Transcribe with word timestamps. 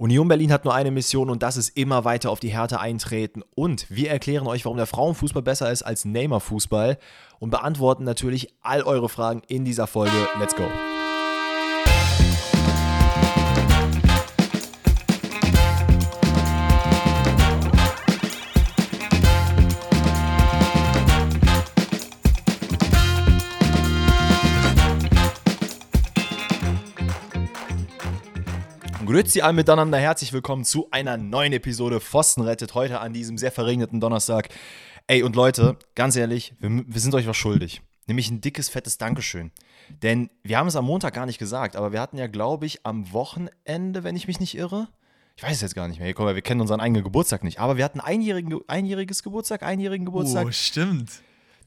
Union 0.00 0.28
Berlin 0.28 0.52
hat 0.52 0.64
nur 0.64 0.74
eine 0.74 0.92
Mission 0.92 1.28
und 1.28 1.42
das 1.42 1.56
ist 1.56 1.76
immer 1.76 2.04
weiter 2.04 2.30
auf 2.30 2.38
die 2.38 2.50
Härte 2.52 2.78
eintreten. 2.78 3.42
Und 3.56 3.86
wir 3.90 4.10
erklären 4.10 4.46
euch, 4.46 4.64
warum 4.64 4.76
der 4.76 4.86
Frauenfußball 4.86 5.42
besser 5.42 5.72
ist 5.72 5.82
als 5.82 6.04
Neymar-Fußball 6.04 6.98
und 7.40 7.50
beantworten 7.50 8.04
natürlich 8.04 8.54
all 8.62 8.82
eure 8.82 9.08
Fragen 9.08 9.42
in 9.48 9.64
dieser 9.64 9.88
Folge. 9.88 10.14
Let's 10.38 10.54
go! 10.54 10.68
Grüezi 29.18 29.40
alle 29.40 29.52
miteinander, 29.52 29.98
herzlich 29.98 30.32
willkommen 30.32 30.64
zu 30.64 30.92
einer 30.92 31.16
neuen 31.16 31.52
Episode 31.52 31.98
Pfosten 31.98 32.40
rettet 32.42 32.74
heute 32.74 33.00
an 33.00 33.12
diesem 33.12 33.36
sehr 33.36 33.50
verregneten 33.50 33.98
Donnerstag. 33.98 34.48
Ey 35.08 35.24
und 35.24 35.34
Leute, 35.34 35.76
ganz 35.96 36.14
ehrlich, 36.14 36.54
wir, 36.60 36.84
wir 36.86 37.00
sind 37.00 37.16
euch 37.16 37.26
was 37.26 37.36
schuldig. 37.36 37.82
Nämlich 38.06 38.30
ein 38.30 38.40
dickes, 38.40 38.68
fettes 38.68 38.96
Dankeschön. 38.96 39.50
Denn 40.04 40.30
wir 40.44 40.56
haben 40.56 40.68
es 40.68 40.76
am 40.76 40.84
Montag 40.84 41.14
gar 41.14 41.26
nicht 41.26 41.40
gesagt, 41.40 41.74
aber 41.74 41.90
wir 41.90 42.00
hatten 42.00 42.16
ja, 42.16 42.28
glaube 42.28 42.64
ich, 42.64 42.86
am 42.86 43.12
Wochenende, 43.12 44.04
wenn 44.04 44.14
ich 44.14 44.28
mich 44.28 44.38
nicht 44.38 44.56
irre, 44.56 44.86
ich 45.34 45.42
weiß 45.42 45.56
es 45.56 45.62
jetzt 45.62 45.74
gar 45.74 45.88
nicht 45.88 45.98
mehr. 45.98 46.14
Mal, 46.16 46.36
wir 46.36 46.42
kennen 46.42 46.60
unseren 46.60 46.78
eigenen 46.80 47.02
Geburtstag 47.02 47.42
nicht. 47.42 47.58
Aber 47.58 47.76
wir 47.76 47.84
hatten 47.84 47.98
einjährigen, 47.98 48.60
einjähriges 48.68 49.24
Geburtstag, 49.24 49.64
einjährigen 49.64 50.06
Geburtstag. 50.06 50.46
Oh, 50.46 50.52
stimmt. 50.52 51.10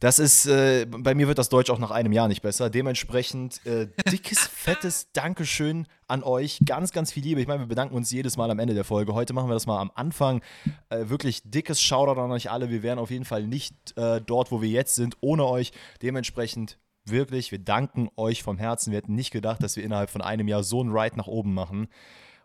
Das 0.01 0.17
ist, 0.17 0.47
äh, 0.47 0.87
bei 0.89 1.13
mir 1.13 1.27
wird 1.27 1.37
das 1.37 1.49
Deutsch 1.49 1.69
auch 1.69 1.77
nach 1.77 1.91
einem 1.91 2.11
Jahr 2.11 2.27
nicht 2.27 2.41
besser. 2.41 2.71
Dementsprechend 2.71 3.63
äh, 3.67 3.87
dickes, 4.09 4.39
fettes 4.51 5.11
Dankeschön 5.13 5.85
an 6.07 6.23
euch. 6.23 6.59
Ganz, 6.65 6.91
ganz 6.91 7.11
viel 7.11 7.21
Liebe. 7.21 7.39
Ich 7.39 7.45
meine, 7.45 7.59
wir 7.59 7.67
bedanken 7.67 7.93
uns 7.93 8.09
jedes 8.09 8.35
Mal 8.35 8.49
am 8.49 8.57
Ende 8.57 8.73
der 8.73 8.83
Folge. 8.83 9.13
Heute 9.13 9.33
machen 9.33 9.47
wir 9.47 9.53
das 9.53 9.67
mal 9.67 9.79
am 9.79 9.91
Anfang. 9.93 10.41
Äh, 10.89 11.09
wirklich 11.09 11.43
dickes 11.45 11.79
Shoutout 11.79 12.19
an 12.19 12.31
euch 12.31 12.49
alle. 12.49 12.71
Wir 12.71 12.81
wären 12.81 12.97
auf 12.97 13.11
jeden 13.11 13.25
Fall 13.25 13.45
nicht 13.45 13.95
äh, 13.95 14.19
dort, 14.25 14.51
wo 14.51 14.59
wir 14.59 14.69
jetzt 14.69 14.95
sind, 14.95 15.17
ohne 15.21 15.45
euch. 15.45 15.71
Dementsprechend 16.01 16.79
wirklich, 17.05 17.51
wir 17.51 17.59
danken 17.59 18.09
euch 18.15 18.41
vom 18.41 18.57
Herzen. 18.57 18.89
Wir 18.89 18.97
hätten 18.97 19.13
nicht 19.13 19.29
gedacht, 19.29 19.61
dass 19.61 19.75
wir 19.75 19.83
innerhalb 19.83 20.09
von 20.09 20.23
einem 20.23 20.47
Jahr 20.47 20.63
so 20.63 20.81
einen 20.81 20.97
Ride 20.97 21.15
nach 21.15 21.27
oben 21.27 21.53
machen. 21.53 21.89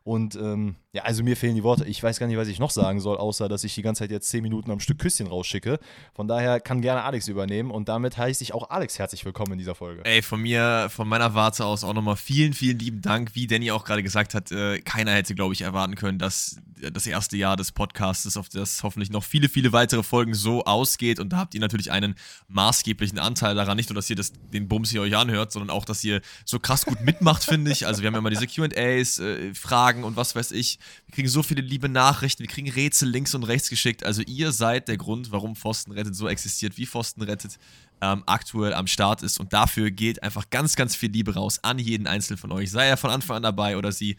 Und 0.05 0.34
ähm, 0.34 0.77
ja, 0.97 1.03
also 1.03 1.23
mir 1.23 1.37
fehlen 1.37 1.55
die 1.55 1.63
Worte. 1.63 1.85
Ich 1.85 2.03
weiß 2.03 2.19
gar 2.19 2.27
nicht, 2.27 2.39
was 2.39 2.49
ich 2.49 2.59
noch 2.59 2.71
sagen 2.71 3.01
soll, 3.01 3.19
außer 3.19 3.49
dass 3.49 3.65
ich 3.65 3.75
die 3.75 3.83
ganze 3.83 4.01
Zeit 4.01 4.11
jetzt 4.11 4.31
zehn 4.31 4.43
Minuten 4.43 4.71
am 4.71 4.81
Stück 4.81 4.99
Küsschen 4.99 5.27
rausschicke. 5.27 5.79
Von 6.15 6.27
daher 6.27 6.59
kann 6.59 6.81
gerne 6.81 7.03
Alex 7.03 7.29
übernehmen. 7.29 7.71
Und 7.71 7.91
damit 7.91 8.17
heiße 8.17 8.43
ich 8.43 8.55
auch 8.55 8.71
Alex 8.71 8.99
herzlich 8.99 9.23
willkommen 9.27 9.53
in 9.53 9.59
dieser 9.59 9.75
Folge. 9.75 10.03
Ey, 10.07 10.23
von 10.23 10.41
mir, 10.41 10.89
von 10.89 11.07
meiner 11.07 11.35
Warte 11.35 11.67
aus 11.67 11.85
auch 11.85 11.93
nochmal 11.93 12.17
vielen, 12.17 12.55
vielen 12.55 12.79
lieben 12.79 13.03
Dank. 13.03 13.35
Wie 13.35 13.47
Danny 13.47 13.71
auch 13.73 13.85
gerade 13.85 14.03
gesagt 14.03 14.35
hat, 14.35 14.51
äh, 14.53 14.81
keiner 14.81 15.13
hätte, 15.13 15.35
glaube 15.35 15.53
ich, 15.53 15.61
erwarten 15.61 15.97
können, 15.97 16.19
dass 16.19 16.57
das 16.81 17.07
erste 17.07 17.37
Jahr 17.37 17.57
des 17.57 17.73
Podcasts, 17.73 18.37
auf 18.37 18.49
das 18.49 18.83
hoffentlich 18.83 19.11
noch 19.11 19.25
viele, 19.25 19.49
viele 19.49 19.73
weitere 19.73 20.03
Folgen 20.03 20.35
so 20.35 20.65
ausgeht. 20.65 21.21
Und 21.21 21.31
da 21.31 21.39
habt 21.39 21.55
ihr 21.55 21.61
natürlich 21.61 21.91
einen 21.91 22.15
maßgeblichen 22.49 23.19
Anteil 23.19 23.55
daran. 23.55 23.77
Nicht 23.77 23.91
nur, 23.91 23.95
dass 23.95 24.09
ihr 24.11 24.17
das, 24.17 24.33
den 24.53 24.69
Bums 24.69 24.91
hier 24.91 25.03
euch 25.03 25.17
anhört, 25.17 25.53
sondern 25.53 25.71
auch, 25.71 25.85
dass 25.85 26.03
ihr 26.05 26.21
so 26.45 26.59
krass 26.59 26.85
gut 26.87 27.01
mitmacht, 27.03 27.45
finde 27.45 27.71
ich. 27.71 27.87
Also 27.87 28.03
wir 28.03 28.07
haben 28.07 28.15
ja 28.15 28.19
immer 28.19 28.31
diese 28.31 28.47
QAs, 28.47 29.19
äh, 29.19 29.55
Fragen 29.55 30.05
und 30.05 30.17
was 30.17 30.35
weiß 30.35 30.53
ich. 30.53 30.79
Wir 31.06 31.15
kriegen 31.15 31.29
so 31.29 31.42
viele 31.42 31.62
liebe 31.62 31.89
Nachrichten, 31.89 32.41
wir 32.41 32.48
kriegen 32.48 32.70
Rätsel 32.70 33.09
links 33.09 33.34
und 33.34 33.45
rechts 33.45 33.70
geschickt. 33.70 34.05
Also 34.05 34.23
ihr 34.23 34.53
seid 34.53 34.89
der 34.89 34.97
Grund, 34.97 35.33
warum 35.33 35.56
Pfosten 35.56 35.93
rettet 35.93 36.15
so 36.15 36.28
existiert, 36.28 36.77
wie 36.77 36.87
Pfosten 36.87 37.23
rettet 37.23 37.59
ähm, 38.01 38.23
aktuell 38.27 38.75
am 38.75 38.87
Start 38.87 39.23
ist. 39.23 39.39
Und 39.41 39.53
dafür 39.53 39.91
geht 39.91 40.23
einfach 40.23 40.51
ganz, 40.51 40.77
ganz 40.77 40.95
viel 40.95 41.11
Liebe 41.11 41.34
raus 41.34 41.61
an 41.62 41.78
jeden 41.78 42.06
Einzelnen 42.06 42.39
von 42.39 42.53
euch. 42.53 42.70
Sei 42.70 42.87
er 42.87 42.97
von 42.97 43.11
Anfang 43.11 43.39
an 43.39 43.43
dabei 43.43 43.77
oder 43.77 43.93
sie. 43.93 44.17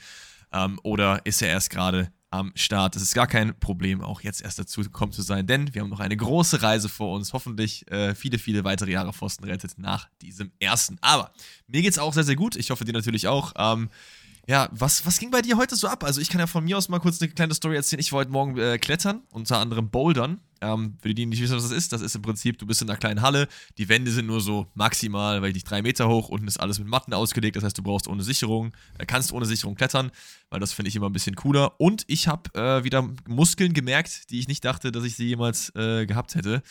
Ähm, 0.52 0.80
oder 0.84 1.26
ist 1.26 1.42
er 1.42 1.50
erst 1.50 1.70
gerade 1.70 2.12
am 2.30 2.52
Start. 2.56 2.96
Es 2.96 3.02
ist 3.02 3.14
gar 3.14 3.28
kein 3.28 3.58
Problem, 3.60 4.02
auch 4.02 4.22
jetzt 4.22 4.42
erst 4.42 4.60
dazu 4.60 4.82
gekommen 4.82 5.14
zu 5.14 5.22
sein, 5.22 5.48
denn 5.48 5.74
wir 5.74 5.82
haben 5.82 5.90
noch 5.90 6.02
eine 6.02 6.18
große 6.18 6.62
Reise 6.62 6.90
vor 6.90 7.16
uns. 7.16 7.32
Hoffentlich 7.34 7.90
äh, 7.90 8.16
viele, 8.16 8.38
viele 8.38 8.64
weitere 8.64 8.92
Jahre 8.92 9.14
Pfosten 9.14 9.46
rettet 9.46 9.78
nach 9.78 10.10
diesem 10.22 10.52
ersten. 10.60 10.98
Aber 11.02 11.32
mir 11.68 11.82
geht 11.82 11.92
es 11.92 12.00
auch 12.00 12.14
sehr, 12.14 12.24
sehr 12.24 12.36
gut. 12.36 12.56
Ich 12.56 12.70
hoffe, 12.70 12.84
dir 12.84 12.94
natürlich 12.94 13.28
auch. 13.28 13.54
Ähm, 13.58 13.90
ja, 14.48 14.70
was, 14.72 15.06
was 15.06 15.20
ging 15.20 15.30
bei 15.30 15.42
dir 15.42 15.58
heute 15.58 15.76
so 15.76 15.88
ab? 15.88 16.06
Also 16.06 16.22
ich 16.22 16.30
kann 16.30 16.40
ja 16.40 16.48
von 16.48 16.64
mir 16.64 16.78
aus 16.78 16.88
mal 16.88 17.00
kurz 17.00 17.22
eine 17.22 17.30
kleine 17.30 17.54
Story 17.54 17.76
erzählen. 17.76 18.00
Ich 18.00 18.14
war 18.14 18.20
heute 18.20 18.32
Morgen 18.32 18.58
äh, 18.58 18.78
klettern, 18.78 19.22
unter 19.32 19.60
anderem 19.60 19.90
bouldern. 19.90 20.40
Ähm, 20.62 20.98
für 21.02 21.10
die, 21.10 21.16
die 21.16 21.26
nicht 21.26 21.42
wissen, 21.42 21.58
was 21.58 21.64
das 21.64 21.74
ist, 21.74 21.92
das 21.92 22.02
ist 22.02 22.16
im 22.16 22.22
Prinzip, 22.22 22.58
du 22.58 22.66
bist 22.66 22.82
in 22.82 22.90
einer 22.90 22.98
kleinen 22.98 23.22
Halle, 23.22 23.48
die 23.78 23.90
Wände 23.90 24.10
sind 24.10 24.26
nur 24.26 24.42
so 24.42 24.66
maximal, 24.74 25.42
weil 25.42 25.50
ich 25.50 25.54
nicht 25.54 25.70
drei 25.70 25.82
Meter 25.82 26.08
hoch, 26.08 26.30
unten 26.30 26.48
ist 26.48 26.60
alles 26.60 26.80
mit 26.80 26.88
Matten 26.88 27.14
ausgelegt, 27.14 27.58
das 27.58 27.64
heißt, 27.64 27.78
du 27.78 27.84
brauchst 27.84 28.08
ohne 28.08 28.24
Sicherung, 28.24 28.72
äh, 28.98 29.06
kannst 29.06 29.32
ohne 29.34 29.46
Sicherung 29.46 29.76
klettern, 29.76 30.10
weil 30.50 30.60
das 30.60 30.74
finde 30.74 30.90
ich 30.90 30.96
immer 30.96 31.10
ein 31.10 31.14
bisschen 31.14 31.36
cooler. 31.36 31.80
Und 31.80 32.06
ich 32.08 32.28
habe 32.28 32.50
äh, 32.56 32.84
wieder 32.84 33.08
Muskeln 33.28 33.74
gemerkt, 33.74 34.32
die 34.32 34.40
ich 34.40 34.48
nicht 34.48 34.66
dachte, 34.66 34.92
dass 34.92 35.04
ich 35.04 35.16
sie 35.16 35.28
jemals 35.28 35.76
äh, 35.76 36.08
gehabt 36.08 36.34
hätte. 36.34 36.64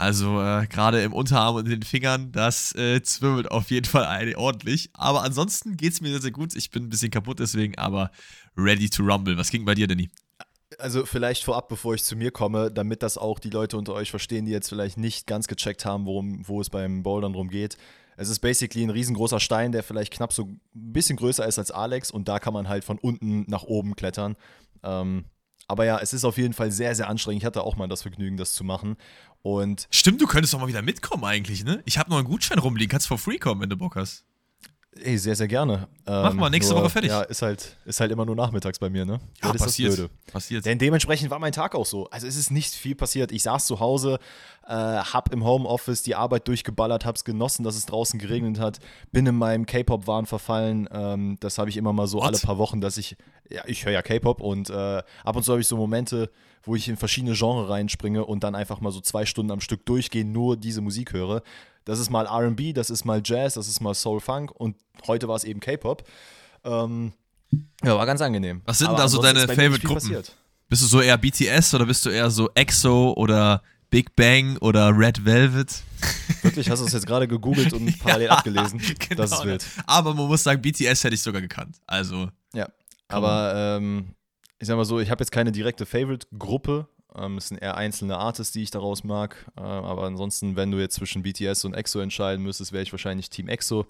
Also 0.00 0.40
äh, 0.40 0.66
gerade 0.66 1.02
im 1.02 1.12
Unterarm 1.12 1.56
und 1.56 1.66
in 1.66 1.72
den 1.72 1.82
Fingern, 1.82 2.32
das 2.32 2.74
äh, 2.74 3.02
zwirbelt 3.02 3.50
auf 3.50 3.70
jeden 3.70 3.84
Fall 3.84 4.34
ordentlich. 4.34 4.88
Aber 4.94 5.22
ansonsten 5.22 5.76
geht 5.76 5.92
es 5.92 6.00
mir 6.00 6.08
sehr, 6.08 6.22
sehr 6.22 6.30
gut. 6.30 6.56
Ich 6.56 6.70
bin 6.70 6.84
ein 6.84 6.88
bisschen 6.88 7.10
kaputt 7.10 7.38
deswegen, 7.38 7.76
aber 7.76 8.10
ready 8.56 8.88
to 8.88 9.02
rumble. 9.02 9.36
Was 9.36 9.50
ging 9.50 9.66
bei 9.66 9.74
dir, 9.74 9.86
Danny? 9.86 10.08
Also 10.78 11.04
vielleicht 11.04 11.44
vorab, 11.44 11.68
bevor 11.68 11.94
ich 11.94 12.02
zu 12.02 12.16
mir 12.16 12.30
komme, 12.30 12.70
damit 12.70 13.02
das 13.02 13.18
auch 13.18 13.38
die 13.38 13.50
Leute 13.50 13.76
unter 13.76 13.92
euch 13.92 14.10
verstehen, 14.10 14.46
die 14.46 14.52
jetzt 14.52 14.70
vielleicht 14.70 14.96
nicht 14.96 15.26
ganz 15.26 15.48
gecheckt 15.48 15.84
haben, 15.84 16.06
worum, 16.06 16.48
wo 16.48 16.62
es 16.62 16.70
beim 16.70 17.02
Bouldern 17.02 17.34
drum 17.34 17.50
geht. 17.50 17.76
Es 18.16 18.30
ist 18.30 18.38
basically 18.38 18.86
ein 18.86 18.90
riesengroßer 18.90 19.38
Stein, 19.38 19.70
der 19.70 19.82
vielleicht 19.82 20.14
knapp 20.14 20.32
so 20.32 20.44
ein 20.44 20.60
bisschen 20.72 21.18
größer 21.18 21.46
ist 21.46 21.58
als 21.58 21.72
Alex 21.72 22.10
und 22.10 22.26
da 22.26 22.38
kann 22.38 22.54
man 22.54 22.70
halt 22.70 22.84
von 22.84 22.98
unten 22.98 23.44
nach 23.48 23.64
oben 23.64 23.96
klettern. 23.96 24.36
Ähm, 24.82 25.26
aber 25.70 25.84
ja, 25.84 25.98
es 25.98 26.12
ist 26.12 26.24
auf 26.24 26.36
jeden 26.36 26.52
Fall 26.52 26.70
sehr, 26.72 26.94
sehr 26.94 27.08
anstrengend. 27.08 27.42
Ich 27.42 27.46
hatte 27.46 27.62
auch 27.62 27.76
mal 27.76 27.88
das 27.88 28.02
Vergnügen, 28.02 28.36
das 28.36 28.52
zu 28.52 28.64
machen. 28.64 28.96
Und 29.42 29.86
Stimmt, 29.90 30.20
du 30.20 30.26
könntest 30.26 30.52
doch 30.52 30.60
mal 30.60 30.66
wieder 30.66 30.82
mitkommen 30.82 31.24
eigentlich, 31.24 31.64
ne? 31.64 31.80
Ich 31.86 31.96
habe 31.96 32.10
noch 32.10 32.18
einen 32.18 32.26
Gutschein 32.26 32.58
rumliegen. 32.58 32.90
Kannst 32.90 33.06
for 33.06 33.18
free 33.18 33.38
kommen, 33.38 33.60
wenn 33.60 33.70
du 33.70 33.76
Bock 33.76 33.96
hast. 33.96 34.24
Ey, 34.96 35.16
sehr, 35.18 35.36
sehr 35.36 35.46
gerne. 35.46 35.88
Mach 36.04 36.34
mal, 36.34 36.50
nächste 36.50 36.74
nur, 36.74 36.82
Woche 36.82 36.90
fertig. 36.90 37.10
Ja, 37.10 37.22
ist 37.22 37.42
halt, 37.42 37.76
ist 37.84 38.00
halt 38.00 38.10
immer 38.10 38.26
nur 38.26 38.34
nachmittags 38.34 38.78
bei 38.78 38.90
mir, 38.90 39.04
ne? 39.06 39.20
Ja, 39.40 39.52
das 39.52 39.62
passiert. 39.62 39.90
Ist 39.90 39.98
das 39.98 40.08
Blöde. 40.08 40.32
Passiert. 40.32 40.66
Denn 40.66 40.78
dementsprechend 40.78 41.30
war 41.30 41.38
mein 41.38 41.52
Tag 41.52 41.76
auch 41.76 41.86
so. 41.86 42.10
Also 42.10 42.26
es 42.26 42.36
ist 42.36 42.50
nicht 42.50 42.74
viel 42.74 42.96
passiert. 42.96 43.30
Ich 43.30 43.44
saß 43.44 43.66
zu 43.66 43.78
Hause, 43.78 44.18
äh, 44.66 44.72
hab 44.72 45.32
im 45.32 45.44
Homeoffice 45.44 46.02
die 46.02 46.16
Arbeit 46.16 46.48
durchgeballert, 46.48 47.04
hab's 47.06 47.24
genossen, 47.24 47.62
dass 47.62 47.76
es 47.76 47.86
draußen 47.86 48.18
geregnet 48.18 48.58
hat, 48.58 48.80
bin 49.12 49.26
in 49.26 49.36
meinem 49.36 49.64
K-Pop-Wahn 49.64 50.26
verfallen. 50.26 50.88
Ähm, 50.90 51.36
das 51.38 51.58
habe 51.58 51.70
ich 51.70 51.76
immer 51.76 51.92
mal 51.92 52.08
so 52.08 52.18
What? 52.18 52.26
alle 52.26 52.38
paar 52.38 52.58
Wochen, 52.58 52.80
dass 52.80 52.96
ich, 52.96 53.16
ja, 53.48 53.62
ich 53.66 53.84
höre 53.84 53.92
ja 53.92 54.02
K-Pop 54.02 54.40
und 54.40 54.70
äh, 54.70 55.02
ab 55.24 55.36
und 55.36 55.44
zu 55.44 55.52
habe 55.52 55.60
ich 55.60 55.68
so 55.68 55.76
Momente, 55.76 56.30
wo 56.64 56.74
ich 56.74 56.88
in 56.88 56.96
verschiedene 56.96 57.34
Genres 57.34 57.70
reinspringe 57.70 58.24
und 58.24 58.44
dann 58.44 58.54
einfach 58.54 58.80
mal 58.80 58.90
so 58.90 59.00
zwei 59.00 59.24
Stunden 59.24 59.52
am 59.52 59.60
Stück 59.60 59.86
durchgehen, 59.86 60.32
nur 60.32 60.56
diese 60.56 60.80
Musik 60.80 61.12
höre. 61.12 61.42
Das 61.84 61.98
ist 61.98 62.10
mal 62.10 62.26
RB, 62.26 62.74
das 62.74 62.90
ist 62.90 63.04
mal 63.04 63.22
Jazz, 63.24 63.54
das 63.54 63.68
ist 63.68 63.80
mal 63.80 63.94
Soul 63.94 64.20
Funk 64.20 64.50
und 64.52 64.76
heute 65.06 65.28
war 65.28 65.36
es 65.36 65.44
eben 65.44 65.60
K-Pop. 65.60 66.04
Ähm, 66.64 67.12
ja, 67.82 67.96
war 67.96 68.06
ganz 68.06 68.20
angenehm. 68.20 68.62
Was 68.64 68.78
sind 68.78 68.88
Aber 68.88 68.98
da 68.98 69.08
so 69.08 69.20
deine 69.22 69.40
Favorite-Gruppen? 69.48 69.94
passiert. 69.94 70.36
Bist 70.68 70.82
du 70.82 70.86
so 70.86 71.00
eher 71.00 71.16
BTS 71.18 71.74
oder 71.74 71.86
bist 71.86 72.04
du 72.06 72.10
eher 72.10 72.30
so 72.30 72.48
EXO 72.54 73.14
oder 73.16 73.62
Big 73.90 74.14
Bang 74.14 74.56
oder 74.58 74.96
Red 74.96 75.24
Velvet? 75.24 75.82
Wirklich, 76.42 76.70
hast 76.70 76.80
du 76.80 76.86
es 76.86 76.92
jetzt 76.92 77.06
gerade 77.06 77.26
gegoogelt 77.26 77.72
und 77.72 77.98
parallel 78.02 78.28
Ja, 78.28 78.32
abgelesen? 78.34 78.78
genau. 78.98 79.22
Das 79.22 79.32
ist 79.32 79.44
wild. 79.44 79.66
Aber 79.86 80.14
man 80.14 80.28
muss 80.28 80.44
sagen, 80.44 80.62
BTS 80.62 81.02
hätte 81.02 81.14
ich 81.14 81.22
sogar 81.22 81.40
gekannt. 81.40 81.76
Also, 81.86 82.28
Ja, 82.54 82.68
aber 83.08 83.78
ähm, 83.78 84.14
ich 84.60 84.68
sag 84.68 84.76
mal 84.76 84.84
so, 84.84 85.00
ich 85.00 85.10
habe 85.10 85.22
jetzt 85.22 85.32
keine 85.32 85.50
direkte 85.50 85.86
Favorite-Gruppe. 85.86 86.86
Ähm, 87.16 87.38
es 87.38 87.48
sind 87.48 87.58
eher 87.58 87.76
einzelne 87.76 88.18
Artists, 88.18 88.52
die 88.52 88.62
ich 88.62 88.70
daraus 88.70 89.04
mag. 89.04 89.46
Äh, 89.56 89.60
aber 89.60 90.04
ansonsten, 90.04 90.56
wenn 90.56 90.70
du 90.70 90.78
jetzt 90.78 90.96
zwischen 90.96 91.22
BTS 91.22 91.64
und 91.64 91.74
EXO 91.74 92.00
entscheiden 92.00 92.44
müsstest, 92.44 92.72
wäre 92.72 92.82
ich 92.82 92.92
wahrscheinlich 92.92 93.30
Team 93.30 93.48
EXO. 93.48 93.86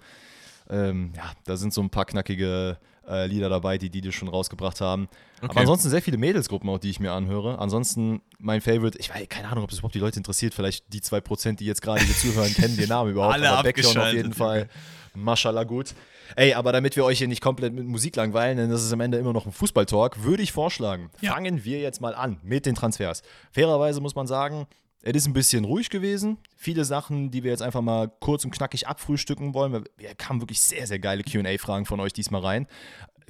Ähm, 0.69 1.13
ja, 1.15 1.31
da 1.45 1.57
sind 1.57 1.73
so 1.73 1.81
ein 1.81 1.89
paar 1.89 2.05
knackige 2.05 2.77
äh, 3.07 3.25
Lieder 3.27 3.49
dabei, 3.49 3.77
die 3.77 3.89
die 3.89 4.11
schon 4.11 4.27
rausgebracht 4.27 4.81
haben. 4.81 5.07
Okay. 5.37 5.51
Aber 5.51 5.59
ansonsten 5.61 5.89
sehr 5.89 6.01
viele 6.01 6.17
Mädelsgruppen 6.17 6.69
auch, 6.69 6.77
die 6.79 6.89
ich 6.89 6.99
mir 6.99 7.11
anhöre. 7.13 7.59
Ansonsten 7.59 8.21
mein 8.39 8.61
Favorite, 8.61 8.97
ich 8.99 9.09
weiß 9.09 9.27
keine 9.29 9.49
Ahnung, 9.49 9.63
ob 9.63 9.69
das 9.69 9.79
überhaupt 9.79 9.95
die 9.95 9.99
Leute 9.99 10.17
interessiert. 10.17 10.53
Vielleicht 10.53 10.91
die 10.93 11.01
2%, 11.01 11.57
die 11.57 11.65
jetzt 11.65 11.81
gerade 11.81 12.01
hier 12.01 12.15
zuhören, 12.15 12.53
kennen 12.53 12.77
den 12.77 12.89
Namen 12.89 13.11
überhaupt. 13.11 13.33
Alle 13.33 13.49
aber 13.49 13.69
auf 13.69 14.13
jeden 14.13 14.33
Fall. 14.33 14.69
Mashallah 15.13 15.63
gut. 15.63 15.93
Ey, 16.35 16.53
aber 16.53 16.71
damit 16.71 16.95
wir 16.95 17.03
euch 17.03 17.17
hier 17.17 17.27
nicht 17.27 17.41
komplett 17.41 17.73
mit 17.73 17.85
Musik 17.85 18.15
langweilen, 18.15 18.57
denn 18.57 18.69
das 18.69 18.83
ist 18.83 18.93
am 18.93 19.01
Ende 19.01 19.17
immer 19.17 19.33
noch 19.33 19.45
ein 19.45 19.51
Fußballtalk, 19.51 20.23
würde 20.23 20.41
ich 20.43 20.53
vorschlagen, 20.53 21.09
Ja. 21.19 21.33
fangen 21.33 21.65
wir 21.65 21.79
jetzt 21.81 21.99
mal 21.99 22.15
an 22.15 22.37
mit 22.43 22.65
den 22.65 22.75
Transfers. 22.75 23.21
Fairerweise 23.51 23.99
muss 23.99 24.15
man 24.15 24.27
sagen, 24.27 24.65
es 25.03 25.15
ist 25.15 25.27
ein 25.27 25.33
bisschen 25.33 25.65
ruhig 25.65 25.89
gewesen. 25.89 26.37
Viele 26.55 26.85
Sachen, 26.85 27.31
die 27.31 27.43
wir 27.43 27.51
jetzt 27.51 27.63
einfach 27.63 27.81
mal 27.81 28.11
kurz 28.19 28.45
und 28.45 28.51
knackig 28.51 28.87
abfrühstücken 28.87 29.53
wollen. 29.53 29.73
weil 29.73 29.83
Wir 29.97 30.13
kamen 30.13 30.41
wirklich 30.41 30.61
sehr, 30.61 30.85
sehr 30.85 30.99
geile 30.99 31.23
QA-Fragen 31.23 31.85
von 31.85 31.99
euch 31.99 32.13
diesmal 32.13 32.41
rein. 32.41 32.67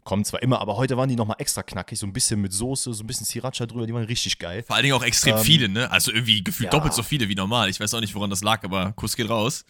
Kommen 0.03 0.25
zwar 0.25 0.41
immer, 0.41 0.59
aber 0.59 0.77
heute 0.77 0.97
waren 0.97 1.07
die 1.07 1.15
nochmal 1.15 1.37
extra 1.39 1.63
knackig. 1.63 1.97
So 1.99 2.07
ein 2.07 2.13
bisschen 2.13 2.41
mit 2.41 2.51
Soße, 2.51 2.93
so 2.93 3.03
ein 3.03 3.07
bisschen 3.07 3.25
Sriracha 3.25 3.67
drüber. 3.67 3.87
Die 3.87 3.93
waren 3.93 4.03
richtig 4.03 4.37
geil. 4.39 4.63
vor 4.63 4.75
allen 4.75 4.83
Dingen 4.83 4.95
auch 4.95 5.03
extrem 5.03 5.37
Ähm, 5.37 5.43
viele, 5.43 5.69
ne? 5.69 5.89
Also 5.91 6.11
irgendwie 6.11 6.43
gefühlt 6.43 6.65
ja. 6.65 6.71
doppelt 6.71 6.93
so 6.93 7.03
viele 7.03 7.29
wie 7.29 7.35
normal. 7.35 7.69
Ich 7.69 7.79
weiß 7.79 7.93
auch 7.93 8.01
nicht, 8.01 8.15
woran 8.15 8.29
das 8.29 8.43
lag, 8.43 8.63
aber 8.63 8.91
Kuss 8.93 9.15
geht 9.15 9.29
raus. 9.29 9.63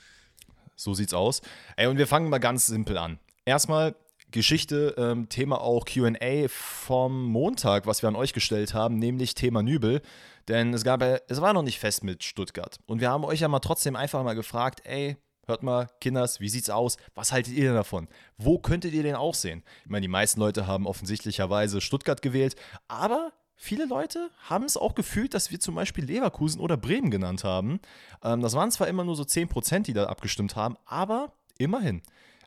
So 0.76 0.94
sieht's 0.96 1.14
aus. 1.14 1.42
Ey, 1.76 1.88
und 1.88 1.98
wir 1.98 2.08
fangen 2.08 2.30
mal 2.30 2.40
ganz 2.40 2.66
simpel 2.66 2.98
an. 2.98 3.20
Erstmal 3.46 3.96
Geschichte, 4.32 4.96
ähm, 4.98 5.30
Thema 5.30 5.62
auch 5.62 5.86
QA 5.86 6.48
vom 6.48 7.26
Montag, 7.26 7.86
was 7.86 8.02
wir 8.02 8.10
an 8.10 8.16
euch 8.16 8.34
gestellt 8.34 8.74
haben, 8.74 8.98
nämlich 8.98 9.36
Thema 9.36 9.62
Nübel. 9.62 10.02
Denn 10.48 10.74
es 10.74 10.84
gab 10.84 11.02
es 11.02 11.42
war 11.42 11.54
noch 11.54 11.64
nicht 11.64 11.80
fest 11.80 12.04
mit 12.04 12.24
Stuttgart. 12.24 12.78
Und 12.88 13.02
wir 13.02 13.10
haben 13.10 13.24
euch 13.24 13.42
ja 13.42 13.48
mal 13.48 13.60
trotzdem 13.60 13.96
einfach 13.96 14.24
mal 14.24 14.34
gefragt, 14.34 14.82
ey, 14.86 15.18
hört 15.46 15.64
mal, 15.64 15.88
Kinders, 16.00 16.40
wie 16.40 16.50
sieht's 16.50 16.70
aus? 16.70 16.98
Was 17.16 17.32
haltet 17.32 17.54
ihr 17.54 17.66
denn 17.66 17.76
davon? 17.76 18.08
Wo 18.38 18.58
könntet 18.58 18.94
ihr 18.94 19.04
den 19.04 19.16
auch 19.16 19.36
sehen? 19.36 19.64
Ich 19.84 19.90
meine, 19.90 20.02
die 20.02 20.08
meisten 20.08 20.40
Leute 20.40 20.68
haben 20.68 20.88
offensichtlicherweise 20.88 21.82
Stuttgart 21.82 22.22
gewählt, 22.22 22.56
aber 22.88 23.34
viele 23.56 23.86
Leute 23.86 24.30
haben 24.50 24.66
es 24.66 24.78
auch 24.78 24.96
gefühlt, 24.96 25.34
dass 25.34 25.52
wir 25.52 25.60
zum 25.60 25.76
Beispiel 25.76 26.06
Leverkusen 26.06 26.62
oder 26.62 26.78
Bremen 26.78 27.12
genannt 27.12 27.44
haben. 27.44 27.80
Ähm, 28.24 28.42
das 28.42 28.54
waren 28.54 28.72
zwar 28.72 28.88
immer 28.88 29.04
nur 29.04 29.16
so 29.16 29.24
10%, 29.24 29.82
die 29.84 29.94
da 29.94 30.06
abgestimmt 30.06 30.56
haben, 30.56 30.78
aber 30.86 31.34
immerhin. 31.58 32.02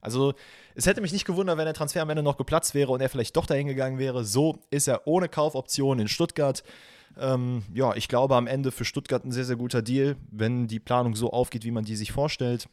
Also 0.05 0.35
es 0.75 0.87
hätte 0.87 1.01
mich 1.01 1.13
nicht 1.13 1.25
gewundert, 1.25 1.57
wenn 1.59 1.65
der 1.65 1.75
Transfer 1.75 2.03
am 2.03 2.11
Ende 2.11 2.23
noch 2.23 2.37
geplatzt 2.37 2.75
wäre 2.75 2.93
und 2.93 3.01
er 3.01 3.09
vielleicht 3.09 3.37
doch 3.37 3.47
dahin 3.47 3.67
gegangen 3.67 3.99
wäre. 3.99 4.25
So 4.25 4.59
ist 4.71 4.87
er 4.87 5.07
ohne 5.07 5.29
Kaufoption 5.29 5.99
in 5.99 6.09
Stuttgart. 6.09 6.63
Ähm, 7.19 7.63
ja, 7.73 7.95
ich 7.95 8.09
glaube 8.09 8.37
am 8.37 8.47
Ende 8.47 8.71
für 8.71 8.85
Stuttgart 8.85 9.25
ein 9.25 9.33
sehr, 9.33 9.45
sehr 9.45 9.57
guter 9.57 9.83
Deal, 9.83 10.17
wenn 10.31 10.67
die 10.67 10.81
Planung 10.81 11.15
so 11.15 11.31
aufgeht, 11.31 11.65
wie 11.65 11.71
man 11.71 11.85
die 11.85 11.97
sich 11.97 12.13
vorstellt. 12.13 12.69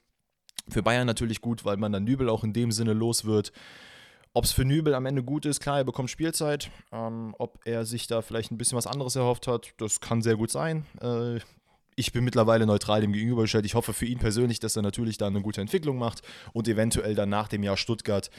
Für 0.70 0.84
Bayern 0.84 1.08
natürlich 1.08 1.42
gut, 1.42 1.66
weil 1.66 1.78
man 1.78 1.92
dann 1.92 2.04
Nübel 2.04 2.30
auch 2.30 2.44
in 2.44 2.54
dem 2.54 2.72
Sinne 2.72 2.94
los 2.94 3.26
wird. 3.26 3.52
Ob 4.34 4.46
es 4.46 4.52
für 4.52 4.64
Nübel 4.64 4.94
am 4.94 5.06
Ende 5.06 5.24
gut 5.24 5.46
ist, 5.46 5.60
klar, 5.60 5.80
er 5.80 5.84
bekommt 5.84 6.10
Spielzeit. 6.10 6.72
Ähm, 6.92 7.36
ob 7.38 7.60
er 7.66 7.86
sich 7.86 8.08
da 8.08 8.22
vielleicht 8.22 8.52
ein 8.52 8.58
bisschen 8.58 8.78
was 8.78 8.88
anderes 8.88 9.16
erhofft 9.16 9.48
hat, 9.48 9.74
das 9.78 10.00
kann 10.00 10.22
sehr 10.22 10.38
gut 10.38 10.52
sein. 10.52 10.86
Äh, 11.02 11.40
ich 11.96 12.12
bin 12.12 12.24
mittlerweile 12.24 12.66
neutral 12.66 13.02
dem 13.02 13.14
gegenübergestellt. 13.14 13.66
Ich 13.66 13.76
hoffe 13.76 13.94
für 13.94 14.06
ihn 14.06 14.20
persönlich, 14.20 14.60
dass 14.60 14.76
er 14.76 14.82
natürlich 14.82 15.18
da 15.18 15.28
eine 15.28 15.42
gute 15.42 15.62
Entwicklung 15.62 15.98
macht 15.98 16.22
und 16.54 16.68
eventuell 16.68 17.16
dann 17.16 17.30
nach 17.30 17.48
dem 17.48 17.64
Jahr 17.64 17.78
Stuttgart 17.78 18.30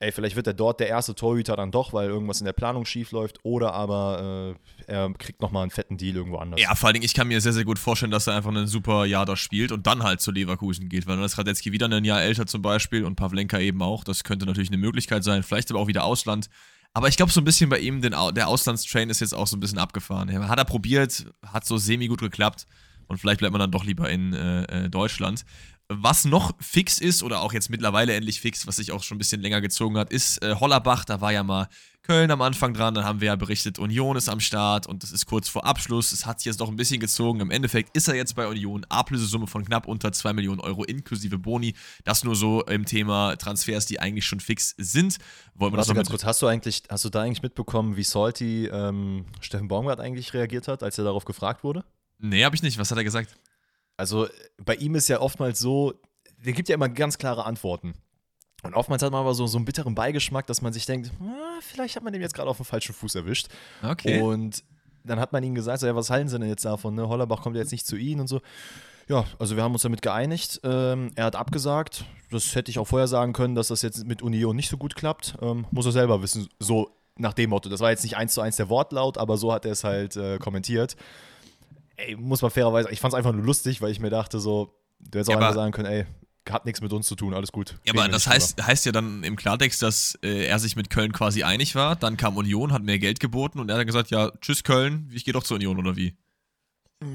ey, 0.00 0.12
vielleicht 0.12 0.36
wird 0.36 0.46
er 0.46 0.54
dort 0.54 0.80
der 0.80 0.88
erste 0.88 1.14
Torhüter 1.14 1.56
dann 1.56 1.70
doch, 1.70 1.92
weil 1.92 2.08
irgendwas 2.08 2.40
in 2.40 2.44
der 2.44 2.52
Planung 2.52 2.84
schief 2.84 3.10
läuft, 3.12 3.38
oder 3.42 3.74
aber 3.74 4.56
äh, 4.86 4.92
er 4.92 5.12
kriegt 5.14 5.40
nochmal 5.40 5.62
einen 5.62 5.70
fetten 5.70 5.96
Deal 5.96 6.16
irgendwo 6.16 6.38
anders. 6.38 6.60
Ja, 6.60 6.74
vor 6.74 6.88
allen 6.88 6.94
Dingen, 6.94 7.04
ich 7.04 7.14
kann 7.14 7.28
mir 7.28 7.40
sehr, 7.40 7.52
sehr 7.52 7.64
gut 7.64 7.78
vorstellen, 7.78 8.12
dass 8.12 8.26
er 8.26 8.36
einfach 8.36 8.54
ein 8.54 8.66
super 8.66 9.06
Jahr 9.06 9.26
da 9.26 9.36
spielt 9.36 9.72
und 9.72 9.86
dann 9.86 10.02
halt 10.02 10.20
zu 10.20 10.30
Leverkusen 10.30 10.88
geht, 10.88 11.06
weil 11.06 11.16
dann 11.16 11.24
ist 11.24 11.38
Radetzky 11.38 11.72
wieder 11.72 11.88
ein 11.88 12.04
Jahr 12.04 12.22
älter 12.22 12.46
zum 12.46 12.62
Beispiel 12.62 13.04
und 13.04 13.16
Pavlenka 13.16 13.58
eben 13.58 13.82
auch. 13.82 14.04
Das 14.04 14.24
könnte 14.24 14.46
natürlich 14.46 14.70
eine 14.70 14.78
Möglichkeit 14.78 15.24
sein, 15.24 15.42
vielleicht 15.42 15.70
aber 15.70 15.80
auch 15.80 15.88
wieder 15.88 16.04
Ausland. 16.04 16.48
Aber 16.94 17.08
ich 17.08 17.16
glaube, 17.16 17.32
so 17.32 17.40
ein 17.40 17.44
bisschen 17.44 17.68
bei 17.68 17.78
ihm, 17.78 18.00
den, 18.00 18.14
der 18.34 18.48
Auslandstrain 18.48 19.10
ist 19.10 19.20
jetzt 19.20 19.34
auch 19.34 19.46
so 19.46 19.56
ein 19.56 19.60
bisschen 19.60 19.78
abgefahren. 19.78 20.48
Hat 20.48 20.58
er 20.58 20.64
probiert, 20.64 21.26
hat 21.46 21.66
so 21.66 21.76
semi 21.76 22.06
gut 22.06 22.20
geklappt 22.20 22.66
und 23.08 23.18
vielleicht 23.18 23.40
bleibt 23.40 23.52
man 23.52 23.60
dann 23.60 23.72
doch 23.72 23.84
lieber 23.84 24.08
in 24.08 24.32
äh, 24.32 24.62
äh, 24.64 24.88
Deutschland. 24.88 25.44
Was 25.90 26.26
noch 26.26 26.52
fix 26.60 26.98
ist, 26.98 27.22
oder 27.22 27.40
auch 27.40 27.54
jetzt 27.54 27.70
mittlerweile 27.70 28.14
endlich 28.14 28.40
fix, 28.40 28.66
was 28.66 28.76
sich 28.76 28.92
auch 28.92 29.02
schon 29.02 29.16
ein 29.16 29.18
bisschen 29.18 29.40
länger 29.40 29.62
gezogen 29.62 29.96
hat, 29.96 30.12
ist 30.12 30.42
äh, 30.42 30.54
Hollerbach. 30.54 31.06
Da 31.06 31.22
war 31.22 31.32
ja 31.32 31.42
mal 31.42 31.68
Köln 32.08 32.30
am 32.30 32.40
Anfang 32.40 32.72
dran, 32.72 32.94
dann 32.94 33.04
haben 33.04 33.20
wir 33.20 33.26
ja 33.26 33.36
berichtet, 33.36 33.78
Union 33.78 34.16
ist 34.16 34.30
am 34.30 34.40
Start 34.40 34.86
und 34.86 35.02
das 35.02 35.12
ist 35.12 35.26
kurz 35.26 35.46
vor 35.46 35.66
Abschluss. 35.66 36.12
Es 36.12 36.24
hat 36.24 36.40
sich 36.40 36.46
jetzt 36.46 36.58
doch 36.58 36.68
ein 36.68 36.76
bisschen 36.76 37.00
gezogen. 37.00 37.40
Im 37.40 37.50
Endeffekt 37.50 37.94
ist 37.94 38.08
er 38.08 38.14
jetzt 38.14 38.34
bei 38.34 38.46
Union. 38.46 38.86
Ablösesumme 38.88 39.46
von 39.46 39.62
knapp 39.62 39.86
unter 39.86 40.10
2 40.10 40.32
Millionen 40.32 40.60
Euro 40.60 40.84
inklusive 40.84 41.36
Boni. 41.36 41.74
Das 42.04 42.24
nur 42.24 42.34
so 42.34 42.62
im 42.64 42.86
Thema 42.86 43.36
Transfers, 43.36 43.84
die 43.84 44.00
eigentlich 44.00 44.24
schon 44.24 44.40
fix 44.40 44.74
sind. 44.78 45.18
Wollen 45.54 45.74
wir 45.74 45.76
Warte 45.76 45.88
das 45.88 45.96
ganz 45.96 46.08
kurz, 46.08 46.24
hast 46.24 46.40
du 46.40 46.46
eigentlich, 46.46 46.82
hast 46.88 47.04
du 47.04 47.10
da 47.10 47.22
eigentlich 47.22 47.42
mitbekommen, 47.42 47.96
wie 47.96 48.04
Salty 48.04 48.68
ähm, 48.68 49.26
Steffen 49.40 49.68
Baumgart 49.68 50.00
eigentlich 50.00 50.32
reagiert 50.32 50.66
hat, 50.66 50.82
als 50.82 50.96
er 50.96 51.04
darauf 51.04 51.26
gefragt 51.26 51.62
wurde? 51.62 51.84
Nee, 52.18 52.44
habe 52.44 52.56
ich 52.56 52.62
nicht. 52.62 52.78
Was 52.78 52.90
hat 52.90 52.98
er 52.98 53.04
gesagt? 53.04 53.36
Also 53.96 54.28
bei 54.64 54.74
ihm 54.76 54.94
ist 54.94 55.08
ja 55.08 55.20
oftmals 55.20 55.58
so, 55.58 55.94
der 56.44 56.52
gibt 56.52 56.68
ja 56.68 56.74
immer 56.74 56.88
ganz 56.88 57.18
klare 57.18 57.44
Antworten. 57.44 57.94
Und 58.62 58.74
oftmals 58.74 59.02
hat 59.02 59.12
man 59.12 59.20
aber 59.20 59.34
so, 59.34 59.46
so 59.46 59.58
einen 59.58 59.64
bitteren 59.64 59.94
Beigeschmack, 59.94 60.46
dass 60.46 60.62
man 60.62 60.72
sich 60.72 60.86
denkt, 60.86 61.12
ah, 61.20 61.58
vielleicht 61.60 61.96
hat 61.96 62.02
man 62.02 62.12
den 62.12 62.22
jetzt 62.22 62.34
gerade 62.34 62.50
auf 62.50 62.56
dem 62.56 62.66
falschen 62.66 62.94
Fuß 62.94 63.14
erwischt. 63.14 63.48
Okay. 63.82 64.20
Und 64.20 64.64
dann 65.04 65.20
hat 65.20 65.32
man 65.32 65.42
ihm 65.44 65.54
gesagt, 65.54 65.80
so, 65.80 65.86
ja, 65.86 65.94
was 65.94 66.10
halten 66.10 66.28
sie 66.28 66.38
denn 66.38 66.48
jetzt 66.48 66.64
davon? 66.64 66.94
Ne? 66.94 67.08
Hollerbach 67.08 67.40
kommt 67.40 67.56
jetzt 67.56 67.72
nicht 67.72 67.86
zu 67.86 67.96
ihnen 67.96 68.20
und 68.22 68.26
so. 68.26 68.40
Ja, 69.08 69.24
also 69.38 69.56
wir 69.56 69.62
haben 69.62 69.72
uns 69.72 69.82
damit 69.82 70.02
geeinigt. 70.02 70.60
Ähm, 70.64 71.12
er 71.14 71.26
hat 71.26 71.36
abgesagt. 71.36 72.04
Das 72.30 72.54
hätte 72.54 72.70
ich 72.70 72.78
auch 72.78 72.86
vorher 72.86 73.08
sagen 73.08 73.32
können, 73.32 73.54
dass 73.54 73.68
das 73.68 73.82
jetzt 73.82 74.06
mit 74.06 74.22
Union 74.22 74.54
nicht 74.54 74.68
so 74.68 74.76
gut 74.76 74.96
klappt. 74.96 75.36
Ähm, 75.40 75.66
muss 75.70 75.86
er 75.86 75.92
selber 75.92 76.20
wissen. 76.20 76.48
So 76.58 76.90
nach 77.16 77.32
dem 77.32 77.50
Motto. 77.50 77.68
Das 77.68 77.80
war 77.80 77.90
jetzt 77.90 78.02
nicht 78.02 78.16
eins 78.16 78.34
zu 78.34 78.40
eins 78.40 78.56
der 78.56 78.68
Wortlaut, 78.68 79.18
aber 79.18 79.38
so 79.38 79.52
hat 79.52 79.64
er 79.64 79.72
es 79.72 79.82
halt 79.82 80.16
äh, 80.16 80.38
kommentiert 80.38 80.96
ey, 81.98 82.16
muss 82.16 82.40
man 82.40 82.50
fairerweise, 82.50 82.90
ich 82.90 83.00
fand 83.00 83.12
es 83.12 83.18
einfach 83.18 83.32
nur 83.32 83.44
lustig, 83.44 83.82
weil 83.82 83.90
ich 83.90 84.00
mir 84.00 84.10
dachte, 84.10 84.40
so, 84.40 84.74
du 85.00 85.18
hättest 85.18 85.30
auch 85.30 85.34
ja, 85.34 85.40
einfach 85.40 85.54
sagen 85.54 85.72
können, 85.72 85.88
ey, 85.88 86.06
hat 86.48 86.64
nichts 86.64 86.80
mit 86.80 86.92
uns 86.94 87.06
zu 87.06 87.14
tun, 87.14 87.34
alles 87.34 87.52
gut. 87.52 87.78
Ja, 87.84 87.92
aber 87.92 88.08
das 88.08 88.26
heißt, 88.26 88.64
heißt 88.64 88.86
ja 88.86 88.92
dann 88.92 89.22
im 89.22 89.36
Klartext, 89.36 89.82
dass 89.82 90.18
äh, 90.22 90.46
er 90.46 90.58
sich 90.58 90.76
mit 90.76 90.88
Köln 90.88 91.12
quasi 91.12 91.42
einig 91.42 91.74
war, 91.74 91.94
dann 91.94 92.16
kam 92.16 92.38
Union, 92.38 92.72
hat 92.72 92.82
mehr 92.82 92.98
Geld 92.98 93.20
geboten 93.20 93.60
und 93.60 93.68
er 93.68 93.76
hat 93.76 93.86
gesagt, 93.86 94.10
ja, 94.10 94.32
tschüss 94.40 94.64
Köln, 94.64 95.10
ich 95.12 95.24
gehe 95.24 95.34
doch 95.34 95.42
zur 95.42 95.56
Union 95.56 95.78
oder 95.78 95.96
wie? 95.96 96.16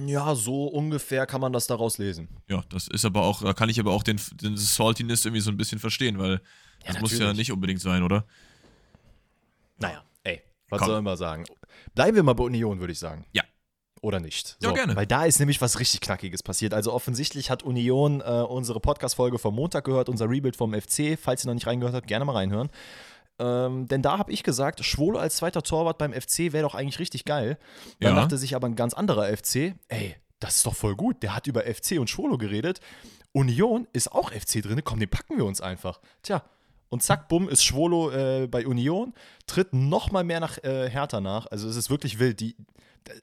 Ja, 0.05 0.35
so 0.35 0.67
ungefähr 0.67 1.25
kann 1.25 1.41
man 1.41 1.51
das 1.51 1.67
daraus 1.67 1.97
lesen. 1.97 2.29
Ja, 2.47 2.63
das 2.69 2.87
ist 2.87 3.05
aber 3.05 3.23
auch, 3.23 3.41
da 3.41 3.53
kann 3.53 3.69
ich 3.69 3.79
aber 3.79 3.91
auch 3.91 4.03
den, 4.03 4.19
den 4.33 4.55
Saltiness 4.55 5.25
irgendwie 5.25 5.41
so 5.41 5.49
ein 5.49 5.57
bisschen 5.57 5.79
verstehen, 5.79 6.19
weil 6.19 6.39
das 6.85 6.95
ja, 6.95 7.01
muss 7.01 7.17
ja 7.17 7.33
nicht 7.33 7.51
unbedingt 7.51 7.81
sein, 7.81 8.03
oder? 8.03 8.25
Naja, 9.77 10.03
ey, 10.23 10.41
was 10.69 10.79
Komm. 10.79 10.89
soll 10.89 11.01
man 11.01 11.17
sagen? 11.17 11.45
Bleiben 11.95 12.15
wir 12.15 12.23
mal 12.23 12.33
bei 12.33 12.43
Union, 12.43 12.79
würde 12.79 12.93
ich 12.93 12.99
sagen. 12.99 13.25
Ja 13.33 13.43
oder 14.03 14.19
nicht. 14.19 14.57
So, 14.59 14.67
ja, 14.67 14.73
gerne. 14.73 14.95
Weil 14.95 15.07
da 15.07 15.25
ist 15.25 15.39
nämlich 15.39 15.61
was 15.61 15.79
richtig 15.79 16.01
Knackiges 16.01 16.43
passiert. 16.43 16.73
Also 16.73 16.91
offensichtlich 16.91 17.49
hat 17.49 17.63
Union 17.63 18.21
äh, 18.21 18.23
unsere 18.23 18.79
Podcast-Folge 18.79 19.39
vom 19.39 19.55
Montag 19.55 19.85
gehört, 19.85 20.09
unser 20.09 20.29
Rebuild 20.29 20.57
vom 20.57 20.73
FC. 20.73 21.17
Falls 21.19 21.45
ihr 21.45 21.47
noch 21.47 21.53
nicht 21.53 21.67
reingehört 21.67 21.95
habt, 21.95 22.07
gerne 22.07 22.25
mal 22.25 22.33
reinhören. 22.33 22.69
Ähm, 23.39 23.87
denn 23.87 24.01
da 24.01 24.17
habe 24.17 24.31
ich 24.31 24.43
gesagt, 24.43 24.83
Schwolo 24.83 25.17
als 25.17 25.37
zweiter 25.37 25.63
Torwart 25.63 25.97
beim 25.97 26.13
FC 26.13 26.51
wäre 26.51 26.63
doch 26.63 26.75
eigentlich 26.75 26.99
richtig 26.99 27.23
geil. 27.23 27.57
Dann 28.01 28.15
ja. 28.15 28.21
dachte 28.21 28.37
sich 28.37 28.55
aber 28.55 28.67
ein 28.67 28.75
ganz 28.75 28.93
anderer 28.93 29.35
FC, 29.35 29.73
ey, 29.87 30.15
das 30.39 30.57
ist 30.57 30.65
doch 30.65 30.75
voll 30.75 30.95
gut. 30.95 31.23
Der 31.23 31.33
hat 31.33 31.47
über 31.47 31.61
FC 31.61 31.97
und 31.97 32.09
Schwolo 32.09 32.37
geredet. 32.37 32.81
Union 33.31 33.87
ist 33.93 34.11
auch 34.11 34.31
FC 34.31 34.61
drin. 34.61 34.81
Komm, 34.83 34.99
den 34.99 35.09
packen 35.09 35.37
wir 35.37 35.45
uns 35.45 35.61
einfach. 35.61 36.01
Tja, 36.21 36.43
und 36.89 37.01
zack, 37.01 37.27
bumm, 37.27 37.49
ist 37.49 37.63
Schwolo 37.63 38.11
äh, 38.11 38.47
bei 38.47 38.67
Union, 38.67 39.13
tritt 39.47 39.73
noch 39.73 40.11
mal 40.11 40.23
mehr 40.23 40.39
nach 40.39 40.63
äh, 40.63 40.89
Hertha 40.89 41.21
nach. 41.21 41.47
Also 41.47 41.67
es 41.67 41.75
ist 41.75 41.89
wirklich 41.89 42.19
wild. 42.19 42.39
Die, 42.39 42.55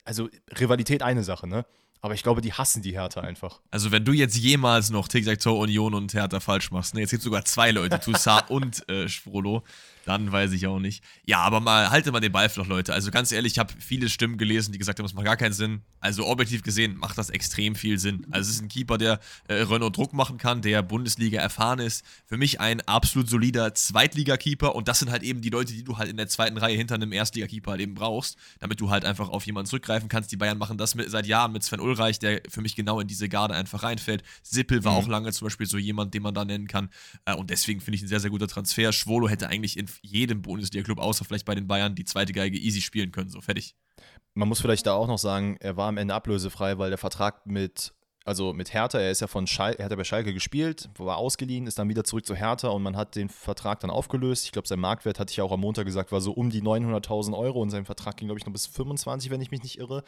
also 0.05 0.29
Rivalität 0.59 1.03
eine 1.03 1.23
Sache, 1.25 1.47
ne? 1.47 1.65
Aber 2.03 2.15
ich 2.15 2.23
glaube, 2.23 2.41
die 2.41 2.53
hassen 2.55 2.81
die 2.82 2.93
Hertha 2.93 3.21
einfach. 3.21 3.61
Also, 3.71 3.93
wenn 3.93 4.05
du 4.05 4.12
jetzt 4.12 4.37
jemals 4.37 4.88
noch 4.88 5.06
Tic-Tac-Toe, 5.06 5.59
Union 5.59 5.94
und 5.94 6.15
Hertha 6.15 6.41
falsch 6.41 6.71
machst, 6.71 6.94
ne? 6.94 7.00
Jetzt 7.00 7.11
gibt 7.11 7.21
es 7.21 7.25
sogar 7.25 7.44
zwei 7.44 7.73
Leute, 7.73 8.00
Toussaint 8.00 8.49
und 8.50 8.88
äh, 8.88 9.09
Sprolo. 9.09 9.65
Dann 10.05 10.32
weiß 10.32 10.52
ich 10.52 10.67
auch 10.67 10.79
nicht. 10.79 11.05
Ja, 11.26 11.41
aber 11.41 11.61
mal, 11.61 11.91
halte 11.91 12.11
mal 12.12 12.20
den 12.20 12.32
Ball 12.32 12.49
flach, 12.49 12.67
Leute. 12.67 12.93
Also 12.94 13.11
ganz 13.11 13.32
ehrlich, 13.32 13.52
ich 13.52 13.58
habe 13.58 13.73
viele 13.79 14.08
Stimmen 14.08 14.39
gelesen, 14.39 14.72
die 14.72 14.79
gesagt 14.79 14.98
haben, 14.98 15.05
das 15.05 15.15
macht 15.15 15.27
gar 15.27 15.36
keinen 15.36 15.53
Sinn. 15.53 15.82
Also 16.01 16.27
objektiv 16.27 16.63
gesehen 16.63 16.96
macht 16.96 17.19
das 17.19 17.31
extrem 17.31 17.75
viel 17.75 17.98
Sinn. 17.98 18.27
Also 18.31 18.48
es 18.48 18.56
ist 18.56 18.63
ein 18.63 18.69
Keeper, 18.69 18.96
der 18.98 19.20
äh, 19.48 19.55
Renault 19.55 19.96
Druck 19.96 20.13
machen 20.13 20.39
kann, 20.39 20.63
der 20.63 20.82
Bundesliga 20.82 21.41
erfahren 21.41 21.79
ist. 21.79 22.05
Für 22.27 22.39
mich 22.39 22.60
ein 22.60 22.81
absolut 22.82 23.29
solider 23.29 23.75
Zweitliga-Keeper 23.75 24.75
und 24.75 24.89
das 24.89 24.98
sind 24.98 25.10
halt 25.10 25.22
eben 25.22 25.43
die 25.43 25.51
Leute, 25.51 25.72
die 25.75 25.84
du 25.84 25.98
halt 25.98 26.08
in 26.08 26.17
der 26.17 26.29
zweiten 26.29 26.56
Reihe 26.56 26.77
hinter 26.77 26.94
einem 26.94 27.13
Erstliga-Keeper 27.13 27.72
halt 27.72 27.81
eben 27.81 27.94
brauchst, 27.94 28.39
damit 28.58 28.81
du 28.81 28.91
halt 28.91 29.05
einfach 29.05 29.29
auf 29.29 29.44
jemanden 29.44 29.69
zurückgreifen 29.69 30.08
kannst. 30.08 30.32
Die 30.32 30.36
Bayern 30.36 30.58
machen 30.58 30.79
das 30.79 30.94
mit, 30.94 31.10
seit 31.10 31.27
Jahren 31.27 31.53
mit 31.53 31.63
Sven 31.63 31.81
Ulreich, 31.81 32.19
der 32.19 32.41
für 32.48 32.63
mich 32.63 32.75
genau 32.75 33.01
in 33.01 33.06
diese 33.06 33.29
Garde 33.29 33.55
einfach 33.55 33.82
reinfällt. 33.82 34.22
Sippel 34.43 34.84
war 34.84 34.93
mhm. 34.93 34.98
auch 34.98 35.08
lange 35.08 35.32
zum 35.32 35.46
Beispiel 35.46 35.67
so 35.67 35.77
jemand, 35.77 36.15
den 36.15 36.22
man 36.22 36.34
da 36.34 36.44
nennen 36.44 36.69
kann. 36.69 36.89
Äh, 37.27 37.34
und 37.34 37.51
deswegen 37.51 37.81
finde 37.81 37.96
ich 37.96 38.03
ein 38.03 38.08
sehr, 38.08 38.20
sehr 38.20 38.31
guter 38.31 38.48
Transfer. 38.48 38.93
Schwolo 38.93 39.29
hätte 39.29 39.48
eigentlich 39.48 39.77
in 39.77 39.90
jedem 40.03 40.43
Bundesliga-Club, 40.43 40.99
außer 40.99 41.25
vielleicht 41.25 41.47
bei 41.47 41.55
den 41.55 41.67
Bayern, 41.67 41.94
die 41.94 42.05
zweite 42.05 42.32
Geige 42.32 42.59
easy 42.59 42.81
spielen 42.81 43.13
können. 43.13 43.31
So, 43.31 43.41
fertig. 43.41 43.75
Man 44.35 44.49
muss 44.49 44.61
vielleicht 44.61 44.87
da 44.87 44.94
auch 44.94 45.09
noch 45.09 45.19
sagen, 45.19 45.56
er 45.61 45.77
war 45.77 45.89
am 45.89 45.97
Ende 45.97 46.15
ablösefrei, 46.15 46.79
weil 46.79 46.91
der 46.91 46.99
Vertrag 46.99 47.47
mit 47.47 47.93
also 48.25 48.53
mit 48.53 48.75
Hertha, 48.75 48.99
er 48.99 49.11
ist 49.11 49.20
ja 49.20 49.27
von 49.27 49.47
Schal 49.47 49.75
er 49.75 49.87
hat 49.87 49.91
ja 49.91 49.97
bei 49.97 50.05
Schalke 50.05 50.35
gespielt, 50.35 50.91
war 50.99 51.17
ausgeliehen, 51.17 51.67
ist 51.67 51.79
dann 51.79 51.89
wieder 51.89 52.05
zurück 52.05 52.27
zu 52.27 52.35
Hertha 52.35 52.69
und 52.69 52.82
man 52.82 52.97
hat 52.97 53.17
den 53.17 53.29
Vertrag 53.31 53.81
dann 53.81 53.91
aufgelöst. 53.91 54.44
Ich 54.44 54.53
glaube, 54.53 54.69
sein 54.69 54.79
Marktwert, 54.79 55.19
hatte 55.19 55.31
ich 55.31 55.39
ja 55.39 55.44
auch 55.44 55.53
am 55.53 55.61
Montag 55.61 55.87
gesagt, 55.87 56.13
war 56.13 56.20
so 56.20 56.32
um 56.32 56.51
die 56.51 56.63
900.000 56.63 57.37
Euro 57.37 57.61
und 57.63 57.70
sein 57.70 57.87
Vertrag 57.87 58.19
ging, 58.19 58.29
glaube 58.29 58.39
ich, 58.39 58.47
noch 58.47 58.53
bis 58.53 58.67
25, 58.67 59.31
wenn 59.31 59.41
ich 59.41 59.51
mich 59.51 59.63
nicht 59.63 59.79
irre. 59.79 60.05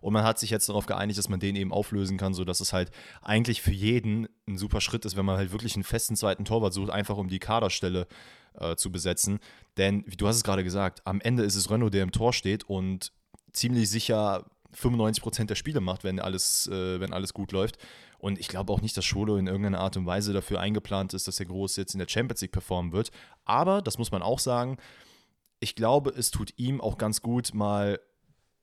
Und 0.00 0.12
man 0.12 0.22
hat 0.22 0.38
sich 0.38 0.50
jetzt 0.50 0.68
darauf 0.68 0.86
geeinigt, 0.86 1.18
dass 1.18 1.28
man 1.28 1.40
den 1.40 1.56
eben 1.56 1.72
auflösen 1.72 2.18
kann, 2.18 2.34
sodass 2.34 2.60
es 2.60 2.72
halt 2.72 2.90
eigentlich 3.20 3.62
für 3.62 3.72
jeden 3.72 4.28
ein 4.48 4.58
super 4.58 4.80
Schritt 4.80 5.04
ist, 5.04 5.16
wenn 5.16 5.26
man 5.26 5.36
halt 5.36 5.50
wirklich 5.50 5.74
einen 5.74 5.84
festen 5.84 6.14
zweiten 6.14 6.44
Torwart 6.44 6.72
sucht, 6.72 6.90
einfach 6.90 7.16
um 7.16 7.28
die 7.28 7.40
Kaderstelle 7.40 8.06
äh, 8.60 8.76
zu 8.76 8.90
besetzen. 8.90 9.38
Denn, 9.76 10.04
wie 10.06 10.16
du 10.16 10.26
hast 10.26 10.36
es 10.36 10.44
gerade 10.44 10.64
gesagt, 10.64 11.02
am 11.04 11.20
Ende 11.20 11.42
ist 11.42 11.56
es 11.56 11.70
Renault, 11.70 11.94
der 11.94 12.02
im 12.02 12.12
Tor 12.12 12.32
steht 12.32 12.64
und 12.64 13.12
ziemlich 13.52 13.88
sicher 13.90 14.44
95% 14.74 15.46
der 15.46 15.54
Spiele 15.54 15.80
macht, 15.80 16.04
wenn 16.04 16.20
alles, 16.20 16.66
äh, 16.68 17.00
wenn 17.00 17.12
alles 17.12 17.32
gut 17.32 17.52
läuft. 17.52 17.78
Und 18.18 18.38
ich 18.38 18.48
glaube 18.48 18.72
auch 18.72 18.80
nicht, 18.80 18.96
dass 18.96 19.04
Scholo 19.04 19.36
in 19.36 19.46
irgendeiner 19.46 19.80
Art 19.80 19.96
und 19.96 20.06
Weise 20.06 20.32
dafür 20.32 20.60
eingeplant 20.60 21.14
ist, 21.14 21.28
dass 21.28 21.36
der 21.36 21.46
Groß 21.46 21.76
jetzt 21.76 21.94
in 21.94 21.98
der 21.98 22.08
Champions 22.08 22.40
League 22.40 22.52
performen 22.52 22.92
wird. 22.92 23.10
Aber, 23.44 23.82
das 23.82 23.98
muss 23.98 24.10
man 24.10 24.22
auch 24.22 24.38
sagen, 24.38 24.78
ich 25.60 25.74
glaube, 25.74 26.10
es 26.10 26.30
tut 26.30 26.52
ihm 26.58 26.80
auch 26.80 26.98
ganz 26.98 27.22
gut, 27.22 27.54
mal 27.54 27.98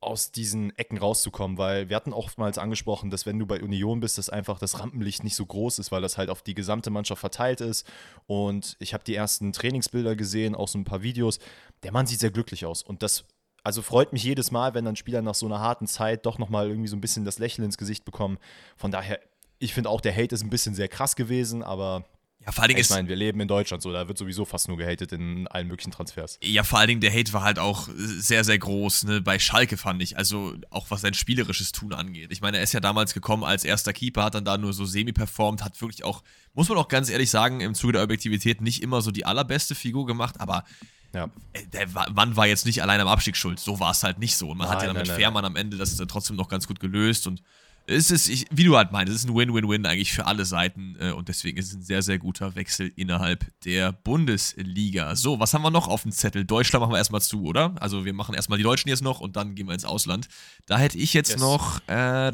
aus 0.05 0.31
diesen 0.31 0.75
Ecken 0.77 0.97
rauszukommen, 0.97 1.57
weil 1.57 1.89
wir 1.89 1.95
hatten 1.95 2.13
oftmals 2.13 2.57
angesprochen, 2.57 3.09
dass 3.09 3.25
wenn 3.25 3.39
du 3.39 3.45
bei 3.45 3.61
Union 3.61 3.99
bist, 3.99 4.17
dass 4.17 4.29
einfach 4.29 4.59
das 4.59 4.79
Rampenlicht 4.79 5.23
nicht 5.23 5.35
so 5.35 5.45
groß 5.45 5.79
ist, 5.79 5.91
weil 5.91 6.01
das 6.01 6.17
halt 6.17 6.29
auf 6.29 6.41
die 6.41 6.53
gesamte 6.53 6.89
Mannschaft 6.89 7.19
verteilt 7.19 7.61
ist. 7.61 7.87
Und 8.27 8.75
ich 8.79 8.93
habe 8.93 9.03
die 9.03 9.15
ersten 9.15 9.53
Trainingsbilder 9.53 10.15
gesehen, 10.15 10.55
auch 10.55 10.67
so 10.67 10.77
ein 10.77 10.83
paar 10.83 11.03
Videos. 11.03 11.39
Der 11.83 11.91
Mann 11.91 12.07
sieht 12.07 12.19
sehr 12.19 12.31
glücklich 12.31 12.65
aus 12.65 12.83
und 12.83 13.03
das 13.03 13.25
also 13.65 13.81
freut 13.81 14.11
mich 14.11 14.23
jedes 14.23 14.51
Mal, 14.51 14.73
wenn 14.73 14.83
dann 14.83 14.97
Spieler 14.97 15.21
nach 15.21 15.35
so 15.35 15.45
einer 15.45 15.59
harten 15.59 15.87
Zeit 15.87 16.25
doch 16.25 16.37
nochmal 16.37 16.67
irgendwie 16.67 16.89
so 16.89 16.97
ein 16.97 17.01
bisschen 17.01 17.23
das 17.23 17.39
Lächeln 17.39 17.63
ins 17.63 17.77
Gesicht 17.77 18.03
bekommen. 18.03 18.37
Von 18.75 18.91
daher, 18.91 19.21
ich 19.57 19.73
finde 19.73 19.89
auch, 19.89 20.01
der 20.01 20.13
Hate 20.13 20.35
ist 20.35 20.43
ein 20.43 20.49
bisschen 20.49 20.75
sehr 20.75 20.89
krass 20.89 21.15
gewesen, 21.15 21.63
aber 21.63 22.03
ja, 22.45 22.51
vor 22.51 22.63
allen 22.63 22.69
Dingen 22.69 22.81
ich 22.81 22.89
meine, 22.89 23.07
wir 23.07 23.15
leben 23.15 23.39
in 23.39 23.47
Deutschland 23.47 23.81
so, 23.81 23.91
da 23.93 24.07
wird 24.07 24.17
sowieso 24.17 24.43
fast 24.43 24.67
nur 24.67 24.77
gehatet 24.77 25.11
in 25.13 25.47
allen 25.47 25.67
möglichen 25.67 25.91
Transfers. 25.91 26.39
Ja, 26.43 26.63
vor 26.63 26.79
allen 26.79 26.89
Dingen 26.89 27.01
der 27.01 27.13
Hate 27.13 27.31
war 27.31 27.43
halt 27.43 27.57
auch 27.57 27.87
sehr, 27.95 28.43
sehr 28.43 28.57
groß, 28.57 29.05
ne? 29.05 29.21
Bei 29.21 29.39
Schalke 29.39 29.77
fand 29.77 30.01
ich, 30.01 30.17
also 30.17 30.53
auch 30.69 30.87
was 30.89 31.01
sein 31.01 31.13
spielerisches 31.13 31.71
Tun 31.71 31.93
angeht. 31.93 32.31
Ich 32.31 32.41
meine, 32.41 32.57
er 32.57 32.63
ist 32.63 32.73
ja 32.73 32.79
damals 32.79 33.13
gekommen 33.13 33.43
als 33.43 33.63
erster 33.63 33.93
Keeper, 33.93 34.25
hat 34.25 34.35
dann 34.35 34.45
da 34.45 34.57
nur 34.57 34.73
so 34.73 34.85
semi-performt, 34.85 35.63
hat 35.63 35.79
wirklich 35.81 36.03
auch, 36.03 36.23
muss 36.53 36.67
man 36.67 36.77
auch 36.77 36.89
ganz 36.89 37.09
ehrlich 37.09 37.29
sagen, 37.29 37.61
im 37.61 37.75
Zuge 37.75 37.93
der 37.93 38.03
Objektivität 38.03 38.61
nicht 38.61 38.83
immer 38.83 39.01
so 39.01 39.11
die 39.11 39.25
allerbeste 39.25 39.75
Figur 39.75 40.05
gemacht, 40.05 40.41
aber 40.41 40.65
ja. 41.13 41.29
Äh, 41.53 41.65
der 41.67 41.87
Mann 42.11 42.35
war 42.35 42.47
jetzt 42.47 42.65
nicht 42.65 42.81
allein 42.81 42.99
am 42.99 43.07
Abstieg 43.07 43.37
schuld. 43.37 43.59
So 43.59 43.79
war 43.79 43.91
es 43.91 44.03
halt 44.03 44.19
nicht 44.19 44.35
so. 44.35 44.49
Und 44.49 44.57
man 44.57 44.67
nein, 44.67 44.75
hat 44.75 44.81
ja 44.83 44.93
dann 44.93 44.97
mit 44.97 45.07
Fährmann 45.07 45.45
am 45.45 45.55
Ende 45.55 45.77
das 45.77 45.95
dann 45.95 46.07
trotzdem 46.07 46.35
noch 46.35 46.49
ganz 46.49 46.67
gut 46.67 46.79
gelöst 46.79 47.27
und 47.27 47.43
es 47.85 48.11
ist, 48.11 48.29
ich, 48.29 48.45
wie 48.51 48.63
du 48.63 48.77
halt 48.77 48.91
meinst, 48.91 49.11
es 49.11 49.23
ist 49.23 49.29
ein 49.29 49.35
Win-Win-Win 49.35 49.85
eigentlich 49.85 50.13
für 50.13 50.25
alle 50.25 50.45
Seiten 50.45 50.95
äh, 50.99 51.11
und 51.11 51.27
deswegen 51.27 51.57
ist 51.57 51.67
es 51.67 51.75
ein 51.75 51.81
sehr, 51.81 52.01
sehr 52.01 52.17
guter 52.17 52.55
Wechsel 52.55 52.91
innerhalb 52.95 53.45
der 53.61 53.91
Bundesliga. 53.91 55.15
So, 55.15 55.39
was 55.39 55.53
haben 55.53 55.63
wir 55.63 55.71
noch 55.71 55.87
auf 55.87 56.03
dem 56.03 56.11
Zettel? 56.11 56.45
Deutschland 56.45 56.81
machen 56.81 56.93
wir 56.93 56.97
erstmal 56.97 57.21
zu, 57.21 57.43
oder? 57.43 57.75
Also 57.79 58.05
wir 58.05 58.13
machen 58.13 58.35
erstmal 58.35 58.57
die 58.57 58.63
Deutschen 58.63 58.89
jetzt 58.89 59.03
noch 59.03 59.19
und 59.19 59.35
dann 59.35 59.55
gehen 59.55 59.67
wir 59.67 59.73
ins 59.73 59.85
Ausland. 59.85 60.27
Da 60.65 60.77
hätte 60.77 60.97
ich 60.97 61.13
jetzt 61.13 61.31
yes. 61.31 61.41
noch 61.41 61.85
äh, 61.87 62.31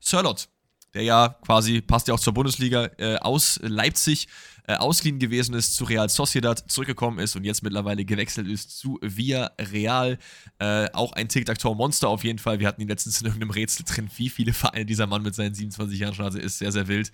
Sirlot, 0.00 0.48
der 0.94 1.02
ja 1.02 1.28
quasi, 1.28 1.82
passt 1.82 2.08
ja 2.08 2.14
auch 2.14 2.20
zur 2.20 2.32
Bundesliga, 2.32 2.90
äh, 2.96 3.16
aus 3.16 3.60
Leipzig 3.62 4.28
äh, 4.66 4.74
ausgeliehen 4.74 5.18
gewesen 5.18 5.54
ist 5.54 5.74
zu 5.74 5.84
Real 5.84 6.08
Sociedad, 6.08 6.58
zurückgekommen 6.70 7.18
ist 7.18 7.34
und 7.34 7.44
jetzt 7.44 7.62
mittlerweile 7.62 8.04
gewechselt 8.04 8.46
ist 8.46 8.78
zu 8.78 8.98
Via 9.02 9.50
Real. 9.58 10.18
Äh, 10.58 10.88
auch 10.92 11.12
ein 11.12 11.28
Tic-Tac-Toe-Monster 11.28 12.08
auf 12.08 12.24
jeden 12.24 12.38
Fall. 12.38 12.60
Wir 12.60 12.68
hatten 12.68 12.80
ihn 12.80 12.88
letztens 12.88 13.20
in 13.20 13.26
irgendeinem 13.26 13.50
Rätsel 13.50 13.84
drin, 13.84 14.08
wie 14.16 14.28
viele 14.28 14.52
Vereine 14.52 14.86
dieser 14.86 15.06
Mann 15.06 15.22
mit 15.22 15.34
seinen 15.34 15.54
27 15.54 15.98
Jahren 15.98 16.14
schon 16.14 16.26
hatte, 16.26 16.38
ist 16.38 16.58
sehr, 16.58 16.72
sehr 16.72 16.88
wild. 16.88 17.10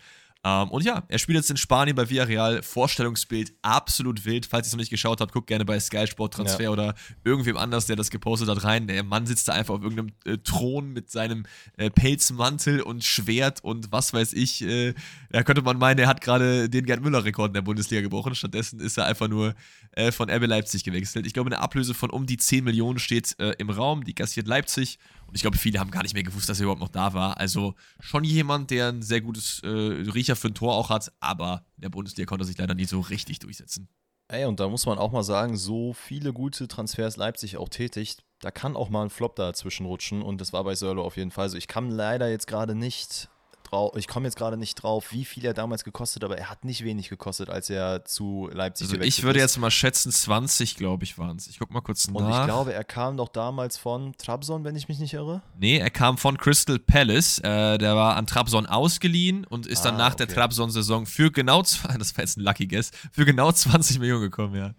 Ähm, 0.48 0.70
und 0.70 0.84
ja, 0.84 1.04
er 1.08 1.18
spielt 1.18 1.36
jetzt 1.36 1.50
in 1.50 1.56
Spanien 1.56 1.94
bei 1.94 2.08
Villarreal. 2.08 2.62
Vorstellungsbild 2.62 3.52
absolut 3.62 4.24
wild. 4.24 4.46
Falls 4.46 4.66
ihr 4.66 4.68
es 4.68 4.72
noch 4.72 4.78
nicht 4.78 4.90
geschaut 4.90 5.20
habt, 5.20 5.32
guckt 5.32 5.46
gerne 5.46 5.64
bei 5.64 5.78
Sky 5.78 6.06
Sport 6.06 6.34
Transfer 6.34 6.64
ja. 6.64 6.70
oder 6.70 6.94
irgendwem 7.24 7.56
anders, 7.56 7.86
der 7.86 7.96
das 7.96 8.10
gepostet 8.10 8.48
hat, 8.48 8.64
rein. 8.64 8.86
Der 8.86 9.02
Mann 9.02 9.26
sitzt 9.26 9.48
da 9.48 9.52
einfach 9.52 9.74
auf 9.74 9.82
irgendeinem 9.82 10.12
äh, 10.24 10.38
Thron 10.38 10.92
mit 10.92 11.10
seinem 11.10 11.44
äh, 11.76 11.90
Pelzmantel 11.90 12.80
und 12.80 13.04
Schwert 13.04 13.62
und 13.62 13.92
was 13.92 14.12
weiß 14.12 14.32
ich. 14.32 14.62
Äh, 14.62 14.94
da 15.30 15.42
könnte 15.42 15.62
man 15.62 15.78
meinen, 15.78 15.98
er 15.98 16.08
hat 16.08 16.20
gerade 16.20 16.70
den 16.70 16.86
Gerd 16.86 17.02
Müller-Rekord 17.02 17.48
in 17.48 17.54
der 17.54 17.62
Bundesliga 17.62 18.02
gebrochen. 18.02 18.34
Stattdessen 18.34 18.80
ist 18.80 18.96
er 18.96 19.06
einfach 19.06 19.28
nur 19.28 19.54
äh, 19.92 20.12
von 20.12 20.30
RB 20.30 20.46
Leipzig 20.46 20.84
gewechselt. 20.84 21.26
Ich 21.26 21.34
glaube, 21.34 21.48
eine 21.48 21.58
Ablöse 21.58 21.94
von 21.94 22.10
um 22.10 22.26
die 22.26 22.36
10 22.36 22.64
Millionen 22.64 22.98
steht 22.98 23.38
äh, 23.38 23.52
im 23.58 23.70
Raum. 23.70 24.04
Die 24.04 24.14
kassiert 24.14 24.46
Leipzig. 24.46 24.98
Und 25.28 25.34
ich 25.34 25.42
glaube, 25.42 25.58
viele 25.58 25.78
haben 25.78 25.90
gar 25.90 26.02
nicht 26.02 26.14
mehr 26.14 26.22
gewusst, 26.22 26.48
dass 26.48 26.58
er 26.58 26.64
überhaupt 26.64 26.80
noch 26.80 26.88
da 26.88 27.12
war. 27.12 27.36
Also 27.36 27.74
schon 28.00 28.24
jemand, 28.24 28.70
der 28.70 28.88
ein 28.88 29.02
sehr 29.02 29.20
gutes 29.20 29.60
äh, 29.62 29.68
Riecher 29.68 30.36
für 30.36 30.48
ein 30.48 30.54
Tor 30.54 30.74
auch 30.74 30.88
hat, 30.88 31.12
aber 31.20 31.66
in 31.76 31.82
der 31.82 31.90
Bundesliga 31.90 32.26
konnte 32.26 32.44
er 32.44 32.46
sich 32.46 32.58
leider 32.58 32.74
nicht 32.74 32.88
so 32.88 33.00
richtig 33.00 33.38
durchsetzen. 33.38 33.88
Ey, 34.28 34.46
und 34.46 34.58
da 34.58 34.68
muss 34.68 34.86
man 34.86 34.98
auch 34.98 35.12
mal 35.12 35.22
sagen, 35.22 35.56
so 35.56 35.92
viele 35.92 36.32
gute 36.32 36.66
Transfers 36.66 37.16
Leipzig 37.16 37.56
auch 37.56 37.68
tätigt, 37.68 38.24
da 38.40 38.50
kann 38.50 38.76
auch 38.76 38.88
mal 38.88 39.02
ein 39.02 39.10
Flop 39.10 39.36
dazwischen 39.36 39.86
rutschen 39.86 40.22
und 40.22 40.40
das 40.40 40.52
war 40.52 40.64
bei 40.64 40.74
Sörlo 40.74 41.02
auf 41.04 41.16
jeden 41.16 41.30
Fall 41.30 41.48
so. 41.48 41.56
Ich 41.56 41.68
kann 41.68 41.90
leider 41.90 42.28
jetzt 42.30 42.46
gerade 42.46 42.74
nicht 42.74 43.28
drauf, 43.70 43.96
ich 43.96 44.08
komme 44.08 44.26
jetzt 44.26 44.36
gerade 44.36 44.56
nicht 44.56 44.74
drauf, 44.76 45.12
wie 45.12 45.24
viel 45.24 45.44
er 45.44 45.54
damals 45.54 45.84
gekostet, 45.84 46.24
aber 46.24 46.38
er 46.38 46.50
hat 46.50 46.64
nicht 46.64 46.84
wenig 46.84 47.08
gekostet, 47.08 47.50
als 47.50 47.70
er 47.70 48.04
zu 48.04 48.48
Leipzig 48.52 48.88
also 48.88 49.00
ist. 49.00 49.06
Ich 49.06 49.22
würde 49.22 49.38
jetzt 49.38 49.58
mal 49.58 49.70
schätzen, 49.70 50.10
20, 50.10 50.76
glaube 50.76 51.04
ich, 51.04 51.18
waren 51.18 51.36
es. 51.36 51.46
Ich 51.46 51.58
gucke 51.58 51.72
mal 51.72 51.80
kurz 51.80 52.08
nach. 52.08 52.14
Und 52.14 52.30
ich 52.30 52.44
glaube, 52.44 52.72
er 52.72 52.84
kam 52.84 53.16
doch 53.16 53.28
damals 53.28 53.78
von 53.78 54.14
Trabzon, 54.16 54.64
wenn 54.64 54.76
ich 54.76 54.88
mich 54.88 54.98
nicht 54.98 55.14
irre. 55.14 55.42
Nee, 55.58 55.78
er 55.78 55.90
kam 55.90 56.18
von 56.18 56.38
Crystal 56.38 56.78
Palace. 56.78 57.38
Äh, 57.38 57.78
der 57.78 57.96
war 57.96 58.16
an 58.16 58.26
Trabzon 58.26 58.66
ausgeliehen 58.66 59.44
und 59.44 59.66
ist 59.66 59.80
ah, 59.80 59.90
dann 59.90 59.98
nach 59.98 60.14
okay. 60.14 60.26
der 60.26 60.34
Trabzon-Saison 60.34 61.06
für 61.06 61.30
genau, 61.30 61.62
das 61.62 61.84
war 61.84 61.96
jetzt 61.98 62.36
ein 62.36 62.42
Lucky 62.42 62.66
Guess, 62.66 62.90
für 63.12 63.24
genau 63.24 63.52
20 63.52 63.98
Millionen 63.98 64.22
gekommen, 64.22 64.54
ja. 64.54 64.74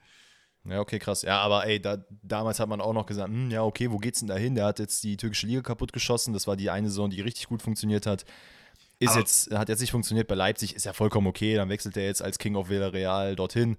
Ja, 0.66 0.80
okay, 0.82 1.00
krass. 1.00 1.22
Ja, 1.22 1.40
aber 1.40 1.66
ey, 1.66 1.82
da, 1.82 1.98
damals 2.22 2.60
hat 2.60 2.70
man 2.70 2.82
auch 2.82 2.94
noch 2.94 3.06
gesagt, 3.06 3.30
hm, 3.30 3.50
ja, 3.50 3.64
okay, 3.64 3.92
wo 3.92 3.98
geht's 3.98 4.20
denn 4.20 4.28
da 4.28 4.36
hin? 4.36 4.56
Der 4.56 4.66
hat 4.66 4.80
jetzt 4.80 5.04
die 5.04 5.18
türkische 5.18 5.48
Liga 5.48 5.62
kaputt 5.62 5.94
geschossen. 5.94 6.34
Das 6.34 6.48
war 6.48 6.58
die 6.58 6.70
eine 6.70 6.90
Saison, 6.90 7.10
die 7.10 7.22
richtig 7.22 7.48
gut 7.48 7.62
funktioniert 7.62 8.06
hat. 8.06 8.26
Ist 9.00 9.16
jetzt, 9.16 9.52
hat 9.52 9.70
jetzt 9.70 9.80
nicht 9.80 9.92
funktioniert 9.92 10.28
bei 10.28 10.36
Leipzig, 10.36 10.76
ist 10.76 10.86
ja 10.86 10.92
vollkommen 10.92 11.28
okay. 11.28 11.56
Dann 11.56 11.70
wechselt 11.70 11.96
er 11.96 12.04
jetzt 12.04 12.22
als 12.22 12.38
King 12.38 12.56
of 12.56 12.70
Villarreal 12.70 13.36
dorthin. 13.36 13.78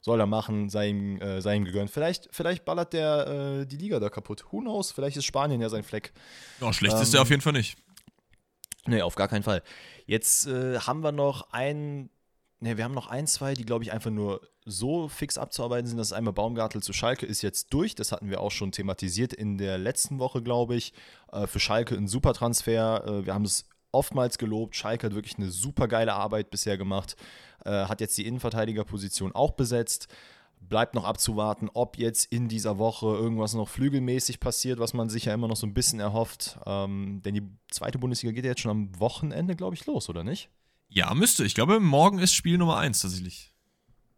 Soll 0.00 0.20
er 0.20 0.26
machen, 0.26 0.70
sei 0.70 0.88
ihm, 0.88 1.20
äh, 1.20 1.42
sei 1.42 1.56
ihm 1.56 1.64
gegönnt. 1.64 1.90
Vielleicht, 1.90 2.28
vielleicht 2.30 2.64
ballert 2.64 2.92
der 2.92 3.60
äh, 3.62 3.66
die 3.66 3.76
Liga 3.76 3.98
da 3.98 4.08
kaputt. 4.08 4.44
Who 4.50 4.60
knows? 4.60 4.92
Vielleicht 4.92 5.16
ist 5.16 5.26
Spanien 5.26 5.60
ja 5.60 5.68
sein 5.68 5.82
Fleck. 5.82 6.12
Ja, 6.60 6.72
schlecht 6.72 6.94
ähm, 6.96 7.02
ist 7.02 7.12
er 7.12 7.22
auf 7.22 7.30
jeden 7.30 7.42
Fall 7.42 7.52
nicht. 7.52 7.76
Nee, 8.86 9.02
auf 9.02 9.16
gar 9.16 9.28
keinen 9.28 9.42
Fall. 9.42 9.62
Jetzt 10.06 10.46
äh, 10.46 10.78
haben 10.78 11.02
wir 11.02 11.12
noch 11.12 11.52
ein, 11.52 12.08
ne, 12.60 12.76
wir 12.76 12.84
haben 12.84 12.94
noch 12.94 13.08
ein, 13.08 13.26
zwei, 13.26 13.54
die, 13.54 13.66
glaube 13.66 13.84
ich, 13.84 13.92
einfach 13.92 14.10
nur 14.10 14.40
so 14.64 15.08
fix 15.08 15.36
abzuarbeiten 15.36 15.86
sind. 15.86 15.98
Das 15.98 16.08
ist 16.08 16.12
einmal 16.12 16.32
Baumgartel 16.32 16.82
zu 16.82 16.92
Schalke 16.92 17.26
ist 17.26 17.42
jetzt 17.42 17.74
durch. 17.74 17.94
Das 17.94 18.12
hatten 18.12 18.30
wir 18.30 18.40
auch 18.40 18.52
schon 18.52 18.72
thematisiert 18.72 19.32
in 19.32 19.58
der 19.58 19.78
letzten 19.78 20.18
Woche, 20.18 20.42
glaube 20.42 20.76
ich. 20.76 20.94
Äh, 21.32 21.46
für 21.46 21.60
Schalke 21.60 21.94
ein 21.94 22.08
super 22.08 22.32
Transfer. 22.32 23.04
Äh, 23.04 23.26
wir 23.26 23.34
haben 23.34 23.44
es 23.44 23.66
oftmals 23.92 24.38
gelobt. 24.38 24.76
Schalke 24.76 25.06
hat 25.06 25.14
wirklich 25.14 25.36
eine 25.38 25.50
super 25.50 25.88
geile 25.88 26.14
Arbeit 26.14 26.50
bisher 26.50 26.78
gemacht. 26.78 27.16
Äh, 27.64 27.86
hat 27.86 28.00
jetzt 28.00 28.16
die 28.18 28.26
Innenverteidigerposition 28.26 29.34
auch 29.34 29.52
besetzt. 29.52 30.08
Bleibt 30.60 30.94
noch 30.94 31.04
abzuwarten, 31.04 31.70
ob 31.72 31.96
jetzt 31.96 32.26
in 32.26 32.48
dieser 32.48 32.78
Woche 32.78 33.06
irgendwas 33.06 33.54
noch 33.54 33.68
flügelmäßig 33.68 34.40
passiert, 34.40 34.78
was 34.78 34.92
man 34.92 35.08
sich 35.08 35.24
ja 35.24 35.34
immer 35.34 35.48
noch 35.48 35.56
so 35.56 35.66
ein 35.66 35.74
bisschen 35.74 36.00
erhofft. 36.00 36.58
Ähm, 36.66 37.22
denn 37.24 37.34
die 37.34 37.48
zweite 37.70 37.98
Bundesliga 37.98 38.32
geht 38.32 38.44
ja 38.44 38.50
jetzt 38.50 38.60
schon 38.60 38.70
am 38.70 39.00
Wochenende, 39.00 39.56
glaube 39.56 39.74
ich, 39.74 39.86
los, 39.86 40.08
oder 40.08 40.22
nicht? 40.22 40.50
Ja, 40.88 41.14
müsste. 41.14 41.44
Ich 41.44 41.54
glaube, 41.54 41.80
morgen 41.80 42.18
ist 42.18 42.34
Spiel 42.34 42.58
Nummer 42.58 42.76
1 42.76 43.00
tatsächlich. 43.00 43.54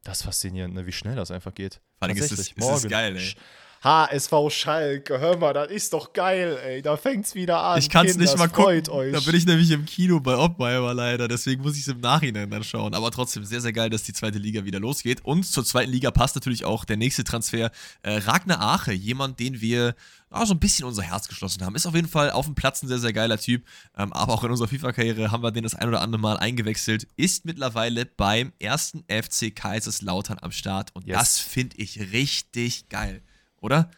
Das 0.02 0.18
ist 0.18 0.24
faszinierend, 0.24 0.74
ne? 0.74 0.86
wie 0.86 0.92
schnell 0.92 1.14
das 1.14 1.30
einfach 1.30 1.54
geht. 1.54 1.80
Vor 1.98 2.08
allem 2.08 2.16
ist 2.16 2.32
es, 2.32 2.50
ist 2.50 2.58
es 2.58 2.88
geil, 2.88 3.16
ey. 3.16 3.34
HSV 3.82 4.32
Schalke, 4.50 5.18
hör 5.18 5.36
mal, 5.38 5.52
das 5.52 5.70
ist 5.70 5.92
doch 5.92 6.12
geil, 6.12 6.56
ey. 6.64 6.82
Da 6.82 6.96
fängt's 6.96 7.34
wieder 7.34 7.60
an. 7.62 7.78
Ich 7.80 7.90
kann's 7.90 8.12
Kinder, 8.12 8.24
nicht 8.24 8.38
mal 8.38 8.48
gucken. 8.48 8.88
Euch. 8.90 9.12
Da 9.12 9.20
bin 9.20 9.34
ich 9.34 9.44
nämlich 9.44 9.70
im 9.72 9.84
Kino 9.84 10.20
bei 10.20 10.36
Oppmeier 10.36 10.94
leider, 10.94 11.26
deswegen 11.26 11.62
muss 11.62 11.74
ich 11.74 11.82
es 11.82 11.88
im 11.88 12.00
Nachhinein 12.00 12.48
dann 12.48 12.62
schauen. 12.62 12.94
Aber 12.94 13.10
trotzdem 13.10 13.44
sehr, 13.44 13.60
sehr 13.60 13.72
geil, 13.72 13.90
dass 13.90 14.04
die 14.04 14.12
zweite 14.12 14.38
Liga 14.38 14.64
wieder 14.64 14.78
losgeht. 14.78 15.24
Und 15.24 15.44
zur 15.44 15.64
zweiten 15.64 15.90
Liga 15.90 16.12
passt 16.12 16.36
natürlich 16.36 16.64
auch 16.64 16.84
der 16.84 16.96
nächste 16.96 17.24
Transfer. 17.24 17.72
Äh, 18.02 18.18
Ragnar 18.18 18.60
Ache, 18.60 18.92
jemand, 18.92 19.40
den 19.40 19.60
wir 19.60 19.96
ja, 20.32 20.46
so 20.46 20.54
ein 20.54 20.60
bisschen 20.60 20.86
unser 20.86 21.02
Herz 21.02 21.28
geschlossen 21.28 21.64
haben. 21.64 21.74
Ist 21.74 21.86
auf 21.86 21.94
jeden 21.94 22.08
Fall 22.08 22.30
auf 22.30 22.46
dem 22.46 22.54
Platz 22.54 22.82
ein 22.82 22.88
sehr, 22.88 22.98
sehr 22.98 23.12
geiler 23.12 23.38
Typ. 23.38 23.64
Ähm, 23.96 24.12
aber 24.12 24.32
auch 24.32 24.44
in 24.44 24.50
unserer 24.50 24.68
FIFA-Karriere 24.68 25.30
haben 25.30 25.42
wir 25.42 25.50
den 25.50 25.64
das 25.64 25.74
ein 25.74 25.88
oder 25.88 26.00
andere 26.00 26.20
Mal 26.20 26.36
eingewechselt. 26.36 27.06
Ist 27.16 27.44
mittlerweile 27.44 28.06
beim 28.06 28.52
ersten 28.58 29.04
FC 29.08 29.54
Kaiserslautern 29.54 30.38
am 30.40 30.52
Start. 30.52 30.94
Und 30.94 31.06
yes. 31.06 31.18
das 31.18 31.38
finde 31.40 31.76
ich 31.78 32.12
richtig 32.12 32.88
geil, 32.88 33.22
oder? 33.62 33.90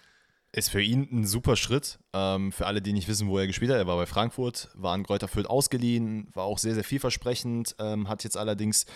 Ist 0.52 0.70
für 0.70 0.80
ihn 0.80 1.08
ein 1.10 1.26
super 1.26 1.56
Schritt. 1.56 1.98
Ähm, 2.12 2.52
für 2.52 2.66
alle, 2.66 2.80
die 2.80 2.92
nicht 2.92 3.08
wissen, 3.08 3.26
wo 3.28 3.38
er 3.38 3.48
gespielt 3.48 3.72
hat, 3.72 3.78
er 3.78 3.88
war 3.88 3.96
bei 3.96 4.06
Frankfurt, 4.06 4.70
war 4.74 4.94
an 4.94 5.02
Kräuter 5.02 5.26
Fürth 5.26 5.48
ausgeliehen, 5.48 6.28
war 6.32 6.44
auch 6.44 6.58
sehr, 6.58 6.74
sehr 6.74 6.84
vielversprechend. 6.84 7.74
Ähm, 7.80 8.08
hat 8.08 8.22
jetzt 8.22 8.36
allerdings 8.36 8.86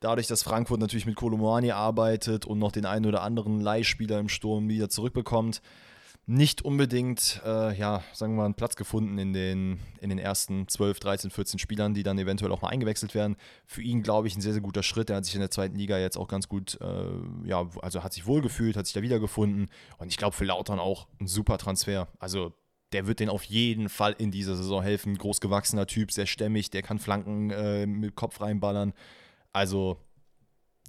dadurch, 0.00 0.28
dass 0.28 0.42
Frankfurt 0.42 0.80
natürlich 0.80 1.04
mit 1.04 1.16
Kolomani 1.16 1.72
arbeitet 1.72 2.46
und 2.46 2.58
noch 2.58 2.72
den 2.72 2.86
einen 2.86 3.04
oder 3.04 3.20
anderen 3.20 3.60
Leihspieler 3.60 4.18
im 4.18 4.30
Sturm 4.30 4.70
wieder 4.70 4.88
zurückbekommt, 4.88 5.60
nicht 6.26 6.62
unbedingt, 6.62 7.42
äh, 7.44 7.76
ja, 7.76 8.02
sagen 8.14 8.32
wir 8.32 8.38
mal, 8.38 8.44
einen 8.46 8.54
Platz 8.54 8.76
gefunden 8.76 9.18
in 9.18 9.32
den, 9.34 9.80
in 10.00 10.08
den 10.08 10.18
ersten 10.18 10.66
12, 10.68 10.98
13, 11.00 11.30
14 11.30 11.58
Spielern, 11.58 11.92
die 11.92 12.02
dann 12.02 12.18
eventuell 12.18 12.50
auch 12.50 12.62
mal 12.62 12.70
eingewechselt 12.70 13.14
werden. 13.14 13.36
Für 13.66 13.82
ihn, 13.82 14.02
glaube 14.02 14.26
ich, 14.26 14.36
ein 14.36 14.40
sehr, 14.40 14.54
sehr 14.54 14.62
guter 14.62 14.82
Schritt. 14.82 15.10
Er 15.10 15.16
hat 15.16 15.26
sich 15.26 15.34
in 15.34 15.40
der 15.40 15.50
zweiten 15.50 15.76
Liga 15.76 15.98
jetzt 15.98 16.16
auch 16.16 16.28
ganz 16.28 16.48
gut, 16.48 16.78
äh, 16.80 17.48
ja, 17.48 17.68
also 17.82 18.02
hat 18.02 18.14
sich 18.14 18.26
wohlgefühlt, 18.26 18.76
hat 18.76 18.86
sich 18.86 18.94
da 18.94 19.02
wiedergefunden. 19.02 19.68
Und 19.98 20.08
ich 20.08 20.16
glaube, 20.16 20.34
für 20.34 20.46
Lautern 20.46 20.78
auch 20.78 21.08
ein 21.20 21.26
super 21.26 21.58
Transfer. 21.58 22.08
Also 22.18 22.54
der 22.94 23.06
wird 23.06 23.20
den 23.20 23.28
auf 23.28 23.42
jeden 23.44 23.88
Fall 23.88 24.14
in 24.16 24.30
dieser 24.30 24.56
Saison 24.56 24.82
helfen. 24.82 25.18
Großgewachsener 25.18 25.86
Typ, 25.86 26.10
sehr 26.10 26.26
stämmig, 26.26 26.70
der 26.70 26.82
kann 26.82 26.98
Flanken 26.98 27.50
äh, 27.50 27.86
mit 27.86 28.14
Kopf 28.14 28.40
reinballern. 28.40 28.94
Also, 29.52 29.98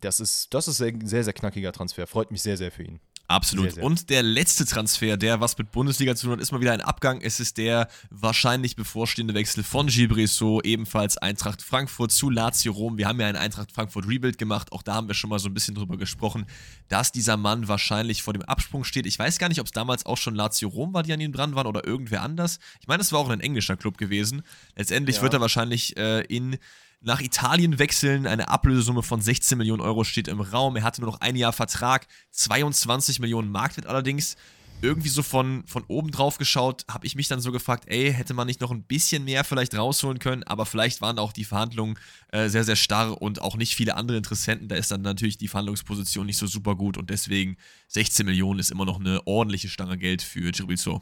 das 0.01 0.20
ist, 0.20 0.54
das 0.54 0.68
ist 0.68 0.82
ein 0.82 1.06
sehr, 1.08 1.24
sehr 1.24 1.34
knackiger 1.34 1.72
Transfer. 1.72 2.06
Freut 2.08 2.32
mich 2.32 2.42
sehr, 2.42 2.58
sehr 2.58 2.72
für 2.72 2.84
ihn. 2.84 3.00
Absolut. 3.27 3.65
Sehr, 3.65 3.74
sehr. 3.75 3.84
Und 3.84 4.10
der 4.10 4.22
letzte 4.22 4.65
Transfer, 4.65 5.17
der 5.17 5.41
was 5.41 5.58
mit 5.58 5.72
Bundesliga 5.72 6.15
zu 6.15 6.27
tun 6.27 6.34
hat, 6.34 6.41
ist 6.41 6.51
mal 6.51 6.62
wieder 6.62 6.74
ein 6.74 6.82
Abgang. 6.82 7.22
Es 7.22 7.39
ist 7.39 7.58
der 7.58 7.88
wahrscheinlich 8.12 8.75
bevorstehende 8.75 9.34
Wechsel 9.34 9.63
von 9.63 9.88
Gilbresso, 9.88 10.62
ebenfalls 10.62 11.17
Eintracht 11.17 11.63
Frankfurt 11.63 12.12
zu 12.12 12.29
Lazio 12.29 12.74
Rom. 12.74 12.98
Wir 13.00 13.08
haben 13.08 13.20
ja 13.20 13.27
ein 13.27 13.36
Eintracht 13.36 13.72
Frankfurt 13.72 14.08
Rebuild 14.08 14.38
gemacht. 14.38 14.72
Auch 14.72 14.84
da 14.84 14.94
haben 14.94 15.08
wir 15.08 15.15
schon 15.15 15.32
mal 15.32 15.39
so 15.39 15.50
ein 15.50 15.55
bisschen 15.55 15.74
drüber 15.74 15.98
gesprochen, 15.98 16.46
dass 16.88 17.12
dieser 17.12 17.36
Mann 17.36 17.67
wahrscheinlich 17.67 18.22
vor 18.22 18.34
dem 18.34 18.44
Absprung 18.44 18.84
steht. 18.84 19.08
Ich 19.08 19.17
weiß 19.17 19.39
gar 19.39 19.50
nicht, 19.50 19.60
ob 19.60 19.65
es 19.65 19.72
damals 19.72 20.05
auch 20.05 20.17
schon 20.17 20.36
Lazio 20.36 20.70
Rom 20.70 20.94
war, 20.94 21.01
die 21.01 21.13
an 21.13 21.20
ihm 21.20 21.32
dran 21.32 21.55
waren 21.55 21.65
oder 21.65 21.86
irgendwer 21.86 22.22
anders. 22.22 22.60
Ich 22.79 22.88
meine, 22.88 23.01
es 23.01 23.12
war 23.12 23.20
auch 23.20 23.29
ein 23.29 23.39
englischer 23.39 23.75
Club 23.75 23.98
gewesen. 23.98 24.44
Letztendlich 24.75 25.17
ja. 25.17 25.22
wird 25.24 25.34
er 25.34 25.41
wahrscheinlich 25.41 25.98
äh, 25.98 26.22
in 26.25 26.58
nach 27.02 27.22
Italien 27.22 27.80
wechseln. 27.80 28.28
Eine 28.28 28.50
Ablösesumme 28.50 29.04
von 29.04 29.22
16 29.22 29.58
Millionen 29.58 29.82
Euro 29.82 30.04
steht 30.04 30.28
im 30.28 30.42
Raum. 30.42 30.75
Er 30.75 30.84
hatte 30.84 31.02
nur 31.02 31.12
noch 31.12 31.22
ein 31.22 31.36
Jahr 31.36 31.54
Vertrag, 31.54 32.08
22 32.32 33.20
Millionen 33.20 33.52
Marktwert 33.52 33.88
allerdings. 33.88 34.36
Irgendwie 34.82 35.10
so 35.10 35.24
von, 35.24 35.64
von 35.68 35.84
oben 35.88 36.12
drauf 36.12 36.38
geschaut, 36.38 36.86
habe 36.90 37.08
ich 37.08 37.16
mich 37.16 37.30
dann 37.30 37.40
so 37.40 37.52
gefragt, 37.52 37.86
ey, 37.88 38.14
hätte 38.14 38.34
man 38.34 38.46
nicht 38.46 38.60
noch 38.60 38.72
ein 38.72 38.84
bisschen 38.84 39.24
mehr 39.24 39.44
vielleicht 39.46 39.74
rausholen 39.74 40.20
können, 40.20 40.44
aber 40.44 40.66
vielleicht 40.66 41.02
waren 41.02 41.18
auch 41.18 41.32
die 41.32 41.46
Verhandlungen 41.46 41.98
äh, 42.32 42.50
sehr, 42.50 42.66
sehr 42.66 42.75
starr 42.75 43.22
und 43.22 43.42
auch 43.42 43.56
nicht 43.56 43.75
viele 43.75 43.96
andere 43.96 44.18
Interessenten. 44.18 44.68
Da 44.68 44.75
ist 44.75 44.92
dann 44.92 45.02
natürlich 45.02 45.38
die 45.38 45.48
Verhandlungsposition 45.48 46.25
nicht 46.25 46.38
so 46.38 46.46
super 46.46 46.75
gut 46.75 46.98
und 46.98 47.10
deswegen 47.10 47.56
16 47.88 48.25
Millionen 48.25 48.60
ist 48.60 48.70
immer 48.70 48.86
noch 48.86 49.00
eine 49.00 49.25
ordentliche 49.25 49.70
Stange 49.70 49.98
Geld 49.98 50.22
für 50.22 50.52
Girilso. 50.52 51.02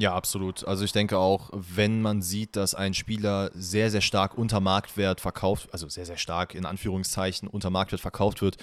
Ja, 0.00 0.14
absolut. 0.14 0.66
Also 0.66 0.82
ich 0.82 0.92
denke 0.92 1.18
auch, 1.18 1.50
wenn 1.52 2.00
man 2.00 2.22
sieht, 2.22 2.56
dass 2.56 2.74
ein 2.74 2.94
Spieler 2.94 3.50
sehr, 3.52 3.90
sehr 3.90 4.00
stark 4.00 4.36
unter 4.36 4.58
Marktwert 4.58 5.20
verkauft, 5.20 5.68
also 5.72 5.90
sehr, 5.90 6.06
sehr 6.06 6.16
stark 6.16 6.54
in 6.54 6.64
Anführungszeichen 6.64 7.46
unter 7.46 7.68
Marktwert 7.68 8.00
verkauft 8.00 8.40
wird, 8.40 8.56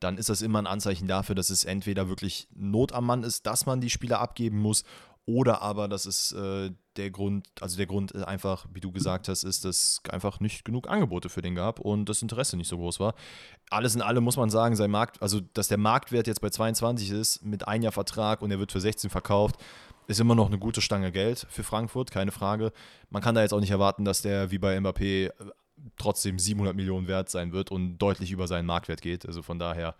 dann 0.00 0.18
ist 0.18 0.28
das 0.28 0.42
immer 0.42 0.58
ein 0.58 0.66
Anzeichen 0.66 1.08
dafür, 1.08 1.34
dass 1.34 1.48
es 1.48 1.64
entweder 1.64 2.10
wirklich 2.10 2.46
Not 2.54 2.92
am 2.92 3.06
Mann 3.06 3.22
ist, 3.22 3.46
dass 3.46 3.64
man 3.64 3.80
die 3.80 3.88
Spieler 3.88 4.20
abgeben 4.20 4.58
muss, 4.58 4.84
oder 5.24 5.62
aber, 5.62 5.86
dass 5.86 6.04
es 6.04 6.32
äh, 6.32 6.72
der 6.96 7.10
Grund, 7.12 7.46
also 7.60 7.76
der 7.76 7.86
Grund 7.86 8.14
einfach, 8.26 8.66
wie 8.72 8.80
du 8.80 8.90
gesagt 8.90 9.28
hast, 9.28 9.44
ist, 9.44 9.64
dass 9.64 10.00
einfach 10.10 10.40
nicht 10.40 10.64
genug 10.64 10.88
Angebote 10.90 11.28
für 11.28 11.42
den 11.42 11.54
gab 11.54 11.78
und 11.78 12.08
das 12.08 12.22
Interesse 12.22 12.56
nicht 12.56 12.66
so 12.68 12.76
groß 12.76 12.98
war. 12.98 13.14
Alles 13.70 13.94
in 13.94 14.02
allem 14.02 14.24
muss 14.24 14.36
man 14.36 14.50
sagen, 14.50 14.74
sein 14.74 14.90
Markt, 14.90 15.22
also 15.22 15.40
dass 15.40 15.68
der 15.68 15.78
Marktwert 15.78 16.26
jetzt 16.26 16.40
bei 16.40 16.50
22 16.50 17.10
ist 17.12 17.44
mit 17.44 17.68
ein 17.68 17.82
Jahr 17.82 17.92
Vertrag 17.92 18.42
und 18.42 18.50
er 18.50 18.58
wird 18.58 18.72
für 18.72 18.80
16 18.80 19.10
verkauft, 19.10 19.56
ist 20.06 20.20
immer 20.20 20.34
noch 20.34 20.48
eine 20.48 20.58
gute 20.58 20.80
Stange 20.80 21.12
Geld 21.12 21.46
für 21.50 21.62
Frankfurt, 21.62 22.10
keine 22.10 22.32
Frage. 22.32 22.72
Man 23.10 23.22
kann 23.22 23.34
da 23.34 23.42
jetzt 23.42 23.52
auch 23.52 23.60
nicht 23.60 23.70
erwarten, 23.70 24.04
dass 24.04 24.22
der 24.22 24.50
wie 24.50 24.58
bei 24.58 24.76
Mbappé 24.76 25.26
äh, 25.26 25.32
trotzdem 25.96 26.38
700 26.38 26.74
Millionen 26.74 27.08
wert 27.08 27.30
sein 27.30 27.52
wird 27.52 27.70
und 27.70 27.98
deutlich 27.98 28.30
über 28.30 28.46
seinen 28.46 28.66
Marktwert 28.66 29.02
geht. 29.02 29.26
Also 29.26 29.42
von 29.42 29.58
daher 29.58 29.94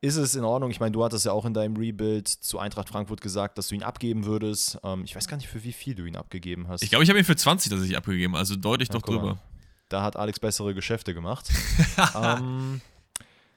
ist 0.00 0.16
es 0.16 0.34
in 0.34 0.44
Ordnung. 0.44 0.70
Ich 0.70 0.80
meine, 0.80 0.92
du 0.92 1.02
hattest 1.04 1.24
ja 1.24 1.32
auch 1.32 1.44
in 1.44 1.54
deinem 1.54 1.76
Rebuild 1.76 2.28
zu 2.28 2.58
Eintracht 2.58 2.88
Frankfurt 2.88 3.20
gesagt, 3.20 3.58
dass 3.58 3.68
du 3.68 3.74
ihn 3.74 3.82
abgeben 3.82 4.24
würdest. 4.24 4.78
Ähm, 4.84 5.02
ich 5.04 5.16
weiß 5.16 5.26
gar 5.26 5.36
nicht, 5.36 5.48
für 5.48 5.64
wie 5.64 5.72
viel 5.72 5.94
du 5.94 6.04
ihn 6.04 6.16
abgegeben 6.16 6.68
hast. 6.68 6.82
Ich 6.82 6.90
glaube, 6.90 7.04
ich 7.04 7.10
habe 7.10 7.18
ihn 7.18 7.24
für 7.24 7.36
20 7.36 7.70
dass 7.70 7.82
ich 7.82 7.96
abgegeben, 7.96 8.36
also 8.36 8.56
deutlich 8.56 8.88
ja, 8.88 8.94
doch 8.94 9.02
drüber. 9.02 9.38
Da 9.88 10.02
hat 10.02 10.16
Alex 10.16 10.40
bessere 10.40 10.74
Geschäfte 10.74 11.14
gemacht. 11.14 11.48
ähm, 12.16 12.80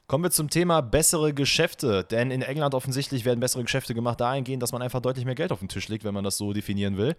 Kommen 0.09 0.23
wir 0.23 0.31
zum 0.31 0.49
Thema 0.49 0.81
bessere 0.81 1.35
Geschäfte, 1.35 2.03
denn 2.03 2.31
in 2.31 2.41
England 2.41 2.73
offensichtlich 2.73 3.25
werden 3.25 3.39
bessere 3.39 3.61
Geschäfte 3.61 3.93
gemacht 3.93 4.19
dahingehend, 4.19 4.63
dass 4.63 4.71
man 4.71 4.81
einfach 4.81 5.01
deutlich 5.01 5.23
mehr 5.23 5.35
Geld 5.35 5.51
auf 5.51 5.59
den 5.59 5.69
Tisch 5.69 5.87
legt, 5.87 6.03
wenn 6.03 6.15
man 6.15 6.23
das 6.23 6.35
so 6.35 6.51
definieren 6.51 6.97
will. 6.97 7.15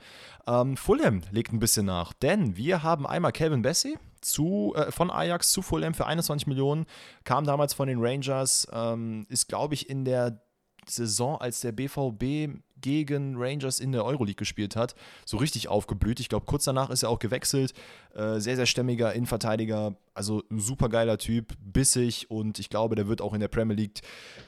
Ähm, 0.49 0.77
Fulham 0.77 1.23
legt 1.31 1.53
ein 1.53 1.61
bisschen 1.61 1.87
nach, 1.87 2.13
denn 2.13 2.57
wir 2.57 2.83
haben 2.83 3.07
einmal 3.07 3.31
Calvin 3.31 3.63
Bessie 3.63 3.97
zu, 4.21 4.75
äh, 4.75 4.91
von 4.91 5.09
Ajax 5.09 5.53
zu 5.53 5.63
Fulham 5.63 5.95
für 5.95 6.05
21 6.05 6.49
Millionen, 6.49 6.85
kam 7.23 7.45
damals 7.45 7.75
von 7.75 7.87
den 7.87 8.01
Rangers, 8.01 8.67
ähm, 8.73 9.25
ist 9.29 9.49
glaube 9.49 9.75
ich 9.75 9.89
in 9.89 10.05
der 10.05 10.43
Saison, 10.85 11.41
als 11.41 11.61
der 11.61 11.71
BVB 11.71 12.59
gegen 12.81 13.37
Rangers 13.37 13.81
in 13.81 13.93
der 13.93 14.05
Euroleague 14.05 14.37
gespielt 14.37 14.77
hat, 14.77 14.95
so 15.25 15.37
richtig 15.37 15.69
aufgeblüht. 15.69 16.21
Ich 16.21 16.29
glaube, 16.29 16.47
kurz 16.47 16.65
danach 16.65 16.91
ist 16.91 17.03
er 17.03 17.11
auch 17.11 17.19
gewechselt. 17.19 17.75
Äh, 18.15 18.41
sehr, 18.41 18.57
sehr 18.57 18.67
stämmiger 18.67 19.13
Innenverteidiger, 19.13 19.95
also 20.15 20.43
super 20.51 20.89
geiler 20.89 21.19
Typ, 21.19 21.55
bissig 21.61 22.31
und 22.31 22.59
ich 22.59 22.71
glaube, 22.71 22.95
der 22.95 23.09
wird 23.09 23.21
auch 23.23 23.35
in 23.35 23.41
der 23.41 23.49
Premier 23.49 23.77
League 23.77 24.01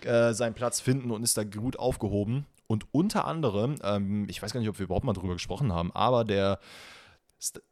äh, 0.05 0.33
seinen 0.33 0.55
Platz 0.55 0.81
finden 0.81 1.11
und 1.11 1.23
ist 1.23 1.37
da 1.37 1.45
gut 1.45 1.79
aufgehoben. 1.79 2.47
Und 2.67 2.87
unter 2.93 3.27
anderem, 3.27 3.77
ähm, 3.83 4.27
ich 4.29 4.43
weiß 4.43 4.53
gar 4.53 4.61
nicht, 4.61 4.69
ob 4.69 4.79
wir 4.79 4.85
überhaupt 4.85 5.05
mal 5.05 5.13
drüber 5.13 5.35
gesprochen 5.35 5.73
haben, 5.73 5.93
aber 5.93 6.25
der 6.25 6.59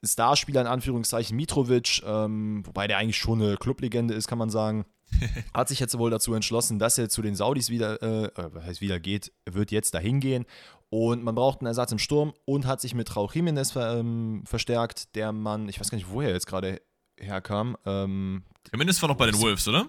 Starspieler 0.04 0.62
in 0.62 0.66
Anführungszeichen 0.66 1.36
Mitrovic, 1.36 2.02
ähm, 2.04 2.66
wobei 2.66 2.86
der 2.86 2.98
eigentlich 2.98 3.16
schon 3.16 3.40
eine 3.40 3.56
Clublegende 3.56 4.14
ist, 4.14 4.26
kann 4.26 4.38
man 4.38 4.50
sagen, 4.50 4.84
hat 5.54 5.68
sich 5.68 5.80
jetzt 5.80 5.96
wohl 5.98 6.10
dazu 6.10 6.34
entschlossen, 6.34 6.78
dass 6.78 6.98
er 6.98 7.08
zu 7.08 7.22
den 7.22 7.34
Saudis 7.34 7.70
wieder, 7.70 8.02
äh, 8.02 8.24
äh, 8.26 8.50
was 8.52 8.64
heißt 8.64 8.80
wieder 8.80 9.00
geht, 9.00 9.32
wird 9.50 9.70
jetzt 9.70 9.94
dahin 9.94 10.20
gehen. 10.20 10.46
Und 10.88 11.22
man 11.22 11.34
braucht 11.34 11.60
einen 11.60 11.68
Ersatz 11.68 11.92
im 11.92 11.98
Sturm 11.98 12.32
und 12.44 12.66
hat 12.66 12.80
sich 12.80 12.94
mit 12.94 13.14
Raúl 13.14 13.30
Jiménez 13.30 13.72
ver, 13.72 13.98
ähm, 13.98 14.42
verstärkt, 14.44 15.14
der 15.14 15.32
Mann, 15.32 15.68
ich 15.68 15.78
weiß 15.78 15.90
gar 15.90 15.96
nicht, 15.96 16.10
woher 16.10 16.30
er 16.30 16.34
jetzt 16.34 16.46
gerade 16.46 16.80
herkam. 17.16 17.76
Ähm, 17.86 18.42
Jiménez 18.72 19.00
war 19.00 19.08
noch 19.08 19.16
bei 19.16 19.26
den 19.26 19.40
Wolves, 19.40 19.68
oder? 19.68 19.88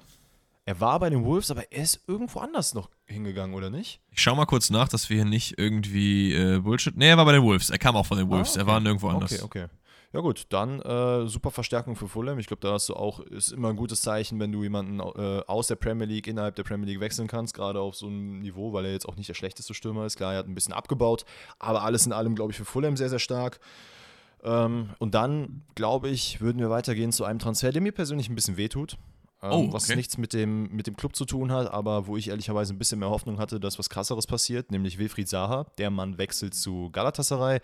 Er 0.64 0.80
war 0.80 1.00
bei 1.00 1.10
den 1.10 1.26
Wolves, 1.26 1.50
aber 1.50 1.72
er 1.72 1.84
ist 1.84 2.02
irgendwo 2.08 2.40
anders 2.40 2.76
noch 2.76 2.92
hingegangen, 3.06 3.56
oder 3.56 3.72
nicht? 3.72 4.00
Ich 4.12 4.22
schau 4.22 4.36
mal 4.36 4.46
kurz 4.46 4.70
nach, 4.70 4.88
dass 4.88 5.10
wir 5.10 5.18
hier 5.18 5.26
nicht 5.26 5.58
irgendwie 5.58 6.34
äh, 6.34 6.60
Bullshit. 6.60 6.96
Nee, 6.96 7.10
er 7.10 7.18
war 7.18 7.26
bei 7.26 7.32
den 7.32 7.42
Wolves. 7.42 7.72
Er 7.72 7.80
kam 7.80 7.96
auch 7.96 8.06
von 8.06 8.20
den 8.20 8.30
Wolves. 8.30 8.52
Ah, 8.52 8.62
okay. 8.62 8.62
Er 8.62 8.68
war 8.68 8.80
nirgendwo 8.80 9.08
anders. 9.10 9.34
Okay, 9.42 9.66
okay. 9.66 9.66
Ja 10.13 10.19
gut, 10.19 10.47
dann 10.50 10.82
äh, 10.82 11.26
super 11.28 11.52
Verstärkung 11.52 11.95
für 11.95 12.10
Fulham. 12.10 12.38
Ich 12.38 12.47
glaube, 12.47 12.60
da 12.60 12.74
hast 12.74 12.89
du 12.89 12.95
auch, 12.95 13.21
ist 13.21 13.54
immer 13.54 13.69
ein 13.69 13.78
gutes 13.78 14.02
Zeichen, 14.02 14.41
wenn 14.41 14.52
du 14.52 14.62
jemanden 14.62 15.00
äh, 15.00 15.41
aus 15.47 15.67
der 15.67 15.76
Premier 15.76 16.06
League 16.06 16.28
innerhalb 16.28 16.56
der 16.56 16.63
Premier 16.63 16.88
League 16.88 17.00
wechseln 17.00 17.28
kannst, 17.28 17.54
gerade 17.54 17.80
auf 17.80 17.95
so 17.95 18.08
einem 18.08 18.39
Niveau, 18.39 18.74
weil 18.74 18.86
er 18.86 18.91
jetzt 18.91 19.08
auch 19.08 19.15
nicht 19.15 19.30
der 19.30 19.36
schlechteste 19.36 19.74
Stürmer 19.74 20.06
ist. 20.06 20.17
Klar, 20.17 20.34
er 20.34 20.39
hat 20.39 20.47
ein 20.47 20.56
bisschen 20.56 20.74
abgebaut, 20.74 21.24
aber 21.60 21.84
alles 21.84 22.06
in 22.06 22.12
allem, 22.12 22.36
glaube 22.36 22.52
ich, 22.52 22.58
für 22.58 22.65
Fulham 22.65 22.97
sehr, 22.97 23.10
sehr 23.10 23.19
stark. 23.19 23.62
Ähm, 24.43 24.89
und 25.00 25.15
dann, 25.15 25.62
glaube 25.76 26.10
ich, 26.10 26.41
würden 26.41 26.60
wir 26.60 26.69
weitergehen 26.69 27.13
zu 27.13 27.24
einem 27.24 27.39
Transfer, 27.39 27.71
der 27.71 27.82
mir 27.82 27.93
persönlich 27.93 28.28
ein 28.28 28.36
bisschen 28.36 28.58
wehtut. 28.58 28.97
Ähm, 29.41 29.52
oh, 29.52 29.56
okay. 29.60 29.69
Was 29.71 29.95
nichts 29.95 30.17
mit 30.17 30.34
dem, 30.34 30.76
mit 30.76 30.88
dem 30.88 30.97
Club 30.97 31.15
zu 31.15 31.24
tun 31.24 31.54
hat, 31.54 31.71
aber 31.71 32.08
wo 32.08 32.17
ich 32.17 32.28
ehrlicherweise 32.28 32.74
ein 32.74 32.78
bisschen 32.78 33.00
mehr 33.00 33.10
Hoffnung 33.10 33.39
hatte, 33.39 33.62
dass 33.62 33.80
was 33.80 33.89
krasseres 33.89 34.28
passiert, 34.28 34.71
nämlich 34.71 34.97
Wilfried 34.97 35.30
Zaha. 35.30 35.67
Der 35.78 35.89
Mann 35.89 36.17
wechselt 36.17 36.54
zu 36.54 36.89
Galatasaray 36.91 37.62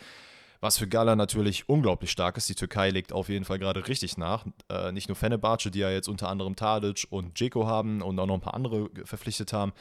was 0.60 0.78
für 0.78 0.88
Gala 0.88 1.16
natürlich 1.16 1.70
unglaublich 1.70 2.12
stark 2.12 2.38
ist. 2.38 2.50
Die 2.50 2.56
Türkei 2.56 2.90
legt 2.90 3.14
auf 3.14 3.30
jeden 3.30 3.46
Fall 3.46 3.60
gerade 3.60 3.88
richtig 3.88 4.18
nach. 4.18 4.46
Äh, 4.70 4.92
nicht 4.92 5.08
nur 5.08 5.16
Fenerbahce, 5.16 5.72
die 5.72 5.80
ja 5.80 5.90
jetzt 5.90 6.08
unter 6.08 6.30
anderem 6.30 6.56
Tadic 6.56 7.08
und 7.10 7.36
Dzeko 7.36 7.68
haben 7.68 8.02
und 8.02 8.20
auch 8.20 8.26
noch 8.26 8.36
ein 8.36 8.42
paar 8.42 8.54
andere 8.54 8.90
verpflichtet 9.06 9.54
haben. 9.54 9.74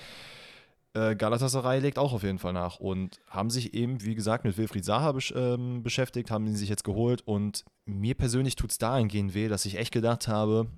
Äh, 0.94 1.14
Galatasaray 1.14 1.80
legt 1.80 1.98
auch 1.98 2.12
auf 2.12 2.22
jeden 2.22 2.38
Fall 2.38 2.54
nach 2.54 2.78
und 2.78 3.20
haben 3.28 3.50
sich 3.50 3.74
eben, 3.74 4.02
wie 4.02 4.14
gesagt, 4.14 4.44
mit 4.44 4.56
Wilfried 4.56 4.84
Zaha 4.84 5.12
besch 5.12 5.32
ähm, 5.36 5.82
beschäftigt, 5.82 6.30
haben 6.30 6.46
ihn 6.46 6.56
sich 6.56 6.70
jetzt 6.70 6.84
geholt 6.84 7.22
und 7.26 7.64
mir 7.84 8.14
persönlich 8.14 8.56
tut 8.56 8.70
es 8.70 8.78
dahingehend 8.78 9.34
weh, 9.34 9.48
dass 9.48 9.66
ich 9.66 9.76
echt 9.76 9.92
gedacht 9.92 10.26
habe, 10.26 10.68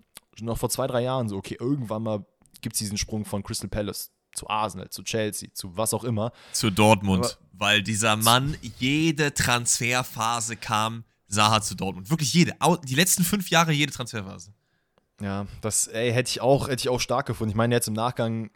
noch 0.41 0.59
vor 0.59 0.71
zwei, 0.71 0.87
drei 0.89 1.03
Jahren 1.03 1.29
so, 1.29 1.37
okay, 1.37 1.57
irgendwann 1.59 2.03
mal 2.03 2.27
gibt 2.61 2.75
es 2.75 2.81
diesen 2.81 2.99
Sprung 2.99 3.25
von 3.25 3.45
Crystal 3.45 3.69
Palace 3.69 4.11
zu 4.39 4.49
Arsenal, 4.49 4.89
zu 4.91 5.03
Chelsea, 5.03 5.51
zu 5.53 5.77
was 5.77 5.93
auch 5.93 6.05
immer. 6.05 6.33
Zu 6.53 6.71
Dortmund, 6.71 7.25
Aber, 7.25 7.37
weil 7.53 7.83
dieser 7.83 8.17
Mann 8.17 8.57
jede 8.79 9.35
Transferphase 9.35 10.57
kam, 10.57 11.05
Saha 11.27 11.61
zu 11.61 11.75
Dortmund. 11.75 12.09
Wirklich 12.11 12.33
jede. 12.33 12.55
Die 12.85 12.95
letzten 12.95 13.23
fünf 13.23 13.51
Jahre 13.51 13.73
jede 13.73 13.93
Transferphase. 13.93 14.55
Ja, 15.21 15.47
das 15.61 15.89
ey, 15.89 16.13
hätte 16.13 16.31
ich 16.31 16.41
auch, 16.41 16.69
hätte 16.69 16.81
ich 16.81 16.89
auch 16.89 17.01
stark 17.01 17.27
gefunden. 17.27 17.51
Ich 17.51 17.57
meine, 17.57 17.75
jetzt 17.75 17.89
im 17.89 17.95
Nachgang 17.95 18.51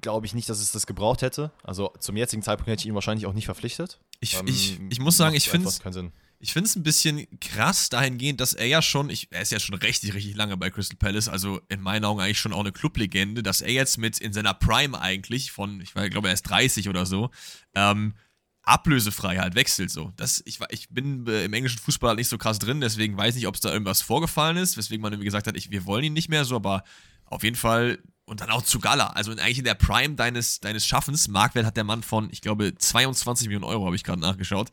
glaube 0.00 0.26
ich 0.26 0.34
nicht, 0.34 0.48
dass 0.48 0.60
es 0.60 0.72
das 0.72 0.86
gebraucht 0.86 1.22
hätte. 1.22 1.52
Also 1.62 1.92
zum 1.98 2.16
jetzigen 2.16 2.42
Zeitpunkt 2.42 2.68
hätte 2.68 2.80
ich 2.80 2.86
ihn 2.86 2.94
wahrscheinlich 2.94 3.26
auch 3.26 3.32
nicht 3.32 3.44
verpflichtet. 3.44 4.00
Ich, 4.20 4.38
ähm, 4.38 4.46
ich, 4.46 4.80
ich 4.90 5.00
muss 5.00 5.16
sagen, 5.16 5.34
ich 5.34 5.48
finde 5.48 5.68
es 5.68 5.80
ich 6.42 6.54
finde 6.54 6.68
es 6.68 6.74
ein 6.74 6.82
bisschen 6.82 7.26
krass 7.40 7.90
dahingehend, 7.90 8.40
dass 8.40 8.54
er 8.54 8.66
ja 8.66 8.80
schon, 8.80 9.10
ich, 9.10 9.28
er 9.30 9.42
ist 9.42 9.52
ja 9.52 9.60
schon 9.60 9.74
richtig, 9.74 10.14
richtig 10.14 10.34
lange 10.34 10.56
bei 10.56 10.70
Crystal 10.70 10.96
Palace, 10.96 11.28
also 11.28 11.60
in 11.68 11.82
meinen 11.82 12.06
Augen 12.06 12.20
eigentlich 12.20 12.38
schon 12.38 12.54
auch 12.54 12.60
eine 12.60 12.72
Clublegende, 12.72 13.42
dass 13.42 13.60
er 13.60 13.72
jetzt 13.72 13.98
mit 13.98 14.18
in 14.18 14.32
seiner 14.32 14.54
Prime 14.54 14.98
eigentlich 14.98 15.52
von, 15.52 15.82
ich 15.82 15.92
glaube, 15.92 16.28
er 16.28 16.34
ist 16.34 16.44
30 16.44 16.88
oder 16.88 17.04
so, 17.04 17.30
ähm, 17.74 18.14
ablösefrei 18.62 19.36
halt 19.36 19.54
wechselt 19.54 19.90
so. 19.90 20.12
Das, 20.16 20.42
ich, 20.46 20.60
ich 20.70 20.88
bin 20.88 21.26
äh, 21.26 21.44
im 21.44 21.52
englischen 21.52 21.78
Fußball 21.78 22.08
halt 22.08 22.18
nicht 22.18 22.28
so 22.28 22.38
krass 22.38 22.58
drin, 22.58 22.80
deswegen 22.80 23.18
weiß 23.18 23.34
ich 23.34 23.42
nicht, 23.42 23.46
ob 23.46 23.56
es 23.56 23.60
da 23.60 23.70
irgendwas 23.70 24.00
vorgefallen 24.00 24.56
ist, 24.56 24.78
weswegen 24.78 25.02
man 25.02 25.12
irgendwie 25.12 25.26
gesagt 25.26 25.46
hat, 25.46 25.56
ich, 25.58 25.70
wir 25.70 25.84
wollen 25.84 26.04
ihn 26.04 26.14
nicht 26.14 26.30
mehr 26.30 26.46
so, 26.46 26.56
aber 26.56 26.84
auf 27.26 27.42
jeden 27.42 27.56
Fall 27.56 27.98
und 28.24 28.40
dann 28.40 28.50
auch 28.50 28.62
zu 28.62 28.78
Gala. 28.78 29.08
Also 29.08 29.32
eigentlich 29.32 29.58
in 29.58 29.64
der 29.64 29.74
Prime 29.74 30.14
deines, 30.14 30.60
deines 30.60 30.86
Schaffens. 30.86 31.28
Marktwert 31.28 31.66
hat 31.66 31.76
der 31.76 31.84
Mann 31.84 32.02
von, 32.02 32.30
ich 32.30 32.40
glaube, 32.40 32.74
22 32.76 33.48
Millionen 33.48 33.64
Euro, 33.64 33.86
habe 33.86 33.96
ich 33.96 34.04
gerade 34.04 34.20
nachgeschaut. 34.20 34.70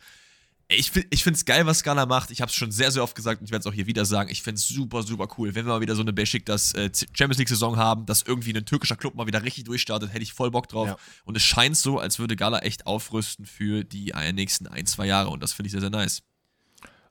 Ich, 0.70 0.92
ich 1.12 1.24
finde 1.24 1.38
es 1.38 1.46
geil, 1.46 1.66
was 1.66 1.80
Scala 1.80 2.06
macht. 2.06 2.30
Ich 2.30 2.42
habe 2.42 2.50
es 2.50 2.56
schon 2.56 2.72
sehr, 2.72 2.92
sehr 2.92 3.02
oft 3.02 3.16
gesagt 3.16 3.40
und 3.40 3.46
ich 3.46 3.52
werde 3.52 3.62
es 3.62 3.68
auch 3.68 3.74
hier 3.74 3.88
wieder 3.88 4.04
sagen. 4.04 4.30
Ich 4.30 4.44
finde 4.44 4.60
es 4.60 4.68
super, 4.68 5.02
super 5.02 5.30
cool. 5.38 5.56
Wenn 5.56 5.66
wir 5.66 5.74
mal 5.74 5.82
wieder 5.82 5.96
so 5.96 6.02
eine 6.02 6.12
Basic 6.12 6.46
das 6.46 6.74
äh, 6.74 6.92
Champions 7.14 7.38
League-Saison 7.38 7.78
haben, 7.78 8.06
dass 8.06 8.22
irgendwie 8.22 8.54
ein 8.54 8.66
türkischer 8.66 8.98
Club 8.98 9.16
mal 9.16 9.28
wieder 9.28 9.44
richtig 9.44 9.64
durchstartet, 9.64 10.12
hätte 10.12 10.24
ich 10.24 10.34
voll 10.34 10.52
Bock 10.52 10.68
drauf. 10.68 10.88
Ja. 10.90 10.98
Und 11.24 11.38
es 11.38 11.44
scheint 11.44 11.78
so, 11.78 12.00
als 12.00 12.20
würde 12.20 12.36
Gala 12.36 12.60
echt 12.60 12.86
aufrüsten 12.86 13.46
für 13.46 13.86
die 13.86 14.14
nächsten 14.34 14.68
ein, 14.68 14.86
zwei 14.86 15.06
Jahre 15.06 15.30
und 15.30 15.42
das 15.42 15.54
finde 15.54 15.68
ich 15.68 15.72
sehr, 15.72 15.82
sehr 15.82 15.90
nice. 15.90 16.22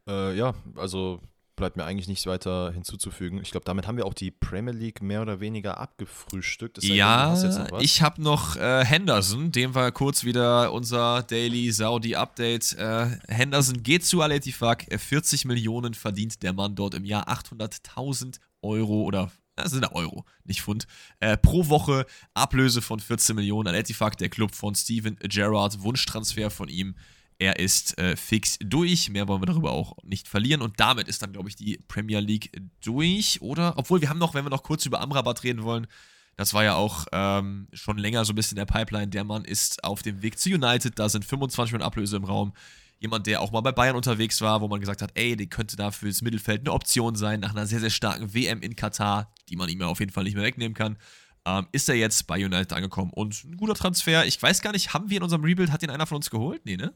Äh, 0.06 0.36
ja, 0.36 0.54
also 0.76 1.22
bleibt 1.56 1.76
mir 1.76 1.84
eigentlich 1.84 2.08
nichts 2.08 2.26
weiter 2.26 2.70
hinzuzufügen. 2.72 3.40
Ich 3.42 3.50
glaube, 3.50 3.64
damit 3.64 3.86
haben 3.86 3.96
wir 3.96 4.06
auch 4.06 4.14
die 4.14 4.30
Premier 4.30 4.72
League 4.72 5.02
mehr 5.02 5.22
oder 5.22 5.40
weniger 5.40 5.78
abgefrühstückt. 5.80 6.82
ja, 6.82 7.34
ich 7.80 8.02
habe 8.02 8.22
noch 8.22 8.56
äh, 8.56 8.84
Henderson, 8.84 9.50
dem 9.50 9.74
war 9.74 9.90
kurz 9.90 10.24
wieder 10.24 10.72
unser 10.72 11.22
Daily 11.22 11.72
Saudi 11.72 12.14
Update. 12.14 12.74
Äh, 12.74 13.18
Henderson 13.28 13.82
geht 13.82 14.04
zu 14.04 14.20
Al 14.20 14.40
40 14.40 15.44
Millionen 15.46 15.94
verdient 15.94 16.42
der 16.42 16.52
Mann 16.52 16.74
dort 16.76 16.94
im 16.94 17.04
Jahr, 17.04 17.28
800.000 17.28 18.38
Euro 18.62 19.02
oder 19.02 19.30
das 19.56 19.72
sind 19.72 19.90
Euro, 19.92 20.26
nicht 20.44 20.60
Pfund. 20.60 20.86
Äh, 21.18 21.38
pro 21.38 21.68
Woche 21.68 22.04
Ablöse 22.34 22.82
von 22.82 23.00
14 23.00 23.34
Millionen. 23.34 23.74
Al 23.74 23.82
der 23.82 24.28
Club 24.28 24.54
von 24.54 24.74
Steven 24.74 25.16
Gerrard, 25.20 25.82
Wunschtransfer 25.82 26.50
von 26.50 26.68
ihm. 26.68 26.94
Er 27.38 27.58
ist 27.58 27.98
äh, 27.98 28.16
fix 28.16 28.58
durch. 28.60 29.10
Mehr 29.10 29.28
wollen 29.28 29.42
wir 29.42 29.46
darüber 29.46 29.72
auch 29.72 29.96
nicht 30.02 30.26
verlieren. 30.26 30.62
Und 30.62 30.80
damit 30.80 31.06
ist 31.06 31.22
dann, 31.22 31.32
glaube 31.32 31.48
ich, 31.48 31.56
die 31.56 31.78
Premier 31.86 32.20
League 32.20 32.50
durch. 32.82 33.42
Oder? 33.42 33.74
Obwohl, 33.76 34.00
wir 34.00 34.08
haben 34.08 34.18
noch, 34.18 34.34
wenn 34.34 34.44
wir 34.44 34.50
noch 34.50 34.62
kurz 34.62 34.86
über 34.86 35.00
Amrabat 35.00 35.42
reden 35.44 35.62
wollen, 35.62 35.86
das 36.36 36.52
war 36.52 36.64
ja 36.64 36.74
auch 36.74 37.06
ähm, 37.12 37.68
schon 37.72 37.98
länger 37.98 38.24
so 38.24 38.32
ein 38.32 38.36
bisschen 38.36 38.56
der 38.56 38.66
Pipeline. 38.66 39.08
Der 39.08 39.24
Mann 39.24 39.44
ist 39.44 39.84
auf 39.84 40.02
dem 40.02 40.22
Weg 40.22 40.38
zu 40.38 40.50
United. 40.50 40.98
Da 40.98 41.08
sind 41.08 41.24
25 41.24 41.72
Millionen 41.72 41.86
Ablöse 41.86 42.16
im 42.16 42.24
Raum. 42.24 42.52
Jemand, 42.98 43.26
der 43.26 43.42
auch 43.42 43.52
mal 43.52 43.60
bei 43.60 43.72
Bayern 43.72 43.96
unterwegs 43.96 44.40
war, 44.40 44.62
wo 44.62 44.68
man 44.68 44.80
gesagt 44.80 45.02
hat, 45.02 45.10
ey, 45.14 45.36
der 45.36 45.46
könnte 45.46 45.76
da 45.76 45.90
fürs 45.90 46.22
Mittelfeld 46.22 46.60
eine 46.60 46.72
Option 46.72 47.14
sein, 47.14 47.40
nach 47.40 47.50
einer 47.50 47.66
sehr, 47.66 47.80
sehr 47.80 47.90
starken 47.90 48.32
WM 48.32 48.62
in 48.62 48.74
Katar, 48.74 49.30
die 49.50 49.56
man 49.56 49.68
ihm 49.68 49.80
ja 49.80 49.86
auf 49.86 50.00
jeden 50.00 50.12
Fall 50.12 50.24
nicht 50.24 50.34
mehr 50.34 50.44
wegnehmen 50.44 50.74
kann. 50.74 50.96
Ähm, 51.44 51.66
ist 51.72 51.88
er 51.88 51.94
jetzt 51.94 52.26
bei 52.26 52.42
United 52.42 52.72
angekommen 52.72 53.12
und 53.14 53.44
ein 53.44 53.56
guter 53.56 53.74
Transfer. 53.74 54.26
Ich 54.26 54.42
weiß 54.42 54.62
gar 54.62 54.72
nicht, 54.72 54.94
haben 54.94 55.10
wir 55.10 55.18
in 55.18 55.22
unserem 55.22 55.44
Rebuild, 55.44 55.70
hat 55.72 55.82
ihn 55.82 55.90
einer 55.90 56.06
von 56.06 56.16
uns 56.16 56.30
geholt? 56.30 56.64
Nee, 56.64 56.76
ne? 56.76 56.94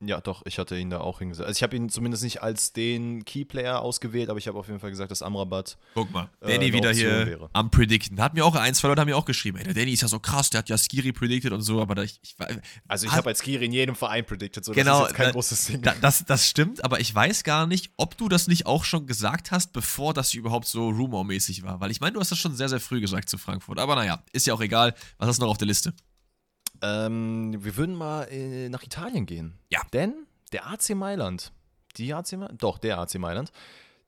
Ja, 0.00 0.20
doch, 0.20 0.42
ich 0.44 0.58
hatte 0.58 0.76
ihn 0.76 0.90
da 0.90 1.00
auch 1.00 1.20
hingesetzt. 1.20 1.46
Also 1.46 1.58
ich 1.58 1.62
habe 1.62 1.76
ihn 1.76 1.88
zumindest 1.88 2.24
nicht 2.24 2.42
als 2.42 2.72
den 2.72 3.24
Keyplayer 3.24 3.80
ausgewählt, 3.80 4.28
aber 4.28 4.38
ich 4.38 4.48
habe 4.48 4.58
auf 4.58 4.66
jeden 4.66 4.80
Fall 4.80 4.90
gesagt, 4.90 5.10
dass 5.10 5.22
Amrabat. 5.22 5.78
Guck 5.94 6.12
mal, 6.12 6.28
äh, 6.40 6.52
Danny 6.52 6.72
wieder 6.72 6.92
hier 6.92 7.26
wäre. 7.26 7.50
am 7.52 7.70
Predicten. 7.70 8.20
Hat 8.20 8.34
mir 8.34 8.44
auch 8.44 8.54
ein, 8.54 8.74
zwei 8.74 8.88
Leute 8.88 9.00
haben 9.00 9.08
mir 9.08 9.16
auch 9.16 9.24
geschrieben, 9.24 9.58
ey, 9.58 9.64
der 9.64 9.74
Danny 9.74 9.92
ist 9.92 10.02
ja 10.02 10.08
so 10.08 10.18
krass, 10.18 10.50
der 10.50 10.58
hat 10.58 10.68
ja 10.68 10.76
Skiri 10.76 11.12
predicted 11.12 11.52
und 11.52 11.62
so, 11.62 11.80
aber 11.80 12.02
ich, 12.02 12.18
ich 12.22 12.36
Also 12.88 13.06
ich 13.06 13.12
habe 13.12 13.28
als 13.28 13.40
Skiri 13.40 13.64
in 13.64 13.72
jedem 13.72 13.94
Verein 13.94 14.26
predicted, 14.26 14.64
so 14.64 14.72
genau, 14.72 15.02
das 15.02 15.10
ist 15.10 15.16
kein 15.16 15.26
da, 15.26 15.32
großes 15.32 15.66
Ding. 15.66 15.82
Da, 15.82 15.94
das, 16.00 16.24
das 16.24 16.48
stimmt, 16.48 16.84
aber 16.84 17.00
ich 17.00 17.14
weiß 17.14 17.44
gar 17.44 17.66
nicht, 17.66 17.92
ob 17.96 18.16
du 18.16 18.28
das 18.28 18.48
nicht 18.48 18.66
auch 18.66 18.84
schon 18.84 19.06
gesagt 19.06 19.52
hast, 19.52 19.72
bevor 19.72 20.12
das 20.12 20.34
überhaupt 20.34 20.66
so 20.66 20.88
rumormäßig 20.88 21.62
war. 21.62 21.80
Weil 21.80 21.90
ich 21.90 22.00
meine, 22.00 22.12
du 22.14 22.20
hast 22.20 22.30
das 22.30 22.38
schon 22.38 22.54
sehr, 22.54 22.68
sehr 22.68 22.80
früh 22.80 23.00
gesagt 23.00 23.28
zu 23.28 23.38
Frankfurt. 23.38 23.78
Aber 23.78 23.94
naja, 23.94 24.22
ist 24.32 24.46
ja 24.46 24.54
auch 24.54 24.60
egal. 24.60 24.94
Was 25.18 25.28
hast 25.28 25.38
du 25.38 25.44
noch 25.44 25.50
auf 25.50 25.58
der 25.58 25.68
Liste? 25.68 25.94
Ähm, 26.84 27.64
wir 27.64 27.76
würden 27.76 27.94
mal 27.94 28.24
äh, 28.30 28.68
nach 28.68 28.82
Italien 28.82 29.24
gehen. 29.24 29.58
Ja. 29.70 29.80
Denn 29.92 30.26
der 30.52 30.66
AC 30.66 30.90
Mailand, 30.90 31.52
die 31.96 32.12
AC 32.12 32.32
Mailand, 32.32 32.62
doch, 32.62 32.78
der 32.78 32.98
AC 32.98 33.14
Mailand, 33.14 33.52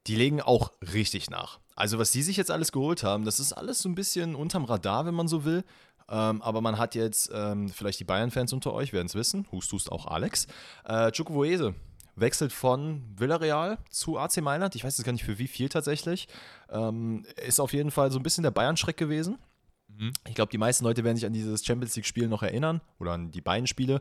die 0.06 0.14
legen 0.14 0.42
auch 0.42 0.72
richtig 0.92 1.30
nach. 1.30 1.58
Also, 1.74 1.98
was 1.98 2.10
die 2.10 2.22
sich 2.22 2.36
jetzt 2.36 2.50
alles 2.50 2.72
geholt 2.72 3.02
haben, 3.02 3.24
das 3.24 3.40
ist 3.40 3.52
alles 3.52 3.80
so 3.80 3.88
ein 3.88 3.94
bisschen 3.94 4.34
unterm 4.34 4.64
Radar, 4.64 5.06
wenn 5.06 5.14
man 5.14 5.26
so 5.26 5.44
will. 5.44 5.64
Ähm, 6.08 6.42
aber 6.42 6.60
man 6.60 6.78
hat 6.78 6.94
jetzt, 6.94 7.30
ähm, 7.34 7.68
vielleicht 7.68 7.98
die 7.98 8.04
Bayern-Fans 8.04 8.52
unter 8.52 8.72
euch 8.72 8.92
werden 8.92 9.06
es 9.06 9.14
wissen, 9.14 9.46
hust, 9.50 9.72
hust 9.72 9.90
auch 9.90 10.06
Alex, 10.06 10.46
äh, 10.84 11.10
Chukwueze 11.10 11.74
wechselt 12.16 12.52
von 12.52 13.02
Villarreal 13.16 13.78
zu 13.90 14.18
AC 14.18 14.38
Mailand. 14.38 14.74
Ich 14.74 14.84
weiß 14.84 14.96
jetzt 14.96 15.04
gar 15.04 15.12
nicht 15.12 15.24
für 15.24 15.38
wie 15.38 15.46
viel 15.46 15.68
tatsächlich. 15.68 16.28
Ähm, 16.70 17.24
ist 17.44 17.60
auf 17.60 17.72
jeden 17.72 17.90
Fall 17.90 18.10
so 18.10 18.18
ein 18.18 18.22
bisschen 18.22 18.42
der 18.42 18.50
Bayern-Schreck 18.50 18.96
gewesen. 18.96 19.38
Mhm. 19.98 20.12
Ich 20.28 20.34
glaube, 20.34 20.50
die 20.50 20.58
meisten 20.58 20.84
Leute 20.84 21.04
werden 21.04 21.16
sich 21.16 21.26
an 21.26 21.32
dieses 21.32 21.64
Champions 21.64 21.96
League-Spiel 21.96 22.28
noch 22.28 22.42
erinnern 22.42 22.80
oder 22.98 23.12
an 23.12 23.30
die 23.30 23.40
beiden 23.40 23.66
Spiele. 23.66 24.00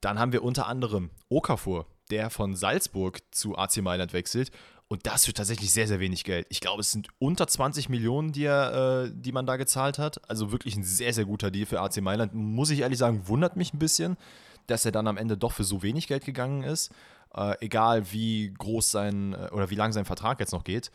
Dann 0.00 0.18
haben 0.18 0.32
wir 0.32 0.42
unter 0.42 0.66
anderem 0.66 1.10
Okafor, 1.28 1.86
der 2.10 2.30
von 2.30 2.56
Salzburg 2.56 3.20
zu 3.30 3.56
AC 3.56 3.78
Mailand 3.78 4.12
wechselt. 4.12 4.50
Und 4.88 5.06
das 5.06 5.24
für 5.24 5.32
tatsächlich 5.32 5.72
sehr, 5.72 5.88
sehr 5.88 6.00
wenig 6.00 6.22
Geld. 6.22 6.46
Ich 6.50 6.60
glaube, 6.60 6.82
es 6.82 6.90
sind 6.90 7.08
unter 7.18 7.46
20 7.46 7.88
Millionen, 7.88 8.32
die, 8.32 8.44
er, 8.44 9.04
äh, 9.06 9.10
die 9.10 9.32
man 9.32 9.46
da 9.46 9.56
gezahlt 9.56 9.98
hat. 9.98 10.28
Also 10.28 10.52
wirklich 10.52 10.76
ein 10.76 10.84
sehr, 10.84 11.14
sehr 11.14 11.24
guter 11.24 11.50
Deal 11.50 11.64
für 11.64 11.80
AC 11.80 12.02
Mailand. 12.02 12.34
Muss 12.34 12.68
ich 12.68 12.80
ehrlich 12.80 12.98
sagen, 12.98 13.26
wundert 13.26 13.56
mich 13.56 13.72
ein 13.72 13.78
bisschen, 13.78 14.18
dass 14.66 14.84
er 14.84 14.92
dann 14.92 15.06
am 15.06 15.16
Ende 15.16 15.38
doch 15.38 15.52
für 15.52 15.64
so 15.64 15.82
wenig 15.82 16.08
Geld 16.08 16.26
gegangen 16.26 16.62
ist. 16.62 16.92
Äh, 17.34 17.54
egal 17.64 18.12
wie 18.12 18.52
groß 18.52 18.90
sein 18.90 19.32
äh, 19.32 19.48
oder 19.52 19.70
wie 19.70 19.76
lang 19.76 19.92
sein 19.92 20.04
Vertrag 20.04 20.40
jetzt 20.40 20.52
noch 20.52 20.64
geht. 20.64 20.90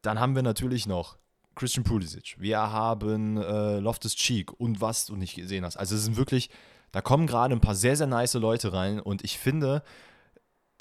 Dann 0.00 0.18
haben 0.18 0.34
wir 0.34 0.42
natürlich 0.42 0.86
noch 0.86 1.18
Christian 1.58 1.84
Pulisic. 1.84 2.36
Wir 2.38 2.58
haben 2.58 3.36
äh, 3.36 3.78
Loftus 3.78 4.14
Cheek 4.14 4.52
und 4.58 4.80
was 4.80 5.06
du 5.06 5.16
nicht 5.16 5.34
gesehen 5.34 5.64
hast. 5.64 5.76
Also 5.76 5.94
es 5.94 6.04
sind 6.04 6.16
wirklich 6.16 6.50
da 6.92 7.00
kommen 7.00 7.26
gerade 7.26 7.54
ein 7.54 7.60
paar 7.60 7.74
sehr, 7.74 7.96
sehr 7.96 8.06
nice 8.06 8.34
Leute 8.34 8.72
rein 8.72 9.00
und 9.00 9.22
ich 9.24 9.38
finde, 9.38 9.82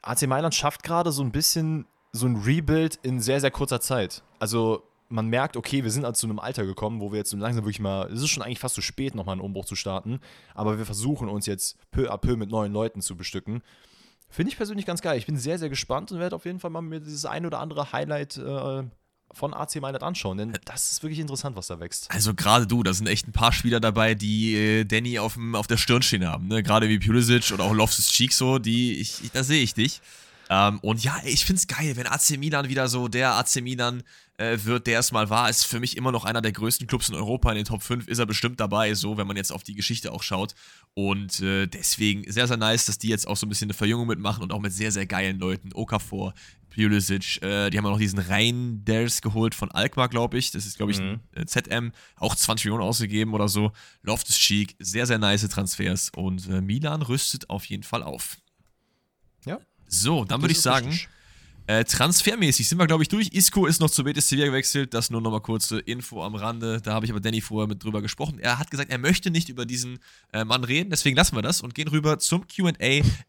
AC 0.02 0.28
Mailand 0.28 0.56
schafft 0.56 0.84
gerade 0.84 1.12
so 1.12 1.22
ein 1.22 1.32
bisschen 1.32 1.86
so 2.14 2.26
ein 2.26 2.38
Rebuild 2.38 2.98
in 3.04 3.20
sehr, 3.20 3.42
sehr 3.42 3.52
kurzer 3.52 3.82
Zeit. 3.82 4.24
Also 4.40 4.84
man 5.10 5.28
merkt, 5.28 5.58
okay, 5.58 5.84
wir 5.84 5.92
sind 5.92 6.06
also 6.06 6.22
zu 6.22 6.28
einem 6.28 6.40
Alter 6.40 6.66
gekommen, 6.66 7.02
wo 7.02 7.12
wir 7.12 7.20
jetzt 7.20 7.30
so 7.30 7.38
langsam 7.38 7.64
wirklich 7.64 7.80
mal, 7.80 8.12
es 8.12 8.22
ist 8.22 8.30
schon 8.30 8.44
eigentlich 8.44 8.60
fast 8.60 8.76
zu 8.76 8.82
spät, 8.82 9.16
nochmal 9.16 9.34
einen 9.34 9.42
Umbruch 9.42 9.66
zu 9.66 9.76
starten, 9.76 10.20
aber 10.54 10.78
wir 10.78 10.86
versuchen 10.86 11.30
uns 11.30 11.46
jetzt 11.46 11.78
peu 11.92 12.12
à 12.12 12.18
peu 12.18 12.36
mit 12.36 12.50
neuen 12.50 12.72
Leuten 12.72 13.02
zu 13.02 13.16
bestücken. 13.16 13.62
Finde 14.30 14.52
ich 14.52 14.58
persönlich 14.58 14.86
ganz 14.86 15.02
geil. 15.02 15.18
Ich 15.18 15.26
bin 15.26 15.38
sehr, 15.38 15.58
sehr 15.58 15.70
gespannt 15.70 16.12
und 16.12 16.20
werde 16.20 16.36
auf 16.36 16.46
jeden 16.46 16.60
Fall 16.60 16.72
mal 16.72 16.82
mir 16.82 17.00
dieses 17.00 17.26
ein 17.26 17.46
oder 17.46 17.60
andere 17.60 17.94
Highlight 17.94 18.38
äh, 18.38 18.84
von 19.34 19.54
AC 19.54 19.76
Mailand 19.82 20.04
anschauen, 20.04 20.38
denn 20.38 20.58
das 20.66 20.92
ist 20.92 21.04
wirklich 21.04 21.20
interessant, 21.20 21.56
was 21.56 21.68
da 21.68 21.80
wächst. 21.80 22.10
Also 22.10 22.34
gerade 22.34 22.66
du, 22.66 22.84
da 22.84 22.94
sind 22.94 23.08
echt 23.08 23.28
ein 23.28 23.34
paar 23.34 23.52
Spieler 23.52 23.80
dabei, 23.80 24.16
die 24.16 24.56
äh, 24.56 24.86
Danny 24.86 25.20
auf, 25.20 25.38
auf 25.54 25.68
der 25.68 25.78
Stirn 25.78 26.02
stehen 26.02 26.26
haben, 26.26 26.48
ne? 26.48 26.64
gerade 26.64 26.90
wie 26.90 27.00
Pulisic 27.00 27.52
oder 27.52 27.66
auch 27.66 27.74
Loftus 27.74 28.10
Cheek 28.10 28.34
so, 28.34 28.58
die, 28.60 29.00
ich, 29.00 29.24
ich 29.24 29.32
da 29.32 29.44
sehe 29.44 29.62
ich 29.62 29.74
dich. 29.74 30.02
Ähm, 30.50 30.80
und 30.80 31.04
ja, 31.04 31.20
ich 31.26 31.46
finde 31.46 31.60
es 31.60 31.68
geil, 31.68 31.96
wenn 31.96 32.08
AC 32.08 32.38
Milan 32.38 32.70
wieder 32.70 32.88
so 32.88 33.08
der 33.08 33.36
AC 33.36 33.58
Milan 33.62 34.04
äh, 34.38 34.58
wird, 34.64 34.88
der 34.88 35.00
es 35.00 35.12
mal 35.12 35.30
war, 35.30 35.50
ist 35.50 35.66
für 35.66 35.80
mich 35.80 35.98
immer 35.98 36.12
noch 36.12 36.24
einer 36.24 36.42
der 36.42 36.52
größten 36.52 36.88
Clubs 36.88 37.10
in 37.10 37.16
Europa. 37.16 37.50
In 37.50 37.58
den 37.58 37.66
Top 37.66 37.82
5 37.82 38.08
ist 38.08 38.20
er 38.20 38.26
bestimmt 38.26 38.60
dabei, 38.60 38.94
so, 38.94 39.18
wenn 39.18 39.28
man 39.28 39.36
jetzt 39.36 39.52
auf 39.52 39.64
die 39.64 39.76
Geschichte 39.76 40.12
auch 40.12 40.24
schaut. 40.24 40.54
Und 40.94 41.42
äh, 41.42 41.68
deswegen 41.68 42.32
sehr, 42.32 42.48
sehr 42.48 42.58
nice, 42.58 42.86
dass 42.86 42.98
die 43.00 43.10
jetzt 43.10 43.28
auch 43.28 43.36
so 43.36 43.46
ein 43.46 43.50
bisschen 43.50 43.66
eine 43.66 43.74
Verjüngung 43.74 44.08
mitmachen 44.08 44.44
und 44.44 44.54
auch 44.54 44.60
mit 44.60 44.72
sehr, 44.72 44.92
sehr 44.92 45.06
geilen 45.06 45.40
Leuten. 45.40 45.74
Okafor, 45.74 46.34
Pulisic, 46.78 47.42
äh, 47.42 47.72
die 47.72 47.78
haben 47.78 47.86
auch 47.88 47.92
noch 47.92 47.98
diesen 47.98 48.20
Reinders 48.20 49.22
geholt 49.22 49.56
von 49.56 49.72
Alkmaar, 49.72 50.10
glaube 50.10 50.38
ich. 50.38 50.52
Das 50.52 50.68
ist, 50.68 50.78
glaube 50.78 50.92
ich, 50.92 51.00
mhm. 51.00 51.20
ein 51.36 51.42
äh, 51.42 51.46
ZM, 51.48 51.92
auch 52.18 52.36
20 52.36 52.66
Millionen 52.66 52.84
ausgegeben 52.84 53.34
oder 53.34 53.48
so. 53.48 53.72
Loftus 54.04 54.38
Cheek, 54.38 54.76
sehr, 54.78 55.08
sehr 55.08 55.18
nice 55.18 55.48
Transfers 55.50 56.12
und 56.16 56.48
äh, 56.48 56.62
Milan 56.62 57.02
rüstet 57.02 57.50
auf 57.50 57.66
jeden 57.66 57.84
Fall 57.84 58.04
auf. 58.04 58.38
Ja. 59.46 59.60
So, 59.88 60.24
dann 60.24 60.42
würde 60.42 60.52
ich 60.52 60.62
sagen, 60.62 60.90
richtig. 60.90 61.10
Äh, 61.68 61.84
transfermäßig 61.84 62.70
sind 62.70 62.78
wir, 62.78 62.88
glaube 62.88 63.04
ich, 63.04 63.10
durch. 63.10 63.28
Isco 63.34 63.66
ist 63.66 63.82
noch 63.82 63.90
zu 63.90 64.06
Betis 64.06 64.30
Sevilla 64.30 64.48
gewechselt. 64.48 64.94
Das 64.94 65.10
nur 65.10 65.20
nochmal 65.20 65.42
kurze 65.42 65.80
Info 65.80 66.24
am 66.24 66.36
Rande. 66.36 66.80
Da 66.82 66.94
habe 66.94 67.06
ich 67.06 67.12
aber 67.12 67.20
Danny 67.20 67.42
vorher 67.42 67.68
mit 67.68 67.84
drüber 67.84 68.02
gesprochen. 68.02 68.40
Er 68.40 68.58
hat 68.58 68.72
gesagt, 68.72 68.90
er 68.90 68.98
möchte 68.98 69.32
nicht 69.32 69.50
über 69.50 69.66
diesen 69.66 70.00
äh, 70.32 70.46
Mann 70.46 70.64
reden. 70.64 70.90
Deswegen 70.90 71.18
lassen 71.18 71.36
wir 71.36 71.42
das 71.42 71.60
und 71.60 71.76
gehen 71.76 71.90
rüber 71.90 72.20
zum 72.20 72.48
QA. 72.48 72.72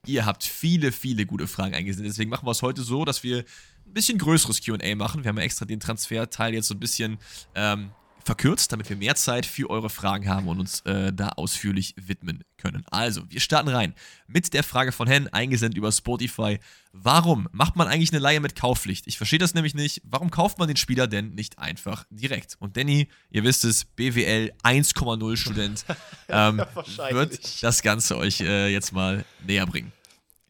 Ihr 0.07 0.25
habt 0.25 0.45
viele, 0.45 0.93
viele 0.93 1.27
gute 1.27 1.49
Fragen 1.49 1.75
eingesendet. 1.75 2.13
Deswegen 2.13 2.31
machen 2.31 2.47
wir 2.47 2.53
es 2.53 2.63
heute 2.63 2.83
so, 2.83 3.05
dass 3.05 3.25
wir 3.25 3.39
ein 3.39 3.93
bisschen 3.93 4.19
größeres 4.19 4.61
QA 4.63 4.95
machen. 4.95 5.25
Wir 5.25 5.31
haben 5.31 5.39
ja 5.39 5.43
extra 5.43 5.65
den 5.65 5.81
Transferteil 5.81 6.55
jetzt 6.55 6.69
so 6.69 6.75
ein 6.75 6.81
bisschen 6.81 7.19
ähm, 7.57 7.91
verkürzt, 8.29 8.73
damit 8.73 8.91
wir 8.91 8.97
mehr 8.97 9.15
Zeit 9.15 9.47
für 9.47 9.71
eure 9.71 9.89
Fragen 9.89 10.29
haben 10.29 10.49
und 10.49 10.61
uns 10.61 10.81
äh, 10.83 11.15
da 11.15 11.31
ausführlich 11.31 11.95
widmen 11.97 12.45
können. 12.59 12.85
Also, 12.91 13.23
wir 13.31 13.41
starten 13.41 13.71
rein 13.71 13.95
mit 14.27 14.53
der 14.53 14.63
Frage 14.63 14.93
von 14.93 15.09
Hen, 15.09 15.29
eingesendet 15.29 15.79
über 15.79 15.91
Spotify. 15.91 16.59
Warum 16.93 17.49
macht 17.53 17.77
man 17.77 17.89
eigentlich 17.89 18.13
eine 18.13 18.19
Leihe 18.19 18.41
mit 18.41 18.55
Kaufpflicht? 18.55 19.07
Ich 19.07 19.17
verstehe 19.17 19.39
das 19.39 19.55
nämlich 19.55 19.75
nicht. 19.75 20.03
Warum 20.05 20.31
kauft 20.31 20.59
man 20.59 20.69
den 20.69 20.77
Spieler 20.77 21.07
denn 21.07 21.31
nicht 21.31 21.59
einfach 21.59 22.05
direkt? 22.11 22.57
Und 22.59 22.77
Danny, 22.77 23.09
ihr 23.31 23.45
wisst 23.45 23.65
es, 23.65 23.87
BWL 23.87 24.53
1,0 24.63 25.37
Student, 25.39 25.87
ähm, 26.29 26.63
wird 27.11 27.63
das 27.63 27.81
Ganze 27.81 28.19
euch 28.19 28.41
äh, 28.43 28.69
jetzt 28.69 28.93
mal 28.93 29.25
näher 29.47 29.65
bringen. 29.65 29.91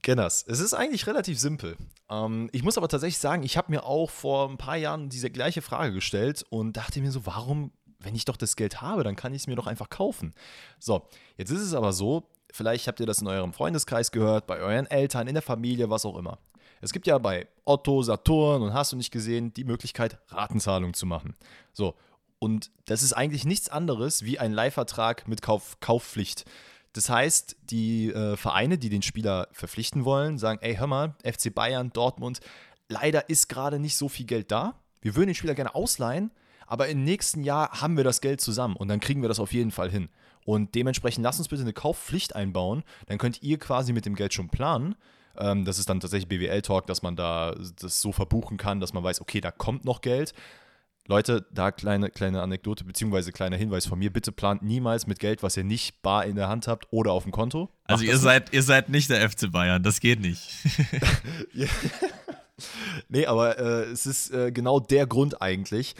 Kenners. 0.02 0.44
Es 0.48 0.58
ist 0.58 0.74
eigentlich 0.74 1.06
relativ 1.06 1.38
simpel. 1.38 1.76
Ähm, 2.10 2.48
ich 2.52 2.62
muss 2.62 2.78
aber 2.78 2.88
tatsächlich 2.88 3.18
sagen, 3.18 3.42
ich 3.42 3.56
habe 3.56 3.70
mir 3.70 3.84
auch 3.84 4.10
vor 4.10 4.48
ein 4.48 4.58
paar 4.58 4.76
Jahren 4.76 5.08
diese 5.08 5.30
gleiche 5.30 5.62
Frage 5.62 5.92
gestellt 5.92 6.44
und 6.50 6.76
dachte 6.76 7.00
mir 7.00 7.10
so, 7.10 7.26
warum, 7.26 7.72
wenn 7.98 8.14
ich 8.14 8.24
doch 8.24 8.36
das 8.36 8.56
Geld 8.56 8.80
habe, 8.80 9.04
dann 9.04 9.16
kann 9.16 9.34
ich 9.34 9.42
es 9.42 9.46
mir 9.46 9.56
doch 9.56 9.66
einfach 9.66 9.90
kaufen. 9.90 10.34
So, 10.78 11.06
jetzt 11.36 11.50
ist 11.50 11.62
es 11.62 11.74
aber 11.74 11.92
so, 11.92 12.24
vielleicht 12.52 12.86
habt 12.88 13.00
ihr 13.00 13.06
das 13.06 13.20
in 13.20 13.26
eurem 13.26 13.52
Freundeskreis 13.52 14.10
gehört, 14.10 14.46
bei 14.46 14.58
euren 14.58 14.86
Eltern, 14.86 15.28
in 15.28 15.34
der 15.34 15.42
Familie, 15.42 15.90
was 15.90 16.04
auch 16.04 16.16
immer. 16.16 16.38
Es 16.80 16.92
gibt 16.92 17.06
ja 17.06 17.18
bei 17.18 17.48
Otto, 17.64 18.02
Saturn 18.02 18.62
und 18.62 18.72
hast 18.72 18.92
du 18.92 18.96
nicht 18.96 19.10
gesehen, 19.10 19.52
die 19.52 19.64
Möglichkeit, 19.64 20.18
Ratenzahlung 20.28 20.94
zu 20.94 21.06
machen. 21.06 21.34
So, 21.72 21.94
und 22.38 22.70
das 22.84 23.02
ist 23.02 23.14
eigentlich 23.14 23.44
nichts 23.44 23.68
anderes 23.68 24.24
wie 24.24 24.38
ein 24.38 24.52
Leihvertrag 24.52 25.26
mit 25.26 25.42
Kauf, 25.42 25.78
Kaufpflicht. 25.80 26.44
Das 26.92 27.10
heißt, 27.10 27.56
die 27.62 28.10
äh, 28.10 28.36
Vereine, 28.36 28.78
die 28.78 28.88
den 28.88 29.02
Spieler 29.02 29.48
verpflichten 29.52 30.04
wollen, 30.04 30.38
sagen, 30.38 30.58
ey, 30.62 30.76
hör 30.76 30.86
mal, 30.86 31.14
FC 31.24 31.54
Bayern, 31.54 31.90
Dortmund, 31.92 32.40
leider 32.88 33.28
ist 33.28 33.48
gerade 33.48 33.78
nicht 33.78 33.96
so 33.96 34.08
viel 34.08 34.26
Geld 34.26 34.50
da. 34.50 34.74
Wir 35.00 35.14
würden 35.14 35.28
den 35.28 35.34
Spieler 35.34 35.54
gerne 35.54 35.74
ausleihen, 35.74 36.30
aber 36.66 36.88
im 36.88 37.04
nächsten 37.04 37.44
Jahr 37.44 37.80
haben 37.80 37.96
wir 37.96 38.04
das 38.04 38.20
Geld 38.20 38.40
zusammen 38.40 38.76
und 38.76 38.88
dann 38.88 39.00
kriegen 39.00 39.22
wir 39.22 39.28
das 39.28 39.38
auf 39.38 39.52
jeden 39.52 39.70
Fall 39.70 39.90
hin. 39.90 40.08
Und 40.44 40.74
dementsprechend 40.74 41.22
lasst 41.22 41.38
uns 41.38 41.48
bitte 41.48 41.62
eine 41.62 41.74
Kaufpflicht 41.74 42.34
einbauen, 42.34 42.82
dann 43.06 43.18
könnt 43.18 43.42
ihr 43.42 43.58
quasi 43.58 43.92
mit 43.92 44.06
dem 44.06 44.14
Geld 44.14 44.32
schon 44.32 44.48
planen 44.48 44.96
Ähm, 45.38 45.64
das 45.64 45.78
ist 45.78 45.88
dann 45.88 46.00
tatsächlich 46.00 46.28
BWL-Talk, 46.28 46.86
dass 46.86 47.02
man 47.02 47.14
da 47.14 47.54
das 47.80 48.00
so 48.00 48.12
verbuchen 48.12 48.56
kann, 48.56 48.80
dass 48.80 48.92
man 48.92 49.04
weiß, 49.04 49.20
okay, 49.20 49.40
da 49.40 49.52
kommt 49.52 49.84
noch 49.84 50.00
Geld. 50.00 50.32
Leute, 51.08 51.46
da 51.50 51.72
kleine, 51.72 52.10
kleine 52.10 52.42
Anekdote 52.42 52.84
beziehungsweise 52.84 53.32
kleiner 53.32 53.56
Hinweis 53.56 53.86
von 53.86 53.98
mir. 53.98 54.12
Bitte 54.12 54.30
plant 54.30 54.62
niemals 54.62 55.06
mit 55.06 55.18
Geld, 55.18 55.42
was 55.42 55.56
ihr 55.56 55.64
nicht 55.64 56.02
bar 56.02 56.26
in 56.26 56.36
der 56.36 56.48
Hand 56.48 56.68
habt 56.68 56.86
oder 56.90 57.12
auf 57.12 57.22
dem 57.22 57.32
Konto. 57.32 57.70
Also 57.84 58.04
ihr 58.04 58.18
seid, 58.18 58.52
ihr 58.52 58.62
seid 58.62 58.90
nicht 58.90 59.08
der 59.08 59.28
FC 59.28 59.50
Bayern, 59.50 59.82
das 59.82 60.00
geht 60.00 60.20
nicht. 60.20 60.50
nee, 63.08 63.24
aber 63.24 63.58
äh, 63.58 63.84
es 63.84 64.04
ist 64.04 64.30
äh, 64.34 64.52
genau 64.52 64.80
der 64.80 65.06
Grund 65.06 65.40
eigentlich. 65.40 65.94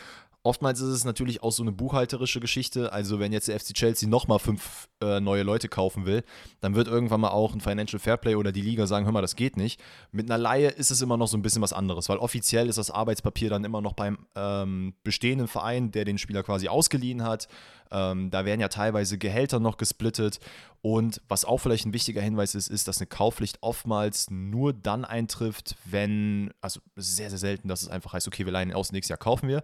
Oftmals 0.49 0.81
ist 0.81 0.89
es 0.89 1.05
natürlich 1.05 1.43
auch 1.43 1.53
so 1.53 1.63
eine 1.63 1.73
buchhalterische 1.73 2.41
Geschichte. 2.41 2.91
Also, 2.91 3.21
wenn 3.21 3.35
jetzt 3.35 3.49
der 3.49 3.61
FC 3.61 3.75
Chelsea 3.75 4.09
nochmal 4.09 4.39
fünf 4.39 4.89
äh, 5.03 5.21
neue 5.21 5.43
Leute 5.43 5.69
kaufen 5.69 6.07
will, 6.07 6.25
dann 6.63 6.75
wird 6.75 6.89
irgendwann 6.89 7.21
mal 7.21 7.29
auch 7.29 7.53
ein 7.53 7.61
Financial 7.61 8.01
Fairplay 8.01 8.35
oder 8.35 8.51
die 8.51 8.63
Liga 8.63 8.87
sagen: 8.87 9.05
Hör 9.05 9.13
mal, 9.13 9.21
das 9.21 9.37
geht 9.37 9.59
nicht. 9.59 9.79
Mit 10.11 10.31
einer 10.31 10.39
Laie 10.39 10.69
ist 10.69 10.91
es 10.91 11.03
immer 11.03 11.19
noch 11.19 11.29
so 11.29 11.37
ein 11.37 11.43
bisschen 11.43 11.61
was 11.61 11.75
anderes, 11.75 12.09
weil 12.09 12.17
offiziell 12.17 12.71
ist 12.71 12.79
das 12.79 12.91
Arbeitspapier 12.91 13.51
dann 13.51 13.65
immer 13.65 13.83
noch 13.83 13.93
beim 13.93 14.21
ähm, 14.37 14.95
bestehenden 15.05 15.49
Verein, 15.49 15.91
der 15.91 16.07
den 16.07 16.17
Spieler 16.17 16.43
quasi 16.43 16.69
ausgeliehen 16.69 17.25
hat. 17.25 17.47
Ähm, 17.91 18.31
da 18.31 18.45
werden 18.45 18.61
ja 18.61 18.69
teilweise 18.69 19.19
Gehälter 19.19 19.61
noch 19.61 19.77
gesplittet. 19.77 20.41
Und 20.81 21.21
was 21.29 21.45
auch 21.45 21.59
vielleicht 21.59 21.87
ein 21.87 21.93
wichtiger 21.93 22.23
Hinweis 22.23 22.55
ist, 22.55 22.69
ist, 22.69 22.87
dass 22.87 22.99
eine 22.99 23.07
Kaufpflicht 23.07 23.59
oftmals 23.63 24.31
nur 24.31 24.73
dann 24.73 25.05
eintrifft, 25.05 25.77
wenn, 25.85 26.53
also 26.61 26.81
sehr, 26.97 27.31
sehr 27.31 27.39
selten, 27.39 27.69
dass 27.69 27.83
es 27.83 27.89
einfach 27.89 28.13
heißt, 28.13 28.29
okay, 28.29 28.47
wir 28.47 28.53
leihen 28.53 28.73
aus, 28.73 28.93
nächstes 28.93 29.11
Jahr 29.11 29.19
kaufen 29.19 29.49
wir, 29.49 29.63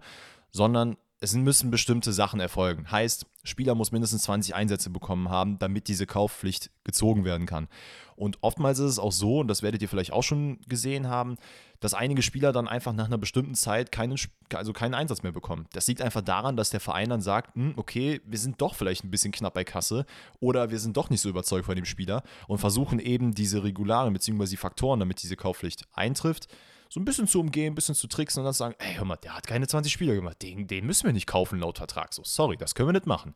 sondern 0.51 0.97
es 1.21 1.33
müssen 1.33 1.71
bestimmte 1.71 2.13
Sachen 2.13 2.39
erfolgen. 2.39 2.91
Heißt, 2.91 3.25
Spieler 3.43 3.73
muss 3.73 3.91
mindestens 3.91 4.23
20 4.23 4.53
Einsätze 4.53 4.89
bekommen 4.89 5.29
haben, 5.29 5.57
damit 5.59 5.87
diese 5.87 6.05
Kaufpflicht 6.05 6.71
gezogen 6.83 7.25
werden 7.25 7.47
kann. 7.47 7.67
Und 8.15 8.37
oftmals 8.41 8.79
ist 8.79 8.91
es 8.91 8.99
auch 8.99 9.11
so, 9.11 9.39
und 9.39 9.47
das 9.47 9.61
werdet 9.61 9.81
ihr 9.81 9.89
vielleicht 9.89 10.13
auch 10.13 10.23
schon 10.23 10.59
gesehen 10.67 11.07
haben, 11.07 11.37
dass 11.79 11.93
einige 11.93 12.21
Spieler 12.21 12.51
dann 12.51 12.67
einfach 12.67 12.93
nach 12.93 13.05
einer 13.05 13.17
bestimmten 13.17 13.55
Zeit 13.55 13.91
keinen, 13.91 14.17
also 14.53 14.73
keinen 14.73 14.93
Einsatz 14.93 15.23
mehr 15.23 15.31
bekommen. 15.31 15.67
Das 15.73 15.87
liegt 15.87 16.01
einfach 16.01 16.21
daran, 16.21 16.57
dass 16.57 16.69
der 16.69 16.79
Verein 16.79 17.09
dann 17.09 17.21
sagt, 17.21 17.55
hm, 17.55 17.73
okay, 17.75 18.21
wir 18.25 18.39
sind 18.39 18.61
doch 18.61 18.75
vielleicht 18.75 19.03
ein 19.03 19.11
bisschen 19.11 19.31
knapp 19.31 19.53
bei 19.53 19.63
Kasse 19.63 20.05
oder 20.39 20.69
wir 20.69 20.79
sind 20.79 20.95
doch 20.95 21.09
nicht 21.09 21.21
so 21.21 21.29
überzeugt 21.29 21.65
von 21.65 21.75
dem 21.75 21.85
Spieler 21.85 22.23
und 22.47 22.59
versuchen 22.59 22.99
eben 22.99 23.33
diese 23.33 23.63
Regularen 23.63 24.13
bzw. 24.13 24.45
die 24.45 24.57
Faktoren, 24.57 24.99
damit 24.99 25.21
diese 25.21 25.35
Kaufpflicht 25.35 25.87
eintrifft, 25.93 26.47
so 26.89 26.99
ein 26.99 27.05
bisschen 27.05 27.27
zu 27.27 27.39
umgehen, 27.39 27.73
ein 27.73 27.75
bisschen 27.75 27.95
zu 27.95 28.07
tricksen 28.07 28.41
und 28.41 28.45
dann 28.45 28.53
sagen, 28.53 28.75
ey, 28.79 28.95
hör 28.95 29.05
mal, 29.05 29.17
der 29.17 29.35
hat 29.35 29.47
keine 29.47 29.67
20 29.67 29.91
Spiele 29.91 30.15
gemacht, 30.15 30.41
den, 30.41 30.67
den 30.67 30.85
müssen 30.85 31.05
wir 31.05 31.13
nicht 31.13 31.27
kaufen 31.27 31.59
laut 31.59 31.77
Vertrag. 31.77 32.13
So, 32.13 32.23
sorry, 32.23 32.57
das 32.57 32.75
können 32.75 32.89
wir 32.89 32.93
nicht 32.93 33.07
machen. 33.07 33.35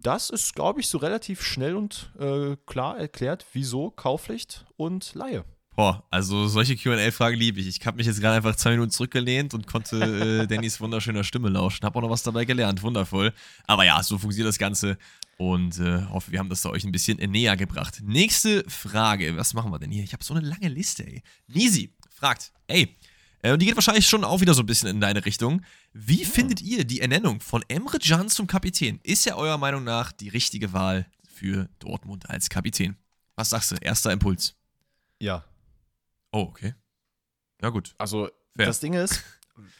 Das 0.00 0.30
ist, 0.30 0.54
glaube 0.54 0.80
ich, 0.80 0.88
so 0.88 0.98
relativ 0.98 1.42
schnell 1.42 1.76
und 1.76 2.12
äh, 2.18 2.56
klar 2.66 2.98
erklärt, 2.98 3.46
wieso 3.52 3.90
Kaufpflicht 3.90 4.66
und 4.76 5.14
Laie. 5.14 5.44
Boah, 5.74 6.04
also 6.10 6.48
solche 6.48 6.76
QA-Fragen 6.76 7.38
liebe 7.38 7.58
ich. 7.60 7.66
Ich 7.66 7.86
habe 7.86 7.96
mich 7.96 8.06
jetzt 8.06 8.20
gerade 8.20 8.36
einfach 8.36 8.56
zwei 8.56 8.72
Minuten 8.72 8.90
zurückgelehnt 8.90 9.54
und 9.54 9.66
konnte 9.66 10.42
äh, 10.42 10.46
Dannys 10.46 10.80
wunderschöner 10.80 11.24
Stimme 11.24 11.48
lauschen. 11.48 11.86
Habe 11.86 11.98
auch 11.98 12.02
noch 12.02 12.10
was 12.10 12.22
dabei 12.22 12.44
gelernt. 12.44 12.82
Wundervoll. 12.82 13.32
Aber 13.66 13.84
ja, 13.84 14.02
so 14.02 14.18
funktioniert 14.18 14.48
das 14.48 14.58
Ganze. 14.58 14.98
Und 15.38 15.78
äh, 15.78 16.02
hoffe, 16.10 16.30
wir 16.30 16.40
haben 16.40 16.50
das 16.50 16.60
da 16.60 16.68
euch 16.68 16.84
ein 16.84 16.92
bisschen 16.92 17.16
näher 17.30 17.56
gebracht. 17.56 18.02
Nächste 18.04 18.68
Frage. 18.68 19.34
Was 19.38 19.54
machen 19.54 19.72
wir 19.72 19.78
denn 19.78 19.90
hier? 19.90 20.04
Ich 20.04 20.12
habe 20.12 20.22
so 20.22 20.34
eine 20.34 20.46
lange 20.46 20.68
Liste, 20.68 21.06
ey. 21.06 21.22
Nisi 21.46 21.94
fragt, 22.22 22.52
ey, 22.68 22.96
äh, 23.42 23.52
und 23.52 23.60
die 23.60 23.66
geht 23.66 23.74
wahrscheinlich 23.74 24.06
schon 24.06 24.22
auch 24.22 24.40
wieder 24.40 24.54
so 24.54 24.62
ein 24.62 24.66
bisschen 24.66 24.88
in 24.88 25.00
deine 25.00 25.24
Richtung. 25.24 25.62
Wie 25.92 26.24
findet 26.24 26.62
ihr 26.62 26.84
die 26.84 27.00
Ernennung 27.00 27.40
von 27.40 27.64
Emre 27.66 27.98
Can 27.98 28.28
zum 28.28 28.46
Kapitän? 28.46 29.00
Ist 29.02 29.26
ja 29.26 29.34
eurer 29.34 29.58
Meinung 29.58 29.82
nach 29.82 30.12
die 30.12 30.28
richtige 30.28 30.72
Wahl 30.72 31.06
für 31.26 31.68
Dortmund 31.80 32.30
als 32.30 32.48
Kapitän? 32.48 32.96
Was 33.34 33.50
sagst 33.50 33.72
du? 33.72 33.74
Erster 33.80 34.12
Impuls. 34.12 34.54
Ja. 35.18 35.44
Oh, 36.30 36.42
okay. 36.42 36.74
Ja, 37.60 37.70
gut. 37.70 37.94
Also, 37.98 38.28
Fair. 38.56 38.66
das 38.66 38.78
Ding 38.78 38.94
ist, 38.94 39.24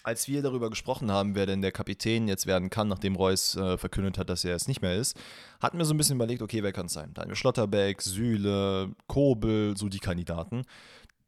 als 0.02 0.28
wir 0.28 0.42
darüber 0.42 0.68
gesprochen 0.68 1.10
haben, 1.10 1.34
wer 1.34 1.46
denn 1.46 1.62
der 1.62 1.72
Kapitän 1.72 2.28
jetzt 2.28 2.46
werden 2.46 2.70
kann, 2.70 2.88
nachdem 2.88 3.14
Reus 3.14 3.56
äh, 3.56 3.78
verkündet 3.78 4.18
hat, 4.18 4.28
dass 4.28 4.44
er 4.44 4.56
es 4.56 4.68
nicht 4.68 4.82
mehr 4.82 4.96
ist, 4.96 5.16
hatten 5.60 5.78
wir 5.78 5.84
so 5.84 5.94
ein 5.94 5.96
bisschen 5.96 6.16
überlegt, 6.16 6.42
okay, 6.42 6.62
wer 6.62 6.72
kann 6.72 6.86
es 6.86 6.92
sein? 6.92 7.14
Daniel 7.14 7.36
Schlotterbeck, 7.36 8.02
Süle, 8.02 8.94
Kobel, 9.06 9.76
so 9.76 9.88
die 9.88 9.98
Kandidaten. 10.00 10.64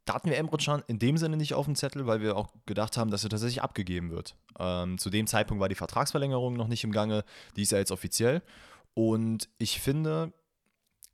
Da 0.04 0.14
hatten 0.14 0.28
wir 0.28 0.36
Emre 0.36 0.58
in 0.86 0.98
dem 0.98 1.16
Sinne 1.16 1.36
nicht 1.36 1.54
auf 1.54 1.64
dem 1.64 1.76
Zettel, 1.76 2.06
weil 2.06 2.20
wir 2.20 2.36
auch 2.36 2.48
gedacht 2.66 2.96
haben, 2.96 3.10
dass 3.10 3.24
er 3.24 3.30
tatsächlich 3.30 3.62
abgegeben 3.62 4.10
wird. 4.10 4.36
Ähm, 4.58 4.98
zu 4.98 5.08
dem 5.08 5.26
Zeitpunkt 5.26 5.60
war 5.60 5.68
die 5.68 5.74
Vertragsverlängerung 5.74 6.54
noch 6.54 6.68
nicht 6.68 6.84
im 6.84 6.92
Gange, 6.92 7.24
die 7.56 7.62
ist 7.62 7.72
ja 7.72 7.78
jetzt 7.78 7.90
offiziell. 7.90 8.42
Und 8.92 9.48
ich 9.58 9.80
finde, 9.80 10.32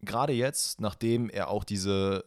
gerade 0.02 0.32
jetzt, 0.32 0.80
nachdem 0.80 1.30
er 1.30 1.48
auch 1.48 1.62
diese 1.62 2.24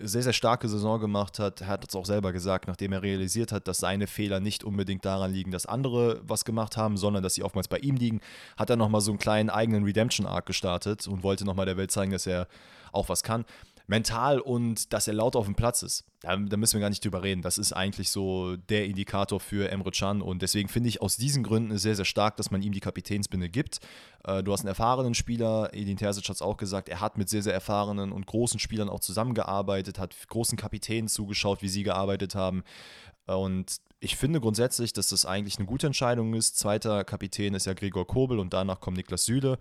äh, 0.00 0.06
sehr, 0.06 0.22
sehr 0.22 0.32
starke 0.32 0.68
Saison 0.68 1.00
gemacht 1.00 1.38
hat, 1.38 1.62
er 1.62 1.66
hat 1.66 1.88
es 1.88 1.94
auch 1.96 2.06
selber 2.06 2.32
gesagt, 2.32 2.68
nachdem 2.68 2.92
er 2.92 3.02
realisiert 3.02 3.52
hat, 3.52 3.68
dass 3.68 3.78
seine 3.78 4.06
Fehler 4.06 4.40
nicht 4.40 4.64
unbedingt 4.64 5.04
daran 5.04 5.32
liegen, 5.32 5.50
dass 5.50 5.66
andere 5.66 6.20
was 6.24 6.44
gemacht 6.44 6.76
haben, 6.76 6.96
sondern 6.96 7.22
dass 7.22 7.34
sie 7.34 7.42
oftmals 7.42 7.68
bei 7.68 7.78
ihm 7.78 7.96
liegen, 7.96 8.20
hat 8.56 8.70
er 8.70 8.76
nochmal 8.76 9.00
so 9.00 9.10
einen 9.10 9.18
kleinen 9.18 9.50
eigenen 9.50 9.84
Redemption-Arc 9.84 10.46
gestartet 10.46 11.06
und 11.06 11.22
wollte 11.22 11.44
nochmal 11.44 11.66
der 11.66 11.76
Welt 11.76 11.90
zeigen, 11.90 12.12
dass 12.12 12.26
er 12.26 12.46
auch 12.92 13.08
was 13.08 13.22
kann 13.22 13.44
mental 13.92 14.40
und 14.40 14.94
dass 14.94 15.06
er 15.06 15.12
laut 15.12 15.36
auf 15.36 15.44
dem 15.44 15.54
Platz 15.54 15.82
ist. 15.82 16.04
Da, 16.20 16.34
da, 16.34 16.56
müssen 16.56 16.74
wir 16.74 16.80
gar 16.80 16.88
nicht 16.88 17.04
drüber 17.04 17.22
reden. 17.22 17.42
Das 17.42 17.58
ist 17.58 17.74
eigentlich 17.74 18.08
so 18.08 18.56
der 18.56 18.86
Indikator 18.86 19.38
für 19.38 19.70
Emre 19.70 19.90
Can 19.90 20.22
und 20.22 20.40
deswegen 20.40 20.70
finde 20.70 20.88
ich 20.88 21.02
aus 21.02 21.18
diesen 21.18 21.42
Gründen 21.42 21.76
sehr, 21.76 21.94
sehr 21.94 22.06
stark, 22.06 22.38
dass 22.38 22.50
man 22.50 22.62
ihm 22.62 22.72
die 22.72 22.80
Kapitänsbinde 22.80 23.50
gibt. 23.50 23.80
Äh, 24.24 24.42
du 24.42 24.52
hast 24.52 24.60
einen 24.60 24.68
erfahrenen 24.68 25.12
Spieler, 25.12 25.68
Edin 25.74 25.98
Terzic 25.98 26.26
hat 26.26 26.36
es 26.36 26.42
auch 26.42 26.56
gesagt, 26.56 26.88
er 26.88 27.00
hat 27.02 27.18
mit 27.18 27.28
sehr, 27.28 27.42
sehr 27.42 27.52
erfahrenen 27.52 28.12
und 28.12 28.26
großen 28.26 28.58
Spielern 28.58 28.88
auch 28.88 29.00
zusammengearbeitet, 29.00 29.98
hat 29.98 30.16
großen 30.28 30.56
Kapitänen 30.56 31.08
zugeschaut, 31.08 31.60
wie 31.60 31.68
sie 31.68 31.82
gearbeitet 31.82 32.34
haben. 32.34 32.62
Und 33.26 33.76
ich 34.00 34.16
finde 34.16 34.40
grundsätzlich, 34.40 34.94
dass 34.94 35.08
das 35.08 35.26
eigentlich 35.26 35.58
eine 35.58 35.66
gute 35.66 35.86
Entscheidung 35.86 36.32
ist. 36.32 36.58
Zweiter 36.58 37.04
Kapitän 37.04 37.52
ist 37.54 37.66
ja 37.66 37.74
Gregor 37.74 38.06
Kobel 38.06 38.38
und 38.38 38.54
danach 38.54 38.80
kommt 38.80 38.96
Niklas 38.96 39.26
Süle. 39.26 39.58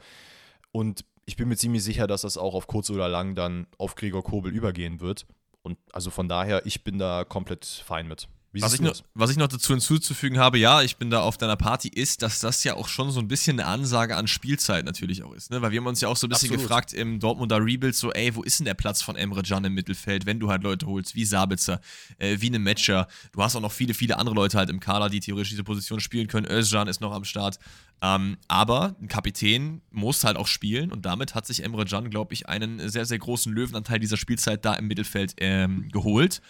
Und 0.71 1.03
ich 1.31 1.37
bin 1.37 1.47
mir 1.47 1.55
ziemlich 1.55 1.81
sicher, 1.81 2.07
dass 2.07 2.23
das 2.23 2.37
auch 2.37 2.53
auf 2.53 2.67
kurz 2.67 2.89
oder 2.89 3.07
lang 3.07 3.35
dann 3.35 3.65
auf 3.77 3.95
Gregor 3.95 4.21
Kobel 4.21 4.51
übergehen 4.51 4.99
wird. 4.99 5.25
Und 5.61 5.77
also 5.93 6.09
von 6.11 6.27
daher, 6.27 6.65
ich 6.65 6.83
bin 6.83 6.99
da 6.99 7.23
komplett 7.23 7.65
fein 7.65 8.05
mit. 8.05 8.27
Was 8.53 8.73
ich, 8.73 8.81
noch, 8.81 8.93
was 9.13 9.29
ich, 9.31 9.37
noch, 9.37 9.47
dazu 9.47 9.71
hinzuzufügen 9.71 10.37
habe, 10.37 10.57
ja, 10.57 10.81
ich 10.81 10.97
bin 10.97 11.09
da 11.09 11.21
auf 11.21 11.37
deiner 11.37 11.55
Party, 11.55 11.87
ist, 11.87 12.21
dass 12.21 12.41
das 12.41 12.65
ja 12.65 12.73
auch 12.73 12.89
schon 12.89 13.09
so 13.09 13.21
ein 13.21 13.29
bisschen 13.29 13.57
eine 13.59 13.69
Ansage 13.69 14.17
an 14.17 14.27
Spielzeit 14.27 14.83
natürlich 14.83 15.23
auch 15.23 15.31
ist. 15.33 15.51
Ne? 15.51 15.61
Weil 15.61 15.71
wir 15.71 15.79
haben 15.79 15.87
uns 15.87 16.01
ja 16.01 16.09
auch 16.09 16.17
so 16.17 16.27
ein 16.27 16.29
bisschen 16.29 16.49
Absolut. 16.49 16.67
gefragt 16.67 16.91
im 16.91 17.21
Dortmunder 17.21 17.63
Rebuild, 17.63 17.95
so, 17.95 18.11
ey, 18.11 18.35
wo 18.35 18.43
ist 18.43 18.59
denn 18.59 18.65
der 18.65 18.73
Platz 18.73 19.01
von 19.01 19.15
Emre 19.15 19.41
Can 19.41 19.63
im 19.63 19.73
Mittelfeld, 19.73 20.25
wenn 20.25 20.39
du 20.41 20.49
halt 20.49 20.63
Leute 20.63 20.85
holst, 20.85 21.15
wie 21.15 21.23
Sabitzer, 21.23 21.79
äh, 22.17 22.37
wie 22.41 22.47
eine 22.47 22.59
Matcher. 22.59 23.07
Du 23.31 23.41
hast 23.41 23.55
auch 23.55 23.61
noch 23.61 23.71
viele, 23.71 23.93
viele 23.93 24.17
andere 24.17 24.35
Leute 24.35 24.57
halt 24.57 24.69
im 24.69 24.81
Kader, 24.81 25.09
die 25.09 25.21
theoretisch 25.21 25.51
diese 25.51 25.63
Position 25.63 26.01
spielen 26.01 26.27
können. 26.27 26.45
Özcan 26.45 26.89
ist 26.89 26.99
noch 26.99 27.13
am 27.13 27.23
Start. 27.23 27.57
Ähm, 28.01 28.37
aber 28.49 28.95
ein 28.99 29.07
Kapitän 29.07 29.81
muss 29.91 30.23
halt 30.23 30.35
auch 30.35 30.47
spielen 30.47 30.91
und 30.91 31.05
damit 31.05 31.35
hat 31.35 31.45
sich 31.45 31.63
Emre 31.63 31.85
Can, 31.85 32.09
glaube 32.09 32.33
ich, 32.33 32.49
einen 32.49 32.89
sehr, 32.89 33.05
sehr 33.05 33.19
großen 33.19 33.53
Löwenanteil 33.53 33.99
dieser 33.99 34.17
Spielzeit 34.17 34.65
da 34.65 34.73
im 34.73 34.87
Mittelfeld 34.87 35.35
ähm, 35.37 35.87
geholt. 35.89 36.41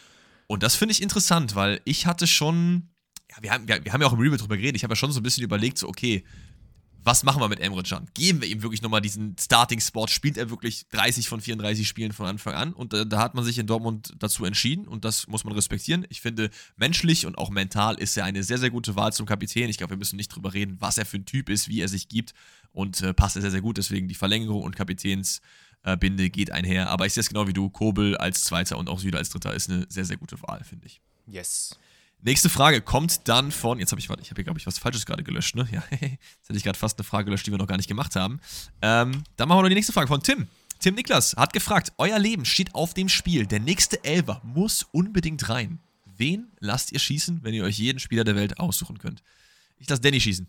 Und 0.51 0.63
das 0.63 0.75
finde 0.75 0.91
ich 0.91 1.01
interessant, 1.01 1.55
weil 1.55 1.79
ich 1.85 2.07
hatte 2.07 2.27
schon, 2.27 2.89
ja, 3.29 3.37
wir 3.39 3.51
haben, 3.51 3.69
wir, 3.69 3.85
wir 3.85 3.93
haben 3.93 4.01
ja 4.01 4.07
auch 4.07 4.11
im 4.11 4.19
Review 4.19 4.35
drüber 4.35 4.57
geredet, 4.57 4.75
ich 4.75 4.83
habe 4.83 4.91
ja 4.91 4.97
schon 4.97 5.13
so 5.13 5.21
ein 5.21 5.23
bisschen 5.23 5.45
überlegt, 5.45 5.77
so, 5.77 5.87
okay, 5.87 6.25
was 7.05 7.23
machen 7.23 7.41
wir 7.41 7.47
mit 7.47 7.61
Emre 7.61 7.83
Can? 7.83 8.09
Geben 8.13 8.41
wir 8.41 8.49
ihm 8.49 8.61
wirklich 8.61 8.81
nochmal 8.81 8.99
diesen 8.99 9.37
Starting-Spot? 9.39 10.07
Spielt 10.07 10.35
er 10.35 10.49
wirklich 10.49 10.89
30 10.89 11.29
von 11.29 11.39
34 11.39 11.87
Spielen 11.87 12.11
von 12.11 12.25
Anfang 12.25 12.53
an? 12.53 12.73
Und 12.73 12.93
äh, 12.93 13.05
da 13.05 13.19
hat 13.19 13.33
man 13.33 13.45
sich 13.45 13.59
in 13.59 13.65
Dortmund 13.65 14.13
dazu 14.19 14.43
entschieden 14.43 14.89
und 14.89 15.05
das 15.05 15.25
muss 15.27 15.45
man 15.45 15.53
respektieren. 15.53 16.05
Ich 16.09 16.19
finde, 16.19 16.49
menschlich 16.75 17.25
und 17.25 17.37
auch 17.37 17.49
mental 17.49 17.95
ist 17.95 18.17
er 18.17 18.25
eine 18.25 18.43
sehr, 18.43 18.57
sehr 18.57 18.71
gute 18.71 18.97
Wahl 18.97 19.13
zum 19.13 19.25
Kapitän. 19.25 19.69
Ich 19.69 19.77
glaube, 19.77 19.91
wir 19.91 19.97
müssen 19.97 20.17
nicht 20.17 20.35
drüber 20.35 20.53
reden, 20.53 20.75
was 20.81 20.97
er 20.97 21.05
für 21.05 21.15
ein 21.15 21.25
Typ 21.25 21.47
ist, 21.47 21.69
wie 21.69 21.79
er 21.79 21.87
sich 21.87 22.09
gibt 22.09 22.33
und 22.73 23.01
äh, 23.01 23.13
passt 23.13 23.37
er 23.37 23.41
sehr, 23.41 23.51
sehr 23.51 23.61
gut. 23.61 23.77
Deswegen 23.77 24.09
die 24.09 24.15
Verlängerung 24.15 24.63
und 24.63 24.75
Kapitäns 24.75 25.41
äh, 25.83 25.97
Binde 25.97 26.29
geht 26.29 26.51
einher. 26.51 26.89
Aber 26.89 27.05
ich 27.05 27.13
sehe 27.13 27.21
es 27.21 27.29
genau 27.29 27.47
wie 27.47 27.53
du. 27.53 27.69
Kobel 27.69 28.17
als 28.17 28.43
Zweiter 28.43 28.77
und 28.77 28.89
auch 28.89 28.99
Süder 28.99 29.17
als 29.19 29.29
Dritter 29.29 29.53
ist 29.53 29.69
eine 29.69 29.85
sehr, 29.89 30.05
sehr 30.05 30.17
gute 30.17 30.41
Wahl, 30.41 30.63
finde 30.63 30.87
ich. 30.87 31.01
Yes. 31.27 31.77
Nächste 32.23 32.49
Frage 32.49 32.81
kommt 32.81 33.27
dann 33.27 33.51
von, 33.51 33.79
jetzt 33.79 33.91
habe 33.91 33.99
ich, 33.99 34.07
warte, 34.07 34.21
ich 34.21 34.29
habe 34.29 34.37
hier, 34.37 34.43
glaube 34.43 34.59
ich, 34.59 34.67
was 34.67 34.77
Falsches 34.77 35.07
gerade 35.07 35.23
gelöscht, 35.23 35.55
ne? 35.55 35.67
Ja, 35.71 35.83
jetzt 35.89 36.01
hätte 36.01 36.57
ich 36.57 36.63
gerade 36.63 36.77
fast 36.77 36.99
eine 36.99 37.03
Frage 37.03 37.25
gelöscht, 37.25 37.47
die 37.47 37.51
wir 37.51 37.57
noch 37.57 37.67
gar 37.67 37.77
nicht 37.77 37.87
gemacht 37.87 38.15
haben. 38.15 38.39
Ähm, 38.81 39.23
dann 39.37 39.47
machen 39.47 39.57
wir 39.57 39.63
noch 39.63 39.69
die 39.69 39.75
nächste 39.75 39.93
Frage 39.93 40.07
von 40.07 40.21
Tim. 40.21 40.47
Tim 40.79 40.95
Niklas 40.95 41.35
hat 41.35 41.53
gefragt, 41.53 41.93
euer 41.97 42.19
Leben 42.19 42.45
steht 42.45 42.75
auf 42.75 42.93
dem 42.93 43.09
Spiel. 43.09 43.47
Der 43.47 43.59
nächste 43.59 44.03
Elver 44.03 44.41
muss 44.43 44.83
unbedingt 44.91 45.49
rein. 45.49 45.79
Wen 46.17 46.51
lasst 46.59 46.91
ihr 46.91 46.99
schießen, 46.99 47.43
wenn 47.43 47.55
ihr 47.55 47.63
euch 47.63 47.79
jeden 47.79 47.99
Spieler 47.99 48.23
der 48.23 48.35
Welt 48.35 48.59
aussuchen 48.59 48.99
könnt? 48.99 49.23
Ich 49.79 49.89
lasse 49.89 50.01
Danny 50.01 50.21
schießen. 50.21 50.47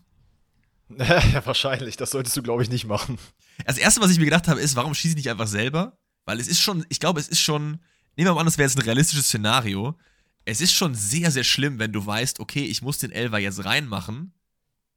ja, 0.97 1.45
wahrscheinlich. 1.45 1.97
Das 1.97 2.11
solltest 2.11 2.35
du, 2.37 2.43
glaube 2.43 2.63
ich, 2.63 2.69
nicht 2.69 2.85
machen. 2.85 3.17
Das 3.65 3.77
erste, 3.77 4.01
was 4.01 4.11
ich 4.11 4.19
mir 4.19 4.25
gedacht 4.25 4.47
habe, 4.47 4.59
ist, 4.59 4.75
warum 4.75 4.93
schieße 4.93 5.09
ich 5.09 5.17
nicht 5.17 5.29
einfach 5.29 5.47
selber? 5.47 5.97
Weil 6.25 6.39
es 6.39 6.47
ist 6.47 6.61
schon, 6.61 6.85
ich 6.89 6.99
glaube, 6.99 7.19
es 7.19 7.27
ist 7.27 7.39
schon, 7.39 7.79
nehmen 8.15 8.29
wir 8.29 8.33
mal 8.33 8.41
an, 8.41 8.45
das 8.45 8.57
wäre 8.57 8.67
jetzt 8.67 8.77
ein 8.77 8.83
realistisches 8.83 9.27
Szenario. 9.27 9.97
Es 10.45 10.61
ist 10.61 10.73
schon 10.73 10.95
sehr, 10.95 11.31
sehr 11.31 11.43
schlimm, 11.43 11.79
wenn 11.79 11.93
du 11.93 12.05
weißt, 12.05 12.39
okay, 12.39 12.63
ich 12.65 12.81
muss 12.81 12.97
den 12.97 13.11
Elver 13.11 13.39
jetzt 13.39 13.63
reinmachen, 13.63 14.33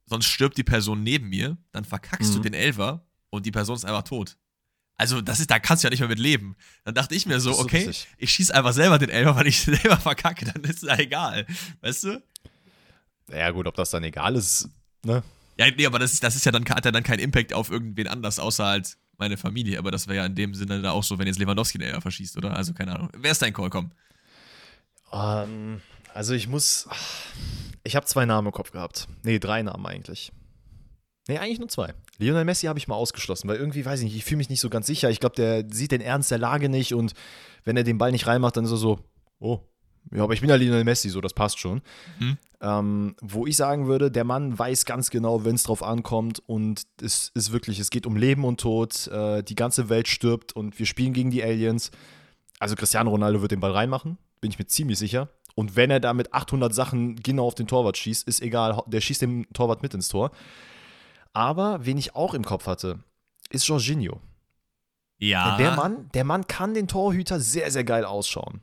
sonst 0.05 0.25
stirbt 0.25 0.57
die 0.57 0.63
Person 0.63 1.03
neben 1.03 1.29
mir, 1.29 1.57
dann 1.71 1.85
verkackst 1.85 2.31
mhm. 2.31 2.35
du 2.35 2.41
den 2.41 2.53
Elver 2.53 3.05
und 3.29 3.45
die 3.45 3.51
Person 3.51 3.75
ist 3.75 3.85
einfach 3.85 4.03
tot. 4.03 4.37
Also, 4.99 5.21
das 5.21 5.39
ist, 5.39 5.51
da 5.51 5.59
kannst 5.59 5.83
du 5.83 5.87
ja 5.87 5.91
nicht 5.91 5.99
mehr 5.99 6.09
mit 6.09 6.17
leben. 6.17 6.55
Dann 6.83 6.95
dachte 6.95 7.13
ich 7.13 7.27
mir 7.27 7.39
so, 7.39 7.57
okay, 7.59 7.85
richtig. 7.85 8.07
ich 8.17 8.31
schieße 8.31 8.53
einfach 8.53 8.73
selber 8.73 8.97
den 8.97 9.09
Elfer, 9.09 9.35
weil 9.35 9.47
ich 9.47 9.59
selber 9.61 9.97
verkacke, 9.97 10.45
dann 10.45 10.63
ist 10.63 10.83
es 10.83 10.89
ja 10.89 10.97
egal. 10.97 11.45
Weißt 11.81 12.05
du? 12.05 12.23
Ja, 13.31 13.51
gut, 13.51 13.67
ob 13.67 13.75
das 13.75 13.91
dann 13.91 14.03
egal 14.03 14.35
ist, 14.35 14.69
ne? 15.03 15.21
Ja, 15.57 15.65
nee, 15.75 15.85
aber 15.85 15.99
das 15.99 16.13
ist, 16.13 16.23
das 16.23 16.35
ist 16.35 16.45
ja 16.45 16.51
dann, 16.51 16.65
hat 16.65 16.85
ja 16.85 16.91
dann 16.91 17.03
keinen 17.03 17.19
Impact 17.19 17.53
auf 17.53 17.71
irgendwen 17.71 18.07
anders, 18.07 18.39
außer 18.39 18.65
halt 18.65 18.97
meine 19.17 19.37
Familie. 19.37 19.79
Aber 19.79 19.91
das 19.91 20.07
wäre 20.07 20.17
ja 20.17 20.25
in 20.25 20.35
dem 20.35 20.53
Sinne 20.53 20.81
dann 20.81 20.91
auch 20.91 21.03
so, 21.03 21.17
wenn 21.17 21.27
jetzt 21.27 21.39
Lewandowski 21.39 21.77
den 21.77 21.87
Elfer 21.87 22.01
verschießt, 22.01 22.37
oder? 22.37 22.55
Also, 22.55 22.73
keine 22.73 22.95
Ahnung. 22.95 23.09
Wer 23.17 23.31
ist 23.31 23.41
dein 23.41 23.53
Call? 23.53 23.69
Komm. 23.69 23.91
Ähm, 25.11 25.81
also 26.13 26.33
ich 26.33 26.47
muss. 26.47 26.87
Ich 27.83 27.95
habe 27.95 28.05
zwei 28.05 28.25
Namen 28.25 28.47
im 28.47 28.53
Kopf 28.53 28.71
gehabt. 28.71 29.07
Nee, 29.23 29.39
drei 29.39 29.63
Namen 29.63 29.85
eigentlich. 29.85 30.31
Nee, 31.27 31.37
eigentlich 31.37 31.59
nur 31.59 31.69
zwei. 31.69 31.93
Lionel 32.17 32.45
Messi 32.45 32.67
habe 32.67 32.79
ich 32.79 32.87
mal 32.87 32.95
ausgeschlossen, 32.95 33.47
weil 33.47 33.57
irgendwie, 33.57 33.85
weiß 33.85 33.99
ich 33.99 34.05
nicht, 34.05 34.15
ich 34.15 34.23
fühle 34.23 34.37
mich 34.37 34.49
nicht 34.49 34.59
so 34.59 34.69
ganz 34.69 34.87
sicher. 34.87 35.09
Ich 35.09 35.19
glaube, 35.19 35.35
der 35.35 35.65
sieht 35.69 35.91
den 35.91 36.01
Ernst 36.01 36.31
der 36.31 36.37
Lage 36.37 36.69
nicht 36.69 36.93
und 36.93 37.13
wenn 37.63 37.77
er 37.77 37.83
den 37.83 37.97
Ball 37.97 38.11
nicht 38.11 38.27
reinmacht, 38.27 38.57
dann 38.57 38.65
ist 38.65 38.71
er 38.71 38.77
so, 38.77 38.99
oh, 39.39 39.61
ja, 40.11 40.23
aber 40.23 40.33
ich 40.33 40.41
bin 40.41 40.49
ja 40.49 40.55
Lionel 40.55 40.85
Messi, 40.85 41.09
so, 41.09 41.19
das 41.19 41.33
passt 41.33 41.59
schon. 41.59 41.81
Mhm. 42.19 42.37
Ähm, 42.59 43.15
wo 43.21 43.45
ich 43.45 43.55
sagen 43.55 43.87
würde, 43.87 44.09
der 44.09 44.23
Mann 44.23 44.57
weiß 44.57 44.85
ganz 44.85 45.11
genau, 45.11 45.45
wenn 45.45 45.55
es 45.55 45.63
drauf 45.63 45.83
ankommt 45.83 46.41
und 46.47 46.83
es 47.01 47.31
ist 47.35 47.51
wirklich, 47.51 47.79
es 47.79 47.91
geht 47.91 48.07
um 48.07 48.15
Leben 48.15 48.45
und 48.45 48.59
Tod, 48.59 49.07
äh, 49.07 49.43
die 49.43 49.53
ganze 49.53 49.89
Welt 49.89 50.07
stirbt 50.07 50.53
und 50.53 50.79
wir 50.79 50.87
spielen 50.87 51.13
gegen 51.13 51.29
die 51.29 51.43
Aliens. 51.43 51.91
Also 52.59 52.75
Cristiano 52.75 53.11
Ronaldo 53.11 53.41
wird 53.41 53.51
den 53.51 53.59
Ball 53.59 53.73
reinmachen, 53.73 54.17
bin 54.41 54.49
ich 54.49 54.57
mir 54.57 54.65
ziemlich 54.65 54.97
sicher. 54.97 55.29
Und 55.53 55.75
wenn 55.75 55.91
er 55.91 55.99
da 55.99 56.13
mit 56.13 56.33
800 56.33 56.73
Sachen 56.73 57.15
genau 57.17 57.45
auf 57.45 57.55
den 57.55 57.67
Torwart 57.67 57.97
schießt, 57.97 58.27
ist 58.27 58.41
egal, 58.41 58.81
der 58.87 59.01
schießt 59.01 59.21
den 59.21 59.47
Torwart 59.53 59.83
mit 59.83 59.93
ins 59.93 60.07
Tor. 60.07 60.31
Aber 61.33 61.85
wen 61.85 61.97
ich 61.97 62.15
auch 62.15 62.33
im 62.33 62.43
Kopf 62.43 62.65
hatte, 62.65 62.99
ist 63.49 63.67
Jorginho. 63.67 64.19
Ja. 65.19 65.57
Der 65.57 65.75
Mann, 65.75 66.09
der 66.13 66.23
Mann 66.23 66.47
kann 66.47 66.73
den 66.73 66.87
Torhüter 66.87 67.39
sehr, 67.39 67.71
sehr 67.71 67.83
geil 67.83 68.05
ausschauen. 68.05 68.61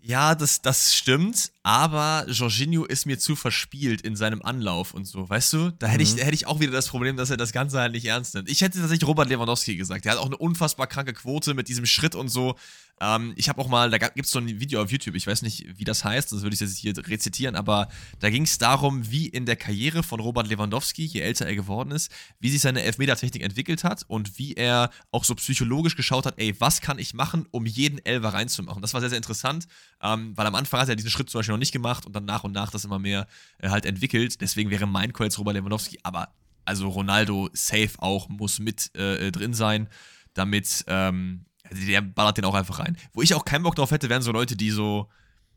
Ja, 0.00 0.34
das, 0.34 0.62
das 0.62 0.94
stimmt, 0.94 1.52
aber 1.62 2.24
Jorginho 2.28 2.84
ist 2.84 3.06
mir 3.06 3.18
zu 3.18 3.36
verspielt 3.36 4.00
in 4.00 4.16
seinem 4.16 4.42
Anlauf 4.42 4.94
und 4.94 5.04
so, 5.06 5.28
weißt 5.28 5.52
du? 5.52 5.70
Da 5.78 5.86
hätte 5.86 6.02
ich, 6.02 6.14
Mhm. 6.14 6.18
hätte 6.18 6.34
ich 6.34 6.46
auch 6.46 6.58
wieder 6.60 6.72
das 6.72 6.88
Problem, 6.88 7.16
dass 7.16 7.30
er 7.30 7.36
das 7.36 7.52
Ganze 7.52 7.78
halt 7.78 7.92
nicht 7.92 8.04
ernst 8.06 8.34
nimmt. 8.34 8.48
Ich 8.50 8.60
hätte 8.62 8.78
tatsächlich 8.80 9.06
Robert 9.08 9.28
Lewandowski 9.28 9.76
gesagt. 9.76 10.04
Der 10.04 10.12
hat 10.12 10.18
auch 10.18 10.26
eine 10.26 10.36
unfassbar 10.36 10.86
kranke 10.88 11.12
Quote 11.12 11.54
mit 11.54 11.68
diesem 11.68 11.86
Schritt 11.86 12.14
und 12.16 12.28
so. 12.28 12.56
Ähm, 13.00 13.32
ich 13.36 13.48
habe 13.48 13.60
auch 13.60 13.68
mal, 13.68 13.90
da 13.90 13.98
gibt 13.98 14.26
es 14.26 14.30
so 14.32 14.38
ein 14.38 14.60
Video 14.60 14.82
auf 14.82 14.90
YouTube, 14.92 15.14
ich 15.16 15.26
weiß 15.26 15.42
nicht, 15.42 15.66
wie 15.78 15.84
das 15.84 16.04
heißt, 16.04 16.28
sonst 16.28 16.42
würde 16.42 16.54
ich 16.54 16.60
das 16.60 16.70
jetzt 16.70 16.78
hier 16.78 17.08
rezitieren, 17.08 17.56
aber 17.56 17.88
da 18.20 18.28
ging 18.30 18.42
es 18.44 18.58
darum, 18.58 19.10
wie 19.10 19.26
in 19.26 19.46
der 19.46 19.56
Karriere 19.56 20.02
von 20.02 20.20
Robert 20.20 20.46
Lewandowski, 20.48 21.04
je 21.06 21.20
älter 21.20 21.46
er 21.46 21.54
geworden 21.56 21.90
ist, 21.90 22.12
wie 22.38 22.50
sich 22.50 22.60
seine 22.60 22.82
Elfmetertechnik 22.82 23.42
entwickelt 23.42 23.82
hat 23.82 24.04
und 24.06 24.38
wie 24.38 24.54
er 24.54 24.90
auch 25.10 25.24
so 25.24 25.34
psychologisch 25.34 25.96
geschaut 25.96 26.26
hat, 26.26 26.34
ey, 26.36 26.54
was 26.60 26.80
kann 26.80 26.98
ich 26.98 27.14
machen, 27.14 27.46
um 27.50 27.66
jeden 27.66 27.98
Elfer 28.04 28.34
reinzumachen. 28.34 28.82
Das 28.82 28.94
war 28.94 29.00
sehr, 29.00 29.10
sehr 29.10 29.16
interessant, 29.18 29.66
ähm, 30.02 30.36
weil 30.36 30.46
am 30.46 30.54
Anfang 30.54 30.80
hat 30.80 30.88
er 30.88 30.94
diesen 30.96 31.10
Schritt 31.10 31.30
zum 31.30 31.38
Beispiel 31.40 31.51
noch 31.52 31.58
nicht 31.58 31.72
gemacht 31.72 32.06
und 32.06 32.14
dann 32.16 32.24
nach 32.24 32.44
und 32.44 32.52
nach 32.52 32.70
das 32.70 32.84
immer 32.84 32.98
mehr 32.98 33.26
äh, 33.58 33.68
halt 33.68 33.86
entwickelt. 33.86 34.40
Deswegen 34.40 34.70
wäre 34.70 34.86
mein 34.86 35.12
Call 35.12 35.26
jetzt 35.26 35.38
Robert 35.38 35.54
Lewandowski, 35.54 36.00
aber 36.02 36.28
also 36.64 36.88
Ronaldo 36.88 37.48
safe 37.52 37.90
auch 37.98 38.28
muss 38.28 38.58
mit 38.58 38.94
äh, 38.96 39.30
drin 39.32 39.54
sein, 39.54 39.88
damit 40.34 40.84
ähm, 40.86 41.44
also 41.70 41.86
der 41.86 42.02
ballert 42.02 42.36
den 42.36 42.44
auch 42.44 42.54
einfach 42.54 42.78
rein. 42.80 42.96
Wo 43.12 43.22
ich 43.22 43.34
auch 43.34 43.44
keinen 43.44 43.62
Bock 43.62 43.74
drauf 43.76 43.90
hätte, 43.90 44.08
wären 44.08 44.22
so 44.22 44.30
Leute, 44.32 44.56
die 44.56 44.70
so, 44.70 45.08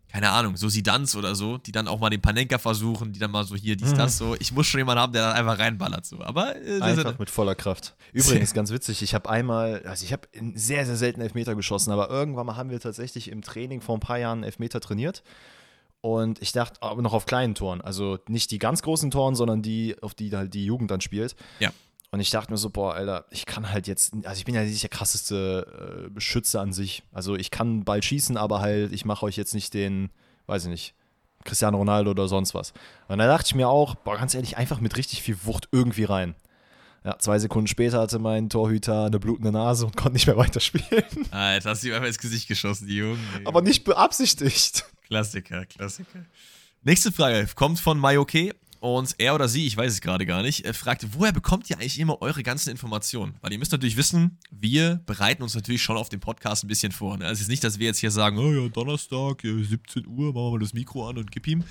keine 0.07 0.29
Ahnung, 0.29 0.55
so 0.55 0.69
Sidans 0.69 1.15
oder 1.15 1.35
so, 1.35 1.57
die 1.57 1.71
dann 1.73 1.87
auch 1.89 1.99
mal 1.99 2.09
den 2.09 2.21
Panenka 2.21 2.57
versuchen, 2.57 3.11
die 3.11 3.19
dann 3.19 3.31
mal 3.31 3.43
so 3.43 3.55
hier, 3.55 3.75
dies, 3.75 3.91
Mhm. 3.91 3.97
das, 3.97 4.17
so. 4.17 4.35
Ich 4.39 4.53
muss 4.53 4.65
schon 4.65 4.79
jemanden 4.79 5.01
haben, 5.01 5.11
der 5.13 5.23
dann 5.23 5.35
einfach 5.35 5.59
reinballert, 5.59 6.05
so. 6.05 6.21
Aber, 6.21 6.55
äh, 6.55 6.79
Einfach 6.79 7.19
mit 7.19 7.29
voller 7.29 7.55
Kraft. 7.55 7.95
Übrigens, 8.13 8.53
ganz 8.53 8.71
witzig, 8.71 9.01
ich 9.01 9.13
habe 9.13 9.29
einmal, 9.29 9.83
also 9.85 10.05
ich 10.05 10.13
habe 10.13 10.27
sehr, 10.53 10.85
sehr 10.85 10.95
selten 10.95 11.19
Elfmeter 11.21 11.55
geschossen, 11.55 11.91
aber 11.91 12.09
irgendwann 12.09 12.45
mal 12.45 12.55
haben 12.55 12.69
wir 12.69 12.79
tatsächlich 12.79 13.29
im 13.29 13.41
Training 13.41 13.81
vor 13.81 13.97
ein 13.97 14.01
paar 14.01 14.19
Jahren 14.19 14.43
Elfmeter 14.43 14.79
trainiert. 14.79 15.21
Und 16.05 16.39
ich 16.39 16.51
dachte, 16.51 16.83
aber 16.83 17.01
noch 17.01 17.13
auf 17.13 17.25
kleinen 17.25 17.55
Toren. 17.55 17.81
Also 17.81 18.19
nicht 18.27 18.51
die 18.51 18.59
ganz 18.59 18.83
großen 18.83 19.09
Toren, 19.09 19.33
sondern 19.33 19.63
die, 19.63 19.95
auf 20.03 20.13
die 20.13 20.29
halt 20.35 20.53
die 20.53 20.63
Jugend 20.63 20.91
dann 20.91 21.01
spielt. 21.01 21.35
Ja. 21.57 21.71
Und 22.11 22.19
ich 22.19 22.29
dachte 22.29 22.51
mir 22.51 22.59
so, 22.59 22.69
boah, 22.69 22.93
Alter, 22.93 23.25
ich 23.31 23.47
kann 23.47 23.71
halt 23.71 23.87
jetzt, 23.87 24.13
also 24.23 24.37
ich 24.37 24.45
bin 24.45 24.53
ja 24.53 24.61
nicht 24.61 24.83
der 24.83 24.91
krasseste 24.91 26.11
äh, 26.15 26.21
Schütze 26.21 26.61
an 26.61 26.73
sich. 26.73 27.01
Also 27.11 27.35
ich 27.35 27.49
kann 27.49 27.85
Ball 27.85 28.03
schießen, 28.03 28.37
aber 28.37 28.61
halt, 28.61 28.91
ich 28.91 29.03
mache 29.03 29.25
euch 29.25 29.35
jetzt 29.35 29.55
nicht 29.55 29.73
den, 29.73 30.11
weiß 30.45 30.65
ich 30.65 30.69
nicht, 30.69 30.93
Cristiano 31.43 31.79
Ronaldo 31.79 32.11
oder 32.11 32.27
sonst 32.27 32.53
was. 32.53 32.73
Und 33.07 33.17
da 33.17 33.25
dachte 33.25 33.47
ich 33.47 33.55
mir 33.55 33.67
auch, 33.67 33.95
boah, 33.95 34.15
ganz 34.15 34.35
ehrlich, 34.35 34.57
einfach 34.57 34.79
mit 34.79 34.97
richtig 34.97 35.23
viel 35.23 35.39
Wucht 35.45 35.69
irgendwie 35.71 36.03
rein. 36.03 36.35
Ja, 37.05 37.19
zwei 37.19 37.37
Sekunden 37.37 37.67
später 37.67 37.99
hatte 37.99 38.17
mein 38.17 38.49
Torhüter 38.49 39.05
eine 39.05 39.19
blutende 39.19 39.51
Nase 39.51 39.85
und 39.85 39.95
konnte 39.95 40.13
nicht 40.13 40.25
mehr 40.25 40.37
weiterspielen. 40.37 41.03
Alter, 41.31 41.69
hast 41.69 41.83
du 41.83 41.89
ihm 41.89 41.93
einfach 41.93 42.07
ins 42.07 42.17
Gesicht 42.17 42.47
geschossen, 42.47 42.87
die 42.87 42.95
Jungen. 42.95 43.19
Aber 43.45 43.61
nicht 43.61 43.83
beabsichtigt. 43.83 44.85
Klassiker, 45.05 45.67
Klassiker. 45.67 46.25
Nächste 46.81 47.11
Frage 47.11 47.47
kommt 47.53 47.79
von 47.79 47.99
Mayoke 47.99 48.55
und 48.79 49.13
er 49.19 49.35
oder 49.35 49.47
sie, 49.47 49.67
ich 49.67 49.77
weiß 49.77 49.91
es 49.91 50.01
gerade 50.01 50.25
gar 50.25 50.41
nicht, 50.41 50.65
äh, 50.65 50.73
fragt, 50.73 51.05
woher 51.13 51.31
bekommt 51.31 51.69
ihr 51.69 51.77
eigentlich 51.77 51.99
immer 51.99 52.23
eure 52.23 52.41
ganzen 52.41 52.71
Informationen? 52.71 53.35
Weil 53.41 53.53
ihr 53.53 53.59
müsst 53.59 53.71
natürlich 53.71 53.97
wissen, 53.97 54.39
wir 54.49 54.99
bereiten 55.05 55.43
uns 55.43 55.53
natürlich 55.53 55.83
schon 55.83 55.97
auf 55.97 56.09
den 56.09 56.19
Podcast 56.19 56.63
ein 56.63 56.67
bisschen 56.67 56.91
vor. 56.91 57.17
Ne? 57.17 57.25
Also 57.25 57.33
es 57.33 57.41
ist 57.41 57.49
nicht, 57.49 57.63
dass 57.63 57.77
wir 57.77 57.85
jetzt 57.85 57.99
hier 57.99 58.11
sagen, 58.11 58.39
oh 58.39 58.51
ja, 58.51 58.67
Donnerstag, 58.67 59.43
äh, 59.43 59.63
17 59.63 60.07
Uhr, 60.07 60.33
machen 60.33 60.45
wir 60.45 60.51
mal 60.51 60.59
das 60.59 60.73
Mikro 60.73 61.07
an 61.07 61.19
und 61.19 61.31
gib 61.31 61.45
ihm. 61.45 61.63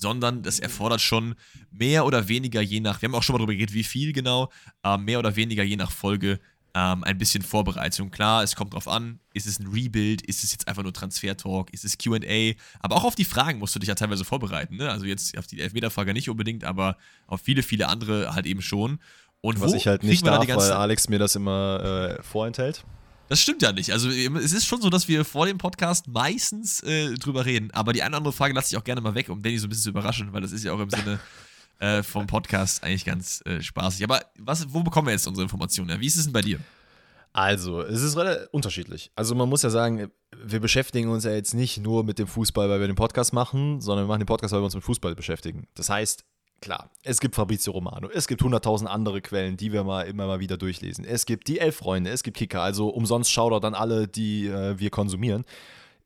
Sondern 0.00 0.42
das 0.42 0.60
erfordert 0.60 1.00
schon 1.00 1.34
mehr 1.70 2.06
oder 2.06 2.28
weniger 2.28 2.60
je 2.60 2.80
nach, 2.80 3.02
wir 3.02 3.08
haben 3.08 3.14
auch 3.14 3.22
schon 3.22 3.34
mal 3.34 3.38
darüber 3.38 3.54
geredet, 3.54 3.74
wie 3.74 3.84
viel 3.84 4.12
genau, 4.12 4.50
äh, 4.84 4.96
mehr 4.96 5.18
oder 5.18 5.34
weniger 5.36 5.62
je 5.62 5.76
nach 5.76 5.90
Folge 5.90 6.38
ähm, 6.74 7.02
ein 7.04 7.18
bisschen 7.18 7.42
Vorbereitung. 7.42 8.10
Klar, 8.10 8.42
es 8.42 8.54
kommt 8.54 8.74
drauf 8.74 8.86
an, 8.86 9.18
ist 9.34 9.46
es 9.46 9.58
ein 9.58 9.66
Rebuild, 9.66 10.22
ist 10.22 10.44
es 10.44 10.52
jetzt 10.52 10.68
einfach 10.68 10.82
nur 10.82 10.92
Transfer-Talk, 10.92 11.72
ist 11.72 11.84
es 11.84 11.98
QA, 11.98 12.52
aber 12.80 12.96
auch 12.96 13.04
auf 13.04 13.14
die 13.14 13.24
Fragen 13.24 13.58
musst 13.58 13.74
du 13.74 13.78
dich 13.78 13.88
ja 13.88 13.94
teilweise 13.94 14.24
vorbereiten. 14.24 14.76
Ne? 14.76 14.90
Also 14.90 15.06
jetzt 15.06 15.36
auf 15.36 15.46
die 15.46 15.60
Elfmeter-Frage 15.60 16.12
nicht 16.12 16.28
unbedingt, 16.28 16.64
aber 16.64 16.96
auf 17.26 17.40
viele, 17.40 17.62
viele 17.62 17.88
andere 17.88 18.34
halt 18.34 18.46
eben 18.46 18.62
schon. 18.62 19.00
Und 19.40 19.60
Was 19.60 19.72
ich 19.72 19.86
halt 19.86 20.02
nicht 20.02 20.26
darf, 20.26 20.46
weil 20.48 20.72
Alex 20.72 21.08
mir 21.08 21.18
das 21.18 21.36
immer 21.36 22.18
äh, 22.18 22.22
vorenthält. 22.22 22.84
Das 23.28 23.40
stimmt 23.40 23.62
ja 23.62 23.72
nicht. 23.72 23.92
Also 23.92 24.08
es 24.10 24.52
ist 24.52 24.66
schon 24.66 24.80
so, 24.80 24.90
dass 24.90 25.08
wir 25.08 25.24
vor 25.24 25.46
dem 25.46 25.58
Podcast 25.58 26.08
meistens 26.08 26.82
äh, 26.82 27.14
drüber 27.14 27.44
reden. 27.44 27.70
Aber 27.72 27.92
die 27.92 28.02
eine 28.02 28.10
oder 28.10 28.18
andere 28.18 28.32
Frage 28.32 28.54
lasse 28.54 28.74
ich 28.74 28.78
auch 28.78 28.84
gerne 28.84 29.00
mal 29.00 29.14
weg, 29.14 29.28
um 29.28 29.42
Danny 29.42 29.58
so 29.58 29.66
ein 29.66 29.70
bisschen 29.70 29.84
zu 29.84 29.90
überraschen, 29.90 30.32
weil 30.32 30.40
das 30.40 30.52
ist 30.52 30.64
ja 30.64 30.72
auch 30.72 30.80
im 30.80 30.90
Sinne 30.90 31.20
äh, 31.78 32.02
vom 32.02 32.26
Podcast 32.26 32.82
eigentlich 32.82 33.04
ganz 33.04 33.42
äh, 33.44 33.60
spaßig. 33.60 34.04
Aber 34.04 34.20
was, 34.38 34.72
wo 34.72 34.82
bekommen 34.82 35.08
wir 35.08 35.12
jetzt 35.12 35.26
unsere 35.26 35.44
Informationen? 35.44 36.00
Wie 36.00 36.06
ist 36.06 36.16
es 36.16 36.24
denn 36.24 36.32
bei 36.32 36.42
dir? 36.42 36.58
Also, 37.32 37.82
es 37.82 38.02
ist 38.02 38.16
relativ 38.16 38.48
unterschiedlich. 38.52 39.12
Also, 39.14 39.34
man 39.34 39.48
muss 39.48 39.62
ja 39.62 39.70
sagen, 39.70 40.10
wir 40.42 40.60
beschäftigen 40.60 41.10
uns 41.10 41.24
ja 41.24 41.32
jetzt 41.32 41.54
nicht 41.54 41.78
nur 41.78 42.02
mit 42.02 42.18
dem 42.18 42.26
Fußball, 42.26 42.68
weil 42.68 42.80
wir 42.80 42.86
den 42.86 42.96
Podcast 42.96 43.32
machen, 43.32 43.80
sondern 43.80 44.06
wir 44.06 44.08
machen 44.08 44.20
den 44.20 44.26
Podcast, 44.26 44.52
weil 44.52 44.60
wir 44.60 44.64
uns 44.64 44.74
mit 44.74 44.82
Fußball 44.82 45.14
beschäftigen. 45.14 45.68
Das 45.74 45.90
heißt, 45.90 46.24
klar, 46.60 46.90
es 47.02 47.20
gibt 47.20 47.34
Fabrizio 47.34 47.72
Romano, 47.72 48.08
es 48.10 48.26
gibt 48.26 48.42
100.000 48.42 48.86
andere 48.86 49.20
Quellen, 49.20 49.56
die 49.56 49.72
wir 49.72 49.84
mal 49.84 50.02
immer 50.02 50.26
mal 50.26 50.40
wieder 50.40 50.56
durchlesen. 50.56 51.04
Es 51.04 51.26
gibt 51.26 51.48
die 51.48 51.58
Elf 51.58 51.76
Freunde, 51.76 52.10
es 52.10 52.22
gibt 52.22 52.36
Kicker, 52.36 52.62
also 52.62 52.88
umsonst 52.88 53.30
Shoutout 53.30 53.66
an 53.66 53.74
alle, 53.74 54.08
die 54.08 54.46
äh, 54.46 54.78
wir 54.78 54.90
konsumieren. 54.90 55.44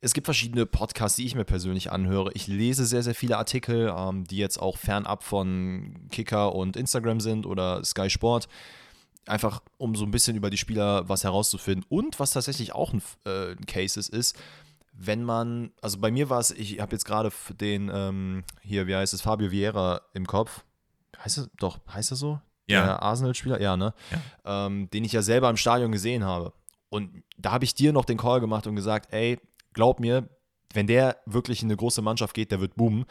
Es 0.01 0.13
gibt 0.13 0.27
verschiedene 0.27 0.65
Podcasts, 0.65 1.15
die 1.15 1.25
ich 1.25 1.33
mir 1.33 1.45
persönlich 1.45 1.91
anhöre. 1.91 2.31
Ich 2.33 2.47
lese 2.47 2.85
sehr, 2.85 3.03
sehr 3.03 3.15
viele 3.15 3.37
Artikel, 3.37 3.93
ähm, 3.97 4.25
die 4.25 4.37
jetzt 4.37 4.61
auch 4.61 4.77
fernab 4.77 5.23
von 5.23 6.09
Kicker 6.11 6.53
und 6.53 6.75
Instagram 6.75 7.21
sind 7.21 7.45
oder 7.45 7.83
Sky 7.85 8.09
Sport 8.09 8.49
einfach 9.25 9.61
um 9.77 9.95
so 9.95 10.05
ein 10.05 10.11
bisschen 10.11 10.35
über 10.35 10.49
die 10.49 10.57
Spieler 10.57 11.07
was 11.07 11.23
herauszufinden. 11.23 11.85
Und 11.89 12.19
was 12.19 12.31
tatsächlich 12.31 12.73
auch 12.73 12.93
ein, 12.93 13.01
äh, 13.25 13.55
Case 13.65 13.99
ist, 13.99 14.09
ist, 14.09 14.37
wenn 14.93 15.23
man, 15.23 15.71
also 15.81 15.99
bei 15.99 16.11
mir 16.11 16.29
war 16.29 16.39
es, 16.39 16.51
ich 16.51 16.79
habe 16.79 16.93
jetzt 16.93 17.05
gerade 17.05 17.31
den, 17.59 17.91
ähm, 17.93 18.43
hier, 18.61 18.87
wie 18.87 18.95
heißt 18.95 19.13
es, 19.13 19.21
Fabio 19.21 19.51
Vieira 19.51 20.01
im 20.13 20.25
Kopf. 20.25 20.63
Heißt 21.23 21.39
er, 21.39 21.47
doch, 21.57 21.79
heißt 21.91 22.11
er 22.11 22.15
so? 22.15 22.39
Ja. 22.67 22.99
Arsenal-Spieler, 22.99 23.59
ja, 23.59 23.75
ne? 23.75 23.93
Ähm, 24.45 24.89
den 24.91 25.03
ich 25.03 25.11
ja 25.11 25.21
selber 25.21 25.49
im 25.49 25.57
Stadion 25.57 25.91
gesehen 25.91 26.23
habe. 26.23 26.53
Und 26.89 27.23
da 27.37 27.51
habe 27.51 27.65
ich 27.65 27.73
dir 27.73 27.91
noch 27.91 28.05
den 28.05 28.17
Call 28.17 28.39
gemacht 28.39 28.67
und 28.67 28.75
gesagt, 28.75 29.11
ey, 29.11 29.39
glaub 29.73 29.99
mir, 29.99 30.29
wenn 30.73 30.87
der 30.87 31.17
wirklich 31.25 31.61
in 31.61 31.67
eine 31.67 31.77
große 31.77 32.01
Mannschaft 32.01 32.33
geht, 32.33 32.51
der 32.51 32.59
wird 32.59 32.75
boomen. 32.75 33.05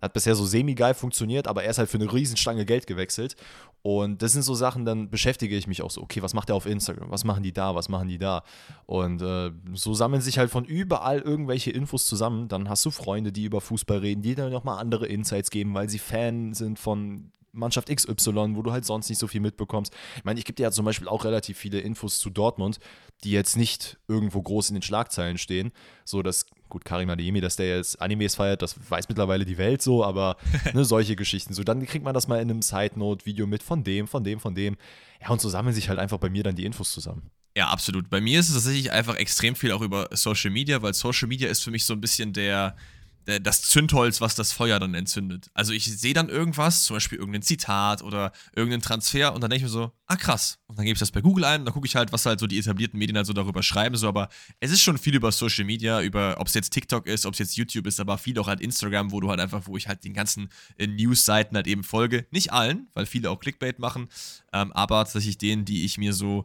Hat 0.00 0.12
bisher 0.12 0.34
so 0.34 0.44
semi-geil 0.44 0.94
funktioniert, 0.94 1.48
aber 1.48 1.64
er 1.64 1.70
ist 1.70 1.78
halt 1.78 1.88
für 1.88 1.98
eine 1.98 2.12
Riesenstange 2.12 2.66
Geld 2.66 2.86
gewechselt. 2.86 3.34
Und 3.82 4.22
das 4.22 4.32
sind 4.32 4.42
so 4.42 4.54
Sachen, 4.54 4.84
dann 4.84 5.10
beschäftige 5.10 5.56
ich 5.56 5.66
mich 5.66 5.82
auch 5.82 5.90
so, 5.90 6.02
okay, 6.02 6.22
was 6.22 6.34
macht 6.34 6.50
er 6.50 6.56
auf 6.56 6.66
Instagram? 6.66 7.10
Was 7.10 7.24
machen 7.24 7.42
die 7.42 7.52
da? 7.52 7.74
Was 7.74 7.88
machen 7.88 8.08
die 8.08 8.18
da? 8.18 8.42
Und 8.86 9.22
äh, 9.22 9.52
so 9.74 9.94
sammeln 9.94 10.22
sich 10.22 10.38
halt 10.38 10.50
von 10.50 10.64
überall 10.64 11.20
irgendwelche 11.20 11.70
Infos 11.70 12.06
zusammen. 12.06 12.48
Dann 12.48 12.68
hast 12.68 12.84
du 12.84 12.90
Freunde, 12.90 13.32
die 13.32 13.44
über 13.44 13.60
Fußball 13.60 13.98
reden, 13.98 14.22
die 14.22 14.34
dann 14.34 14.52
nochmal 14.52 14.78
andere 14.78 15.06
Insights 15.06 15.50
geben, 15.50 15.72
weil 15.74 15.88
sie 15.88 15.98
Fan 15.98 16.52
sind 16.52 16.78
von 16.78 17.32
Mannschaft 17.56 17.88
XY, 17.94 18.54
wo 18.54 18.62
du 18.62 18.72
halt 18.72 18.84
sonst 18.84 19.08
nicht 19.08 19.18
so 19.18 19.26
viel 19.26 19.40
mitbekommst. 19.40 19.92
Ich 20.16 20.24
meine, 20.24 20.38
ich 20.38 20.44
gebe 20.44 20.56
dir 20.56 20.64
ja 20.64 20.70
zum 20.70 20.84
Beispiel 20.84 21.08
auch 21.08 21.24
relativ 21.24 21.58
viele 21.58 21.80
Infos 21.80 22.18
zu 22.18 22.30
Dortmund, 22.30 22.78
die 23.24 23.30
jetzt 23.30 23.56
nicht 23.56 23.98
irgendwo 24.08 24.42
groß 24.42 24.70
in 24.70 24.74
den 24.74 24.82
Schlagzeilen 24.82 25.38
stehen. 25.38 25.72
So, 26.04 26.22
dass, 26.22 26.46
gut, 26.68 26.84
Karim 26.84 27.10
Adeyemi, 27.10 27.40
dass 27.40 27.56
der 27.56 27.76
jetzt 27.76 28.00
Animes 28.00 28.34
feiert, 28.34 28.62
das 28.62 28.76
weiß 28.90 29.08
mittlerweile 29.08 29.44
die 29.44 29.58
Welt 29.58 29.82
so, 29.82 30.04
aber 30.04 30.36
ne, 30.74 30.84
solche 30.84 31.16
Geschichten. 31.16 31.54
So, 31.54 31.64
dann 31.64 31.84
kriegt 31.86 32.04
man 32.04 32.14
das 32.14 32.28
mal 32.28 32.40
in 32.40 32.50
einem 32.50 32.62
Side-Note-Video 32.62 33.46
mit 33.46 33.62
von 33.62 33.84
dem, 33.84 34.06
von 34.06 34.22
dem, 34.24 34.40
von 34.40 34.54
dem. 34.54 34.76
Ja, 35.20 35.30
und 35.30 35.40
so 35.40 35.48
sammeln 35.48 35.74
sich 35.74 35.88
halt 35.88 35.98
einfach 35.98 36.18
bei 36.18 36.28
mir 36.28 36.42
dann 36.42 36.56
die 36.56 36.64
Infos 36.64 36.92
zusammen. 36.92 37.30
Ja, 37.56 37.68
absolut. 37.68 38.10
Bei 38.10 38.20
mir 38.20 38.38
ist 38.38 38.48
es 38.48 38.54
tatsächlich 38.54 38.92
einfach 38.92 39.16
extrem 39.16 39.56
viel 39.56 39.72
auch 39.72 39.80
über 39.80 40.08
Social 40.12 40.50
Media, 40.50 40.82
weil 40.82 40.92
Social 40.92 41.26
Media 41.26 41.48
ist 41.48 41.64
für 41.64 41.70
mich 41.70 41.86
so 41.86 41.94
ein 41.94 42.02
bisschen 42.02 42.34
der, 42.34 42.76
der 42.76 42.76
das 43.26 43.62
Zündholz, 43.62 44.20
was 44.20 44.36
das 44.36 44.52
Feuer 44.52 44.78
dann 44.78 44.94
entzündet. 44.94 45.50
Also 45.52 45.72
ich 45.72 45.84
sehe 45.84 46.14
dann 46.14 46.28
irgendwas, 46.28 46.84
zum 46.84 46.96
Beispiel 46.96 47.18
irgendein 47.18 47.42
Zitat 47.42 48.02
oder 48.02 48.32
irgendeinen 48.54 48.82
Transfer 48.82 49.34
und 49.34 49.40
dann 49.40 49.50
denke 49.50 49.66
ich 49.66 49.70
mir 49.70 49.72
so, 49.72 49.92
ah 50.06 50.16
krass. 50.16 50.58
Und 50.68 50.78
dann 50.78 50.84
gebe 50.84 50.94
ich 50.94 51.00
das 51.00 51.10
bei 51.10 51.20
Google 51.20 51.44
ein 51.44 51.60
und 51.60 51.66
dann 51.66 51.74
gucke 51.74 51.86
ich 51.86 51.96
halt, 51.96 52.12
was 52.12 52.24
halt 52.24 52.38
so 52.38 52.46
die 52.46 52.58
etablierten 52.58 52.98
Medien 52.98 53.16
halt 53.16 53.26
so 53.26 53.32
darüber 53.32 53.64
schreiben. 53.64 53.96
So, 53.96 54.08
aber 54.08 54.28
es 54.60 54.70
ist 54.70 54.80
schon 54.80 54.96
viel 54.96 55.16
über 55.16 55.32
Social 55.32 55.64
Media, 55.64 56.00
über 56.02 56.36
ob 56.38 56.46
es 56.46 56.54
jetzt 56.54 56.70
TikTok 56.70 57.06
ist, 57.06 57.26
ob 57.26 57.32
es 57.32 57.40
jetzt 57.40 57.56
YouTube 57.56 57.86
ist, 57.86 57.98
aber 57.98 58.16
viel 58.16 58.38
auch 58.38 58.46
halt 58.46 58.60
Instagram, 58.60 59.10
wo 59.10 59.20
du 59.20 59.28
halt 59.28 59.40
einfach, 59.40 59.66
wo 59.66 59.76
ich 59.76 59.88
halt 59.88 60.04
den 60.04 60.14
ganzen 60.14 60.48
äh, 60.78 60.86
News-Seiten 60.86 61.56
halt 61.56 61.66
eben 61.66 61.82
folge. 61.82 62.26
Nicht 62.30 62.52
allen, 62.52 62.86
weil 62.94 63.06
viele 63.06 63.30
auch 63.30 63.40
Clickbait 63.40 63.80
machen, 63.80 64.08
ähm, 64.52 64.72
aber 64.72 64.98
tatsächlich 64.98 65.38
denen, 65.38 65.64
die 65.64 65.84
ich 65.84 65.98
mir 65.98 66.12
so 66.12 66.44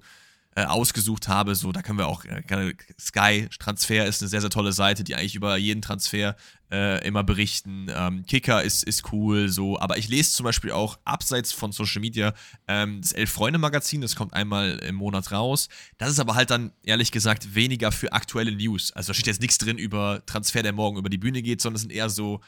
äh, 0.55 0.65
ausgesucht 0.65 1.27
habe. 1.27 1.55
So, 1.55 1.71
da 1.71 1.81
können 1.81 1.97
wir 1.97 2.07
auch, 2.07 2.25
äh, 2.25 2.73
Sky 2.99 3.47
Transfer 3.57 4.05
ist 4.05 4.21
eine 4.21 4.29
sehr, 4.29 4.41
sehr 4.41 4.49
tolle 4.49 4.73
Seite, 4.73 5.03
die 5.03 5.15
eigentlich 5.15 5.35
über 5.35 5.55
jeden 5.57 5.81
Transfer 5.81 6.35
äh, 6.71 7.05
immer 7.07 7.23
berichten. 7.23 7.87
Ähm, 7.89 8.25
Kicker 8.25 8.61
ist, 8.63 8.83
ist 8.83 9.11
cool, 9.13 9.49
so, 9.49 9.79
aber 9.79 9.97
ich 9.97 10.07
lese 10.09 10.31
zum 10.31 10.43
Beispiel 10.43 10.71
auch 10.71 10.99
abseits 11.05 11.51
von 11.51 11.71
Social 11.71 12.01
Media 12.01 12.33
ähm, 12.67 13.01
das 13.01 13.11
Elf-Freunde-Magazin, 13.13 14.01
das 14.01 14.15
kommt 14.15 14.33
einmal 14.33 14.79
im 14.79 14.95
Monat 14.95 15.31
raus. 15.31 15.69
Das 15.97 16.09
ist 16.09 16.19
aber 16.19 16.35
halt 16.35 16.49
dann, 16.49 16.71
ehrlich 16.83 17.11
gesagt, 17.11 17.55
weniger 17.55 17.91
für 17.91 18.11
aktuelle 18.13 18.51
News. 18.51 18.91
Also 18.91 19.09
da 19.09 19.13
steht 19.13 19.27
jetzt 19.27 19.41
nichts 19.41 19.57
drin 19.57 19.77
über 19.77 20.21
Transfer, 20.25 20.63
der 20.63 20.73
morgen 20.73 20.97
über 20.97 21.09
die 21.09 21.17
Bühne 21.17 21.41
geht, 21.41 21.61
sondern 21.61 21.75
es 21.75 21.81
sind 21.81 21.91
eher 21.91 22.09
so 22.09 22.41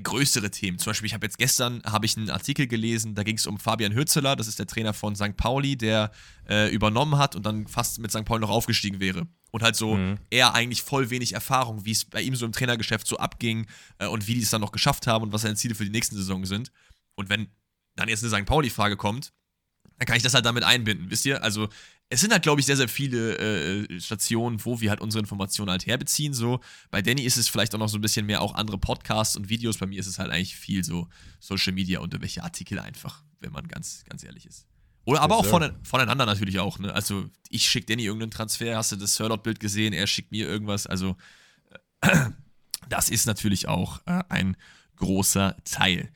größere 0.00 0.50
Themen. 0.50 0.78
Zum 0.78 0.90
Beispiel, 0.90 1.06
ich 1.06 1.14
habe 1.14 1.26
jetzt 1.26 1.38
gestern 1.38 1.82
habe 1.84 2.06
ich 2.06 2.16
einen 2.16 2.30
Artikel 2.30 2.66
gelesen, 2.66 3.14
da 3.14 3.22
ging 3.22 3.36
es 3.36 3.46
um 3.46 3.58
Fabian 3.58 3.94
Hürzeler, 3.94 4.36
das 4.36 4.48
ist 4.48 4.58
der 4.58 4.66
Trainer 4.66 4.92
von 4.92 5.16
St. 5.16 5.36
Pauli, 5.36 5.76
der 5.76 6.10
äh, 6.48 6.72
übernommen 6.72 7.18
hat 7.18 7.36
und 7.36 7.44
dann 7.44 7.66
fast 7.66 7.98
mit 7.98 8.10
St. 8.10 8.24
Pauli 8.24 8.40
noch 8.40 8.50
aufgestiegen 8.50 9.00
wäre. 9.00 9.26
Und 9.50 9.62
halt 9.62 9.76
so 9.76 9.96
mhm. 9.96 10.18
er 10.30 10.54
eigentlich 10.54 10.82
voll 10.82 11.10
wenig 11.10 11.32
Erfahrung, 11.32 11.84
wie 11.84 11.92
es 11.92 12.04
bei 12.04 12.20
ihm 12.20 12.36
so 12.36 12.46
im 12.46 12.52
Trainergeschäft 12.52 13.06
so 13.06 13.18
abging 13.18 13.66
äh, 13.98 14.06
und 14.06 14.26
wie 14.26 14.34
die 14.34 14.42
es 14.42 14.50
dann 14.50 14.60
noch 14.60 14.72
geschafft 14.72 15.06
haben 15.06 15.24
und 15.24 15.32
was 15.32 15.42
seine 15.42 15.56
Ziele 15.56 15.74
für 15.74 15.84
die 15.84 15.90
nächsten 15.90 16.16
Saison 16.16 16.44
sind. 16.44 16.72
Und 17.14 17.28
wenn 17.28 17.48
dann 17.94 18.08
jetzt 18.08 18.22
eine 18.22 18.36
St. 18.36 18.46
Pauli-Frage 18.46 18.96
kommt, 18.96 19.32
dann 19.98 20.06
kann 20.06 20.16
ich 20.16 20.22
das 20.22 20.34
halt 20.34 20.44
damit 20.44 20.64
einbinden, 20.64 21.10
wisst 21.10 21.24
ihr? 21.24 21.42
Also 21.42 21.68
es 22.08 22.20
sind 22.20 22.32
halt, 22.32 22.42
glaube 22.42 22.60
ich, 22.60 22.66
sehr, 22.66 22.76
sehr 22.76 22.88
viele 22.88 23.36
äh, 23.38 24.00
Stationen, 24.00 24.64
wo 24.64 24.80
wir 24.80 24.90
halt 24.90 25.00
unsere 25.00 25.20
Informationen 25.20 25.70
halt 25.70 25.86
herbeziehen. 25.86 26.34
So, 26.34 26.60
bei 26.90 27.02
Danny 27.02 27.22
ist 27.22 27.36
es 27.36 27.48
vielleicht 27.48 27.74
auch 27.74 27.78
noch 27.78 27.88
so 27.88 27.98
ein 27.98 28.00
bisschen 28.00 28.26
mehr 28.26 28.42
auch 28.42 28.54
andere 28.54 28.78
Podcasts 28.78 29.36
und 29.36 29.48
Videos. 29.48 29.78
Bei 29.78 29.86
mir 29.86 29.98
ist 29.98 30.06
es 30.06 30.18
halt 30.18 30.30
eigentlich 30.30 30.56
viel 30.56 30.84
so 30.84 31.08
Social 31.40 31.72
Media 31.72 32.00
und 32.00 32.18
welche 32.20 32.44
Artikel 32.44 32.78
einfach, 32.78 33.24
wenn 33.40 33.52
man 33.52 33.66
ganz, 33.66 34.04
ganz 34.08 34.22
ehrlich 34.22 34.46
ist. 34.46 34.66
Oder 35.04 35.20
aber 35.20 35.36
auch 35.36 35.46
von, 35.46 35.72
voneinander 35.84 36.26
natürlich 36.26 36.58
auch, 36.58 36.78
ne? 36.78 36.92
Also 36.92 37.28
ich 37.48 37.68
schicke 37.68 37.86
Danny 37.86 38.04
irgendeinen 38.04 38.32
Transfer, 38.32 38.76
hast 38.76 38.92
du 38.92 38.96
das 38.96 39.14
Sirlot-Bild 39.14 39.60
gesehen, 39.60 39.92
er 39.92 40.06
schickt 40.06 40.32
mir 40.32 40.48
irgendwas. 40.48 40.86
Also 40.86 41.16
äh, 42.00 42.30
das 42.88 43.08
ist 43.08 43.26
natürlich 43.26 43.68
auch 43.68 44.00
äh, 44.06 44.22
ein 44.28 44.56
großer 44.96 45.56
Teil. 45.64 46.10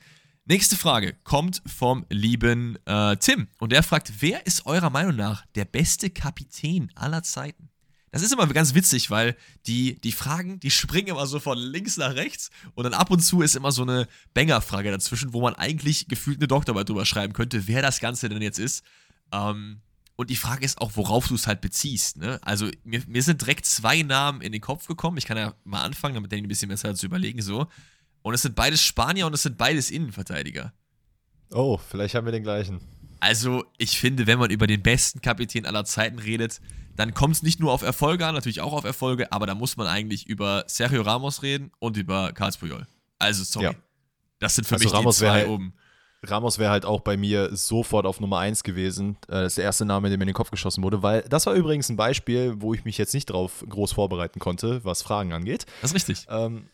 Nächste 0.51 0.75
Frage 0.75 1.15
kommt 1.23 1.61
vom 1.65 2.05
lieben 2.09 2.77
äh, 2.85 3.15
Tim 3.15 3.47
und 3.59 3.71
der 3.71 3.83
fragt, 3.83 4.11
wer 4.19 4.45
ist 4.45 4.65
eurer 4.65 4.89
Meinung 4.89 5.15
nach 5.15 5.45
der 5.55 5.63
beste 5.63 6.09
Kapitän 6.09 6.91
aller 6.93 7.23
Zeiten? 7.23 7.69
Das 8.11 8.21
ist 8.21 8.33
immer 8.33 8.45
ganz 8.47 8.73
witzig, 8.73 9.09
weil 9.09 9.37
die, 9.65 9.97
die 10.01 10.11
Fragen, 10.11 10.59
die 10.59 10.69
springen 10.71 11.07
immer 11.07 11.25
so 11.25 11.39
von 11.39 11.57
links 11.57 11.95
nach 11.95 12.15
rechts 12.15 12.49
und 12.75 12.83
dann 12.83 12.93
ab 12.93 13.11
und 13.11 13.21
zu 13.21 13.41
ist 13.41 13.55
immer 13.55 13.71
so 13.71 13.83
eine 13.83 14.09
Banger-Frage 14.33 14.91
dazwischen, 14.91 15.31
wo 15.31 15.39
man 15.39 15.55
eigentlich 15.55 16.09
gefühlt 16.09 16.39
eine 16.39 16.49
Doktorarbeit 16.49 16.89
drüber 16.89 17.05
schreiben 17.05 17.31
könnte, 17.31 17.69
wer 17.69 17.81
das 17.81 18.01
Ganze 18.01 18.27
denn 18.27 18.41
jetzt 18.41 18.59
ist. 18.59 18.83
Ähm, 19.31 19.79
und 20.17 20.29
die 20.29 20.35
Frage 20.35 20.65
ist 20.65 20.81
auch, 20.81 20.91
worauf 20.95 21.29
du 21.29 21.35
es 21.35 21.47
halt 21.47 21.61
beziehst. 21.61 22.17
Ne? 22.17 22.41
Also 22.41 22.69
mir, 22.83 23.01
mir 23.07 23.23
sind 23.23 23.39
direkt 23.39 23.65
zwei 23.65 24.01
Namen 24.01 24.41
in 24.41 24.51
den 24.51 24.59
Kopf 24.59 24.85
gekommen. 24.85 25.17
Ich 25.17 25.25
kann 25.25 25.37
ja 25.37 25.53
mal 25.63 25.83
anfangen, 25.83 26.15
damit 26.15 26.33
der 26.33 26.39
ein 26.39 26.47
bisschen 26.49 26.67
besser 26.67 26.93
zu 26.93 27.05
überlegen. 27.05 27.41
So, 27.41 27.67
und 28.21 28.33
es 28.33 28.41
sind 28.41 28.55
beides 28.55 28.81
Spanier 28.81 29.27
und 29.27 29.33
es 29.33 29.43
sind 29.43 29.57
beides 29.57 29.91
Innenverteidiger. 29.91 30.73
Oh, 31.51 31.77
vielleicht 31.77 32.15
haben 32.15 32.25
wir 32.25 32.31
den 32.31 32.43
gleichen. 32.43 32.81
Also, 33.19 33.65
ich 33.77 33.99
finde, 33.99 34.25
wenn 34.25 34.39
man 34.39 34.49
über 34.49 34.67
den 34.67 34.81
besten 34.81 35.21
Kapitän 35.21 35.65
aller 35.65 35.85
Zeiten 35.85 36.17
redet, 36.17 36.59
dann 36.95 37.13
kommt 37.13 37.35
es 37.35 37.43
nicht 37.43 37.59
nur 37.59 37.71
auf 37.71 37.83
Erfolge 37.83 38.25
an, 38.25 38.33
natürlich 38.33 38.61
auch 38.61 38.73
auf 38.73 38.83
Erfolge, 38.83 39.31
aber 39.31 39.45
da 39.45 39.55
muss 39.55 39.77
man 39.77 39.87
eigentlich 39.87 40.27
über 40.27 40.63
Sergio 40.67 41.01
Ramos 41.03 41.43
reden 41.43 41.71
und 41.79 41.97
über 41.97 42.31
Carlos 42.33 42.57
Puyol. 42.57 42.87
Also, 43.19 43.43
sorry. 43.43 43.65
Ja. 43.65 43.75
Das 44.39 44.55
sind 44.55 44.65
für 44.65 44.75
also 44.75 44.85
mich 44.85 44.93
Ramos 44.93 45.17
die 45.17 45.19
zwei 45.21 45.31
halt, 45.31 45.49
oben. 45.49 45.73
Ramos 46.23 46.59
wäre 46.59 46.71
halt 46.71 46.85
auch 46.85 47.01
bei 47.01 47.17
mir 47.17 47.55
sofort 47.55 48.05
auf 48.05 48.19
Nummer 48.19 48.39
1 48.39 48.63
gewesen. 48.63 49.17
Äh, 49.27 49.43
das 49.43 49.53
ist 49.53 49.57
der 49.57 49.65
erste 49.65 49.85
Name, 49.85 50.09
der 50.09 50.17
mir 50.17 50.23
in 50.23 50.29
den 50.29 50.35
Kopf 50.35 50.51
geschossen 50.51 50.83
wurde, 50.83 51.01
weil 51.03 51.21
das 51.23 51.45
war 51.45 51.53
übrigens 51.53 51.89
ein 51.89 51.97
Beispiel, 51.97 52.55
wo 52.57 52.73
ich 52.73 52.85
mich 52.85 52.97
jetzt 52.97 53.13
nicht 53.13 53.27
drauf 53.27 53.63
groß 53.67 53.93
vorbereiten 53.93 54.39
konnte, 54.39 54.83
was 54.83 55.01
Fragen 55.01 55.33
angeht. 55.33 55.65
Das 55.81 55.91
ist 55.91 55.95
richtig. 55.95 56.27
Ähm, 56.29 56.67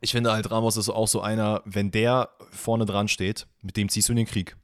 ich 0.00 0.12
finde 0.12 0.32
halt, 0.32 0.50
Ramos 0.50 0.76
ist 0.76 0.88
auch 0.88 1.08
so 1.08 1.20
einer, 1.20 1.62
wenn 1.64 1.90
der 1.90 2.30
vorne 2.50 2.86
dran 2.86 3.08
steht, 3.08 3.46
mit 3.62 3.76
dem 3.76 3.88
ziehst 3.88 4.08
du 4.08 4.12
in 4.12 4.18
den 4.18 4.26
Krieg. 4.26 4.56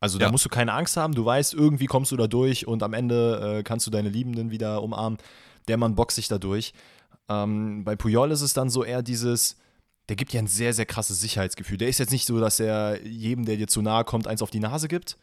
Also 0.00 0.18
da 0.18 0.26
ja. 0.26 0.30
musst 0.30 0.44
du 0.44 0.48
keine 0.48 0.72
Angst 0.72 0.96
haben, 0.96 1.14
du 1.14 1.24
weißt, 1.24 1.54
irgendwie 1.54 1.86
kommst 1.86 2.12
du 2.12 2.16
da 2.16 2.26
durch 2.26 2.66
und 2.66 2.82
am 2.82 2.92
Ende 2.92 3.58
äh, 3.58 3.62
kannst 3.62 3.86
du 3.86 3.90
deine 3.90 4.08
Liebenden 4.08 4.50
wieder 4.50 4.82
umarmen. 4.82 5.18
Der 5.66 5.78
Mann 5.78 5.94
boxt 5.94 6.16
sich 6.16 6.28
da 6.28 6.38
durch. 6.38 6.74
Ähm, 7.28 7.84
bei 7.84 7.96
Puyol 7.96 8.30
ist 8.30 8.42
es 8.42 8.52
dann 8.52 8.68
so 8.68 8.84
eher 8.84 9.02
dieses, 9.02 9.56
der 10.08 10.16
gibt 10.16 10.32
ja 10.32 10.40
ein 10.40 10.46
sehr, 10.46 10.74
sehr 10.74 10.84
krasses 10.84 11.20
Sicherheitsgefühl. 11.20 11.78
Der 11.78 11.88
ist 11.88 11.98
jetzt 11.98 12.12
nicht 12.12 12.26
so, 12.26 12.38
dass 12.38 12.60
er 12.60 13.02
jedem, 13.06 13.46
der 13.46 13.56
dir 13.56 13.66
zu 13.66 13.80
nahe 13.80 14.04
kommt, 14.04 14.26
eins 14.26 14.42
auf 14.42 14.50
die 14.50 14.60
Nase 14.60 14.88
gibt, 14.88 15.16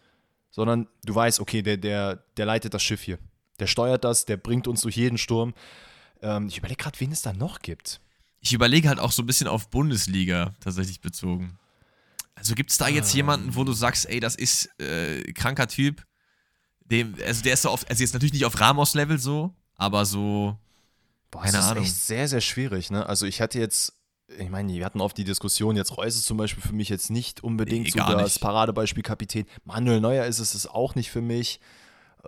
sondern 0.49 0.87
du 1.05 1.13
weißt, 1.13 1.39
okay, 1.39 1.61
der, 1.61 1.77
der, 1.77 2.23
der 2.37 2.45
leitet 2.45 2.73
das 2.73 2.81
Schiff 2.81 3.01
hier. 3.01 3.19
Der 3.59 3.67
steuert 3.67 4.03
das, 4.03 4.25
der 4.25 4.37
bringt 4.37 4.67
uns 4.67 4.81
durch 4.81 4.97
jeden 4.97 5.19
Sturm. 5.19 5.53
Ähm, 6.23 6.47
ich 6.47 6.57
überlege 6.57 6.81
gerade, 6.81 6.99
wen 6.99 7.11
es 7.11 7.21
da 7.21 7.33
noch 7.33 7.59
gibt 7.59 8.01
ich 8.41 8.53
überlege 8.53 8.89
halt 8.89 8.99
auch 8.99 9.11
so 9.11 9.21
ein 9.21 9.27
bisschen 9.27 9.47
auf 9.47 9.69
Bundesliga 9.69 10.53
tatsächlich 10.59 10.99
bezogen. 10.99 11.57
Also 12.35 12.55
gibt 12.55 12.71
es 12.71 12.77
da 12.77 12.87
jetzt 12.87 13.13
ah. 13.13 13.17
jemanden, 13.17 13.55
wo 13.55 13.63
du 13.63 13.71
sagst, 13.71 14.09
ey, 14.09 14.19
das 14.19 14.35
ist 14.35 14.67
äh, 14.79 15.31
kranker 15.33 15.67
Typ? 15.67 16.03
Dem, 16.85 17.15
also 17.25 17.43
der 17.43 17.53
ist 17.53 17.61
so 17.61 17.69
auf, 17.69 17.87
also 17.87 18.01
jetzt 18.01 18.13
natürlich 18.13 18.33
nicht 18.33 18.45
auf 18.45 18.59
Ramos-Level 18.59 19.19
so, 19.19 19.53
aber 19.75 20.05
so. 20.05 20.57
Boah, 21.29 21.41
keine 21.43 21.53
das 21.53 21.65
ist 21.65 21.71
Ahnung. 21.71 21.83
echt 21.83 21.95
sehr, 21.95 22.27
sehr 22.27 22.41
schwierig, 22.41 22.89
ne? 22.89 23.05
Also 23.05 23.27
ich 23.27 23.39
hatte 23.39 23.59
jetzt, 23.59 23.93
ich 24.27 24.49
meine, 24.49 24.73
wir 24.73 24.83
hatten 24.83 25.01
oft 25.01 25.17
die 25.17 25.23
Diskussion, 25.23 25.77
jetzt 25.77 25.95
Reus 25.95 26.15
ist 26.15 26.25
zum 26.25 26.37
Beispiel 26.37 26.63
für 26.63 26.73
mich 26.73 26.89
jetzt 26.89 27.11
nicht 27.11 27.43
unbedingt 27.43 27.85
nee, 27.85 27.91
so 27.91 27.99
das. 27.99 28.39
Paradebeispiel 28.39 29.03
Kapitän. 29.03 29.45
Manuel 29.63 30.01
Neuer 30.01 30.25
ist 30.25 30.39
es 30.39 30.67
auch 30.67 30.95
nicht 30.95 31.11
für 31.11 31.21
mich. 31.21 31.59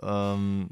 Ähm, 0.00 0.70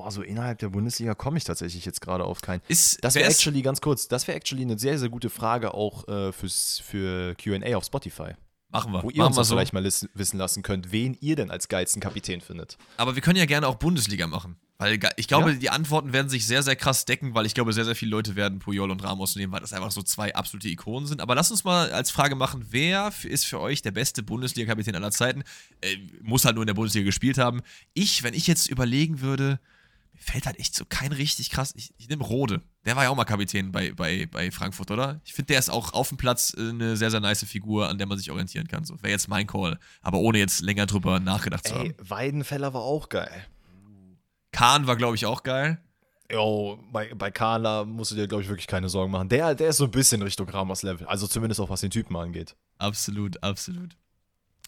boah, 0.00 0.10
so 0.10 0.22
innerhalb 0.22 0.58
der 0.58 0.70
Bundesliga 0.70 1.14
komme 1.14 1.36
ich 1.36 1.44
tatsächlich 1.44 1.84
jetzt 1.84 2.00
gerade 2.00 2.24
auf 2.24 2.40
keinen. 2.40 2.62
Ist, 2.68 3.04
das 3.04 3.14
wäre 3.14 3.28
actually, 3.28 3.60
ganz 3.60 3.80
kurz, 3.80 4.08
das 4.08 4.26
wäre 4.26 4.36
actually 4.36 4.62
eine 4.62 4.78
sehr, 4.78 4.98
sehr 4.98 5.10
gute 5.10 5.28
Frage 5.28 5.74
auch 5.74 6.08
äh, 6.08 6.32
fürs, 6.32 6.80
für 6.84 7.34
QA 7.34 7.76
auf 7.76 7.84
Spotify. 7.84 8.32
Machen 8.70 8.92
wir. 8.92 9.02
Wo 9.02 9.10
ihr 9.10 9.18
Machen 9.18 9.36
uns 9.36 9.48
so. 9.48 9.54
vielleicht 9.54 9.72
mal 9.72 9.84
wissen 9.84 10.38
lassen 10.38 10.62
könnt, 10.62 10.92
wen 10.92 11.18
ihr 11.20 11.36
denn 11.36 11.50
als 11.50 11.68
geilsten 11.68 12.00
Kapitän 12.00 12.40
findet. 12.40 12.78
Aber 12.96 13.14
wir 13.14 13.22
können 13.22 13.36
ja 13.36 13.44
gerne 13.44 13.66
auch 13.66 13.74
Bundesliga 13.74 14.26
machen. 14.26 14.56
Weil 14.78 14.98
ich 15.16 15.28
glaube, 15.28 15.50
ja. 15.50 15.56
die 15.58 15.68
Antworten 15.68 16.14
werden 16.14 16.30
sich 16.30 16.46
sehr, 16.46 16.62
sehr 16.62 16.74
krass 16.74 17.04
decken, 17.04 17.34
weil 17.34 17.44
ich 17.44 17.52
glaube, 17.52 17.74
sehr, 17.74 17.84
sehr 17.84 17.94
viele 17.94 18.12
Leute 18.12 18.34
werden 18.34 18.60
Puyol 18.60 18.90
und 18.90 19.04
Ramos 19.04 19.36
nehmen, 19.36 19.52
weil 19.52 19.60
das 19.60 19.74
einfach 19.74 19.90
so 19.90 20.02
zwei 20.02 20.34
absolute 20.34 20.68
Ikonen 20.68 21.06
sind. 21.06 21.20
Aber 21.20 21.34
lass 21.34 21.50
uns 21.50 21.64
mal 21.64 21.92
als 21.92 22.10
Frage 22.10 22.34
machen, 22.34 22.64
wer 22.70 23.12
ist 23.24 23.44
für 23.44 23.60
euch 23.60 23.82
der 23.82 23.90
beste 23.90 24.22
Bundesliga-Kapitän 24.22 24.94
aller 24.94 25.10
Zeiten? 25.10 25.42
Äh, 25.82 25.96
muss 26.22 26.46
halt 26.46 26.54
nur 26.54 26.62
in 26.62 26.66
der 26.66 26.72
Bundesliga 26.72 27.04
gespielt 27.04 27.36
haben. 27.36 27.60
Ich, 27.92 28.22
wenn 28.22 28.32
ich 28.32 28.46
jetzt 28.46 28.70
überlegen 28.70 29.20
würde, 29.20 29.60
fällt 30.20 30.46
halt 30.46 30.58
echt 30.58 30.74
so 30.74 30.84
kein 30.84 31.12
richtig 31.12 31.50
krass. 31.50 31.72
Ich, 31.76 31.92
ich 31.96 32.08
nehme 32.08 32.24
Rode. 32.24 32.62
Der 32.84 32.94
war 32.94 33.04
ja 33.04 33.10
auch 33.10 33.16
mal 33.16 33.24
Kapitän 33.24 33.72
bei, 33.72 33.92
bei, 33.92 34.26
bei 34.30 34.50
Frankfurt, 34.50 34.90
oder? 34.90 35.20
Ich 35.24 35.32
finde, 35.32 35.46
der 35.48 35.58
ist 35.58 35.70
auch 35.70 35.92
auf 35.92 36.08
dem 36.08 36.18
Platz 36.18 36.54
äh, 36.56 36.68
eine 36.68 36.96
sehr, 36.96 37.10
sehr 37.10 37.20
nice 37.20 37.44
Figur, 37.44 37.88
an 37.88 37.98
der 37.98 38.06
man 38.06 38.18
sich 38.18 38.30
orientieren 38.30 38.68
kann. 38.68 38.84
So, 38.84 39.02
wäre 39.02 39.10
jetzt 39.10 39.28
mein 39.28 39.46
Call. 39.46 39.78
Aber 40.02 40.18
ohne 40.18 40.38
jetzt 40.38 40.60
länger 40.60 40.86
drüber 40.86 41.20
nachgedacht 41.20 41.66
zu 41.66 41.74
haben. 41.74 41.94
Weidenfeller 41.98 42.74
war 42.74 42.82
auch 42.82 43.08
geil. 43.08 43.46
Kahn 44.52 44.86
war, 44.86 44.96
glaube 44.96 45.16
ich, 45.16 45.26
auch 45.26 45.42
geil. 45.42 45.78
Jo, 46.30 46.78
bei, 46.92 47.12
bei 47.14 47.30
Kahn, 47.30 47.64
da 47.64 47.84
musst 47.84 48.12
du 48.12 48.14
dir, 48.14 48.28
glaube 48.28 48.42
ich, 48.42 48.48
wirklich 48.48 48.66
keine 48.66 48.88
Sorgen 48.88 49.10
machen. 49.10 49.28
Der, 49.28 49.54
der 49.54 49.70
ist 49.70 49.78
so 49.78 49.84
ein 49.84 49.90
bisschen 49.90 50.22
Richtung 50.22 50.48
Ramos-Level. 50.48 51.06
Also 51.06 51.26
zumindest 51.26 51.60
auch 51.60 51.70
was 51.70 51.80
den 51.80 51.90
Typen 51.90 52.14
angeht. 52.16 52.54
Absolut, 52.78 53.42
absolut. 53.42 53.96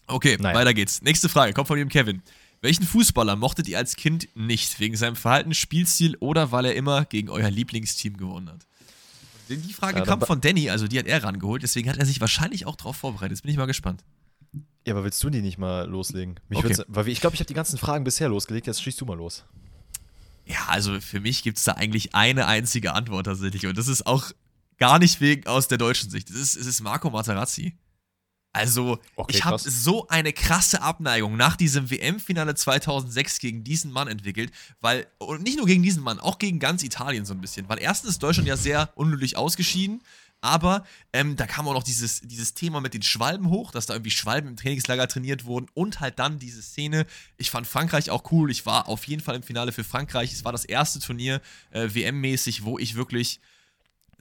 Okay, 0.07 0.37
naja. 0.39 0.55
weiter 0.55 0.73
geht's. 0.73 1.01
Nächste 1.01 1.29
Frage, 1.29 1.53
kommt 1.53 1.67
von 1.67 1.79
ihm 1.79 1.87
Kevin. 1.87 2.21
Welchen 2.63 2.85
Fußballer 2.85 3.35
mochtet 3.35 3.67
ihr 3.67 3.77
als 3.77 3.97
Kind 3.97 4.29
nicht? 4.35 4.79
Wegen 4.79 4.95
seinem 4.95 5.17
Verhalten, 5.17 5.53
Spielstil 5.53 6.15
oder 6.21 6.53
weil 6.53 6.63
er 6.63 6.75
immer 6.75 7.03
gegen 7.03 7.27
euer 7.27 7.51
Lieblingsteam 7.51 8.15
gewonnen 8.15 8.49
hat? 8.49 8.65
Die 9.49 9.73
Frage 9.73 9.99
ja, 9.99 10.05
kam 10.05 10.21
von 10.21 10.39
Danny, 10.39 10.69
also 10.69 10.87
die 10.87 10.97
hat 10.97 11.05
er 11.05 11.21
rangeholt, 11.21 11.61
deswegen 11.61 11.89
hat 11.89 11.97
er 11.97 12.05
sich 12.05 12.21
wahrscheinlich 12.21 12.65
auch 12.65 12.77
darauf 12.77 12.95
vorbereitet. 12.95 13.31
Jetzt 13.31 13.41
bin 13.41 13.51
ich 13.51 13.57
mal 13.57 13.65
gespannt. 13.65 14.05
Ja, 14.87 14.93
aber 14.93 15.03
willst 15.03 15.21
du 15.21 15.29
die 15.29 15.41
nicht 15.41 15.57
mal 15.57 15.85
loslegen? 15.89 16.39
Okay. 16.53 16.77
Weil 16.87 17.09
ich 17.09 17.19
glaube, 17.19 17.33
ich 17.33 17.41
habe 17.41 17.47
die 17.47 17.53
ganzen 17.53 17.77
Fragen 17.77 18.05
bisher 18.05 18.29
losgelegt, 18.29 18.65
jetzt 18.65 18.81
schießt 18.81 19.01
du 19.01 19.05
mal 19.05 19.17
los. 19.17 19.43
Ja, 20.45 20.65
also 20.69 21.01
für 21.01 21.19
mich 21.19 21.43
gibt 21.43 21.57
es 21.57 21.65
da 21.65 21.73
eigentlich 21.73 22.15
eine 22.15 22.47
einzige 22.47 22.93
Antwort 22.93 23.25
tatsächlich. 23.25 23.67
Und 23.67 23.77
das 23.77 23.89
ist 23.89 24.07
auch 24.07 24.31
gar 24.77 24.99
nicht 24.99 25.19
wegen 25.19 25.47
aus 25.47 25.67
der 25.67 25.77
deutschen 25.77 26.09
Sicht. 26.09 26.29
Es 26.29 26.37
ist, 26.37 26.55
es 26.55 26.65
ist 26.65 26.81
Marco 26.81 27.09
Materazzi. 27.09 27.75
Also, 28.53 28.99
okay, 29.15 29.37
ich 29.37 29.45
habe 29.45 29.57
so 29.57 30.07
eine 30.09 30.31
krasse 30.31 30.83
Abneigung 30.83 31.35
nach 31.35 31.55
diesem 31.55 31.89
WM-Finale 31.89 32.53
2006 32.53 33.39
gegen 33.39 33.63
diesen 33.63 33.91
Mann 33.91 34.07
entwickelt, 34.07 34.51
weil, 34.79 35.07
und 35.17 35.41
nicht 35.41 35.57
nur 35.57 35.65
gegen 35.65 35.81
diesen 35.81 36.03
Mann, 36.03 36.19
auch 36.19 36.37
gegen 36.37 36.59
ganz 36.59 36.83
Italien 36.83 37.25
so 37.25 37.33
ein 37.33 37.41
bisschen, 37.41 37.67
weil 37.67 37.79
erstens 37.81 38.11
ist 38.11 38.23
Deutschland 38.23 38.47
ja 38.47 38.55
sehr 38.55 38.91
unnötig 38.93 39.37
ausgeschieden, 39.37 40.03
aber 40.43 40.85
ähm, 41.13 41.35
da 41.35 41.47
kam 41.47 41.67
auch 41.67 41.73
noch 41.73 41.83
dieses, 41.83 42.19
dieses 42.21 42.53
Thema 42.53 42.79
mit 42.79 42.93
den 42.93 43.01
Schwalben 43.01 43.49
hoch, 43.49 43.71
dass 43.71 43.87
da 43.87 43.95
irgendwie 43.95 44.11
Schwalben 44.11 44.49
im 44.49 44.55
Trainingslager 44.57 45.07
trainiert 45.07 45.45
wurden 45.45 45.67
und 45.73 45.99
halt 45.99 46.19
dann 46.19 46.37
diese 46.37 46.61
Szene. 46.61 47.07
Ich 47.37 47.49
fand 47.49 47.65
Frankreich 47.65 48.11
auch 48.11 48.29
cool. 48.31 48.51
Ich 48.51 48.65
war 48.65 48.87
auf 48.89 49.05
jeden 49.07 49.23
Fall 49.23 49.35
im 49.35 49.43
Finale 49.43 49.71
für 49.71 49.85
Frankreich. 49.85 50.33
Es 50.33 50.43
war 50.43 50.51
das 50.51 50.65
erste 50.65 50.99
Turnier 50.99 51.41
äh, 51.71 51.87
WM-mäßig, 51.93 52.65
wo 52.65 52.77
ich 52.77 52.95
wirklich 52.95 53.39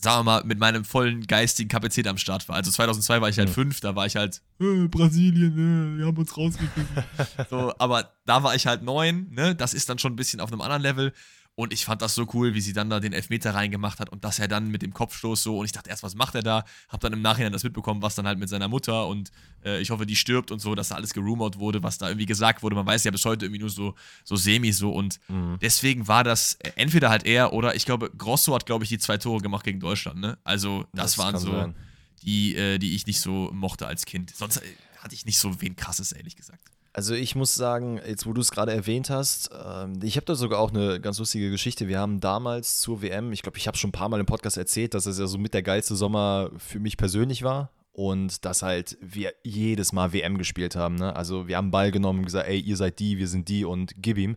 sagen 0.03 0.21
wir 0.21 0.25
mal, 0.25 0.45
mit 0.45 0.59
meinem 0.59 0.85
vollen 0.85 1.27
geistigen 1.27 1.69
Kapazität 1.69 2.09
am 2.09 2.19
Start 2.19 2.49
war. 2.49 2.57
Also 2.57 2.71
2002 2.71 3.21
war 3.21 3.29
ich 3.29 3.39
halt 3.39 3.49
mhm. 3.49 3.55
fünf, 3.55 3.81
da 3.81 3.95
war 3.95 4.07
ich 4.07 4.17
halt, 4.17 4.43
äh, 4.61 4.89
Brasilien, 4.89 5.53
äh, 5.53 5.99
wir 5.99 6.07
haben 6.07 6.17
uns 6.17 6.37
rausgekriegt. 6.37 6.89
so, 7.51 7.73
aber 7.79 8.13
da 8.27 8.43
war 8.43 8.55
ich 8.55 8.67
halt 8.67 8.83
neun, 8.83 9.29
ne? 9.31 9.55
Das 9.55 9.75
ist 9.75 9.89
dann 9.89 9.99
schon 9.99 10.13
ein 10.13 10.17
bisschen 10.17 10.41
auf 10.41 10.53
einem 10.53 10.61
anderen 10.61 10.83
Level. 10.83 11.13
Und 11.55 11.75
ich 11.75 11.85
fand 11.85 12.01
das 12.01 12.15
so 12.15 12.27
cool, 12.33 12.55
wie 12.55 12.63
sie 12.63 12.73
dann 12.73 12.89
da 12.89 12.99
den 12.99 13.13
Elfmeter 13.13 13.55
reingemacht 13.55 14.01
hat 14.01 14.09
und 14.09 14.25
dass 14.25 14.39
er 14.39 14.49
dann 14.49 14.69
mit 14.69 14.81
dem 14.81 14.95
Kopfstoß 14.95 15.43
so, 15.43 15.59
und 15.59 15.67
ich 15.67 15.73
dachte 15.73 15.91
erst, 15.91 16.03
was 16.03 16.15
macht 16.15 16.35
er 16.35 16.43
da? 16.43 16.65
Hab 16.89 17.01
dann 17.01 17.13
im 17.13 17.21
Nachhinein 17.21 17.53
das 17.53 17.63
mitbekommen, 17.63 18.01
was 18.01 18.15
dann 18.15 18.27
halt 18.27 18.39
mit 18.39 18.49
seiner 18.49 18.69
Mutter 18.69 19.07
und 19.07 19.31
äh, 19.63 19.79
ich 19.81 19.91
hoffe, 19.91 20.07
die 20.07 20.17
stirbt 20.17 20.51
und 20.51 20.61
so, 20.61 20.75
dass 20.75 20.89
da 20.89 20.95
alles 20.95 21.13
gerumort 21.13 21.59
wurde, 21.59 21.83
was 21.83 21.99
da 21.99 22.09
irgendwie 22.09 22.25
gesagt 22.25 22.63
wurde. 22.63 22.75
Man 22.75 22.87
weiß 22.87 23.05
ja 23.05 23.11
bis 23.11 23.27
heute 23.27 23.45
irgendwie 23.45 23.61
nur 23.61 23.69
so, 23.69 23.95
so 24.25 24.37
semi 24.37 24.73
so 24.73 24.93
und 24.93 25.21
mhm. 25.29 25.59
deswegen 25.61 26.09
war 26.09 26.25
das 26.25 26.55
entweder 26.77 27.11
halt 27.11 27.27
er 27.27 27.53
oder 27.53 27.75
ich 27.75 27.85
glaube, 27.85 28.11
Grosso 28.17 28.55
hat, 28.55 28.65
glaube 28.65 28.85
ich, 28.85 28.89
die 28.89 28.99
zwei 28.99 29.19
Tore 29.19 29.43
gemacht 29.43 29.65
gegen 29.65 29.79
Deutschland, 29.79 30.21
ne? 30.21 30.39
Also, 30.45 30.87
das, 30.95 31.17
das 31.17 31.19
waren 31.19 31.39
so 31.39 31.53
sein. 31.53 31.75
die, 32.23 32.57
äh, 32.57 32.79
die 32.79 32.95
ich 32.95 33.07
nicht 33.07 33.21
so 33.21 33.51
mochte 33.53 33.87
als 33.87 34.07
Kind. 34.07 34.35
Sonst 34.35 34.57
äh, 34.57 34.63
hatte 35.01 35.15
ich 35.15 35.27
nicht 35.27 35.39
so 35.39 35.61
wen 35.61 35.77
krasses, 35.77 36.13
ehrlich 36.13 36.35
gesagt. 36.35 36.71
Also 36.95 37.15
ich 37.15 37.35
muss 37.35 37.55
sagen, 37.55 38.01
jetzt 38.07 38.27
wo 38.27 38.35
du 38.35 38.43
es 38.43 38.51
gerade 38.51 38.73
erwähnt 38.73 39.09
hast, 39.09 39.51
äh, 39.53 39.87
ich 40.03 40.17
habe 40.17 40.27
da 40.27 40.35
sogar 40.35 40.59
auch 40.59 40.71
eine 40.71 41.01
ganz 41.01 41.19
lustige 41.19 41.51
Geschichte. 41.51 41.89
Wir 41.89 41.99
haben 41.99 42.21
damals 42.21 42.81
zur 42.81 43.01
WM, 43.01 43.33
ich 43.33 43.43
glaube, 43.43 43.57
ich 43.57 43.67
habe 43.67 43.79
schon 43.79 43.89
ein 43.89 43.93
paar 43.93 44.11
Mal 44.11 44.21
im 44.21 44.27
Podcast 44.27 44.59
erzählt, 44.59 44.93
dass 44.93 45.07
es 45.07 45.19
ja 45.19 45.27
so 45.27 45.39
mit 45.39 45.55
der 45.55 45.63
geilste 45.63 45.97
Sommer 45.97 46.51
für 46.59 46.81
mich 46.81 46.99
persönlich 46.99 47.43
war 47.43 47.71
und 47.93 48.45
dass 48.45 48.63
halt 48.63 48.99
wir 49.01 49.33
jedes 49.43 49.93
Mal 49.93 50.13
WM 50.13 50.37
gespielt 50.37 50.77
haben. 50.77 50.97
Ne? 50.97 51.17
Also 51.17 51.49
wir 51.49 51.57
haben 51.57 51.71
Ball 51.71 51.91
genommen 51.93 52.21
und 52.21 52.25
gesagt, 52.27 52.49
ey, 52.49 52.61
ihr 52.61 52.77
seid 52.77 52.99
die, 52.99 53.17
wir 53.17 53.29
sind 53.29 53.49
die 53.49 53.65
und 53.65 53.95
gib 53.97 54.19
ihm. 54.19 54.37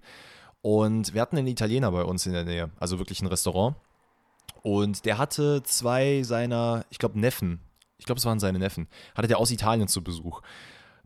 Und 0.62 1.14
wir 1.14 1.22
hatten 1.22 1.38
einen 1.38 1.48
Italiener 1.48 1.92
bei 1.92 2.04
uns 2.04 2.26
in 2.26 2.34
der 2.34 2.46
Nähe, 2.46 2.72
also 2.80 3.00
wirklich 3.00 3.22
ein 3.22 3.28
Restaurant. 3.28 3.76
Und 4.62 5.06
der 5.06 5.18
hatte 5.18 5.62
zwei 5.64 6.24
seiner, 6.24 6.86
ich 6.90 7.00
glaube, 7.00 7.20
Neffen, 7.20 7.60
ich 7.98 8.06
glaube, 8.06 8.20
es 8.20 8.26
waren 8.26 8.40
seine 8.40 8.60
Neffen, 8.60 8.88
hatte 9.14 9.28
der 9.28 9.40
aus 9.40 9.52
Italien 9.52 9.88
zu 9.88 10.04
Besuch 10.04 10.42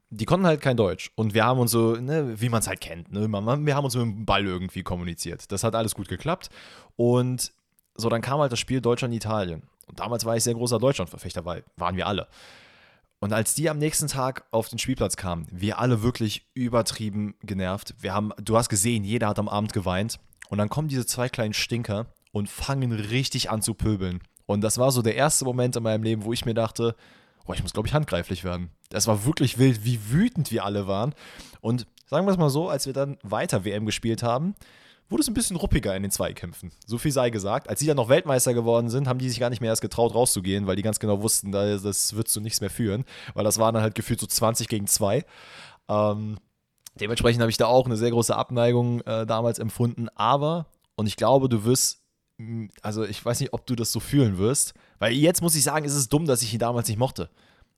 die 0.09 0.25
konnten 0.25 0.47
halt 0.47 0.61
kein 0.61 0.77
Deutsch. 0.77 1.11
Und 1.15 1.33
wir 1.33 1.45
haben 1.45 1.59
uns 1.59 1.71
so, 1.71 1.95
ne, 1.95 2.39
wie 2.39 2.49
man 2.49 2.59
es 2.59 2.67
halt 2.67 2.81
kennt, 2.81 3.11
ne, 3.11 3.27
wir 3.27 3.75
haben 3.75 3.85
uns 3.85 3.95
mit 3.95 4.03
dem 4.03 4.25
Ball 4.25 4.45
irgendwie 4.45 4.83
kommuniziert. 4.83 5.51
Das 5.51 5.63
hat 5.63 5.75
alles 5.75 5.95
gut 5.95 6.07
geklappt. 6.07 6.49
Und 6.95 7.51
so, 7.95 8.09
dann 8.09 8.21
kam 8.21 8.39
halt 8.39 8.51
das 8.51 8.59
Spiel 8.59 8.81
Deutschland-Italien. 8.81 9.63
Und 9.87 9.99
damals 9.99 10.25
war 10.25 10.35
ich 10.35 10.43
sehr 10.43 10.53
großer 10.53 10.79
Deutschlandverfechter, 10.79 11.45
weil 11.45 11.63
waren 11.75 11.95
wir 11.95 12.07
alle. 12.07 12.27
Und 13.19 13.33
als 13.33 13.53
die 13.53 13.69
am 13.69 13.77
nächsten 13.77 14.07
Tag 14.07 14.45
auf 14.51 14.69
den 14.69 14.79
Spielplatz 14.79 15.17
kamen, 15.17 15.45
wir 15.51 15.79
alle 15.79 16.01
wirklich 16.01 16.47
übertrieben 16.53 17.35
genervt. 17.41 17.93
Wir 17.99 18.13
haben, 18.13 18.31
du 18.41 18.57
hast 18.57 18.69
gesehen, 18.69 19.03
jeder 19.03 19.27
hat 19.27 19.39
am 19.39 19.49
Abend 19.49 19.73
geweint. 19.73 20.19
Und 20.49 20.57
dann 20.57 20.69
kommen 20.69 20.87
diese 20.87 21.05
zwei 21.05 21.27
kleinen 21.29 21.53
Stinker 21.53 22.07
und 22.31 22.49
fangen 22.49 22.91
richtig 22.91 23.49
an 23.49 23.61
zu 23.61 23.73
pöbeln. 23.73 24.21
Und 24.45 24.61
das 24.61 24.77
war 24.77 24.91
so 24.91 25.01
der 25.01 25.15
erste 25.15 25.45
Moment 25.45 25.75
in 25.75 25.83
meinem 25.83 26.03
Leben, 26.03 26.23
wo 26.23 26.33
ich 26.33 26.45
mir 26.45 26.53
dachte, 26.53 26.95
boah, 27.49 27.55
ich 27.55 27.63
muss, 27.63 27.73
glaube 27.73 27.87
ich, 27.87 27.95
handgreiflich 27.95 28.43
werden. 28.43 28.69
Das 28.89 29.07
war 29.07 29.25
wirklich 29.25 29.57
wild, 29.57 29.83
wie 29.83 30.11
wütend 30.11 30.51
wir 30.51 30.65
alle 30.65 30.85
waren. 30.85 31.15
Und 31.61 31.87
sagen 32.05 32.27
wir 32.27 32.31
es 32.31 32.37
mal 32.37 32.51
so, 32.51 32.69
als 32.69 32.85
wir 32.85 32.93
dann 32.93 33.17
weiter 33.23 33.65
WM 33.65 33.87
gespielt 33.87 34.21
haben, 34.21 34.53
wurde 35.09 35.21
es 35.21 35.27
ein 35.27 35.33
bisschen 35.33 35.55
ruppiger 35.55 35.95
in 35.95 36.03
den 36.03 36.11
Zweikämpfen. 36.11 36.71
So 36.85 36.99
viel 36.99 37.11
sei 37.11 37.31
gesagt. 37.31 37.67
Als 37.67 37.79
sie 37.79 37.87
dann 37.87 37.97
noch 37.97 38.07
Weltmeister 38.07 38.53
geworden 38.53 38.91
sind, 38.91 39.07
haben 39.07 39.17
die 39.17 39.27
sich 39.27 39.39
gar 39.39 39.49
nicht 39.49 39.61
mehr 39.61 39.71
erst 39.71 39.81
getraut, 39.81 40.13
rauszugehen, 40.13 40.67
weil 40.67 40.75
die 40.75 40.83
ganz 40.83 40.99
genau 40.99 41.23
wussten, 41.23 41.51
das 41.51 42.15
wird 42.15 42.27
zu 42.27 42.39
nichts 42.39 42.61
mehr 42.61 42.69
führen. 42.69 43.03
Weil 43.33 43.45
das 43.45 43.57
waren 43.57 43.73
dann 43.73 43.81
halt 43.81 43.95
gefühlt 43.95 44.19
so 44.19 44.27
20 44.27 44.67
gegen 44.67 44.85
2. 44.85 45.25
Ähm, 45.87 46.37
dementsprechend 46.99 47.41
habe 47.41 47.49
ich 47.49 47.57
da 47.57 47.65
auch 47.65 47.87
eine 47.87 47.97
sehr 47.97 48.11
große 48.11 48.35
Abneigung 48.35 49.01
äh, 49.07 49.25
damals 49.25 49.57
empfunden. 49.57 50.07
Aber, 50.13 50.67
und 50.95 51.07
ich 51.07 51.15
glaube, 51.15 51.49
du 51.49 51.63
wirst, 51.63 52.03
also 52.83 53.05
ich 53.05 53.25
weiß 53.25 53.39
nicht, 53.39 53.53
ob 53.53 53.65
du 53.65 53.75
das 53.75 53.91
so 53.91 53.99
fühlen 53.99 54.37
wirst, 54.37 54.75
weil 54.99 55.13
jetzt 55.13 55.41
muss 55.41 55.55
ich 55.55 55.63
sagen, 55.63 55.85
ist 55.85 55.95
es 55.95 56.09
dumm, 56.09 56.25
dass 56.25 56.41
ich 56.41 56.53
ihn 56.53 56.59
damals 56.59 56.87
nicht 56.87 56.99
mochte. 56.99 57.29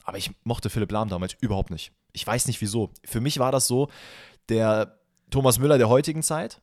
Aber 0.03 0.17
ich 0.17 0.31
mochte 0.43 0.69
Philipp 0.69 0.91
Lahm 0.91 1.09
damals 1.09 1.35
überhaupt 1.39 1.69
nicht. 1.69 1.91
Ich 2.11 2.25
weiß 2.25 2.47
nicht 2.47 2.59
wieso. 2.61 2.89
Für 3.05 3.21
mich 3.21 3.39
war 3.39 3.51
das 3.51 3.67
so 3.67 3.89
der 4.49 4.99
Thomas 5.29 5.59
Müller 5.59 5.77
der 5.77 5.89
heutigen 5.89 6.23
Zeit. 6.23 6.61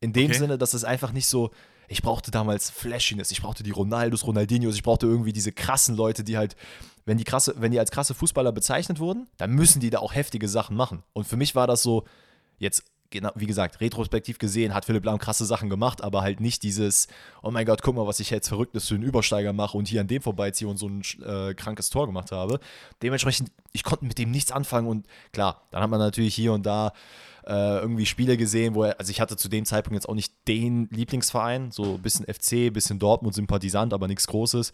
In 0.00 0.12
dem 0.12 0.30
okay. 0.30 0.38
Sinne, 0.38 0.58
dass 0.58 0.74
es 0.74 0.84
einfach 0.84 1.12
nicht 1.12 1.26
so, 1.26 1.50
ich 1.88 2.02
brauchte 2.02 2.30
damals 2.30 2.70
Flashiness, 2.70 3.30
ich 3.30 3.42
brauchte 3.42 3.62
die 3.62 3.70
Ronaldos, 3.70 4.26
Ronaldinhos, 4.26 4.74
ich 4.74 4.82
brauchte 4.82 5.06
irgendwie 5.06 5.32
diese 5.32 5.52
krassen 5.52 5.96
Leute, 5.96 6.24
die 6.24 6.36
halt, 6.36 6.56
wenn 7.04 7.18
die 7.18 7.24
krasse, 7.24 7.54
wenn 7.58 7.72
die 7.72 7.80
als 7.80 7.90
krasse 7.90 8.14
Fußballer 8.14 8.52
bezeichnet 8.52 9.00
wurden, 9.00 9.28
dann 9.36 9.52
müssen 9.52 9.80
die 9.80 9.90
da 9.90 9.98
auch 9.98 10.14
heftige 10.14 10.48
Sachen 10.48 10.76
machen. 10.76 11.02
Und 11.12 11.26
für 11.26 11.36
mich 11.36 11.54
war 11.54 11.66
das 11.66 11.82
so, 11.82 12.04
jetzt 12.58 12.84
genau, 13.10 13.30
wie 13.34 13.46
gesagt, 13.46 13.80
retrospektiv 13.80 14.38
gesehen 14.38 14.74
hat 14.74 14.84
Philipp 14.84 15.04
Lahm 15.04 15.18
krasse 15.18 15.44
Sachen 15.44 15.70
gemacht, 15.70 16.02
aber 16.02 16.22
halt 16.22 16.40
nicht 16.40 16.62
dieses, 16.62 17.08
oh 17.42 17.50
mein 17.50 17.66
Gott, 17.66 17.82
guck 17.82 17.96
mal, 17.96 18.06
was 18.06 18.20
ich 18.20 18.30
jetzt 18.30 18.48
Verrücktes 18.48 18.88
für 18.88 18.94
einen 18.94 19.04
Übersteiger 19.04 19.52
mache 19.52 19.76
und 19.76 19.88
hier 19.88 20.00
an 20.00 20.08
dem 20.08 20.22
vorbeiziehe 20.22 20.68
und 20.68 20.76
so 20.76 20.88
ein 20.88 21.02
äh, 21.24 21.54
krankes 21.54 21.90
Tor 21.90 22.06
gemacht 22.06 22.32
habe. 22.32 22.60
Dementsprechend, 23.02 23.50
ich 23.72 23.82
konnte 23.82 24.04
mit 24.04 24.18
dem 24.18 24.30
nichts 24.30 24.52
anfangen 24.52 24.88
und 24.88 25.06
klar, 25.32 25.62
dann 25.70 25.82
hat 25.82 25.90
man 25.90 26.00
natürlich 26.00 26.34
hier 26.34 26.52
und 26.52 26.66
da 26.66 26.92
äh, 27.46 27.78
irgendwie 27.78 28.06
Spiele 28.06 28.36
gesehen, 28.36 28.74
wo 28.74 28.84
er, 28.84 28.98
also 29.00 29.10
ich 29.10 29.20
hatte 29.20 29.36
zu 29.36 29.48
dem 29.48 29.64
Zeitpunkt 29.64 29.94
jetzt 29.94 30.08
auch 30.08 30.14
nicht 30.14 30.32
den 30.46 30.88
Lieblingsverein, 30.90 31.70
so 31.70 31.94
ein 31.94 32.02
bisschen 32.02 32.26
FC, 32.26 32.68
ein 32.68 32.72
bisschen 32.72 32.98
Dortmund-Sympathisant, 32.98 33.94
aber 33.94 34.06
nichts 34.06 34.26
Großes. 34.26 34.72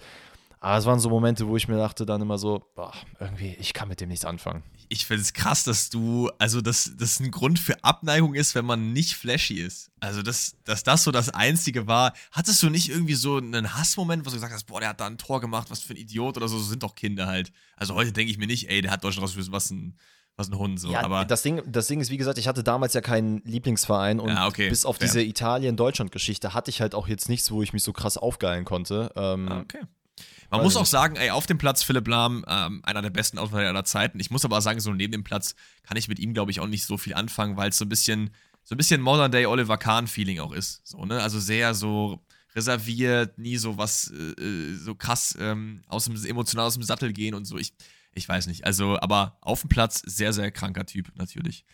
Aber 0.64 0.78
es 0.78 0.87
waren 0.87 0.99
so 0.99 1.11
Momente, 1.11 1.47
wo 1.47 1.57
ich 1.57 1.68
mir 1.68 1.76
dachte 1.76 2.07
dann 2.07 2.22
immer 2.22 2.39
so, 2.39 2.62
boah, 2.74 2.93
irgendwie, 3.20 3.55
ich 3.61 3.74
kann 3.74 3.87
mit 3.87 4.01
dem 4.01 4.09
nichts 4.09 4.24
anfangen. 4.24 4.62
Ich 4.89 5.07
finde 5.07 5.22
es 5.22 5.32
krass, 5.32 5.64
dass 5.64 5.91
du, 5.91 6.30
also 6.39 6.61
dass 6.61 6.93
das 6.97 7.20
ein 7.20 7.30
Grund 7.30 7.59
für 7.59 7.82
Abneigung 7.85 8.35
ist, 8.35 8.55
wenn 8.55 8.64
man 8.64 8.93
nicht 8.93 9.14
flashy 9.14 9.61
ist. 9.61 9.91
Also, 10.01 10.22
dass, 10.22 10.57
dass 10.64 10.82
das 10.82 11.05
so 11.05 11.11
das 11.11 11.30
Einzige 11.30 11.87
war. 11.87 12.12
Hattest 12.30 12.62
du 12.62 12.70
nicht 12.70 12.91
irgendwie 12.91 13.14
so 13.14 13.37
einen 13.37 13.74
Hassmoment, 13.74 14.24
wo 14.24 14.30
du 14.30 14.37
gesagt 14.37 14.53
hast, 14.53 14.64
boah, 14.64 14.80
der 14.80 14.91
hat 14.91 15.01
da 15.01 15.07
ein 15.07 15.18
Tor 15.18 15.41
gemacht, 15.41 15.70
was 15.70 15.80
für 15.80 15.95
ein 15.95 15.97
Idiot 15.97 16.37
oder 16.37 16.49
so, 16.49 16.59
so 16.59 16.64
sind 16.64 16.82
doch 16.82 16.95
Kinder 16.95 17.26
halt. 17.26 17.53
Also 17.76 17.95
heute 17.95 18.12
denke 18.12 18.30
ich 18.30 18.39
mir 18.39 18.47
nicht, 18.47 18.68
ey, 18.70 18.82
der 18.82 18.91
hat 18.91 19.03
Deutschland 19.03 19.24
rausgeschmissen, 19.24 19.53
was 19.53 19.70
ein, 19.70 19.97
was 20.37 20.51
ein 20.51 20.59
Hund 20.59 20.80
so. 20.80 20.91
Ja, 20.91 21.03
aber 21.03 21.24
das 21.24 21.43
Ding, 21.43 21.62
das 21.66 21.87
Ding 21.87 22.01
ist, 22.01 22.11
wie 22.11 22.16
gesagt, 22.16 22.39
ich 22.39 22.49
hatte 22.49 22.64
damals 22.64 22.95
ja 22.95 23.01
keinen 23.01 23.43
Lieblingsverein 23.45 24.20
und 24.20 24.30
ja, 24.30 24.47
okay, 24.47 24.68
bis 24.68 24.85
auf 24.85 24.97
fair. 24.97 25.07
diese 25.07 25.22
Italien-Deutschland-Geschichte 25.22 26.55
hatte 26.55 26.70
ich 26.70 26.80
halt 26.80 26.95
auch 26.95 27.09
jetzt 27.09 27.28
nichts, 27.28 27.51
wo 27.51 27.62
ich 27.62 27.72
mich 27.72 27.82
so 27.82 27.93
krass 27.93 28.16
aufgeilen 28.16 28.64
konnte. 28.64 29.12
Ähm, 29.16 29.49
ah, 29.49 29.61
okay. 29.61 29.82
Man 30.51 30.62
muss 30.62 30.76
auch 30.76 30.86
sagen, 30.86 31.16
ey, 31.16 31.30
auf 31.30 31.47
dem 31.47 31.59
Platz 31.59 31.82
Philipp 31.82 32.07
Lahm, 32.07 32.45
ähm, 32.49 32.80
einer 32.84 33.03
der 33.03 33.11
besten 33.11 33.38
Auswahl 33.38 33.66
aller 33.66 33.84
Zeiten. 33.84 34.20
Ich 34.20 34.30
muss 34.30 34.45
aber 34.45 34.61
sagen, 34.61 34.80
so 34.80 34.92
neben 34.92 35.12
dem 35.12 35.24
Platz 35.24 35.55
kann 35.82 35.97
ich 35.97 36.09
mit 36.09 36.18
ihm, 36.18 36.34
glaube 36.34 36.51
ich, 36.51 36.61
auch 36.61 36.66
nicht 36.66 36.84
so 36.84 36.97
viel 36.97 37.14
anfangen, 37.14 37.57
weil 37.57 37.70
es 37.70 37.78
so 37.78 37.84
ein 37.84 37.88
bisschen, 37.88 38.30
so 38.62 38.74
ein 38.74 38.78
bisschen 38.78 39.01
Modern 39.01 39.32
Day 39.32 39.47
Oliver 39.47 39.78
Kahn-Feeling 39.78 40.40
auch 40.40 40.53
ist. 40.53 40.86
So, 40.86 41.05
ne? 41.05 41.20
Also 41.20 41.40
sehr 41.40 41.74
so 41.74 42.20
reserviert, 42.55 43.38
nie 43.38 43.57
so 43.57 43.78
was 43.78 44.12
äh, 44.12 44.42
äh, 44.42 44.74
so 44.76 44.95
krass 44.95 45.36
ähm, 45.40 45.82
aus 45.88 46.05
dem, 46.05 46.22
emotional 46.24 46.66
aus 46.66 46.74
dem 46.74 46.82
Sattel 46.82 47.12
gehen 47.12 47.34
und 47.34 47.45
so. 47.45 47.59
Ich, 47.59 47.72
ich 48.12 48.28
weiß 48.28 48.47
nicht. 48.47 48.64
Also, 48.64 48.99
aber 49.01 49.38
auf 49.40 49.62
dem 49.62 49.68
Platz 49.68 50.03
sehr, 50.05 50.32
sehr 50.32 50.51
kranker 50.51 50.86
Typ, 50.86 51.11
natürlich. 51.16 51.64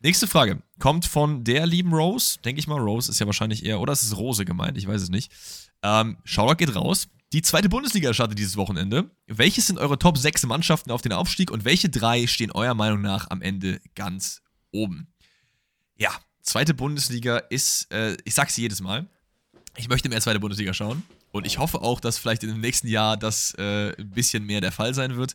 Nächste 0.00 0.26
Frage 0.26 0.60
kommt 0.80 1.06
von 1.06 1.44
der 1.44 1.64
lieben 1.64 1.94
Rose. 1.94 2.38
Denke 2.44 2.58
ich 2.58 2.66
mal, 2.66 2.80
Rose 2.80 3.10
ist 3.10 3.20
ja 3.20 3.26
wahrscheinlich 3.26 3.64
eher, 3.64 3.80
oder 3.80 3.92
ist 3.92 4.02
es 4.02 4.16
Rose 4.16 4.44
gemeint? 4.44 4.76
Ich 4.76 4.88
weiß 4.88 5.00
es 5.00 5.10
nicht. 5.10 5.32
Ähm, 5.82 6.18
Shoutout 6.24 6.56
geht 6.56 6.74
raus. 6.74 7.08
Die 7.32 7.40
zweite 7.40 7.70
Bundesliga 7.70 8.12
startet 8.12 8.38
dieses 8.38 8.58
Wochenende. 8.58 9.10
Welches 9.26 9.66
sind 9.66 9.78
eure 9.78 9.98
Top 9.98 10.18
6 10.18 10.44
Mannschaften 10.44 10.90
auf 10.90 11.00
den 11.00 11.12
Aufstieg 11.12 11.50
und 11.50 11.64
welche 11.64 11.88
drei 11.88 12.26
stehen 12.26 12.52
eurer 12.52 12.74
Meinung 12.74 13.00
nach 13.00 13.30
am 13.30 13.40
Ende 13.40 13.80
ganz 13.94 14.42
oben? 14.70 15.14
Ja, 15.96 16.10
zweite 16.42 16.74
Bundesliga 16.74 17.38
ist, 17.38 17.90
äh, 17.90 18.18
ich 18.24 18.34
sag's 18.34 18.58
jedes 18.58 18.82
Mal, 18.82 19.08
ich 19.78 19.88
möchte 19.88 20.10
mehr 20.10 20.20
zweite 20.20 20.40
Bundesliga 20.40 20.74
schauen 20.74 21.04
und 21.30 21.46
ich 21.46 21.56
hoffe 21.56 21.80
auch, 21.80 22.00
dass 22.00 22.18
vielleicht 22.18 22.42
in 22.42 22.50
dem 22.50 22.60
nächsten 22.60 22.88
Jahr 22.88 23.16
das 23.16 23.54
äh, 23.54 23.94
ein 23.98 24.10
bisschen 24.10 24.44
mehr 24.44 24.60
der 24.60 24.72
Fall 24.72 24.92
sein 24.92 25.16
wird. 25.16 25.34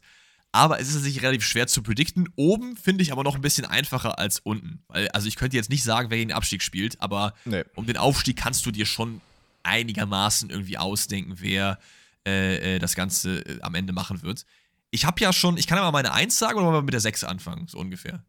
Aber 0.51 0.79
es 0.79 0.89
ist 0.89 0.95
natürlich 0.95 1.23
relativ 1.23 1.45
schwer 1.45 1.65
zu 1.65 1.81
predikten. 1.81 2.29
Oben 2.35 2.77
finde 2.77 3.01
ich 3.01 3.11
aber 3.11 3.23
noch 3.23 3.35
ein 3.35 3.41
bisschen 3.41 3.65
einfacher 3.65 4.19
als 4.19 4.39
unten. 4.39 4.83
Weil, 4.87 5.09
also 5.09 5.27
ich 5.27 5.35
könnte 5.35 5.57
jetzt 5.57 5.69
nicht 5.69 5.83
sagen, 5.83 6.11
wer 6.11 6.17
den 6.17 6.31
Abstieg 6.31 6.61
spielt, 6.61 7.01
aber 7.01 7.33
nee. 7.45 7.63
um 7.75 7.87
den 7.87 7.97
Aufstieg 7.97 8.37
kannst 8.37 8.65
du 8.65 8.71
dir 8.71 8.85
schon 8.85 9.19
einigermaßen 9.67 10.49
irgendwie 10.49 10.77
ausdenken, 10.77 11.35
wer 11.37 11.77
äh, 12.25 12.75
äh, 12.75 12.79
das 12.79 12.95
Ganze 12.95 13.39
äh, 13.45 13.61
am 13.61 13.75
Ende 13.75 13.93
machen 13.93 14.21
wird. 14.23 14.45
Ich 14.89 15.05
habe 15.05 15.19
ja 15.21 15.31
schon, 15.33 15.57
ich 15.57 15.67
kann 15.67 15.77
ja 15.77 15.83
mal 15.83 15.91
meine 15.91 16.13
1 16.13 16.37
sagen 16.37 16.57
oder 16.57 16.65
wollen 16.67 16.75
wir 16.75 16.81
mit 16.81 16.93
der 16.93 17.01
6 17.01 17.23
anfangen, 17.23 17.67
so 17.67 17.77
ungefähr? 17.77 18.23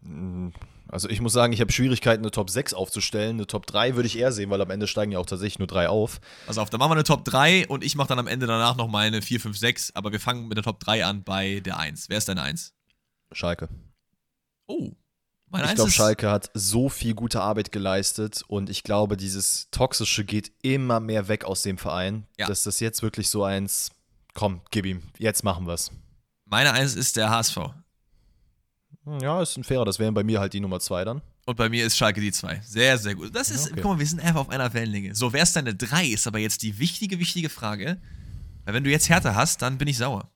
Mm, 0.00 0.48
Also 0.90 1.08
ich 1.10 1.20
muss 1.20 1.34
sagen, 1.34 1.52
ich 1.52 1.60
habe 1.60 1.70
Schwierigkeiten, 1.70 2.22
eine 2.22 2.30
Top 2.30 2.48
6 2.50 2.72
aufzustellen. 2.72 3.36
Eine 3.36 3.46
Top 3.46 3.66
3 3.66 3.94
würde 3.94 4.06
ich 4.06 4.18
eher 4.18 4.32
sehen, 4.32 4.48
weil 4.50 4.60
am 4.62 4.70
Ende 4.70 4.86
steigen 4.86 5.12
ja 5.12 5.18
auch 5.18 5.26
tatsächlich 5.26 5.58
nur 5.58 5.68
drei 5.68 5.88
auf. 5.88 6.20
Also 6.46 6.62
auf, 6.62 6.70
dann 6.70 6.78
machen 6.78 6.90
wir 6.90 6.94
eine 6.96 7.04
Top 7.04 7.24
3 7.24 7.68
und 7.68 7.84
ich 7.84 7.94
mache 7.94 8.08
dann 8.08 8.18
am 8.18 8.26
Ende 8.26 8.46
danach 8.46 8.76
noch 8.76 8.88
meine 8.88 9.20
4, 9.20 9.40
5, 9.40 9.58
6. 9.58 9.96
Aber 9.96 10.12
wir 10.12 10.20
fangen 10.20 10.48
mit 10.48 10.56
der 10.56 10.64
Top 10.64 10.80
3 10.80 11.04
an 11.04 11.24
bei 11.24 11.60
der 11.60 11.78
1. 11.78 12.08
Wer 12.08 12.18
ist 12.18 12.28
deine 12.28 12.42
1? 12.42 12.72
Schalke. 13.32 13.68
Oh. 14.66 14.92
Meine 15.50 15.66
ich 15.66 15.74
glaube, 15.74 15.90
Schalke 15.90 16.30
hat 16.30 16.50
so 16.52 16.88
viel 16.88 17.14
gute 17.14 17.40
Arbeit 17.40 17.72
geleistet 17.72 18.42
und 18.48 18.68
ich 18.68 18.82
glaube, 18.82 19.16
dieses 19.16 19.68
Toxische 19.70 20.24
geht 20.24 20.52
immer 20.62 21.00
mehr 21.00 21.28
weg 21.28 21.44
aus 21.44 21.62
dem 21.62 21.78
Verein, 21.78 22.26
ja. 22.38 22.46
dass 22.46 22.64
das 22.64 22.80
jetzt 22.80 23.02
wirklich 23.02 23.30
so 23.30 23.44
eins, 23.44 23.90
komm, 24.34 24.60
gib 24.70 24.84
ihm, 24.84 25.02
jetzt 25.18 25.44
machen 25.44 25.66
wir 25.66 25.74
es. 25.74 25.90
Meine 26.44 26.72
1 26.72 26.96
ist 26.96 27.16
der 27.16 27.30
HSV. 27.30 27.58
Ja, 29.20 29.42
ist 29.42 29.56
ein 29.56 29.64
fairer. 29.64 29.84
Das 29.84 29.98
wären 29.98 30.14
bei 30.14 30.24
mir 30.24 30.40
halt 30.40 30.52
die 30.52 30.60
Nummer 30.60 30.80
zwei 30.80 31.04
dann. 31.04 31.22
Und 31.46 31.56
bei 31.56 31.68
mir 31.68 31.86
ist 31.86 31.96
Schalke 31.96 32.20
die 32.20 32.32
zwei. 32.32 32.60
Sehr, 32.64 32.98
sehr 32.98 33.14
gut. 33.14 33.34
Das 33.34 33.50
ist, 33.50 33.72
okay. 33.72 33.80
guck 33.80 33.92
mal, 33.92 33.98
wir 33.98 34.06
sind 34.06 34.20
einfach 34.20 34.42
auf 34.42 34.50
einer 34.50 34.72
Wellenlänge. 34.74 35.14
So, 35.14 35.32
wer 35.32 35.42
ist 35.42 35.56
deine 35.56 35.74
drei? 35.74 36.04
Ist 36.06 36.26
aber 36.26 36.38
jetzt 36.38 36.62
die 36.62 36.78
wichtige, 36.78 37.18
wichtige 37.18 37.48
Frage. 37.48 37.98
Weil 38.64 38.74
wenn 38.74 38.84
du 38.84 38.90
jetzt 38.90 39.08
Hertha 39.08 39.34
hast, 39.34 39.62
dann 39.62 39.78
bin 39.78 39.88
ich 39.88 39.96
sauer. 39.96 40.30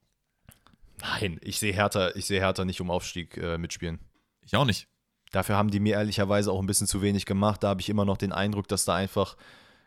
Nein, 1.00 1.38
ich 1.42 1.58
sehe 1.58 1.74
Hertha, 1.74 2.12
ich 2.14 2.24
sehe 2.24 2.40
Hertha 2.40 2.64
nicht 2.64 2.80
um 2.80 2.90
Aufstieg 2.90 3.36
äh, 3.36 3.58
mitspielen. 3.58 3.98
Ich 4.40 4.56
auch 4.56 4.64
nicht. 4.64 4.88
Dafür 5.32 5.56
haben 5.56 5.70
die 5.70 5.80
mir 5.80 5.94
ehrlicherweise 5.94 6.52
auch 6.52 6.60
ein 6.60 6.66
bisschen 6.66 6.86
zu 6.86 7.02
wenig 7.02 7.26
gemacht. 7.26 7.62
Da 7.62 7.68
habe 7.68 7.80
ich 7.80 7.88
immer 7.88 8.04
noch 8.04 8.16
den 8.16 8.32
Eindruck, 8.32 8.68
dass 8.68 8.84
da 8.84 8.94
einfach 8.94 9.36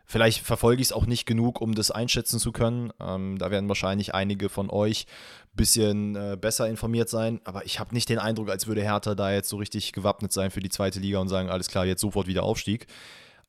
Vielleicht 0.08 0.41
verfolge 0.46 0.82
ich 0.82 0.89
es 0.89 0.93
auch 0.93 1.08
nicht 1.08 1.26
genug, 1.26 1.60
um 1.60 1.74
das 1.74 1.89
einschätzen 1.89 2.39
zu 2.39 2.52
können. 2.52 2.93
Ähm, 3.00 3.39
da 3.39 3.50
werden 3.50 3.68
wahrscheinlich 3.68 4.14
einige 4.14 4.50
von 4.50 4.70
euch 4.70 5.08
ein 5.54 5.56
bisschen 5.56 6.16
äh, 6.16 6.38
besser 6.39 6.70
informiert 6.70 7.10
sein. 7.10 7.41
Aber 7.43 7.66
ich 7.66 7.80
habe 7.80 7.93
nicht 7.93 8.08
den 8.10 8.20
Eindruck, 8.20 8.52
als 8.52 8.68
würde 8.68 8.84
Hertha 8.84 9.16
da 9.16 9.34
jetzt 9.34 9.50
so 9.50 9.58
richtig 9.58 9.93
gewappnet 9.93 10.32
sein 10.32 10.52
für 10.52 10.60
die 10.60 10.70
zweite 10.70 11.00
Liga 11.00 11.18
und 11.20 11.28
sagen, 11.28 11.50
alles 11.50 11.70
klar, 11.70 11.86
jetzt 11.86 12.02
sofort 12.02 12.28
wieder 12.28 12.43
Aufstieg. 12.43 12.86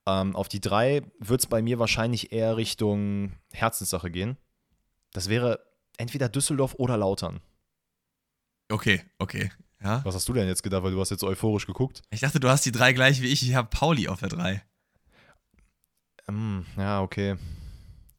Ähm, 0.07 0.35
auf 0.35 0.49
die 0.49 0.61
drei 0.61 1.03
wird 1.19 1.41
es 1.41 1.47
bei 1.47 1.61
mir 1.61 1.79
wahrscheinlich 1.79 2.33
eher 2.33 2.57
Richtung 2.57 3.33
Herzenssache 3.53 4.11
gehen. 4.11 4.39
Das 5.13 5.29
wäre 5.29 5.61
entweder 5.99 6.31
Düsseldorf 6.31 6.75
oder 6.79 6.97
Lautern. 6.97 7.41
Okay, 8.71 9.03
okay. 9.19 9.51
Ja. 9.87 10.05
Was 10.05 10.17
hast 10.17 10.29
du 10.29 10.33
denn 10.33 10.49
jetzt 10.49 10.65
gedacht, 10.65 10.83
weil 10.83 10.91
du 10.91 11.01
hast 11.01 11.11
jetzt 11.11 11.23
euphorisch 11.23 11.67
geguckt? 11.67 12.03
Ich 12.11 12.21
dachte, 12.21 12.41
du 12.41 12.49
hast 12.49 12.67
die 12.67 12.73
drei 12.73 12.93
gleich 12.93 13.23
wie 13.23 13.29
ich. 13.29 13.49
Ich 13.49 13.55
habe 13.55 13.69
Pauli 13.69 14.09
auf 14.09 14.19
der 14.19 14.29
drei. 14.29 14.63
Mm, 16.29 16.63
ja, 16.77 17.03
okay. 17.03 17.37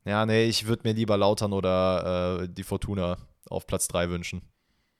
Ja, 0.05 0.25
nee, 0.25 0.45
ich 0.45 0.65
würde 0.65 0.87
mir 0.87 0.93
lieber 0.93 1.17
Lautern 1.17 1.51
oder 1.51 2.43
äh, 2.43 2.47
die 2.49 2.63
Fortuna 2.63 3.17
auf 3.49 3.67
Platz 3.67 3.89
3 3.89 4.09
wünschen. 4.09 4.41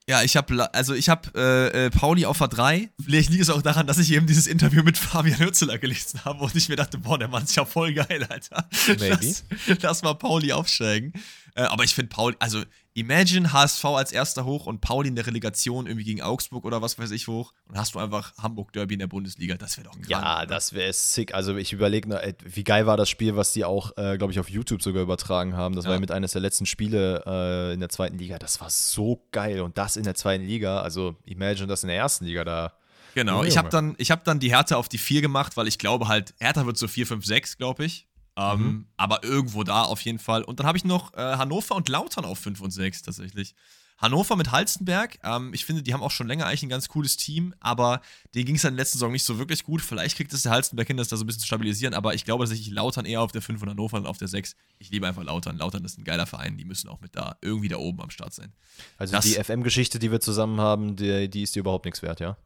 Ja, 0.10 0.24
ich 0.24 0.36
habe 0.36 0.74
also 0.74 0.94
ich 0.94 1.08
habe 1.08 1.30
äh, 1.36 1.86
äh, 1.86 1.90
Pauli 1.90 2.26
auf 2.26 2.38
der 2.38 2.50
3. 2.50 2.90
Vielleicht 3.02 3.30
liegt 3.30 3.44
es 3.44 3.50
auch 3.50 3.62
daran, 3.62 3.88
dass 3.88 3.98
ich 3.98 4.12
eben 4.12 4.28
dieses 4.28 4.48
Interview 4.48 4.84
mit 4.84 4.98
Fabian 4.98 5.40
Hürzeler 5.40 5.78
gelesen 5.78 6.26
habe 6.26 6.44
und 6.44 6.54
ich 6.56 6.68
mir 6.68 6.76
dachte, 6.76 6.98
boah, 6.98 7.18
der 7.18 7.30
Mann 7.30 7.44
ist 7.44 7.56
ja 7.56 7.64
voll 7.64 7.94
geil, 7.94 8.26
Alter. 8.28 8.68
Maybe. 8.88 9.08
Lass, 9.10 9.44
lass 9.82 10.04
mal 10.04 10.16
Pauli 10.16 10.52
aufsteigen. 10.52 11.14
Äh, 11.58 11.64
aber 11.64 11.84
ich 11.84 11.96
finde 11.96 12.10
Pauli, 12.10 12.36
also 12.40 12.62
imagine 12.94 13.52
HSV 13.52 13.84
als 13.86 14.12
erster 14.12 14.46
hoch 14.46 14.68
und 14.68 14.80
Pauli 14.80 15.10
in 15.10 15.16
der 15.16 15.26
Relegation 15.26 15.88
irgendwie 15.88 16.06
gegen 16.06 16.22
Augsburg 16.22 16.66
oder 16.66 16.84
was 16.84 17.00
weiß 17.00 17.10
ich 17.12 17.28
hoch 17.28 17.52
und 17.68 17.78
hast 17.78 17.96
du 17.96 18.00
einfach 18.00 18.38
Hamburg 18.38 18.74
Derby 18.74 18.94
in 18.94 19.00
der 19.00 19.08
Bundesliga. 19.08 19.56
Das 19.56 19.76
wäre 19.78 19.88
doch 19.88 19.96
ein 19.96 20.04
Ja, 20.08 20.46
das 20.46 20.74
wäre 20.74 20.94
sick. 20.94 21.34
Also 21.34 21.58
ich 21.58 21.74
überlege, 21.74 22.10
nur, 22.10 22.22
wie 22.44 22.64
geil 22.64 22.86
war 22.86 22.96
das 22.96 23.10
Spiel, 23.10 23.36
was 23.36 23.54
die 23.54 23.66
auch, 23.66 23.92
äh, 23.98 24.18
glaube 24.18 24.32
ich, 24.32 24.40
auf 24.40 24.50
YouTube 24.50 24.84
sogar 24.84 25.02
übertragen 25.02 25.56
haben. 25.56 25.76
Das 25.76 25.86
ja. 25.86 25.90
war 25.90 25.96
ja 25.96 26.00
mit 26.00 26.12
eines 26.12 26.34
der 26.34 26.42
letzten 26.42 26.68
Spiele 26.68 27.24
äh, 27.26 27.74
in 27.74 27.80
der 27.80 27.90
zweiten 27.90 28.20
Liga. 28.20 28.38
Das 28.38 28.62
war 28.62 28.70
so 28.70 29.26
geil 29.32 29.62
und 29.62 29.80
das 29.80 29.98
in 29.98 30.04
der 30.04 30.14
zweiten 30.14 30.46
Liga. 30.46 30.82
Also 30.82 31.16
imagine 31.26 31.66
das 31.66 31.82
in 31.82 31.88
der 31.88 31.98
ersten 31.98 32.26
Liga 32.26 32.44
da. 32.44 32.74
Genau, 33.16 33.44
ich 33.44 33.58
habe 33.58 33.70
dann, 33.70 33.96
hab 34.00 34.24
dann 34.26 34.40
die 34.40 34.52
Härte 34.52 34.78
auf 34.78 34.90
die 34.90 35.00
4 35.00 35.22
gemacht, 35.22 35.58
weil 35.58 35.68
ich 35.68 35.80
glaube 35.80 36.08
halt, 36.08 36.36
Hertha 36.40 36.68
wird 36.68 36.78
so 36.78 36.88
4, 36.88 37.08
5, 37.08 37.26
6, 37.26 37.58
glaube 37.58 37.86
ich. 37.86 38.07
Ähm, 38.38 38.62
mhm. 38.62 38.88
Aber 38.98 39.24
irgendwo 39.24 39.64
da 39.64 39.82
auf 39.82 40.02
jeden 40.02 40.20
Fall. 40.20 40.44
Und 40.44 40.60
dann 40.60 40.68
habe 40.68 40.78
ich 40.78 40.86
noch 40.86 41.14
äh, 41.16 41.18
Hannover 41.18 41.76
und 41.76 41.90
Lautern 41.90 42.24
auf 42.24 42.40
5 42.40 42.62
und 42.62 42.72
6 42.72 43.02
tatsächlich. 43.02 43.56
Hannover 43.98 44.36
mit 44.36 44.52
Halstenberg, 44.52 45.18
ähm, 45.24 45.56
ich 45.56 45.66
finde, 45.66 45.82
die 45.82 45.92
haben 45.92 46.04
auch 46.04 46.12
schon 46.12 46.28
länger 46.28 46.46
eigentlich 46.46 46.62
ein 46.62 46.70
ganz 46.70 46.88
cooles 46.88 47.18
Team, 47.18 47.56
aber 47.60 48.02
denen 48.36 48.46
ging 48.46 48.56
es 48.56 48.64
in 48.64 48.76
der 48.76 48.84
letzten 48.84 49.00
Saison 49.00 49.12
nicht 49.12 49.24
so 49.24 49.40
wirklich 49.40 49.64
gut. 49.64 49.82
Vielleicht 49.82 50.16
kriegt 50.18 50.32
es 50.34 50.44
der 50.44 50.52
Halstenberg 50.52 50.88
hin, 50.88 50.98
das 50.98 51.08
da 51.08 51.18
so 51.18 51.24
ein 51.24 51.28
bisschen 51.28 51.40
zu 51.40 51.48
stabilisieren, 51.48 51.96
aber 51.96 52.14
ich 52.14 52.24
glaube 52.24 52.44
tatsächlich 52.44 52.70
Lautern 52.70 53.06
eher 53.06 53.22
auf 53.24 53.32
der 53.32 53.42
5 53.42 53.60
und 53.64 53.70
Hannover 53.70 54.08
auf 54.08 54.20
der 54.20 54.28
6. 54.28 54.56
Ich 54.78 54.92
liebe 54.92 55.08
einfach 55.08 55.24
Lautern. 55.24 55.58
Lautern 55.58 55.84
ist 55.84 55.98
ein 55.98 56.04
geiler 56.04 56.28
Verein, 56.28 56.58
die 56.58 56.66
müssen 56.66 56.90
auch 56.90 57.02
mit 57.02 57.16
da 57.16 57.38
irgendwie 57.42 57.70
da 57.70 57.78
oben 57.78 58.00
am 58.02 58.12
Start 58.12 58.36
sein. 58.36 58.54
Also 58.98 59.14
das, 59.14 59.26
die 59.26 59.34
FM-Geschichte, 59.34 59.98
die 59.98 60.12
wir 60.12 60.20
zusammen 60.20 60.62
haben, 60.62 60.96
die, 60.96 61.28
die 61.28 61.42
ist 61.42 61.56
dir 61.56 61.62
überhaupt 61.62 61.86
nichts 61.86 62.04
wert, 62.04 62.20
ja? 62.20 62.38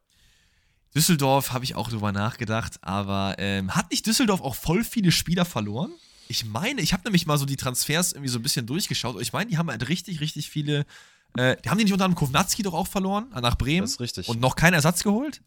Düsseldorf 0.95 1.53
habe 1.53 1.63
ich 1.63 1.75
auch 1.75 1.89
drüber 1.89 2.11
nachgedacht, 2.11 2.79
aber 2.81 3.35
ähm, 3.37 3.75
hat 3.75 3.91
nicht 3.91 4.05
Düsseldorf 4.05 4.41
auch 4.41 4.55
voll 4.55 4.83
viele 4.83 5.11
Spieler 5.11 5.45
verloren? 5.45 5.91
Ich 6.27 6.45
meine, 6.45 6.81
ich 6.81 6.93
habe 6.93 7.03
nämlich 7.03 7.25
mal 7.25 7.37
so 7.37 7.45
die 7.45 7.55
Transfers 7.55 8.13
irgendwie 8.13 8.29
so 8.29 8.39
ein 8.39 8.43
bisschen 8.43 8.65
durchgeschaut. 8.65 9.21
Ich 9.21 9.33
meine, 9.33 9.49
die 9.49 9.57
haben 9.57 9.69
halt 9.69 9.87
richtig, 9.89 10.21
richtig 10.21 10.49
viele. 10.49 10.85
Äh, 11.37 11.57
die 11.63 11.69
haben 11.69 11.77
die 11.77 11.85
nicht 11.85 11.93
unter 11.93 12.05
anderem 12.05 12.19
Kovnatski 12.19 12.63
doch 12.63 12.73
auch 12.73 12.87
verloren 12.87 13.27
nach 13.41 13.55
Bremen? 13.55 13.81
Das 13.81 13.91
ist 13.91 13.99
richtig. 13.99 14.27
Und 14.27 14.39
noch 14.39 14.55
keinen 14.55 14.73
Ersatz 14.73 15.03
geholt? 15.03 15.41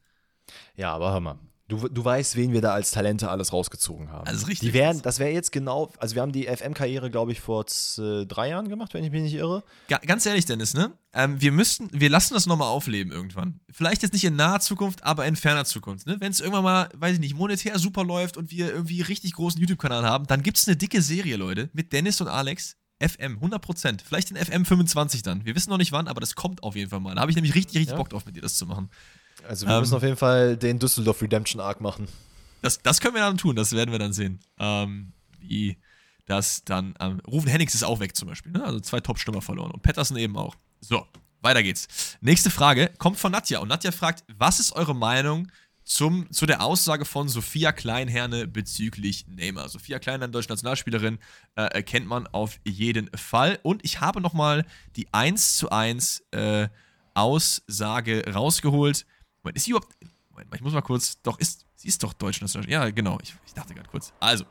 Ja, 0.76 0.92
aber 0.92 1.12
hör 1.12 1.20
mal. 1.20 1.38
Du, 1.67 1.89
du 1.89 2.05
weißt, 2.05 2.37
wen 2.37 2.53
wir 2.53 2.61
da 2.61 2.75
als 2.75 2.91
Talente 2.91 3.31
alles 3.31 3.53
rausgezogen 3.53 4.12
haben. 4.12 4.27
Also 4.27 4.45
richtig. 4.47 4.69
Die 4.69 4.75
wären, 4.75 5.01
das 5.01 5.19
wäre 5.19 5.31
jetzt 5.31 5.51
genau, 5.51 5.91
also 5.99 6.15
wir 6.15 6.21
haben 6.21 6.33
die 6.33 6.45
FM-Karriere, 6.45 7.11
glaube 7.11 7.33
ich, 7.33 7.41
vor 7.41 7.65
äh, 7.65 8.27
drei 8.27 8.51
Jahren 8.51 8.69
gemacht, 8.69 8.93
wenn 8.93 9.03
ich 9.03 9.11
mich 9.11 9.23
nicht 9.23 9.35
irre. 9.35 9.65
Ga 9.89 9.97
ganz 9.99 10.27
ehrlich, 10.27 10.45
Dennis, 10.45 10.75
ne? 10.75 10.93
Ähm, 11.15 11.41
wir 11.41 11.53
müssten, 11.53 11.89
wir 11.91 12.11
lassen 12.11 12.35
das 12.35 12.45
nochmal 12.45 12.69
aufleben 12.69 13.12
irgendwann. 13.12 13.61
Vielleicht 13.71 14.03
jetzt 14.03 14.12
nicht 14.12 14.25
in 14.25 14.37
naher 14.37 14.61
Zukunft, 14.61 15.05
aber 15.05 15.25
in 15.25 15.37
ferner 15.37 15.65
Zukunft. 15.65 16.07
Ne? 16.07 16.17
Wenn 16.21 16.33
es 16.33 16.41
irgendwann 16.41 16.65
mal, 16.65 16.89
weiß 16.97 17.15
ich 17.15 17.21
nicht, 17.21 17.35
monetär 17.35 17.79
super 17.79 18.05
läuft 18.05 18.37
und 18.37 18.51
wir 18.51 18.71
irgendwie 18.71 19.01
richtig 19.01 19.33
großen 19.33 19.59
YouTube-Kanal 19.59 20.05
haben, 20.05 20.27
dann 20.27 20.43
gibt 20.43 20.59
es 20.59 20.69
eine 20.69 20.77
dicke 20.77 21.01
Serie, 21.01 21.37
Leute, 21.37 21.71
mit 21.73 21.95
Dennis 21.95 22.21
und 22.21 22.29
Alex. 22.29 22.77
FM, 23.01 23.39
100%. 23.39 24.01
Vielleicht 24.05 24.31
in 24.31 24.37
FM 24.37 24.65
25 24.65 25.23
dann. 25.23 25.45
Wir 25.45 25.55
wissen 25.57 25.71
noch 25.71 25.79
nicht 25.79 25.93
wann, 25.93 26.09
aber 26.09 26.21
das 26.21 26.35
kommt 26.37 26.62
auf 26.62 26.77
jeden 26.77 26.91
Fall 26.91 27.01
mal. 27.01 27.15
Da 27.15 27.23
habe 27.23 27.31
ich 27.31 27.37
nämlich 27.37 27.55
richtig, 27.55 27.77
richtig 27.79 27.91
ja. 27.91 27.97
Bock 27.97 28.09
drauf, 28.09 28.25
mit 28.25 28.37
dir 28.37 28.41
das 28.41 28.55
zu 28.55 28.67
machen. 28.67 28.89
Also 29.49 29.66
wir 29.66 29.74
ähm, 29.74 29.80
müssen 29.80 29.95
auf 29.95 30.03
jeden 30.03 30.16
Fall 30.16 30.57
den 30.57 30.78
Düsseldorf 30.78 31.20
Redemption 31.22 31.61
Arc 31.61 31.80
machen. 31.80 32.09
Das, 32.62 32.80
das 32.82 33.01
können 33.01 33.14
wir 33.14 33.20
dann 33.20 33.36
tun, 33.36 33.57
das 33.57 33.72
werden 33.72 33.92
wir 33.92 33.99
dann 33.99 34.12
sehen. 34.12 34.40
Ähm, 34.59 35.12
wie 35.38 35.76
das 36.26 36.64
dann. 36.64 36.95
Ähm, 37.01 37.20
Rufen 37.26 37.49
Hennings 37.49 37.74
ist 37.74 37.84
auch 37.84 38.01
weg 38.01 38.16
zum 38.16 38.28
Beispiel. 38.28 38.53
Ne? 38.53 38.64
Also 38.64 38.80
zwei 38.80 39.01
Top-Stürmer 39.01 39.42
verloren. 39.42 39.70
Und 39.70 39.82
Patterson 39.82 40.16
eben 40.16 40.36
auch. 40.36 40.57
So, 40.80 41.07
weiter 41.42 41.62
geht's. 41.62 42.16
Nächste 42.20 42.51
Frage 42.51 42.90
kommt 42.99 43.18
von 43.18 43.32
Nadja. 43.32 43.59
Und 43.59 43.68
Nadja 43.68 43.92
fragt: 43.92 44.24
Was 44.38 44.61
ist 44.61 44.72
eure 44.72 44.95
Meinung 44.95 45.51
zum, 45.84 46.30
zu 46.32 46.47
der 46.47 46.62
Aussage 46.62 47.05
von 47.05 47.28
Sophia 47.28 47.72
Kleinherne 47.72 48.47
bezüglich 48.49 49.26
Neymar? 49.28 49.68
Sophia 49.68 49.99
Kleinherne, 49.99 50.32
deutsche 50.32 50.49
Nationalspielerin, 50.49 51.18
äh, 51.57 51.82
kennt 51.82 52.07
man 52.07 52.26
auf 52.28 52.59
jeden 52.64 53.11
Fall. 53.14 53.59
Und 53.62 53.84
ich 53.84 54.01
habe 54.01 54.20
nochmal 54.20 54.64
die 54.97 55.12
1 55.12 55.59
zu 55.59 55.70
1 55.70 56.24
äh, 56.30 56.68
Aussage 57.12 58.32
rausgeholt 58.32 59.05
Moment, 59.45 59.57
ist 59.57 59.64
sie 59.64 59.70
überhaupt. 59.70 59.95
Moment 60.30 60.53
ich 60.55 60.61
muss 60.62 60.72
mal 60.72 60.80
kurz. 60.80 61.20
Doch, 61.22 61.38
ist. 61.38 61.66
Sie 61.76 61.88
ist 61.88 62.03
doch 62.03 62.12
deutsch 62.14 62.40
Ja, 62.66 62.90
genau. 62.90 63.18
Ich, 63.22 63.34
ich 63.47 63.53
dachte 63.53 63.74
gerade 63.74 63.88
kurz. 63.88 64.12
Also, 64.18 64.45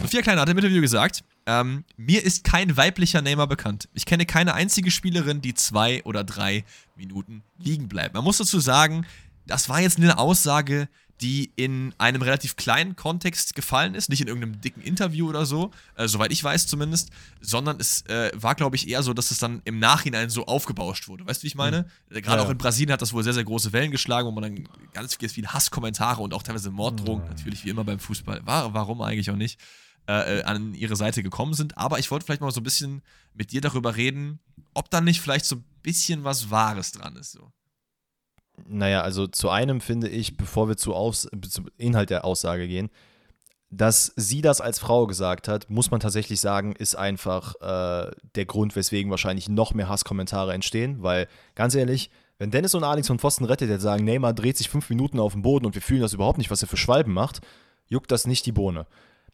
Sophia 0.00 0.22
Kleiner 0.22 0.40
hat 0.40 0.48
im 0.48 0.56
Interview 0.56 0.80
gesagt, 0.80 1.22
ähm, 1.46 1.84
mir 1.96 2.24
ist 2.24 2.42
kein 2.42 2.76
weiblicher 2.76 3.20
Neymar 3.20 3.46
bekannt. 3.46 3.88
Ich 3.92 4.06
kenne 4.06 4.24
keine 4.24 4.54
einzige 4.54 4.90
Spielerin, 4.90 5.42
die 5.42 5.52
zwei 5.52 6.02
oder 6.04 6.24
drei 6.24 6.64
Minuten 6.96 7.42
liegen 7.58 7.88
bleibt. 7.88 8.14
Man 8.14 8.24
muss 8.24 8.38
dazu 8.38 8.60
sagen, 8.60 9.06
das 9.46 9.68
war 9.68 9.80
jetzt 9.80 9.98
eine 9.98 10.18
Aussage, 10.18 10.88
die 11.20 11.52
in 11.56 11.94
einem 11.98 12.22
relativ 12.22 12.56
kleinen 12.56 12.96
Kontext 12.96 13.54
gefallen 13.54 13.94
ist, 13.94 14.08
nicht 14.08 14.20
in 14.20 14.28
irgendeinem 14.28 14.60
dicken 14.60 14.80
Interview 14.80 15.28
oder 15.28 15.44
so, 15.44 15.70
äh, 15.96 16.08
soweit 16.08 16.32
ich 16.32 16.42
weiß 16.42 16.66
zumindest, 16.66 17.10
sondern 17.40 17.78
es 17.78 18.02
äh, 18.06 18.30
war, 18.34 18.54
glaube 18.54 18.76
ich, 18.76 18.88
eher 18.88 19.02
so, 19.02 19.12
dass 19.12 19.30
es 19.30 19.38
dann 19.38 19.60
im 19.64 19.78
Nachhinein 19.78 20.30
so 20.30 20.46
aufgebauscht 20.46 21.08
wurde. 21.08 21.26
Weißt 21.26 21.42
du, 21.42 21.44
wie 21.44 21.48
ich 21.48 21.54
meine? 21.54 21.86
Mhm. 22.08 22.22
Gerade 22.22 22.42
ja, 22.42 22.46
auch 22.46 22.50
in 22.50 22.58
Brasilien 22.58 22.92
hat 22.92 23.02
das 23.02 23.12
wohl 23.12 23.22
sehr, 23.22 23.34
sehr 23.34 23.44
große 23.44 23.72
Wellen 23.72 23.90
geschlagen, 23.90 24.26
wo 24.26 24.32
man 24.32 24.42
dann 24.42 24.68
ganz 24.92 25.14
viel, 25.14 25.28
viel 25.28 25.46
Hasskommentare 25.46 26.22
und 26.22 26.32
auch 26.32 26.42
teilweise 26.42 26.70
Morddrohungen, 26.70 27.24
mhm. 27.24 27.30
natürlich 27.30 27.64
wie 27.64 27.70
immer 27.70 27.84
beim 27.84 27.98
Fußball, 27.98 28.46
war, 28.46 28.72
warum 28.72 29.02
eigentlich 29.02 29.30
auch 29.30 29.36
nicht, 29.36 29.60
äh, 30.08 30.38
äh, 30.38 30.42
an 30.44 30.74
ihre 30.74 30.96
Seite 30.96 31.22
gekommen 31.22 31.54
sind. 31.54 31.76
Aber 31.76 31.98
ich 31.98 32.10
wollte 32.10 32.24
vielleicht 32.24 32.40
mal 32.40 32.50
so 32.50 32.60
ein 32.60 32.64
bisschen 32.64 33.02
mit 33.34 33.52
dir 33.52 33.60
darüber 33.60 33.96
reden, 33.96 34.40
ob 34.74 34.90
da 34.90 35.00
nicht 35.00 35.20
vielleicht 35.20 35.44
so 35.44 35.56
ein 35.56 35.64
bisschen 35.82 36.24
was 36.24 36.50
Wahres 36.50 36.92
dran 36.92 37.16
ist. 37.16 37.32
So. 37.32 37.52
Naja, 38.68 39.02
also 39.02 39.26
zu 39.26 39.50
einem 39.50 39.80
finde 39.80 40.08
ich, 40.08 40.36
bevor 40.36 40.68
wir 40.68 40.76
zu 40.76 40.94
Aus 40.94 41.28
zum 41.48 41.68
Inhalt 41.76 42.10
der 42.10 42.24
Aussage 42.24 42.68
gehen, 42.68 42.90
dass 43.70 44.12
sie 44.16 44.42
das 44.42 44.60
als 44.60 44.80
Frau 44.80 45.06
gesagt 45.06 45.46
hat, 45.46 45.70
muss 45.70 45.90
man 45.90 46.00
tatsächlich 46.00 46.40
sagen, 46.40 46.72
ist 46.72 46.96
einfach 46.96 47.54
äh, 47.60 48.10
der 48.34 48.44
Grund, 48.46 48.74
weswegen 48.74 49.10
wahrscheinlich 49.10 49.48
noch 49.48 49.74
mehr 49.74 49.88
Hasskommentare 49.88 50.52
entstehen, 50.52 51.02
weil 51.02 51.28
ganz 51.54 51.74
ehrlich, 51.76 52.10
wenn 52.38 52.50
Dennis 52.50 52.74
und 52.74 52.84
Alex 52.84 53.06
von 53.06 53.18
Pfosten 53.18 53.44
rettet, 53.44 53.70
der 53.70 53.78
sagen, 53.78 54.04
Neymar 54.04 54.32
dreht 54.32 54.56
sich 54.56 54.68
fünf 54.68 54.90
Minuten 54.90 55.20
auf 55.20 55.34
dem 55.34 55.42
Boden 55.42 55.66
und 55.66 55.74
wir 55.74 55.82
fühlen 55.82 56.00
das 56.00 56.14
überhaupt 56.14 56.38
nicht, 56.38 56.50
was 56.50 56.62
er 56.62 56.68
für 56.68 56.76
Schwalben 56.76 57.12
macht, 57.12 57.40
juckt 57.86 58.10
das 58.10 58.26
nicht 58.26 58.44
die 58.46 58.52
Bohne. 58.52 58.86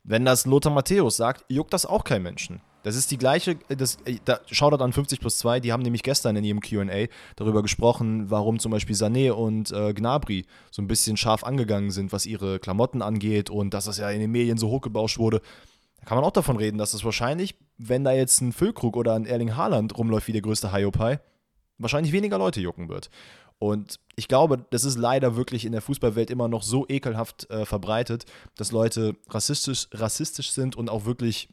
Wenn 0.03 0.24
das 0.24 0.45
Lothar 0.45 0.72
Matthäus 0.72 1.16
sagt, 1.16 1.45
juckt 1.49 1.72
das 1.72 1.87
auch 1.87 2.05
kein 2.05 2.22
Menschen. 2.22 2.61
Das 2.87 2.95
ist 2.95 3.11
die 3.11 3.18
gleiche, 3.18 3.57
das, 3.66 3.99
da, 4.26 4.39
Shoutout 4.49 4.80
an 4.80 4.93
50 4.93 5.18
plus 5.18 5.39
2, 5.39 5.59
die 5.59 5.72
haben 5.72 5.82
nämlich 5.82 6.05
gestern 6.05 6.37
in 6.37 6.45
ihrem 6.45 6.61
QA 6.61 7.09
darüber 7.34 7.62
gesprochen, 7.62 8.30
warum 8.30 8.61
zum 8.61 8.70
Beispiel 8.70 8.95
Sané 8.95 9.32
und 9.32 9.72
äh, 9.72 9.93
Gnabry 9.93 10.47
so 10.70 10.82
ein 10.82 10.87
bisschen 10.87 11.16
scharf 11.16 11.43
angegangen 11.43 11.91
sind, 11.91 12.12
was 12.12 12.26
ihre 12.26 12.61
Klamotten 12.61 13.03
angeht 13.03 13.51
und 13.51 13.74
dass 13.74 13.87
das 13.87 13.99
ja 13.99 14.09
in 14.11 14.20
den 14.20 14.30
Medien 14.30 14.57
so 14.57 14.68
hochgebauscht 14.68 15.18
wurde. 15.18 15.41
Da 15.99 16.07
kann 16.07 16.16
man 16.16 16.24
auch 16.24 16.30
davon 16.30 16.59
reden, 16.59 16.78
dass 16.78 16.95
es 16.95 17.03
wahrscheinlich, 17.03 17.57
wenn 17.76 18.05
da 18.05 18.12
jetzt 18.12 18.41
ein 18.41 18.53
Füllkrug 18.53 18.97
oder 18.97 19.14
ein 19.14 19.26
Erling 19.26 19.57
Haaland 19.57 19.99
rumläuft 19.99 20.28
wie 20.28 20.32
der 20.32 20.43
größte 20.43 20.72
Hiopai, 20.72 21.18
wahrscheinlich 21.78 22.12
weniger 22.12 22.39
Leute 22.39 22.61
jucken 22.61 22.89
wird. 22.89 23.11
Und 23.59 23.99
ich 24.14 24.28
glaube, 24.28 24.64
das 24.70 24.84
ist 24.84 24.97
leider 24.97 25.34
wirklich 25.34 25.64
in 25.64 25.72
der 25.72 25.82
Fußballwelt 25.82 26.30
immer 26.30 26.47
noch 26.47 26.62
so 26.62 26.87
ekelhaft 26.89 27.51
äh, 27.51 27.66
verbreitet, 27.66 28.26
dass 28.55 28.70
Leute 28.70 29.16
rassistisch, 29.28 29.89
rassistisch 29.91 30.53
sind 30.53 30.76
und 30.76 30.89
auch 30.89 31.05
wirklich 31.05 31.49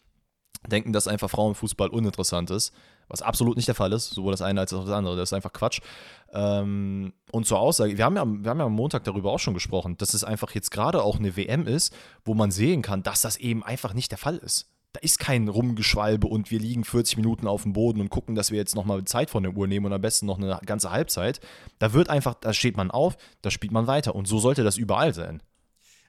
denken, 0.68 0.94
dass 0.94 1.08
einfach 1.08 1.30
Frauenfußball 1.30 1.90
uninteressant 1.90 2.50
ist, 2.52 2.74
was 3.08 3.22
absolut 3.22 3.58
nicht 3.58 3.68
der 3.68 3.76
Fall 3.76 3.92
ist, 3.94 4.12
sowohl 4.12 4.32
das 4.32 4.42
eine 4.42 4.62
als 4.62 4.74
auch 4.74 4.86
das 4.86 4.94
andere. 4.94 5.16
Das 5.16 5.30
ist 5.30 5.34
einfach 5.34 5.54
Quatsch. 5.54 5.82
Ähm, 6.34 7.14
und 7.32 7.46
zur 7.46 7.60
Aussage, 7.60 7.98
wir 7.98 8.06
haben, 8.06 8.16
ja, 8.16 8.26
wir 8.26 8.50
haben 8.50 8.60
ja 8.60 8.66
am 8.66 8.74
Montag 8.74 9.04
darüber 9.04 9.32
auch 9.32 9.40
schon 9.40 9.54
gesprochen, 9.54 9.98
dass 9.98 10.14
es 10.14 10.24
einfach 10.24 10.52
jetzt 10.52 10.72
gerade 10.72 11.04
auch 11.04 11.20
eine 11.20 11.36
WM 11.36 11.68
ist, 11.68 11.94
wo 12.26 12.34
man 12.34 12.52
sehen 12.52 12.82
kann, 12.82 13.04
dass 13.04 13.22
das 13.22 13.38
eben 13.38 13.64
einfach 13.64 13.94
nicht 13.94 14.12
der 14.12 14.18
Fall 14.18 14.38
ist. 14.38 14.70
Da 14.94 15.00
ist 15.00 15.18
kein 15.18 15.48
Rumgeschwalbe 15.48 16.28
und 16.28 16.52
wir 16.52 16.60
liegen 16.60 16.84
40 16.84 17.18
Minuten 17.18 17.48
auf 17.48 17.64
dem 17.64 17.74
Boden 17.74 18.00
und 18.00 18.10
gucken, 18.10 18.36
dass 18.36 18.52
wir 18.52 18.60
jetzt 18.60 18.76
nochmal 18.76 19.04
Zeit 19.06 19.32
von 19.32 19.42
der 19.42 19.54
Uhr 19.54 19.68
nehmen 19.68 19.88
und 19.88 19.94
am 19.94 20.02
besten 20.02 20.28
noch 20.28 20.38
eine 20.38 20.60
ganze 20.66 20.92
Halbzeit. 20.92 21.40
Da 21.80 21.94
wird 21.94 22.10
einfach, 22.10 22.36
da 22.36 22.54
steht 22.54 22.78
man 22.78 22.92
auf, 22.92 23.18
da 23.42 23.50
spielt 23.50 23.74
man 23.74 23.88
weiter. 23.88 24.14
Und 24.14 24.28
so 24.28 24.38
sollte 24.38 24.64
das 24.64 24.78
überall 24.78 25.16
sein. 25.16 25.42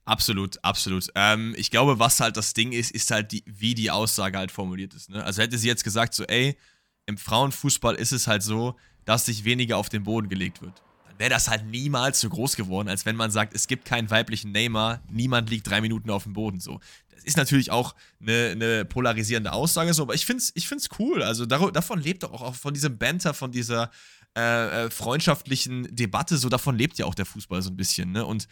Absolut, 0.07 0.63
absolut. 0.63 1.07
Ähm, 1.15 1.55
ich 1.57 1.71
glaube, 1.71 1.99
was 1.99 2.21
halt 2.21 2.37
das 2.37 2.53
Ding 2.53 2.73
ist, 2.73 2.91
ist 2.91 3.11
halt, 3.11 3.33
die, 3.33 3.43
wie 3.47 3.75
die 3.75 3.91
Aussage 3.91 4.37
halt 4.37 4.53
formuliert 4.53 4.93
ist. 4.95 5.09
Ne? 5.09 5.25
Also 5.25 5.41
hätte 5.43 5.57
sie 5.57 5.69
jetzt 5.69 5.85
gesagt, 5.85 6.15
so, 6.15 6.25
ey, 6.25 6.59
im 7.07 7.17
Frauenfußball 7.17 7.95
ist 7.95 8.13
es 8.13 8.27
halt 8.27 8.43
so, 8.43 8.77
dass 9.07 9.27
sich 9.27 9.45
weniger 9.45 9.79
auf 9.79 9.89
den 9.89 10.05
Boden 10.05 10.29
gelegt 10.29 10.61
wird. 10.61 10.83
Dann 11.07 11.19
wäre 11.19 11.31
das 11.31 11.49
halt 11.49 11.67
niemals 11.67 12.21
so 12.21 12.29
groß 12.29 12.57
geworden, 12.57 12.89
als 12.89 13.07
wenn 13.07 13.17
man 13.17 13.31
sagt, 13.31 13.55
es 13.55 13.67
gibt 13.67 13.87
keinen 13.87 14.11
weiblichen 14.11 14.53
Neymar, 14.53 15.01
niemand 15.11 15.49
liegt 15.49 15.69
drei 15.69 15.81
Minuten 15.81 16.11
auf 16.11 16.25
dem 16.25 16.35
Boden. 16.35 16.61
So. 16.61 16.81
Das 17.11 17.25
ist 17.25 17.37
natürlich 17.39 17.71
auch 17.71 17.95
eine, 18.21 18.51
eine 18.53 18.85
polarisierende 18.85 19.53
Aussage, 19.53 19.95
so, 19.95 20.03
aber 20.03 20.15
ich 20.15 20.27
finde 20.27 20.43
es 20.43 20.53
ich 20.55 20.69
find's 20.69 20.89
cool. 20.99 21.23
Also 21.23 21.47
davon 21.47 21.99
lebt 21.99 22.25
doch 22.25 22.33
auch, 22.33 22.43
auch 22.43 22.55
von 22.55 22.75
diesem 22.75 22.99
Banter, 22.99 23.33
von 23.33 23.53
dieser 23.53 23.91
äh, 24.37 24.87
äh, 24.87 24.91
freundschaftlichen 24.91 25.95
Debatte, 25.95 26.37
so 26.37 26.49
davon 26.49 26.77
lebt 26.77 26.99
ja 26.99 27.07
auch 27.07 27.15
der 27.15 27.27
Fußball 27.27 27.63
so 27.63 27.71
ein 27.71 27.77
bisschen. 27.77 28.13
Ne? 28.13 28.27
Und 28.27 28.49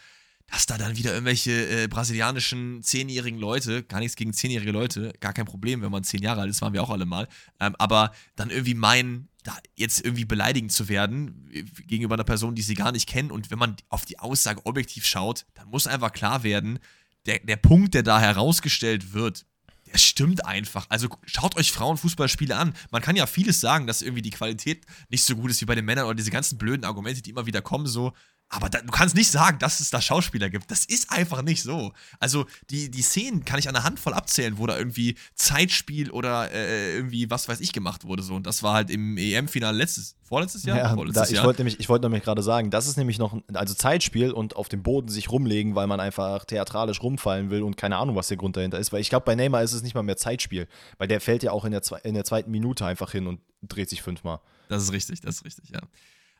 dass 0.53 0.67
da 0.67 0.77
dann 0.77 0.99
wieder 0.99 1.13
irgendwelche 1.15 1.85
äh, 1.85 1.89
brasilianischen 1.89 2.83
zehnjährigen 2.83 3.41
Leute, 3.41 3.85
gar 3.85 4.01
nichts 4.01 4.17
gegen 4.17 4.35
zehnjährige 4.35 4.71
Leute, 4.71 5.15
gar 5.19 5.33
kein 5.33 5.47
Problem, 5.47 5.81
wenn 5.81 5.91
man 5.91 6.05
zehn 6.05 6.23
Jahre 6.23 6.43
alt 6.43 6.51
ist, 6.51 6.61
waren 6.61 6.75
wir 6.75 6.83
auch 6.83 6.91
alle 6.91 7.07
mal, 7.07 7.27
ähm, 7.59 7.75
aber 7.79 8.13
dann 8.37 8.51
irgendwie 8.51 8.75
meinen, 8.75 9.29
da 9.45 9.57
jetzt 9.75 10.05
irgendwie 10.05 10.27
beleidigend 10.27 10.71
zu 10.71 10.89
werden 10.89 11.49
äh, 11.53 11.63
gegenüber 11.87 12.17
einer 12.17 12.25
Person, 12.25 12.55
die 12.55 12.61
sie 12.61 12.75
gar 12.75 12.93
nicht 12.93 13.09
kennen 13.09 13.31
und 13.31 13.51
wenn 13.51 13.59
man 13.59 13.77
auf 13.89 14.05
die 14.05 14.19
Aussage 14.19 14.67
objektiv 14.67 15.07
schaut, 15.07 15.47
dann 15.55 15.69
muss 15.71 15.87
einfach 15.87 16.13
klar 16.13 16.43
werden, 16.43 16.79
der, 17.25 17.39
der 17.39 17.57
Punkt, 17.57 17.95
der 17.95 18.03
da 18.03 18.21
herausgestellt 18.21 19.15
wird, 19.15 19.47
der 19.91 19.97
stimmt 19.99 20.45
einfach. 20.45 20.87
Also 20.91 21.09
schaut 21.25 21.57
euch 21.57 21.73
Frauenfußballspiele 21.73 22.57
an. 22.57 22.75
Man 22.91 23.03
kann 23.03 23.17
ja 23.17 23.27
vieles 23.27 23.61
sagen, 23.61 23.87
dass 23.87 24.03
irgendwie 24.03 24.23
die 24.23 24.31
Qualität 24.31 24.85
nicht 25.09 25.25
so 25.25 25.37
gut 25.37 25.51
ist 25.51 25.61
wie 25.61 25.67
bei 25.67 25.75
den 25.75 25.85
Männern 25.85 26.07
oder 26.07 26.15
diese 26.15 26.31
ganzen 26.31 26.59
blöden 26.59 26.85
Argumente, 26.85 27.23
die 27.23 27.31
immer 27.31 27.47
wieder 27.47 27.63
kommen, 27.63 27.87
so, 27.87 28.13
aber 28.53 28.69
da, 28.69 28.81
du 28.81 28.91
kannst 28.91 29.17
nicht 29.17 29.31
sagen, 29.31 29.59
dass 29.59 29.81
es 29.81 29.91
da 29.91 30.03
Schauspieler 30.03 30.51
gibt. 30.51 30.71
Das 30.71 30.85
ist 30.85 31.11
einfach 31.11 31.41
nicht 31.41 31.63
so. 31.63 31.93
Also 32.21 32.45
die, 32.69 32.91
die 32.91 33.01
Szenen 33.01 33.47
kann 33.47 33.59
ich 33.59 33.67
an 33.67 33.73
der 33.73 33.83
Hand 33.83 33.99
voll 33.99 34.13
abzählen, 34.13 34.59
wo 34.59 34.67
da 34.67 34.77
irgendwie 34.77 35.17
Zeitspiel 35.35 36.11
oder 36.11 36.51
äh, 36.53 36.95
irgendwie 36.95 37.31
was 37.31 37.49
weiß 37.49 37.61
ich 37.61 37.73
gemacht 37.73 38.05
wurde. 38.05 38.23
So. 38.23 38.35
Und 38.35 38.47
das 38.47 38.63
war 38.63 38.75
halt 38.75 38.91
im 38.91 39.17
EM-Finale 39.17 39.75
letztes, 39.79 40.17
vorletztes 40.23 40.65
Jahr? 40.65 40.77
Ja, 40.77 40.95
vorletztes 40.95 41.31
da, 41.31 41.35
ich 41.35 41.43
wollte 41.43 41.61
nämlich, 41.61 41.81
ich 41.81 41.89
wollte 41.89 42.05
nämlich 42.05 42.25
gerade 42.25 42.43
sagen, 42.43 42.71
das 42.71 42.87
ist 42.87 42.99
nämlich 42.99 43.19
noch, 43.19 43.35
also 43.55 43.73
Zeitspiel 43.73 44.33
und 44.33 44.55
auf 44.55 44.69
dem 44.69 44.83
Boden 44.83 45.09
sich 45.09 45.31
rumlegen, 45.31 45.75
weil 45.75 45.87
man 45.87 45.99
einfach 45.99 46.45
theatralisch 46.45 47.03
rumfallen 47.03 47.49
will 47.49 47.63
und 47.63 47.79
keine 47.79 47.97
Ahnung, 47.97 48.17
was 48.17 48.29
der 48.29 48.37
Grund 48.37 48.59
dahinter 48.59 48.79
ist. 48.79 48.93
Weil 48.93 49.01
ich 49.01 49.09
glaube, 49.09 49.25
bei 49.25 49.35
Neymar 49.35 49.63
ist 49.63 49.73
es 49.73 49.83
nicht 49.83 49.95
mal 49.95 50.03
mehr 50.03 50.19
Zeitspiel, 50.19 50.69
weil 50.99 51.09
der 51.09 51.23
fällt 51.23 51.43
ja 51.43 51.53
auch 51.53 51.65
in 51.65 51.73
der, 51.73 51.81
in 52.05 52.13
der 52.13 52.25
zweiten 52.25 52.51
Minute 52.51 52.85
einfach 52.85 53.13
hin 53.13 53.27
und 53.29 53.41
dreht 53.63 53.89
sich 53.89 54.03
fünfmal. 54.03 54.41
Das 54.69 54.83
ist 54.83 54.93
richtig, 54.93 55.23
das 55.23 55.37
ist 55.37 55.45
richtig, 55.47 55.71
ja. 55.71 55.81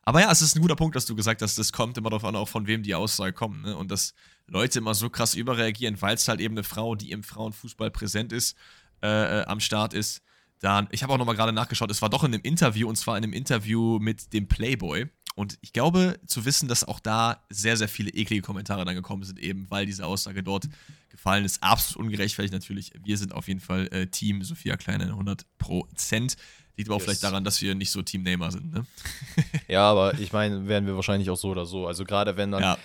Aber 0.03 0.21
ja, 0.21 0.31
es 0.31 0.41
ist 0.41 0.55
ein 0.55 0.61
guter 0.61 0.75
Punkt, 0.75 0.95
dass 0.95 1.05
du 1.05 1.15
gesagt 1.15 1.41
hast, 1.41 1.57
das 1.57 1.71
kommt 1.71 1.97
immer 1.97 2.09
darauf 2.09 2.25
an, 2.25 2.35
auch 2.35 2.49
von 2.49 2.67
wem 2.67 2.83
die 2.83 2.93
Aussage 2.93 3.33
kommt. 3.33 3.63
Ne? 3.63 3.75
Und 3.75 3.89
dass 3.89 4.13
Leute 4.47 4.79
immer 4.79 4.93
so 4.93 5.09
krass 5.09 5.33
überreagieren, 5.33 6.01
weil 6.01 6.15
es 6.15 6.27
halt 6.27 6.41
eben 6.41 6.55
eine 6.55 6.63
Frau, 6.63 6.95
die 6.95 7.11
im 7.11 7.23
Frauenfußball 7.23 7.89
präsent 7.89 8.33
ist, 8.33 8.57
äh, 9.01 9.41
äh, 9.41 9.45
am 9.45 9.59
Start 9.61 9.93
ist. 9.93 10.21
Dann, 10.59 10.87
ich 10.91 11.03
habe 11.03 11.13
auch 11.13 11.17
nochmal 11.17 11.35
gerade 11.35 11.53
nachgeschaut, 11.53 11.91
es 11.91 12.01
war 12.01 12.09
doch 12.09 12.23
in 12.23 12.33
einem 12.33 12.43
Interview, 12.43 12.87
und 12.87 12.95
zwar 12.95 13.17
in 13.17 13.23
einem 13.23 13.33
Interview 13.33 13.99
mit 13.99 14.33
dem 14.33 14.47
Playboy. 14.47 15.09
Und 15.35 15.57
ich 15.61 15.73
glaube 15.73 16.19
zu 16.27 16.45
wissen, 16.45 16.67
dass 16.67 16.83
auch 16.83 16.99
da 16.99 17.43
sehr, 17.49 17.75
sehr 17.75 17.87
viele 17.89 18.11
eklige 18.11 18.41
Kommentare 18.41 18.85
dann 18.85 18.95
gekommen 18.95 19.23
sind, 19.23 19.39
eben 19.39 19.69
weil 19.71 19.85
diese 19.85 20.05
Aussage 20.05 20.43
dort 20.43 20.69
gefallen 21.09 21.43
ist. 21.43 21.63
Absolut 21.63 22.05
ungerechtfertigt 22.05 22.53
natürlich. 22.53 22.91
Wir 23.03 23.17
sind 23.17 23.33
auf 23.33 23.47
jeden 23.47 23.59
Fall 23.59 23.87
äh, 23.87 24.07
Team 24.07 24.43
Sophia 24.43 24.77
Kleine 24.77 25.05
100 25.05 25.45
Prozent. 25.57 26.35
Liegt 26.75 26.89
aber 26.89 26.95
auch 26.95 26.99
yes. 26.99 27.05
vielleicht 27.05 27.23
daran, 27.23 27.43
dass 27.43 27.61
wir 27.61 27.75
nicht 27.75 27.91
so 27.91 28.01
Team 28.01 28.23
Neymar 28.23 28.51
sind, 28.51 28.73
ne? 28.73 28.85
ja, 29.67 29.89
aber 29.89 30.19
ich 30.19 30.33
meine, 30.33 30.67
werden 30.67 30.87
wir 30.87 30.95
wahrscheinlich 30.95 31.29
auch 31.29 31.37
so 31.37 31.49
oder 31.49 31.65
so. 31.65 31.87
Also 31.87 32.03
gerade 32.03 32.35
wenn 32.35 32.51
dann. 32.51 32.63
Ja. 32.63 32.77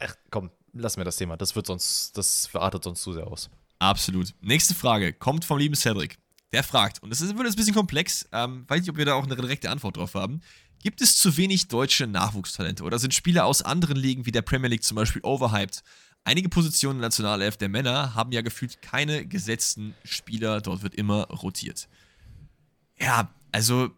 Ach 0.00 0.14
komm, 0.30 0.50
lassen 0.72 0.98
wir 0.98 1.04
das 1.04 1.16
Thema. 1.16 1.36
Das 1.36 1.54
wird 1.54 1.66
sonst, 1.66 2.16
das 2.16 2.46
verartet 2.46 2.82
sonst 2.84 3.02
zu 3.02 3.12
sehr 3.12 3.26
aus. 3.26 3.50
Absolut. 3.78 4.34
Nächste 4.40 4.74
Frage 4.74 5.12
kommt 5.12 5.44
vom 5.44 5.58
lieben 5.58 5.76
Cedric. 5.76 6.18
Der 6.52 6.62
fragt, 6.62 7.02
und 7.02 7.10
das 7.10 7.20
ist, 7.20 7.36
wird 7.36 7.46
jetzt 7.46 7.54
ein 7.54 7.56
bisschen 7.56 7.74
komplex, 7.74 8.28
ähm, 8.32 8.64
weiß 8.68 8.80
nicht, 8.80 8.90
ob 8.90 8.96
wir 8.96 9.04
da 9.04 9.14
auch 9.14 9.24
eine 9.24 9.34
direkte 9.34 9.70
Antwort 9.70 9.96
drauf 9.96 10.14
haben. 10.14 10.40
Gibt 10.82 11.00
es 11.00 11.16
zu 11.16 11.36
wenig 11.36 11.68
deutsche 11.68 12.06
Nachwuchstalente 12.06 12.84
oder 12.84 12.98
sind 12.98 13.14
Spieler 13.14 13.46
aus 13.46 13.62
anderen 13.62 13.96
Ligen 13.96 14.26
wie 14.26 14.32
der 14.32 14.42
Premier 14.42 14.68
League 14.68 14.84
zum 14.84 14.96
Beispiel 14.96 15.22
overhyped? 15.24 15.82
Einige 16.24 16.48
Positionen 16.48 16.98
in 16.98 17.00
der 17.00 17.08
Nationalelf 17.08 17.56
der 17.56 17.68
Männer 17.68 18.14
haben 18.14 18.32
ja 18.32 18.40
gefühlt 18.40 18.80
keine 18.82 19.26
gesetzten 19.26 19.94
Spieler, 20.04 20.60
dort 20.60 20.82
wird 20.82 20.94
immer 20.94 21.24
rotiert. 21.24 21.88
Ja, 22.98 23.30
also, 23.52 23.90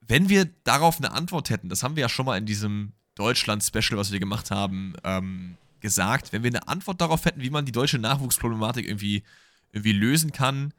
wenn 0.00 0.28
wir 0.28 0.46
darauf 0.64 0.98
eine 0.98 1.12
Antwort 1.12 1.50
hätten, 1.50 1.68
das 1.68 1.82
haben 1.82 1.96
wir 1.96 2.02
ja 2.02 2.08
schon 2.08 2.26
mal 2.26 2.38
in 2.38 2.46
diesem 2.46 2.92
Deutschland-Special, 3.16 3.98
was 3.98 4.12
wir 4.12 4.20
gemacht 4.20 4.50
haben, 4.50 4.94
ähm, 5.04 5.56
gesagt, 5.80 6.32
wenn 6.32 6.42
wir 6.42 6.50
eine 6.50 6.68
Antwort 6.68 7.00
darauf 7.00 7.24
hätten, 7.24 7.42
wie 7.42 7.50
man 7.50 7.64
die 7.64 7.72
deutsche 7.72 7.98
Nachwuchsproblematik 7.98 8.86
irgendwie, 8.86 9.22
irgendwie 9.72 9.92
lösen 9.92 10.32
kann, 10.32 10.72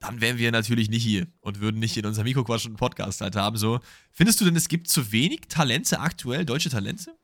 dann 0.00 0.20
wären 0.20 0.38
wir 0.38 0.52
natürlich 0.52 0.90
nicht 0.90 1.02
hier 1.02 1.26
und 1.40 1.60
würden 1.60 1.78
nicht 1.78 1.96
in 1.96 2.06
unserem 2.06 2.24
Mikroquatsch 2.24 2.66
und 2.66 2.76
Podcast 2.76 3.20
halt 3.20 3.36
haben. 3.36 3.56
So, 3.56 3.80
findest 4.12 4.40
du 4.40 4.44
denn, 4.44 4.56
es 4.56 4.68
gibt 4.68 4.88
zu 4.88 5.10
wenig 5.10 5.42
Talente 5.48 6.00
aktuell, 6.00 6.44
deutsche 6.44 6.70
Talente? 6.70 7.16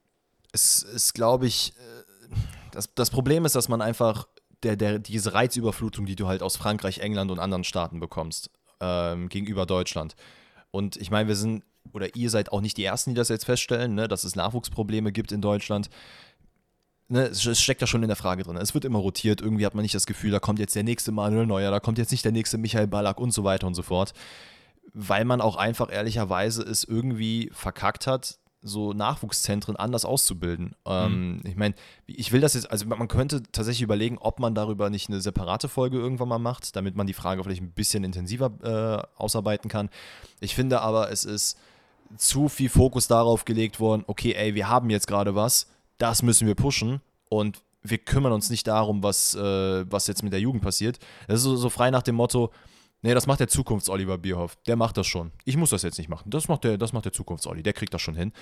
Es 0.52 0.82
ist, 0.82 1.14
glaube 1.14 1.46
ich, 1.46 1.74
äh, 1.76 2.34
das, 2.70 2.94
das 2.94 3.10
Problem 3.10 3.44
ist, 3.44 3.54
dass 3.54 3.68
man 3.68 3.82
einfach 3.82 4.26
der, 4.62 4.76
der, 4.76 4.98
diese 4.98 5.34
Reizüberflutung, 5.34 6.06
die 6.06 6.16
du 6.16 6.28
halt 6.28 6.42
aus 6.42 6.56
Frankreich, 6.56 6.98
England 6.98 7.30
und 7.30 7.38
anderen 7.38 7.64
Staaten 7.64 8.00
bekommst, 8.00 8.50
ähm, 8.82 9.28
gegenüber 9.28 9.64
Deutschland. 9.64 10.16
Und 10.70 10.96
ich 10.96 11.10
meine, 11.10 11.28
wir 11.28 11.36
sind, 11.36 11.62
oder 11.92 12.14
ihr 12.16 12.28
seid 12.28 12.52
auch 12.52 12.60
nicht 12.60 12.76
die 12.76 12.84
Ersten, 12.84 13.10
die 13.10 13.16
das 13.16 13.28
jetzt 13.28 13.44
feststellen, 13.44 13.94
ne, 13.94 14.08
dass 14.08 14.24
es 14.24 14.36
Nachwuchsprobleme 14.36 15.12
gibt 15.12 15.32
in 15.32 15.40
Deutschland. 15.40 15.88
Ne, 17.08 17.26
es 17.26 17.60
steckt 17.60 17.80
ja 17.80 17.86
schon 17.86 18.02
in 18.02 18.08
der 18.08 18.16
Frage 18.16 18.42
drin. 18.42 18.56
Es 18.56 18.74
wird 18.74 18.84
immer 18.84 18.98
rotiert. 18.98 19.40
Irgendwie 19.40 19.66
hat 19.66 19.74
man 19.74 19.82
nicht 19.82 19.94
das 19.94 20.06
Gefühl, 20.06 20.30
da 20.30 20.40
kommt 20.40 20.58
jetzt 20.58 20.74
der 20.74 20.82
nächste 20.82 21.12
Manuel 21.12 21.46
Neuer, 21.46 21.70
da 21.70 21.80
kommt 21.80 21.98
jetzt 21.98 22.10
nicht 22.10 22.24
der 22.24 22.32
nächste 22.32 22.58
Michael 22.58 22.86
Ballack 22.86 23.20
und 23.20 23.32
so 23.32 23.44
weiter 23.44 23.66
und 23.66 23.74
so 23.74 23.82
fort. 23.82 24.12
Weil 24.94 25.24
man 25.24 25.40
auch 25.40 25.56
einfach 25.56 25.92
ehrlicherweise 25.92 26.62
es 26.62 26.84
irgendwie 26.84 27.50
verkackt 27.52 28.06
hat, 28.06 28.38
so 28.62 28.92
Nachwuchszentren 28.92 29.76
anders 29.76 30.04
auszubilden. 30.04 30.74
Ähm, 30.86 31.36
mhm. 31.36 31.40
Ich 31.44 31.56
meine, 31.56 31.74
ich 32.06 32.32
will 32.32 32.40
das 32.40 32.54
jetzt, 32.54 32.70
also 32.70 32.86
man 32.86 33.08
könnte 33.08 33.42
tatsächlich 33.52 33.82
überlegen, 33.82 34.18
ob 34.18 34.38
man 34.38 34.54
darüber 34.54 34.88
nicht 34.88 35.08
eine 35.08 35.20
separate 35.20 35.68
Folge 35.68 35.98
irgendwann 35.98 36.28
mal 36.28 36.38
macht, 36.38 36.76
damit 36.76 36.96
man 36.96 37.06
die 37.06 37.12
Frage 37.12 37.42
vielleicht 37.42 37.62
ein 37.62 37.72
bisschen 37.72 38.04
intensiver 38.04 38.52
äh, 38.62 39.20
ausarbeiten 39.20 39.68
kann. 39.68 39.90
Ich 40.40 40.54
finde 40.54 40.80
aber, 40.80 41.10
es 41.10 41.24
ist 41.24 41.58
zu 42.16 42.48
viel 42.48 42.68
Fokus 42.68 43.08
darauf 43.08 43.44
gelegt 43.44 43.80
worden, 43.80 44.04
okay, 44.06 44.34
ey, 44.34 44.54
wir 44.54 44.68
haben 44.68 44.90
jetzt 44.90 45.06
gerade 45.06 45.34
was, 45.34 45.66
das 45.98 46.22
müssen 46.22 46.46
wir 46.46 46.54
pushen 46.54 47.00
und 47.28 47.62
wir 47.82 47.98
kümmern 47.98 48.32
uns 48.32 48.48
nicht 48.50 48.66
darum, 48.66 49.02
was, 49.02 49.34
äh, 49.34 49.90
was 49.90 50.06
jetzt 50.06 50.22
mit 50.22 50.32
der 50.32 50.40
Jugend 50.40 50.62
passiert. 50.62 50.98
Das 51.26 51.38
ist 51.38 51.44
so, 51.44 51.56
so 51.56 51.68
frei 51.68 51.90
nach 51.90 52.02
dem 52.02 52.14
Motto, 52.14 52.52
Nee, 53.02 53.14
das 53.14 53.26
macht 53.26 53.40
der 53.40 53.48
Zukunfts-Oliver 53.48 54.16
Bierhoff. 54.16 54.56
Der 54.66 54.76
macht 54.76 54.96
das 54.96 55.08
schon. 55.08 55.32
Ich 55.44 55.56
muss 55.56 55.70
das 55.70 55.82
jetzt 55.82 55.98
nicht 55.98 56.08
machen. 56.08 56.30
Das 56.30 56.46
macht 56.46 56.62
der, 56.64 56.78
der 56.78 57.12
Zukunfts-Olli. 57.12 57.62
Der 57.62 57.72
kriegt 57.72 57.92
das 57.92 58.00
schon 58.00 58.14
hin. 58.14 58.32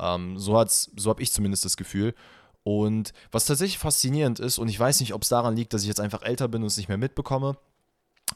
Ähm, 0.00 0.38
so 0.38 0.62
so 0.66 1.10
habe 1.10 1.22
ich 1.22 1.32
zumindest 1.32 1.66
das 1.66 1.76
Gefühl. 1.76 2.14
Und 2.62 3.12
was 3.30 3.44
tatsächlich 3.44 3.78
faszinierend 3.78 4.40
ist, 4.40 4.58
und 4.58 4.68
ich 4.68 4.80
weiß 4.80 5.00
nicht, 5.00 5.14
ob 5.14 5.22
es 5.22 5.28
daran 5.28 5.54
liegt, 5.54 5.72
dass 5.72 5.82
ich 5.82 5.88
jetzt 5.88 6.00
einfach 6.00 6.22
älter 6.22 6.48
bin 6.48 6.62
und 6.62 6.66
es 6.66 6.78
nicht 6.78 6.88
mehr 6.88 6.98
mitbekomme, 6.98 7.56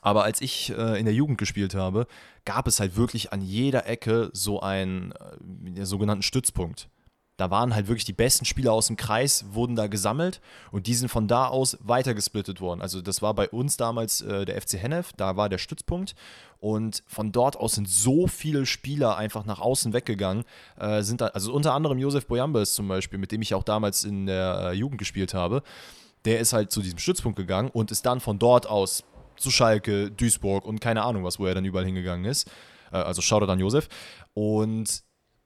aber 0.02 0.22
als 0.22 0.40
ich 0.40 0.70
äh, 0.70 0.98
in 0.98 1.04
der 1.04 1.14
Jugend 1.14 1.38
gespielt 1.38 1.74
habe, 1.74 2.06
gab 2.44 2.68
es 2.68 2.78
halt 2.78 2.96
wirklich 2.96 3.32
an 3.32 3.42
jeder 3.42 3.86
Ecke 3.86 4.30
so 4.32 4.60
einen 4.60 5.12
äh, 5.76 5.84
sogenannten 5.84 6.22
Stützpunkt. 6.22 6.88
Da 7.40 7.50
waren 7.50 7.74
halt 7.74 7.88
wirklich 7.88 8.04
die 8.04 8.12
besten 8.12 8.44
Spieler 8.44 8.72
aus 8.72 8.88
dem 8.88 8.96
Kreis, 8.96 9.46
wurden 9.52 9.74
da 9.74 9.86
gesammelt 9.86 10.40
und 10.72 10.86
die 10.86 10.94
sind 10.94 11.08
von 11.08 11.26
da 11.26 11.46
aus 11.46 11.78
weitergesplittet 11.80 12.60
worden. 12.60 12.82
Also 12.82 13.00
das 13.00 13.22
war 13.22 13.32
bei 13.32 13.48
uns 13.48 13.78
damals 13.78 14.20
äh, 14.20 14.44
der 14.44 14.60
FC 14.60 14.74
Hennef, 14.74 15.12
da 15.16 15.36
war 15.36 15.48
der 15.48 15.56
Stützpunkt 15.58 16.14
und 16.58 17.02
von 17.06 17.32
dort 17.32 17.56
aus 17.56 17.72
sind 17.72 17.88
so 17.88 18.26
viele 18.26 18.66
Spieler 18.66 19.16
einfach 19.16 19.46
nach 19.46 19.58
außen 19.58 19.94
weggegangen. 19.94 20.44
Äh, 20.78 21.00
sind 21.02 21.22
da, 21.22 21.28
also 21.28 21.54
unter 21.54 21.72
anderem 21.72 21.98
Josef 21.98 22.26
Boyambes 22.26 22.74
zum 22.74 22.86
Beispiel, 22.88 23.18
mit 23.18 23.32
dem 23.32 23.40
ich 23.40 23.54
auch 23.54 23.64
damals 23.64 24.04
in 24.04 24.26
der 24.26 24.72
äh, 24.72 24.72
Jugend 24.74 24.98
gespielt 24.98 25.32
habe. 25.32 25.62
Der 26.26 26.40
ist 26.40 26.52
halt 26.52 26.70
zu 26.70 26.82
diesem 26.82 26.98
Stützpunkt 26.98 27.38
gegangen 27.38 27.70
und 27.72 27.90
ist 27.90 28.04
dann 28.04 28.20
von 28.20 28.38
dort 28.38 28.66
aus 28.68 29.04
zu 29.36 29.50
Schalke, 29.50 30.10
Duisburg 30.10 30.66
und 30.66 30.82
keine 30.82 31.02
Ahnung 31.02 31.24
was, 31.24 31.38
wo 31.38 31.46
er 31.46 31.54
dann 31.54 31.64
überall 31.64 31.86
hingegangen 31.86 32.26
ist. 32.26 32.50
Äh, 32.92 32.98
also 32.98 33.22
Shoutout 33.22 33.50
an 33.50 33.60
Josef. 33.60 33.88
Und 34.34 35.02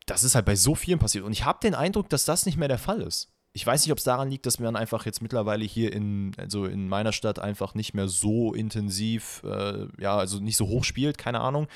das 0.07 0.25
ist 0.25 0.35
halt 0.35 0.45
bei 0.45 0.57
so 0.57 0.75
vielen 0.75 0.99
passiert. 0.99 1.25
Und 1.25 1.33
ich 1.33 1.45
habe 1.45 1.59
den 1.63 1.75
Eindruck, 1.75 2.09
dass 2.09 2.25
das 2.25 2.47
nicht 2.47 2.59
mehr 2.59 2.69
der 2.69 2.79
Fall 2.79 3.01
ist. 3.01 3.31
Ich 3.53 3.65
weiß 3.65 3.85
nicht, 3.85 3.93
ob 3.93 3.99
es 3.99 4.05
daran 4.05 4.31
liegt, 4.31 4.47
dass 4.47 4.59
man 4.59 4.75
einfach 4.75 5.07
jetzt 5.07 5.23
mittlerweile 5.23 5.65
hier 5.65 5.93
in, 5.93 6.33
also 6.39 6.67
in 6.67 6.89
meiner 6.89 7.13
Stadt 7.13 7.39
einfach 7.39 7.75
nicht 7.75 7.95
mehr 7.95 8.09
so 8.09 8.53
intensiv, 8.53 9.43
äh, 9.45 9.87
ja, 9.99 10.17
also 10.17 10.41
nicht 10.41 10.57
so 10.57 10.67
hoch 10.67 10.85
spielt, 10.85 11.19
keine 11.19 11.41
Ahnung. 11.41 11.69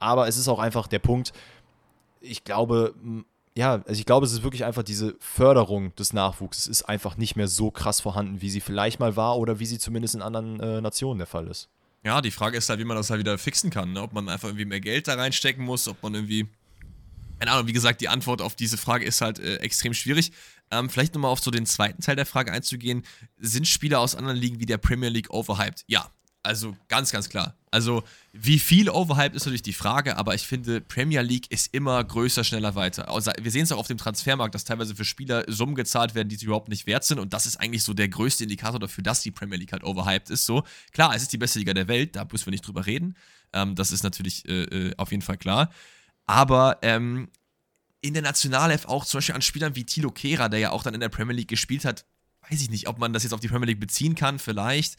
Aber 0.00 0.26
es 0.26 0.36
ist 0.36 0.48
auch 0.48 0.58
einfach 0.58 0.88
der 0.88 0.98
Punkt, 0.98 1.32
ich 2.20 2.42
glaube, 2.42 2.94
ja, 3.54 3.82
also 3.86 3.98
ich 4.00 4.06
glaube, 4.06 4.26
es 4.26 4.32
ist 4.32 4.42
wirklich 4.42 4.64
einfach 4.64 4.82
diese 4.82 5.14
Förderung 5.20 5.94
des 5.96 6.12
Nachwuchses 6.12 6.66
ist 6.66 6.82
einfach 6.84 7.16
nicht 7.16 7.36
mehr 7.36 7.48
so 7.48 7.70
krass 7.70 8.00
vorhanden, 8.00 8.40
wie 8.40 8.50
sie 8.50 8.60
vielleicht 8.60 8.98
mal 8.98 9.16
war 9.16 9.38
oder 9.38 9.58
wie 9.58 9.66
sie 9.66 9.78
zumindest 9.78 10.14
in 10.14 10.22
anderen 10.22 10.58
äh, 10.60 10.80
Nationen 10.80 11.18
der 11.18 11.26
Fall 11.26 11.46
ist. 11.46 11.68
Ja, 12.04 12.20
die 12.20 12.30
Frage 12.32 12.56
ist 12.56 12.68
halt, 12.68 12.80
wie 12.80 12.84
man 12.84 12.96
das 12.96 13.10
halt 13.10 13.20
wieder 13.20 13.38
fixen 13.38 13.70
kann. 13.70 13.92
Ne? 13.92 14.02
Ob 14.02 14.12
man 14.12 14.28
einfach 14.28 14.48
irgendwie 14.48 14.64
mehr 14.64 14.80
Geld 14.80 15.06
da 15.06 15.14
reinstecken 15.14 15.64
muss, 15.64 15.86
ob 15.86 16.02
man 16.02 16.14
irgendwie 16.14 16.48
keine 17.42 17.54
Ahnung, 17.54 17.66
wie 17.66 17.72
gesagt, 17.72 18.00
die 18.00 18.08
Antwort 18.08 18.40
auf 18.40 18.54
diese 18.54 18.76
Frage 18.76 19.04
ist 19.04 19.20
halt 19.20 19.40
äh, 19.40 19.56
extrem 19.56 19.94
schwierig. 19.94 20.30
Ähm, 20.70 20.88
vielleicht 20.88 21.12
nochmal 21.12 21.32
auf 21.32 21.40
so 21.40 21.50
den 21.50 21.66
zweiten 21.66 22.00
Teil 22.00 22.14
der 22.14 22.24
Frage 22.24 22.52
einzugehen. 22.52 23.02
Sind 23.36 23.66
Spieler 23.66 23.98
aus 23.98 24.14
anderen 24.14 24.36
Ligen 24.36 24.60
wie 24.60 24.64
der 24.64 24.78
Premier 24.78 25.08
League 25.08 25.28
overhyped? 25.28 25.82
Ja, 25.88 26.08
also 26.44 26.76
ganz, 26.86 27.10
ganz 27.10 27.28
klar. 27.28 27.56
Also 27.72 28.04
wie 28.32 28.60
viel 28.60 28.88
overhyped 28.88 29.34
ist 29.34 29.44
natürlich 29.44 29.62
die 29.62 29.72
Frage, 29.72 30.18
aber 30.18 30.36
ich 30.36 30.46
finde, 30.46 30.80
Premier 30.80 31.22
League 31.22 31.50
ist 31.50 31.74
immer 31.74 32.04
größer, 32.04 32.44
schneller, 32.44 32.76
weiter. 32.76 33.08
Also, 33.08 33.32
wir 33.40 33.50
sehen 33.50 33.64
es 33.64 33.72
auch 33.72 33.78
auf 33.78 33.88
dem 33.88 33.98
Transfermarkt, 33.98 34.54
dass 34.54 34.62
teilweise 34.62 34.94
für 34.94 35.04
Spieler 35.04 35.44
Summen 35.48 35.74
gezahlt 35.74 36.14
werden, 36.14 36.28
die 36.28 36.36
sie 36.36 36.46
überhaupt 36.46 36.68
nicht 36.68 36.86
wert 36.86 37.02
sind 37.02 37.18
und 37.18 37.32
das 37.32 37.46
ist 37.46 37.56
eigentlich 37.56 37.82
so 37.82 37.92
der 37.92 38.08
größte 38.08 38.44
Indikator 38.44 38.78
dafür, 38.78 39.02
dass 39.02 39.22
die 39.22 39.32
Premier 39.32 39.58
League 39.58 39.72
halt 39.72 39.82
overhyped 39.82 40.30
ist. 40.30 40.46
So, 40.46 40.62
klar, 40.92 41.12
es 41.16 41.22
ist 41.22 41.32
die 41.32 41.38
beste 41.38 41.58
Liga 41.58 41.74
der 41.74 41.88
Welt, 41.88 42.14
da 42.14 42.24
müssen 42.30 42.46
wir 42.46 42.52
nicht 42.52 42.64
drüber 42.64 42.86
reden. 42.86 43.16
Ähm, 43.52 43.74
das 43.74 43.90
ist 43.90 44.04
natürlich 44.04 44.48
äh, 44.48 44.62
äh 44.62 44.94
auf 44.96 45.10
jeden 45.10 45.22
Fall 45.22 45.38
klar. 45.38 45.70
Aber 46.26 46.78
ähm, 46.82 47.28
in 48.00 48.14
der 48.14 48.22
Nationalelf 48.22 48.86
auch 48.86 49.04
zum 49.04 49.18
Beispiel 49.18 49.34
an 49.34 49.42
Spielern 49.42 49.74
wie 49.76 49.84
Tilo 49.84 50.10
Kehrer, 50.10 50.48
der 50.48 50.60
ja 50.60 50.70
auch 50.70 50.82
dann 50.82 50.94
in 50.94 51.00
der 51.00 51.08
Premier 51.08 51.36
League 51.36 51.48
gespielt 51.48 51.84
hat, 51.84 52.04
weiß 52.50 52.60
ich 52.60 52.70
nicht, 52.70 52.88
ob 52.88 52.98
man 52.98 53.12
das 53.12 53.22
jetzt 53.22 53.32
auf 53.32 53.40
die 53.40 53.48
Premier 53.48 53.66
League 53.66 53.80
beziehen 53.80 54.14
kann, 54.14 54.38
vielleicht. 54.38 54.96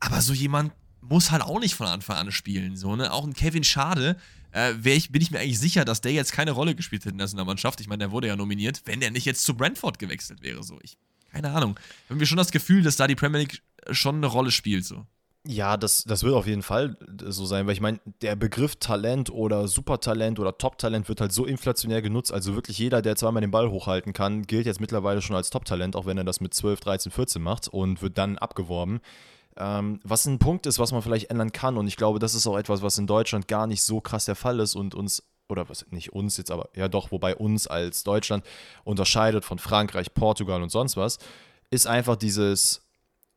Aber 0.00 0.20
so 0.20 0.32
jemand 0.32 0.72
muss 1.00 1.30
halt 1.30 1.42
auch 1.42 1.60
nicht 1.60 1.74
von 1.74 1.86
Anfang 1.86 2.16
an 2.16 2.32
spielen. 2.32 2.76
So, 2.76 2.96
ne? 2.96 3.12
Auch 3.12 3.24
ein 3.24 3.34
Kevin 3.34 3.64
Schade, 3.64 4.16
äh, 4.54 4.74
ich, 4.84 5.10
bin 5.10 5.20
ich 5.20 5.30
mir 5.30 5.40
eigentlich 5.40 5.58
sicher, 5.58 5.84
dass 5.84 6.00
der 6.00 6.12
jetzt 6.12 6.32
keine 6.32 6.52
Rolle 6.52 6.74
gespielt 6.74 7.02
hätte 7.02 7.10
in 7.10 7.18
der 7.18 7.24
Nationalmannschaft. 7.24 7.80
Ich 7.80 7.88
meine, 7.88 7.98
der 7.98 8.10
wurde 8.10 8.28
ja 8.28 8.36
nominiert, 8.36 8.82
wenn 8.84 9.00
der 9.00 9.10
nicht 9.10 9.24
jetzt 9.24 9.44
zu 9.44 9.54
Brentford 9.54 9.98
gewechselt 9.98 10.42
wäre. 10.42 10.62
So, 10.62 10.78
ich, 10.82 10.96
keine 11.32 11.50
Ahnung. 11.50 11.78
Haben 12.08 12.20
wir 12.20 12.26
schon 12.26 12.38
das 12.38 12.52
Gefühl, 12.52 12.82
dass 12.82 12.96
da 12.96 13.06
die 13.06 13.16
Premier 13.16 13.40
League 13.40 13.62
schon 13.90 14.16
eine 14.16 14.26
Rolle 14.26 14.50
spielt. 14.50 14.84
So. 14.84 15.06
Ja, 15.46 15.76
das, 15.76 16.04
das 16.04 16.22
wird 16.22 16.34
auf 16.34 16.46
jeden 16.46 16.62
Fall 16.62 16.96
so 17.26 17.44
sein, 17.44 17.66
weil 17.66 17.74
ich 17.74 17.82
meine, 17.82 18.00
der 18.22 18.34
Begriff 18.34 18.76
Talent 18.76 19.28
oder 19.28 19.68
Supertalent 19.68 20.38
oder 20.38 20.56
Top-Talent 20.56 21.06
wird 21.10 21.20
halt 21.20 21.32
so 21.32 21.44
inflationär 21.44 22.00
genutzt. 22.00 22.32
Also 22.32 22.54
wirklich 22.54 22.78
jeder, 22.78 23.02
der 23.02 23.14
zweimal 23.16 23.42
den 23.42 23.50
Ball 23.50 23.70
hochhalten 23.70 24.14
kann, 24.14 24.44
gilt 24.44 24.64
jetzt 24.64 24.80
mittlerweile 24.80 25.20
schon 25.20 25.36
als 25.36 25.50
Top-Talent, 25.50 25.96
auch 25.96 26.06
wenn 26.06 26.16
er 26.16 26.24
das 26.24 26.40
mit 26.40 26.54
12, 26.54 26.80
13, 26.80 27.12
14 27.12 27.42
macht 27.42 27.68
und 27.68 28.00
wird 28.00 28.16
dann 28.16 28.38
abgeworben. 28.38 29.00
Ähm, 29.58 30.00
was 30.02 30.24
ein 30.24 30.38
Punkt 30.38 30.64
ist, 30.64 30.78
was 30.78 30.92
man 30.92 31.02
vielleicht 31.02 31.30
ändern 31.30 31.52
kann. 31.52 31.76
Und 31.76 31.88
ich 31.88 31.98
glaube, 31.98 32.18
das 32.20 32.34
ist 32.34 32.46
auch 32.46 32.56
etwas, 32.56 32.80
was 32.80 32.96
in 32.96 33.06
Deutschland 33.06 33.46
gar 33.46 33.66
nicht 33.66 33.82
so 33.82 34.00
krass 34.00 34.24
der 34.24 34.36
Fall 34.36 34.60
ist 34.60 34.74
und 34.74 34.94
uns, 34.94 35.22
oder 35.50 35.68
was 35.68 35.84
nicht 35.90 36.14
uns 36.14 36.38
jetzt, 36.38 36.50
aber 36.50 36.70
ja 36.74 36.88
doch, 36.88 37.12
wobei 37.12 37.36
uns 37.36 37.66
als 37.66 38.02
Deutschland 38.02 38.46
unterscheidet 38.84 39.44
von 39.44 39.58
Frankreich, 39.58 40.14
Portugal 40.14 40.62
und 40.62 40.70
sonst 40.70 40.96
was, 40.96 41.18
ist 41.70 41.86
einfach 41.86 42.16
dieses, 42.16 42.80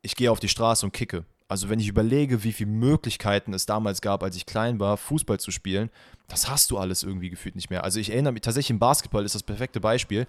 ich 0.00 0.16
gehe 0.16 0.32
auf 0.32 0.40
die 0.40 0.48
Straße 0.48 0.86
und 0.86 0.92
kicke. 0.92 1.26
Also 1.50 1.70
wenn 1.70 1.80
ich 1.80 1.88
überlege, 1.88 2.44
wie 2.44 2.52
viele 2.52 2.70
Möglichkeiten 2.70 3.54
es 3.54 3.64
damals 3.64 4.02
gab, 4.02 4.22
als 4.22 4.36
ich 4.36 4.44
klein 4.44 4.78
war, 4.78 4.98
Fußball 4.98 5.40
zu 5.40 5.50
spielen, 5.50 5.88
das 6.28 6.50
hast 6.50 6.70
du 6.70 6.76
alles 6.76 7.02
irgendwie 7.02 7.30
gefühlt 7.30 7.56
nicht 7.56 7.70
mehr. 7.70 7.84
Also 7.84 7.98
ich 7.98 8.10
erinnere 8.10 8.34
mich, 8.34 8.42
tatsächlich 8.42 8.68
im 8.68 8.78
Basketball 8.78 9.24
ist 9.24 9.34
das 9.34 9.42
perfekte 9.42 9.80
Beispiel. 9.80 10.26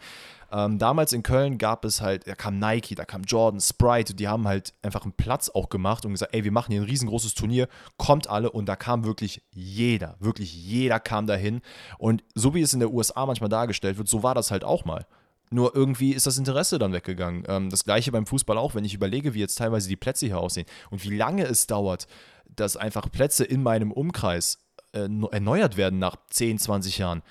Ähm, 0.49 0.79
damals 0.79 1.11
in 1.11 1.21
Köln 1.21 1.57
gab 1.57 1.83
es 1.83 1.99
halt, 1.99 2.25
da 2.25 2.35
kam 2.35 2.57
Nike, 2.57 2.95
da 2.95 3.03
kam 3.03 3.23
Jordan, 3.23 3.59
Sprite, 3.59 4.13
die 4.13 4.29
haben 4.29 4.47
halt 4.47 4.73
einfach 4.81 5.03
einen 5.03 5.11
Platz 5.11 5.49
auch 5.49 5.67
gemacht 5.67 6.05
und 6.05 6.13
gesagt, 6.13 6.33
ey, 6.33 6.45
wir 6.45 6.53
machen 6.53 6.71
hier 6.71 6.81
ein 6.81 6.87
riesengroßes 6.87 7.33
Turnier, 7.33 7.67
kommt 7.97 8.29
alle 8.29 8.49
und 8.49 8.67
da 8.67 8.77
kam 8.77 9.03
wirklich 9.03 9.41
jeder, 9.51 10.15
wirklich 10.21 10.53
jeder 10.55 11.01
kam 11.01 11.27
dahin. 11.27 11.59
Und 11.97 12.23
so 12.33 12.53
wie 12.53 12.61
es 12.61 12.73
in 12.73 12.79
der 12.79 12.93
USA 12.93 13.25
manchmal 13.25 13.49
dargestellt 13.49 13.97
wird, 13.97 14.07
so 14.07 14.23
war 14.23 14.35
das 14.35 14.51
halt 14.51 14.63
auch 14.63 14.85
mal. 14.85 15.05
Nur 15.51 15.75
irgendwie 15.75 16.13
ist 16.13 16.27
das 16.27 16.37
Interesse 16.37 16.77
dann 16.77 16.93
weggegangen. 16.93 17.43
Ähm, 17.47 17.69
das 17.69 17.83
gleiche 17.83 18.11
beim 18.11 18.25
Fußball 18.25 18.57
auch, 18.57 18.75
wenn 18.75 18.85
ich 18.85 18.93
überlege, 18.93 19.33
wie 19.33 19.39
jetzt 19.39 19.57
teilweise 19.57 19.89
die 19.89 19.95
Plätze 19.95 20.27
hier 20.27 20.39
aussehen 20.39 20.67
und 20.91 21.03
wie 21.03 21.15
lange 21.15 21.43
es 21.45 21.67
dauert, 21.67 22.07
dass 22.55 22.77
einfach 22.77 23.11
Plätze 23.11 23.45
in 23.45 23.63
meinem 23.63 23.91
Umkreis 23.91 24.59
äh, 24.91 25.07
erneuert 25.31 25.77
werden 25.77 25.99
nach 25.99 26.17
10, 26.29 26.59
20 26.59 26.97
Jahren. 26.97 27.23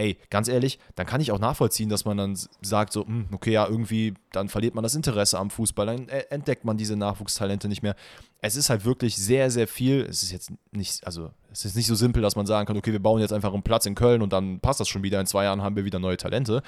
Ey, 0.00 0.16
ganz 0.30 0.48
ehrlich, 0.48 0.78
dann 0.94 1.06
kann 1.06 1.20
ich 1.20 1.30
auch 1.30 1.38
nachvollziehen, 1.38 1.90
dass 1.90 2.06
man 2.06 2.16
dann 2.16 2.38
sagt, 2.62 2.94
so, 2.94 3.04
hm, 3.04 3.28
okay, 3.32 3.52
ja, 3.52 3.66
irgendwie, 3.68 4.14
dann 4.32 4.48
verliert 4.48 4.74
man 4.74 4.82
das 4.82 4.94
Interesse 4.94 5.38
am 5.38 5.50
Fußball, 5.50 5.84
dann 5.84 6.08
äh, 6.08 6.20
entdeckt 6.30 6.64
man 6.64 6.78
diese 6.78 6.96
Nachwuchstalente 6.96 7.68
nicht 7.68 7.82
mehr. 7.82 7.94
Es 8.40 8.56
ist 8.56 8.70
halt 8.70 8.86
wirklich 8.86 9.16
sehr, 9.16 9.50
sehr 9.50 9.68
viel. 9.68 10.06
Es 10.08 10.22
ist 10.22 10.32
jetzt 10.32 10.52
nicht, 10.72 11.06
also, 11.06 11.32
es 11.52 11.66
ist 11.66 11.76
nicht 11.76 11.86
so 11.86 11.94
simpel, 11.94 12.22
dass 12.22 12.34
man 12.34 12.46
sagen 12.46 12.66
kann, 12.66 12.78
okay, 12.78 12.92
wir 12.92 13.02
bauen 13.02 13.20
jetzt 13.20 13.34
einfach 13.34 13.52
einen 13.52 13.62
Platz 13.62 13.84
in 13.84 13.94
Köln 13.94 14.22
und 14.22 14.32
dann 14.32 14.60
passt 14.60 14.80
das 14.80 14.88
schon 14.88 15.02
wieder. 15.02 15.20
In 15.20 15.26
zwei 15.26 15.44
Jahren 15.44 15.60
haben 15.60 15.76
wir 15.76 15.84
wieder 15.84 15.98
neue 15.98 16.16
Talente. 16.16 16.62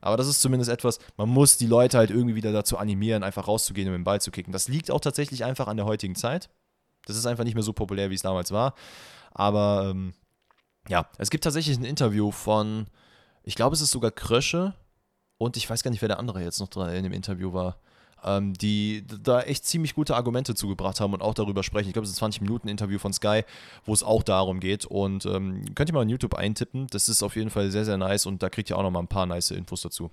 Aber 0.00 0.16
das 0.16 0.26
ist 0.26 0.40
zumindest 0.40 0.70
etwas, 0.70 0.98
man 1.18 1.28
muss 1.28 1.58
die 1.58 1.66
Leute 1.66 1.98
halt 1.98 2.08
irgendwie 2.08 2.36
wieder 2.36 2.54
dazu 2.54 2.78
animieren, 2.78 3.22
einfach 3.22 3.48
rauszugehen 3.48 3.88
und 3.88 3.92
dem 3.92 4.04
Ball 4.04 4.22
zu 4.22 4.30
kicken. 4.30 4.50
Das 4.50 4.66
liegt 4.66 4.90
auch 4.90 5.00
tatsächlich 5.00 5.44
einfach 5.44 5.66
an 5.66 5.76
der 5.76 5.84
heutigen 5.84 6.14
Zeit. 6.14 6.48
Das 7.04 7.18
ist 7.18 7.26
einfach 7.26 7.44
nicht 7.44 7.54
mehr 7.54 7.62
so 7.62 7.74
populär, 7.74 8.08
wie 8.08 8.14
es 8.14 8.22
damals 8.22 8.50
war. 8.50 8.72
Aber 9.34 9.90
ähm, 9.90 10.14
ja, 10.88 11.08
es 11.18 11.30
gibt 11.30 11.44
tatsächlich 11.44 11.78
ein 11.78 11.84
Interview 11.84 12.30
von, 12.30 12.86
ich 13.42 13.54
glaube, 13.54 13.74
es 13.74 13.80
ist 13.80 13.90
sogar 13.90 14.10
Krösche 14.10 14.74
und 15.38 15.56
ich 15.56 15.68
weiß 15.68 15.82
gar 15.82 15.90
nicht, 15.90 16.02
wer 16.02 16.08
der 16.08 16.18
andere 16.18 16.42
jetzt 16.42 16.60
noch 16.60 16.68
dran 16.68 16.92
in 16.94 17.04
dem 17.04 17.12
Interview 17.12 17.52
war 17.52 17.78
ähm, 18.24 18.54
die 18.54 19.04
da 19.06 19.42
echt 19.42 19.64
ziemlich 19.64 19.94
gute 19.94 20.16
Argumente 20.16 20.54
zugebracht 20.54 21.00
haben 21.00 21.12
und 21.14 21.22
auch 21.22 21.34
darüber 21.34 21.62
sprechen. 21.62 21.88
Ich 21.88 21.92
glaube, 21.92 22.06
es 22.06 22.12
ist 22.12 22.22
ein 22.22 22.30
20-Minuten-Interview 22.30 22.98
von 22.98 23.12
Sky, 23.12 23.42
wo 23.84 23.92
es 23.92 24.02
auch 24.02 24.22
darum 24.22 24.60
geht. 24.60 24.84
Und 24.84 25.26
ähm, 25.26 25.74
könnt 25.74 25.90
ihr 25.90 25.94
mal 25.94 26.02
in 26.02 26.08
YouTube 26.08 26.34
eintippen. 26.34 26.86
Das 26.88 27.08
ist 27.08 27.22
auf 27.22 27.36
jeden 27.36 27.50
Fall 27.50 27.70
sehr, 27.70 27.84
sehr 27.84 27.96
nice 27.96 28.26
und 28.26 28.42
da 28.42 28.50
kriegt 28.50 28.70
ihr 28.70 28.78
auch 28.78 28.82
noch 28.82 28.90
mal 28.90 29.00
ein 29.00 29.08
paar 29.08 29.26
nice 29.26 29.50
Infos 29.50 29.82
dazu. 29.82 30.10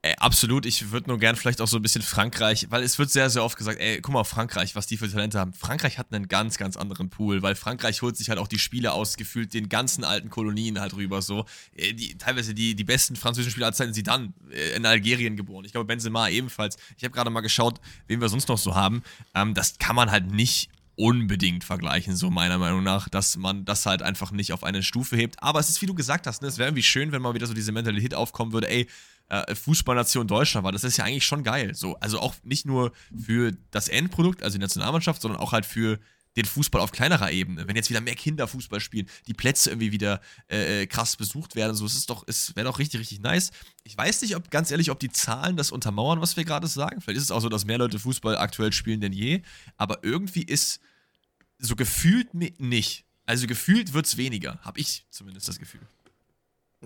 Ey, 0.00 0.14
absolut, 0.18 0.64
ich 0.64 0.92
würde 0.92 1.08
nur 1.08 1.18
gern 1.18 1.34
vielleicht 1.34 1.60
auch 1.60 1.66
so 1.66 1.76
ein 1.76 1.82
bisschen 1.82 2.02
Frankreich, 2.02 2.68
weil 2.70 2.84
es 2.84 3.00
wird 3.00 3.10
sehr, 3.10 3.30
sehr 3.30 3.42
oft 3.42 3.58
gesagt, 3.58 3.80
ey, 3.80 4.00
guck 4.00 4.14
mal 4.14 4.22
Frankreich, 4.22 4.76
was 4.76 4.86
die 4.86 4.96
für 4.96 5.10
Talente 5.10 5.40
haben. 5.40 5.52
Frankreich 5.52 5.98
hat 5.98 6.12
einen 6.12 6.28
ganz, 6.28 6.56
ganz 6.56 6.76
anderen 6.76 7.10
Pool, 7.10 7.42
weil 7.42 7.56
Frankreich 7.56 8.00
holt 8.00 8.16
sich 8.16 8.28
halt 8.28 8.38
auch 8.38 8.46
die 8.46 8.60
Spiele 8.60 8.92
aus, 8.92 9.16
gefühlt 9.16 9.54
den 9.54 9.68
ganzen 9.68 10.04
alten 10.04 10.30
Kolonien 10.30 10.78
halt 10.78 10.94
rüber 10.94 11.20
so. 11.20 11.46
Äh, 11.74 11.94
die, 11.94 12.16
teilweise 12.16 12.54
die, 12.54 12.76
die 12.76 12.84
besten 12.84 13.16
französischen 13.16 13.50
Spieler 13.50 13.66
als 13.66 13.78
sie 13.78 14.02
dann 14.04 14.34
äh, 14.52 14.76
in 14.76 14.86
Algerien 14.86 15.36
geboren. 15.36 15.64
Ich 15.64 15.72
glaube, 15.72 15.86
Benzema 15.86 16.28
ebenfalls. 16.28 16.76
Ich 16.96 17.02
habe 17.02 17.12
gerade 17.12 17.30
mal 17.30 17.40
geschaut, 17.40 17.80
wen 18.06 18.20
wir 18.20 18.28
sonst 18.28 18.46
noch 18.46 18.58
so 18.58 18.76
haben. 18.76 19.02
Ähm, 19.34 19.54
das 19.54 19.78
kann 19.78 19.96
man 19.96 20.12
halt 20.12 20.30
nicht 20.30 20.70
unbedingt 20.94 21.64
vergleichen, 21.64 22.16
so 22.16 22.30
meiner 22.30 22.58
Meinung 22.58 22.82
nach, 22.82 23.08
dass 23.08 23.36
man 23.36 23.64
das 23.64 23.86
halt 23.86 24.02
einfach 24.02 24.32
nicht 24.32 24.52
auf 24.52 24.62
eine 24.62 24.82
Stufe 24.84 25.16
hebt. 25.16 25.42
Aber 25.42 25.58
es 25.58 25.68
ist, 25.68 25.82
wie 25.82 25.86
du 25.86 25.94
gesagt 25.94 26.26
hast, 26.26 26.42
ne, 26.42 26.48
es 26.48 26.58
wäre 26.58 26.68
irgendwie 26.68 26.82
schön, 26.82 27.12
wenn 27.12 27.22
mal 27.22 27.34
wieder 27.34 27.46
so 27.46 27.54
diese 27.54 27.72
Mentalität 27.72 28.14
aufkommen 28.14 28.52
würde, 28.52 28.68
ey, 28.68 28.88
äh, 29.28 29.54
Fußballnation 29.54 30.26
Deutschland 30.26 30.64
war. 30.64 30.72
Das 30.72 30.84
ist 30.84 30.96
ja 30.96 31.04
eigentlich 31.04 31.26
schon 31.26 31.44
geil. 31.44 31.74
So, 31.74 31.96
also 32.00 32.20
auch 32.20 32.34
nicht 32.42 32.66
nur 32.66 32.92
für 33.16 33.52
das 33.70 33.88
Endprodukt, 33.88 34.42
also 34.42 34.56
die 34.56 34.62
Nationalmannschaft, 34.62 35.22
sondern 35.22 35.40
auch 35.40 35.52
halt 35.52 35.66
für 35.66 35.98
den 36.36 36.44
Fußball 36.44 36.80
auf 36.80 36.92
kleinerer 36.92 37.32
Ebene. 37.32 37.66
Wenn 37.66 37.74
jetzt 37.74 37.90
wieder 37.90 38.00
mehr 38.00 38.14
Kinder 38.14 38.46
Fußball 38.46 38.80
spielen, 38.80 39.08
die 39.26 39.34
Plätze 39.34 39.70
irgendwie 39.70 39.92
wieder 39.92 40.20
äh, 40.48 40.82
äh 40.82 40.86
krass 40.86 41.16
besucht 41.16 41.56
werden, 41.56 41.74
so, 41.74 41.84
es 41.84 41.94
ist 41.94 42.10
doch, 42.10 42.24
es 42.26 42.54
wäre 42.54 42.66
doch 42.66 42.78
richtig, 42.78 43.00
richtig 43.00 43.20
nice. 43.20 43.50
Ich 43.82 43.96
weiß 43.96 44.22
nicht, 44.22 44.36
ob, 44.36 44.50
ganz 44.50 44.70
ehrlich, 44.70 44.90
ob 44.90 45.00
die 45.00 45.10
Zahlen 45.10 45.56
das 45.56 45.72
untermauern, 45.72 46.20
was 46.20 46.36
wir 46.36 46.44
gerade 46.44 46.68
sagen. 46.68 47.00
Vielleicht 47.00 47.18
ist 47.18 47.24
es 47.24 47.30
auch 47.30 47.40
so, 47.40 47.48
dass 47.48 47.64
mehr 47.64 47.78
Leute 47.78 47.98
Fußball 47.98 48.36
aktuell 48.36 48.72
spielen 48.72 49.00
denn 49.00 49.12
je. 49.12 49.42
Aber 49.76 50.04
irgendwie 50.04 50.42
ist 50.42 50.80
so 51.58 51.74
gefühlt 51.74 52.34
nicht. 52.34 53.04
Also 53.26 53.46
gefühlt 53.46 53.92
wird 53.92 54.06
es 54.06 54.16
weniger, 54.16 54.58
habe 54.62 54.80
ich 54.80 55.06
zumindest 55.10 55.48
das 55.48 55.58
Gefühl. 55.58 55.86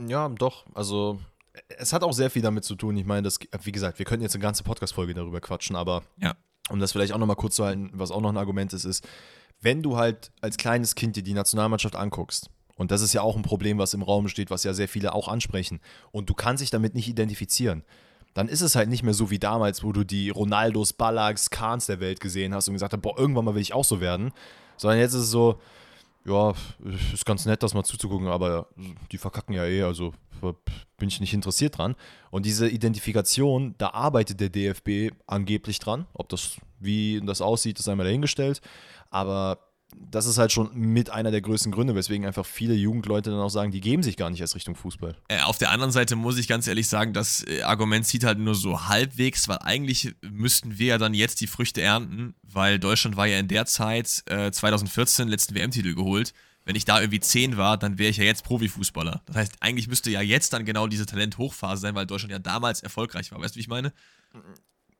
Ja, 0.08 0.28
doch. 0.28 0.64
Also 0.74 1.20
es 1.68 1.92
hat 1.92 2.02
auch 2.02 2.12
sehr 2.12 2.30
viel 2.30 2.42
damit 2.42 2.64
zu 2.64 2.74
tun. 2.74 2.96
Ich 2.96 3.04
meine, 3.04 3.22
das, 3.22 3.38
wie 3.62 3.72
gesagt, 3.72 3.98
wir 3.98 4.06
könnten 4.06 4.22
jetzt 4.22 4.34
eine 4.34 4.42
ganze 4.42 4.62
Podcast-Folge 4.62 5.14
darüber 5.14 5.40
quatschen, 5.40 5.76
aber 5.76 6.02
ja. 6.18 6.34
um 6.70 6.80
das 6.80 6.92
vielleicht 6.92 7.12
auch 7.12 7.18
nochmal 7.18 7.36
kurz 7.36 7.56
zu 7.56 7.64
halten, 7.64 7.90
was 7.92 8.10
auch 8.10 8.20
noch 8.20 8.30
ein 8.30 8.36
Argument 8.36 8.72
ist, 8.72 8.84
ist, 8.84 9.06
wenn 9.60 9.82
du 9.82 9.96
halt 9.96 10.32
als 10.40 10.56
kleines 10.56 10.94
Kind 10.94 11.16
dir 11.16 11.22
die 11.22 11.34
Nationalmannschaft 11.34 11.94
anguckst 11.94 12.50
Und 12.76 12.90
das 12.90 13.02
ist 13.02 13.12
ja 13.12 13.22
auch 13.22 13.36
ein 13.36 13.42
Problem, 13.42 13.78
was 13.78 13.94
im 13.94 14.02
Raum 14.02 14.28
steht, 14.28 14.50
was 14.50 14.64
ja 14.64 14.74
sehr 14.74 14.88
viele 14.88 15.14
auch 15.14 15.28
ansprechen. 15.28 15.80
Und 16.10 16.28
du 16.30 16.34
kannst 16.34 16.62
dich 16.62 16.70
damit 16.70 16.94
nicht 16.94 17.08
identifizieren. 17.08 17.84
Dann 18.34 18.48
ist 18.48 18.62
es 18.62 18.74
halt 18.74 18.88
nicht 18.88 19.02
mehr 19.02 19.14
so 19.14 19.30
wie 19.30 19.38
damals, 19.38 19.84
wo 19.84 19.92
du 19.92 20.04
die 20.04 20.30
Ronaldos, 20.30 20.94
Ballaks, 20.94 21.50
Kahns 21.50 21.86
der 21.86 22.00
Welt 22.00 22.20
gesehen 22.20 22.54
hast 22.54 22.66
und 22.68 22.74
gesagt 22.74 22.94
hast, 22.94 23.02
boah, 23.02 23.18
irgendwann 23.18 23.44
mal 23.44 23.54
will 23.54 23.62
ich 23.62 23.74
auch 23.74 23.84
so 23.84 24.00
werden. 24.00 24.32
Sondern 24.78 24.98
jetzt 24.98 25.12
ist 25.12 25.24
es 25.24 25.30
so, 25.30 25.60
ja, 26.24 26.54
ist 27.12 27.26
ganz 27.26 27.46
nett, 27.46 27.62
das 27.62 27.74
mal 27.74 27.84
zuzugucken, 27.84 28.28
aber 28.28 28.68
die 29.10 29.18
verkacken 29.18 29.54
ja 29.54 29.64
eh, 29.64 29.82
also 29.82 30.12
bin 30.96 31.08
ich 31.08 31.20
nicht 31.20 31.34
interessiert 31.34 31.78
dran. 31.78 31.94
Und 32.30 32.46
diese 32.46 32.68
Identifikation, 32.68 33.74
da 33.78 33.90
arbeitet 33.90 34.40
der 34.40 34.48
DFB 34.48 35.14
angeblich 35.26 35.78
dran. 35.78 36.06
Ob 36.14 36.28
das, 36.28 36.56
wie 36.80 37.20
das 37.24 37.40
aussieht, 37.40 37.78
ist 37.78 37.88
einmal 37.88 38.06
dahingestellt. 38.06 38.60
Aber 39.10 39.58
das 39.96 40.26
ist 40.26 40.38
halt 40.38 40.52
schon 40.52 40.70
mit 40.74 41.10
einer 41.10 41.30
der 41.30 41.40
größten 41.40 41.72
Gründe, 41.72 41.94
weswegen 41.94 42.26
einfach 42.26 42.44
viele 42.44 42.74
Jugendleute 42.74 43.30
dann 43.30 43.40
auch 43.40 43.48
sagen, 43.48 43.72
die 43.72 43.80
geben 43.80 44.02
sich 44.02 44.16
gar 44.16 44.30
nicht 44.30 44.40
erst 44.40 44.54
Richtung 44.54 44.74
Fußball. 44.74 45.16
Äh, 45.28 45.40
auf 45.42 45.58
der 45.58 45.70
anderen 45.70 45.92
Seite 45.92 46.16
muss 46.16 46.38
ich 46.38 46.48
ganz 46.48 46.66
ehrlich 46.66 46.88
sagen, 46.88 47.12
das 47.12 47.46
äh, 47.46 47.62
Argument 47.62 48.06
zieht 48.06 48.24
halt 48.24 48.38
nur 48.38 48.54
so 48.54 48.88
halbwegs, 48.88 49.48
weil 49.48 49.58
eigentlich 49.58 50.14
müssten 50.22 50.78
wir 50.78 50.86
ja 50.86 50.98
dann 50.98 51.14
jetzt 51.14 51.40
die 51.40 51.46
Früchte 51.46 51.80
ernten, 51.80 52.34
weil 52.42 52.78
Deutschland 52.78 53.16
war 53.16 53.26
ja 53.26 53.38
in 53.38 53.48
der 53.48 53.66
Zeit 53.66 54.22
äh, 54.26 54.50
2014 54.50 55.28
letzten 55.28 55.54
WM-Titel 55.54 55.94
geholt. 55.94 56.34
Wenn 56.64 56.76
ich 56.76 56.84
da 56.84 57.00
irgendwie 57.00 57.20
10 57.20 57.56
war, 57.56 57.76
dann 57.76 57.98
wäre 57.98 58.10
ich 58.10 58.18
ja 58.18 58.24
jetzt 58.24 58.44
Profifußballer. 58.44 59.22
Das 59.26 59.36
heißt, 59.36 59.54
eigentlich 59.60 59.88
müsste 59.88 60.10
ja 60.10 60.20
jetzt 60.20 60.52
dann 60.52 60.64
genau 60.64 60.86
diese 60.86 61.06
Talent-Hochphase 61.06 61.80
sein, 61.80 61.94
weil 61.94 62.06
Deutschland 62.06 62.30
ja 62.30 62.38
damals 62.38 62.82
erfolgreich 62.82 63.32
war. 63.32 63.40
Weißt 63.40 63.54
du, 63.54 63.56
wie 63.56 63.62
ich 63.62 63.68
meine? 63.68 63.92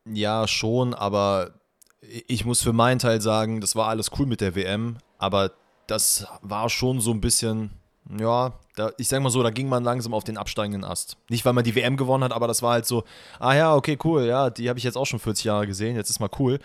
Ja, 0.05 0.47
schon, 0.47 0.93
aber 0.93 1.53
ich 2.27 2.45
muss 2.45 2.61
für 2.61 2.73
meinen 2.73 2.99
Teil 2.99 3.21
sagen, 3.21 3.61
das 3.61 3.75
war 3.75 3.87
alles 3.87 4.11
cool 4.17 4.25
mit 4.25 4.41
der 4.41 4.55
WM, 4.55 4.97
aber 5.17 5.51
das 5.87 6.27
war 6.41 6.69
schon 6.69 6.99
so 7.01 7.11
ein 7.11 7.21
bisschen, 7.21 7.71
ja, 8.19 8.53
da, 8.75 8.91
ich 8.97 9.07
sag 9.07 9.21
mal 9.21 9.29
so, 9.29 9.43
da 9.43 9.49
ging 9.49 9.69
man 9.69 9.83
langsam 9.83 10.13
auf 10.13 10.23
den 10.23 10.37
absteigenden 10.37 10.83
Ast. 10.83 11.17
Nicht, 11.29 11.45
weil 11.45 11.53
man 11.53 11.63
die 11.63 11.75
WM 11.75 11.97
gewonnen 11.97 12.23
hat, 12.23 12.33
aber 12.33 12.47
das 12.47 12.61
war 12.61 12.73
halt 12.73 12.85
so, 12.85 13.03
ah 13.39 13.53
ja, 13.53 13.75
okay, 13.75 13.97
cool, 14.03 14.25
ja, 14.25 14.49
die 14.49 14.69
habe 14.69 14.79
ich 14.79 14.85
jetzt 14.85 14.97
auch 14.97 15.05
schon 15.05 15.19
40 15.19 15.45
Jahre 15.45 15.67
gesehen, 15.67 15.95
jetzt 15.95 16.09
ist 16.09 16.19
mal 16.19 16.29
cool. 16.39 16.59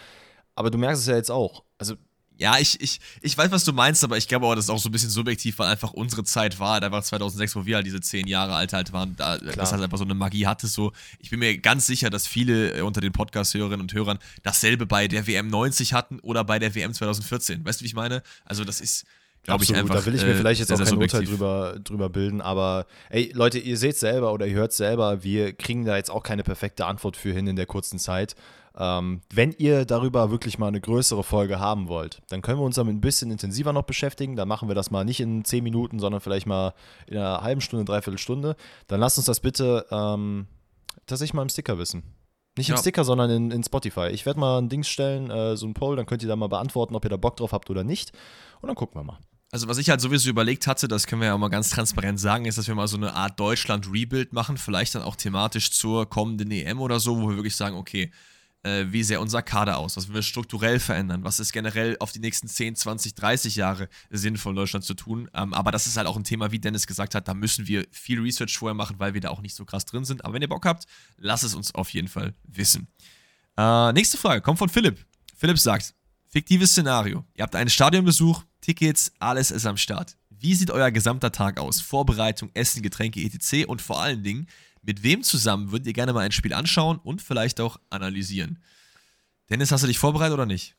Aber 0.55 0.71
du 0.71 0.79
merkst 0.79 1.03
es 1.03 1.09
ja 1.09 1.15
jetzt 1.15 1.31
auch. 1.31 1.63
Also 1.79 1.95
ja, 2.39 2.57
ich, 2.59 2.81
ich, 2.81 3.01
ich 3.21 3.37
weiß, 3.37 3.51
was 3.51 3.65
du 3.65 3.73
meinst, 3.73 4.05
aber 4.05 4.17
ich 4.17 4.29
glaube 4.29 4.47
auch, 4.47 4.55
das 4.55 4.67
ist 4.67 4.71
auch 4.71 4.79
so 4.79 4.89
ein 4.89 4.93
bisschen 4.93 5.11
subjektiv, 5.11 5.59
weil 5.59 5.69
einfach 5.69 5.93
unsere 5.93 6.23
Zeit 6.23 6.61
war, 6.61 6.81
einfach 6.81 7.03
2006, 7.03 7.57
wo 7.57 7.67
wir 7.67 7.77
halt 7.77 7.87
diese 7.87 8.01
zehn 8.01 8.29
Jahre 8.29 8.55
alt 8.55 8.73
halt 8.73 8.93
waren, 8.93 9.17
da, 9.17 9.39
das 9.39 9.73
halt 9.73 9.83
einfach 9.83 9.99
so 9.99 10.05
eine 10.05 10.15
Magie 10.15 10.47
hatte. 10.47 10.69
So, 10.69 10.93
ich 11.19 11.31
bin 11.31 11.41
mir 11.41 11.59
ganz 11.59 11.87
sicher, 11.87 12.11
dass 12.11 12.29
viele 12.29 12.79
äh, 12.79 12.81
unter 12.83 13.01
den 13.01 13.13
Podcast-Hörerinnen 13.13 13.81
und 13.81 13.93
Hörern 13.93 14.21
dasselbe 14.45 14.87
bei 14.87 15.09
der 15.09 15.27
WM 15.27 15.49
90 15.49 15.93
hatten 15.95 16.21
oder 16.21 16.45
bei 16.45 16.61
der 16.61 16.77
WM 16.77 16.95
2014. 16.95 17.65
Weißt 17.65 17.81
du, 17.81 17.83
wie 17.83 17.89
ich 17.89 17.95
meine? 17.95 18.23
Also, 18.45 18.65
das 18.65 18.81
ist, 18.81 19.05
glaube 19.43 19.65
ich, 19.65 19.75
einfach. 19.75 19.97
Da 19.97 20.07
will 20.07 20.15
ich 20.15 20.23
mir 20.23 20.29
äh, 20.29 20.37
vielleicht 20.37 20.61
jetzt 20.61 20.69
sehr, 20.69 20.77
auch 20.77 20.85
kein 20.85 20.97
Urteil 20.97 21.25
drüber, 21.25 21.81
drüber 21.83 22.09
bilden, 22.09 22.41
aber 22.41 22.87
ey, 23.11 23.33
Leute, 23.35 23.59
ihr 23.59 23.77
seht 23.77 23.97
selber 23.97 24.33
oder 24.33 24.47
ihr 24.47 24.55
hört 24.55 24.73
selber, 24.73 25.25
wir 25.25 25.55
kriegen 25.55 25.85
da 25.85 25.97
jetzt 25.97 26.11
auch 26.11 26.23
keine 26.23 26.45
perfekte 26.45 26.87
Antwort 26.87 27.17
für 27.17 27.33
hin 27.33 27.49
in 27.49 27.57
der 27.57 27.67
kurzen 27.67 27.99
Zeit. 27.99 28.37
Ähm, 28.81 29.23
wenn 29.35 29.53
ihr 29.59 29.85
darüber 29.85 30.31
wirklich 30.31 30.59
mal 30.59 30.69
eine 30.69 30.81
größere 30.81 31.25
Folge 31.25 31.59
haben 31.59 31.89
wollt, 31.89 32.23
dann 32.29 32.43
können 32.43 32.61
wir 32.61 32.65
uns 32.65 32.77
damit 32.77 32.95
ein 32.95 33.01
bisschen 33.01 33.33
intensiver 33.33 33.73
noch 33.73 33.83
beschäftigen. 33.83 34.37
Dann 34.37 34.47
machen 34.47 34.69
wir 34.69 34.77
das 34.77 34.93
mal 34.93 35.05
nicht 35.05 35.19
in 35.19 35.45
10 35.45 35.65
Minuten, 35.65 35.99
sondern 35.99 36.21
vielleicht 36.21 36.47
mal 36.47 36.75
in 37.09 37.17
einer 37.17 37.43
halben 37.43 37.61
Stunde, 37.61 37.85
dreiviertel 37.85 38.19
Stunde. 38.19 38.55
Dann 38.87 39.01
lasst 39.01 39.19
uns 39.19 39.27
das 39.27 39.41
bitte 39.41 39.85
ähm, 39.91 40.47
tatsächlich 41.07 41.35
mal 41.35 41.43
im 41.43 41.49
Sticker 41.49 41.77
wissen. 41.79 42.05
Nicht 42.57 42.69
im 42.69 42.77
ja. 42.77 42.81
Sticker, 42.81 43.05
sondern 43.05 43.31
in, 43.31 43.51
in 43.51 43.65
Spotify. 43.65 44.09
Ich 44.09 44.27
werde 44.27 44.39
mal 44.39 44.59
ein 44.59 44.69
Ding 44.69 44.85
stellen, 44.85 45.31
äh, 45.31 45.57
so 45.57 45.67
ein 45.67 45.75
Poll, 45.75 45.97
dann 45.97 46.07
könnt 46.07 46.23
ihr 46.23 46.29
da 46.29 46.37
mal 46.37 46.49
beantworten, 46.49 46.95
ob 46.95 47.05
ihr 47.05 47.11
da 47.11 47.17
Bock 47.17 47.37
drauf 47.37 47.53
habt 47.53 47.71
oder 47.71 47.83
nicht. 47.83 48.13
Und 48.61 48.69
dann 48.69 48.77
gucken 48.77 49.01
wir 49.01 49.05
mal. 49.05 49.19
Also 49.51 49.67
was 49.67 49.79
ich 49.79 49.91
halt 49.91 50.01
sowieso 50.01 50.29
überlegt 50.29 50.67
hatte, 50.67 50.89
das 50.89 51.07
können 51.07 51.23
wir 51.23 51.29
ja 51.29 51.39
mal 51.39 51.49
ganz 51.49 51.71
transparent 51.71 52.21
sagen, 52.21 52.45
ist, 52.45 52.59
dass 52.59 52.69
wir 52.69 52.75
mal 52.75 52.87
so 52.87 52.97
eine 52.97 53.15
Art 53.15 53.41
Deutschland-Rebuild 53.41 54.33
machen, 54.33 54.57
vielleicht 54.57 54.95
dann 54.95 55.03
auch 55.03 55.17
thematisch 55.17 55.73
zur 55.73 56.09
kommenden 56.09 56.51
EM 56.51 56.81
oder 56.81 57.01
so, 57.01 57.21
wo 57.21 57.31
wir 57.31 57.37
wirklich 57.37 57.57
sagen, 57.57 57.77
okay, 57.77 58.13
äh, 58.69 58.93
wie 58.93 59.03
sehr 59.03 59.21
unser 59.21 59.43
Kader 59.43 59.79
aus, 59.79 59.97
was 59.97 60.13
wir 60.13 60.23
strukturell 60.23 60.79
verändern, 60.79 61.25
was 61.25 61.41
ist 61.41 61.53
generell 61.53 61.97
auf 62.01 62.13
die 62.13 62.19
nächsten 62.19 62.49
10, 62.49 62.77
20, 62.77 63.15
30 63.15 63.57
Jahre 63.57 63.89
sinnvoll 64.11 64.53
in 64.53 64.57
Deutschland 64.57 64.85
zu 64.85 64.95
tun. 64.95 65.31
Ähm, 65.35 65.55
aber 65.55 65.71
das 65.71 65.87
ist 65.87 65.97
halt 65.97 66.07
auch 66.07 66.17
ein 66.17 66.25
Thema, 66.25 66.53
wie 66.53 66.59
Dennis 66.59 66.87
gesagt 66.87 67.15
hat, 67.15 67.29
da 67.29 67.35
müssen 67.35 67.67
wir 67.67 67.87
viel 67.91 68.21
Research 68.21 68.57
vorher 68.59 68.75
machen, 68.75 68.97
weil 68.99 69.15
wir 69.15 69.21
da 69.21 69.31
auch 69.31 69.41
nicht 69.41 69.55
so 69.55 69.65
krass 69.65 69.85
drin 69.85 70.05
sind. 70.05 70.25
Aber 70.25 70.35
wenn 70.35 70.43
ihr 70.43 70.49
Bock 70.49 70.67
habt, 70.67 70.85
lasst 71.17 71.45
es 71.45 71.55
uns 71.55 71.75
auf 71.75 71.91
jeden 71.91 72.09
Fall 72.09 72.35
wissen. 72.45 72.89
Äh, 73.57 73.93
nächste 73.93 74.19
Frage 74.19 74.41
kommt 74.41 74.59
von 74.59 74.69
Philipp. 74.69 75.05
Philipp 75.37 75.59
sagt, 75.59 75.95
fiktives 76.29 76.73
Szenario. 76.73 77.25
Ihr 77.35 77.43
habt 77.43 77.57
einen 77.57 77.71
Stadionbesuch, 77.71 78.45
Tickets, 78.61 79.13
alles 79.19 79.51
ist 79.51 79.67
am 79.67 79.77
Start. 79.77 80.17
Wie 80.31 80.55
sieht 80.55 80.71
euer 80.71 80.91
gesamter 80.93 81.33
Tag 81.33 81.59
aus? 81.59 81.81
Vorbereitung, 81.81 82.51
Essen, 82.55 82.83
Getränke, 82.83 83.21
etc. 83.21 83.67
Und 83.67 83.83
vor 83.83 84.01
allen 84.01 84.23
Dingen, 84.23 84.47
mit 84.89 85.03
wem 85.03 85.23
zusammen 85.23 85.71
würdet 85.71 85.87
ihr 85.87 85.93
gerne 85.93 86.15
mal 86.15 86.21
ein 86.21 86.33
Spiel 86.33 86.55
anschauen 86.55 86.99
und 87.05 87.21
vielleicht 87.21 87.61
auch 87.61 87.79
analysieren? 87.91 88.59
Dennis, 89.51 89.71
hast 89.71 89.83
du 89.83 89.87
dich 89.87 89.99
vorbereitet 89.99 90.33
oder 90.33 90.47
nicht? 90.47 90.77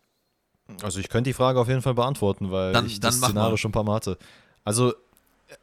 Also 0.82 1.00
ich 1.00 1.10
könnte 1.10 1.30
die 1.30 1.36
Frage 1.36 1.60
auf 1.60 1.68
jeden 1.68 1.84
Fall 1.84 1.94
beantworten, 1.94 2.50
weil 2.50 2.74
dann, 2.74 2.88
ich 2.88 3.00
das 3.00 3.18
Szenario 3.18 3.56
schon 3.56 3.70
ein 3.70 3.72
paar 3.72 3.84
Mal 3.84 3.94
hatte. 3.94 4.18
Also 4.64 4.96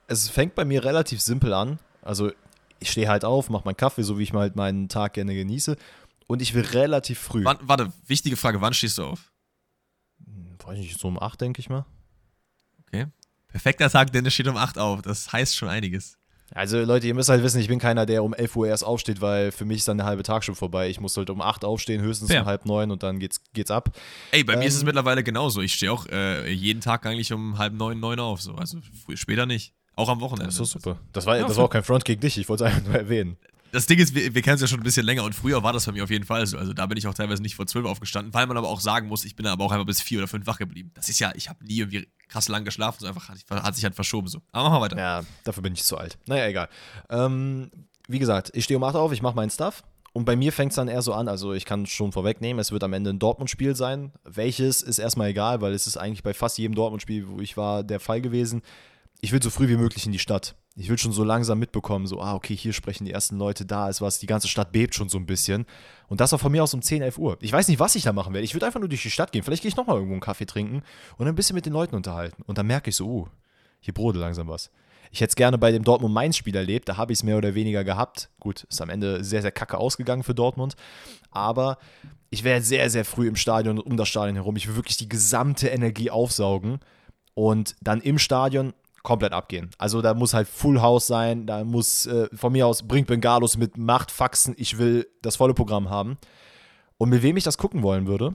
es 0.07 0.29
fängt 0.29 0.55
bei 0.55 0.65
mir 0.65 0.85
relativ 0.85 1.21
simpel 1.21 1.53
an. 1.53 1.81
Also 2.03 2.31
ich 2.79 2.93
stehe 2.93 3.09
halt 3.09 3.25
auf, 3.25 3.51
mache 3.51 3.65
meinen 3.65 3.77
Kaffee, 3.77 4.05
so 4.05 4.17
wie 4.17 4.23
ich 4.23 4.33
halt 4.33 4.55
meinen 4.55 4.89
Tag 4.89 5.15
gerne 5.15 5.35
genieße. 5.35 5.77
Und 6.29 6.41
ich 6.41 6.55
will 6.55 6.63
relativ 6.63 7.19
früh. 7.19 7.45
Wann, 7.45 7.59
warte, 7.63 7.93
wichtige 8.07 8.37
Frage, 8.37 8.61
wann 8.61 8.75
stehst 8.75 8.99
du 8.99 9.07
auf? 9.07 9.33
Hm, 10.25 10.57
weiß 10.65 10.79
nicht, 10.79 11.01
so 11.01 11.09
um 11.09 11.21
8, 11.21 11.41
denke 11.41 11.59
ich 11.59 11.69
mal. 11.69 11.85
Okay. 12.87 13.07
Perfekter 13.49 13.91
Tag, 13.91 14.13
Dennis 14.13 14.35
steht 14.35 14.47
um 14.47 14.57
8 14.57 14.79
auf. 14.79 15.03
Das 15.03 15.33
heißt 15.33 15.57
schon 15.57 15.69
einiges. 15.69 16.17
Also 16.55 16.79
Leute, 16.83 17.07
ihr 17.07 17.15
müsst 17.15 17.29
halt 17.29 17.43
wissen, 17.43 17.61
ich 17.61 17.69
bin 17.69 17.79
keiner, 17.79 18.07
der 18.07 18.23
um 18.23 18.33
11 18.33 18.57
Uhr 18.57 18.69
erst 18.69 18.85
aufsteht, 18.85 19.21
weil 19.21 19.51
für 19.53 19.65
mich 19.65 19.79
ist 19.79 19.89
dann 19.89 19.99
der 19.99 20.07
halbe 20.07 20.23
Tag 20.23 20.45
schon 20.45 20.55
vorbei. 20.55 20.89
Ich 20.89 21.01
muss 21.01 21.17
halt 21.17 21.29
um 21.31 21.41
8 21.41 21.65
aufstehen, 21.65 22.01
höchstens 22.01 22.31
ja. 22.31 22.43
um 22.43 22.47
halb 22.47 22.67
neun 22.67 22.91
und 22.91 23.03
dann 23.03 23.19
geht's, 23.19 23.41
geht's 23.53 23.71
ab. 23.71 23.91
Ey, 24.31 24.45
bei 24.45 24.55
ähm, 24.55 24.61
mir 24.61 24.67
ist 24.67 24.75
es 24.75 24.81
ähm, 24.81 24.87
mittlerweile 24.87 25.23
genauso. 25.23 25.61
Ich 25.61 25.75
stehe 25.75 25.93
auch 25.93 26.07
äh, 26.07 26.51
jeden 26.51 26.81
Tag 26.81 27.05
eigentlich 27.05 27.33
um 27.33 27.59
halb 27.59 27.75
neun, 27.75 27.99
neun 27.99 28.21
auf. 28.21 28.41
So. 28.41 28.55
Also 28.55 28.79
später 29.15 29.47
nicht. 29.47 29.75
Auch 29.97 30.09
am 30.09 30.21
Wochenende. 30.21 30.47
Das 30.47 30.61
ist 30.61 30.71
super. 30.71 30.99
Das 31.13 31.27
war, 31.27 31.39
ja, 31.39 31.47
das 31.47 31.57
war 31.57 31.65
auch 31.65 31.71
kein 31.71 31.83
Front 31.83 32.05
gegen 32.05 32.21
dich, 32.21 32.39
ich 32.39 32.49
wollte 32.49 32.65
es 32.65 32.71
einfach 32.71 32.87
nur 32.87 32.97
erwähnen 32.97 33.37
das 33.73 33.87
Ding 33.87 33.99
ist, 33.99 34.15
wir, 34.15 34.35
wir 34.35 34.43
kennen 34.43 34.57
es 34.57 34.61
ja 34.61 34.67
schon 34.67 34.81
ein 34.81 34.85
bisschen 34.85 35.05
länger 35.05 35.25
und 35.25 35.35
früher 35.35 35.63
war 35.63 35.73
das 35.73 35.87
bei 35.87 35.93
mir 35.93 36.05
auf 36.05 36.11
jeden 36.11 36.25
Fall 36.25 36.47
so. 36.47 36.59
Also 36.59 36.73
da 36.73 36.87
bin 36.87 36.99
ich 36.99 37.07
auch 37.07 37.15
teilweise 37.15 37.43
nicht 37.43 37.57
vor 37.57 37.67
zwölf 37.67 37.87
aufgestanden, 37.87 38.33
weil 38.35 38.47
man 38.47 38.57
aber 38.57 38.69
auch 38.69 38.81
sagen 38.81 39.09
muss, 39.09 39.25
ich 39.25 39.37
bin 39.37 39.45
dann 39.45 39.53
aber 39.53 39.65
auch 39.65 39.73
einfach 39.73 39.87
bis 39.87 40.01
vier 40.01 40.19
oder 40.19 40.29
fünf 40.29 40.47
wach 40.47 40.59
geblieben. 40.59 40.91
Das 40.95 41.09
ist 41.09 41.19
ja, 41.19 41.33
ich 41.35 41.49
habe 41.49 41.65
nie 41.65 41.79
irgendwie 41.79 42.09
krass 42.29 42.49
lang 42.49 42.65
geschlafen, 42.65 42.99
so 43.01 43.07
einfach 43.07 43.29
hat, 43.29 43.39
hat, 43.51 43.75
sich 43.75 43.85
halt 43.85 43.95
verschoben 43.95 44.29
so. 44.29 44.41
Aber 44.53 44.69
machen 44.69 44.79
wir 44.79 44.81
weiter. 44.83 44.99
Ja, 44.99 45.25
dafür 45.45 45.63
bin 45.63 45.75
ich 45.75 45.85
zu 45.85 45.97
alt. 45.97 46.19
Naja, 46.27 46.47
egal. 46.47 46.69
Ähm, 47.11 47.71
wie 48.09 48.19
gesagt, 48.19 48.51
ich 48.55 48.65
stehe 48.65 48.79
um 48.79 48.85
acht 48.85 48.97
auf, 48.97 49.13
ich 49.13 49.23
mache 49.23 49.37
meinen 49.37 49.51
Stuff. 49.51 49.83
Und 50.13 50.25
bei 50.25 50.35
mir 50.35 50.51
fängt 50.51 50.73
es 50.73 50.77
dann 50.77 50.89
eher 50.89 51.03
so 51.03 51.13
an, 51.13 51.29
also 51.29 51.53
ich 51.53 51.67
kann 51.67 51.85
schon 51.85 52.11
vorwegnehmen, 52.11 52.59
es 52.59 52.73
wird 52.73 52.83
am 52.83 52.95
Ende 52.95 53.11
ein 53.11 53.19
Dortmund-Spiel 53.19 53.77
sein. 53.77 54.13
Welches 54.25 54.81
ist 54.81 54.99
erstmal 54.99 55.29
egal, 55.29 55.61
weil 55.61 55.75
es 55.75 55.87
ist 55.87 55.99
eigentlich 55.99 56.23
bei 56.23 56.33
fast 56.33 56.57
jedem 56.57 56.75
Dortmund-Spiel, 56.75 57.29
wo 57.29 57.41
ich 57.41 57.59
war, 57.59 57.85
der 57.85 58.01
Fall 58.01 58.23
gewesen. 58.23 58.63
Ich 59.21 59.33
will 59.33 59.43
so 59.43 59.51
früh 59.51 59.69
wie 59.69 59.77
möglich 59.77 60.07
in 60.07 60.13
die 60.13 60.19
Stadt 60.19 60.55
ich 60.79 60.91
will 60.91 60.99
schon 60.99 61.13
so 61.13 61.25
langsam 61.25 61.59
mitbekommen, 61.59 62.07
so, 62.07 62.21
ah, 62.21 62.35
okay, 62.35 62.55
hier 62.55 62.75
sprechen 62.75 63.07
die 63.07 63.13
ersten 63.13 63.39
Leute, 63.39 63.65
da 63.65 63.89
ist 63.89 64.03
was, 64.03 64.19
die 64.19 64.27
ganze 64.27 64.47
Stadt 64.47 64.73
bebt 64.73 64.95
schon 64.95 65.09
so 65.09 65.17
ein 65.17 65.25
bisschen. 65.25 65.65
Und 66.07 66.21
das 66.21 66.35
auch 66.35 66.41
von 66.41 66.53
mir 66.53 66.63
aus 66.63 66.75
um 66.75 66.83
10, 66.83 67.01
11 67.01 67.19
Uhr. 67.19 67.39
Ich 67.41 67.51
weiß 67.51 67.69
nicht, 67.69 67.81
was 67.81 67.95
ich 67.95 68.03
da 68.03 68.13
machen 68.13 68.35
werde. 68.35 68.45
Ich 68.45 68.55
würde 68.55 68.67
einfach 68.67 68.79
nur 68.81 68.89
durch 68.91 69.03
die 69.03 69.11
Stadt 69.11 69.33
gehen. 69.33 69.43
Vielleicht 69.43 69.63
gehe 69.63 69.71
ich 69.71 69.77
nochmal 69.77 69.97
irgendwo 69.97 70.15
einen 70.15 70.21
Kaffee 70.21 70.45
trinken 70.45 70.83
und 71.17 71.27
ein 71.27 71.35
bisschen 71.35 71.55
mit 71.55 71.65
den 71.65 71.73
Leuten 71.73 71.97
unterhalten. 71.97 72.43
Und 72.47 72.59
dann 72.59 72.67
merke 72.67 72.91
ich 72.91 72.97
so, 72.97 73.07
uh, 73.07 73.27
hier 73.81 73.95
brodelt 73.95 74.21
langsam 74.21 74.49
was. 74.49 74.71
Ich 75.11 75.23
hätte 75.23 75.31
es 75.31 75.37
gerne 75.37 75.57
bei 75.57 75.73
dem 75.73 75.83
Dortmund-Mainz-Spiel 75.83 76.55
erlebt, 76.55 76.91
da 76.91 76.99
habe 76.99 77.13
ich 77.13 77.21
es 77.21 77.23
mehr 77.23 77.39
oder 77.39 77.55
weniger 77.55 77.85
gehabt. 77.85 78.29
Gut, 78.39 78.65
ist 78.65 78.83
am 78.83 78.91
Ende 78.91 79.25
sehr, 79.25 79.41
sehr 79.41 79.53
kacke 79.53 79.79
ausgegangen 79.79 80.25
für 80.25 80.35
Dortmund. 80.35 80.77
Aber 81.31 81.79
ich 82.29 82.45
wäre 82.45 82.61
sehr, 82.61 82.91
sehr 82.91 83.07
früh 83.07 83.29
im 83.29 83.37
Stadion 83.37 83.79
und 83.79 83.87
um 83.87 83.97
das 83.97 84.09
Stadion 84.09 84.37
herum. 84.37 84.57
Ich 84.57 84.69
will 84.69 84.77
wirklich 84.77 84.99
die 84.99 85.09
gesamte 85.09 85.69
Energie 85.69 86.11
aufsaugen 86.11 86.81
und 87.33 87.77
dann 87.81 88.03
im 88.03 88.19
Stadion 88.19 88.75
komplett 89.07 89.33
abgehen. 89.33 89.71
Also 89.79 90.03
da 90.03 90.15
muss 90.15 90.35
halt 90.35 90.49
Full 90.49 90.83
House 90.83 91.07
sein, 91.07 91.47
da 91.47 91.63
muss 91.63 92.07
äh, 92.07 92.29
von 92.35 92.53
mir 92.53 92.67
aus 92.67 92.83
bringt 92.83 93.07
Bengalos 93.07 93.57
mit 93.57 93.79
Macht, 93.79 94.11
Faxen, 94.11 94.55
ich 94.59 94.79
will 94.79 95.07
das 95.23 95.37
volle 95.37 95.55
Programm 95.55 95.89
haben. 95.89 96.19
Und 96.99 97.11
mit 97.11 97.23
wem 97.23 97.37
ich 97.37 97.45
das 97.45 97.57
gucken 97.57 97.85
wollen 97.85 98.09
würde, 98.09 98.35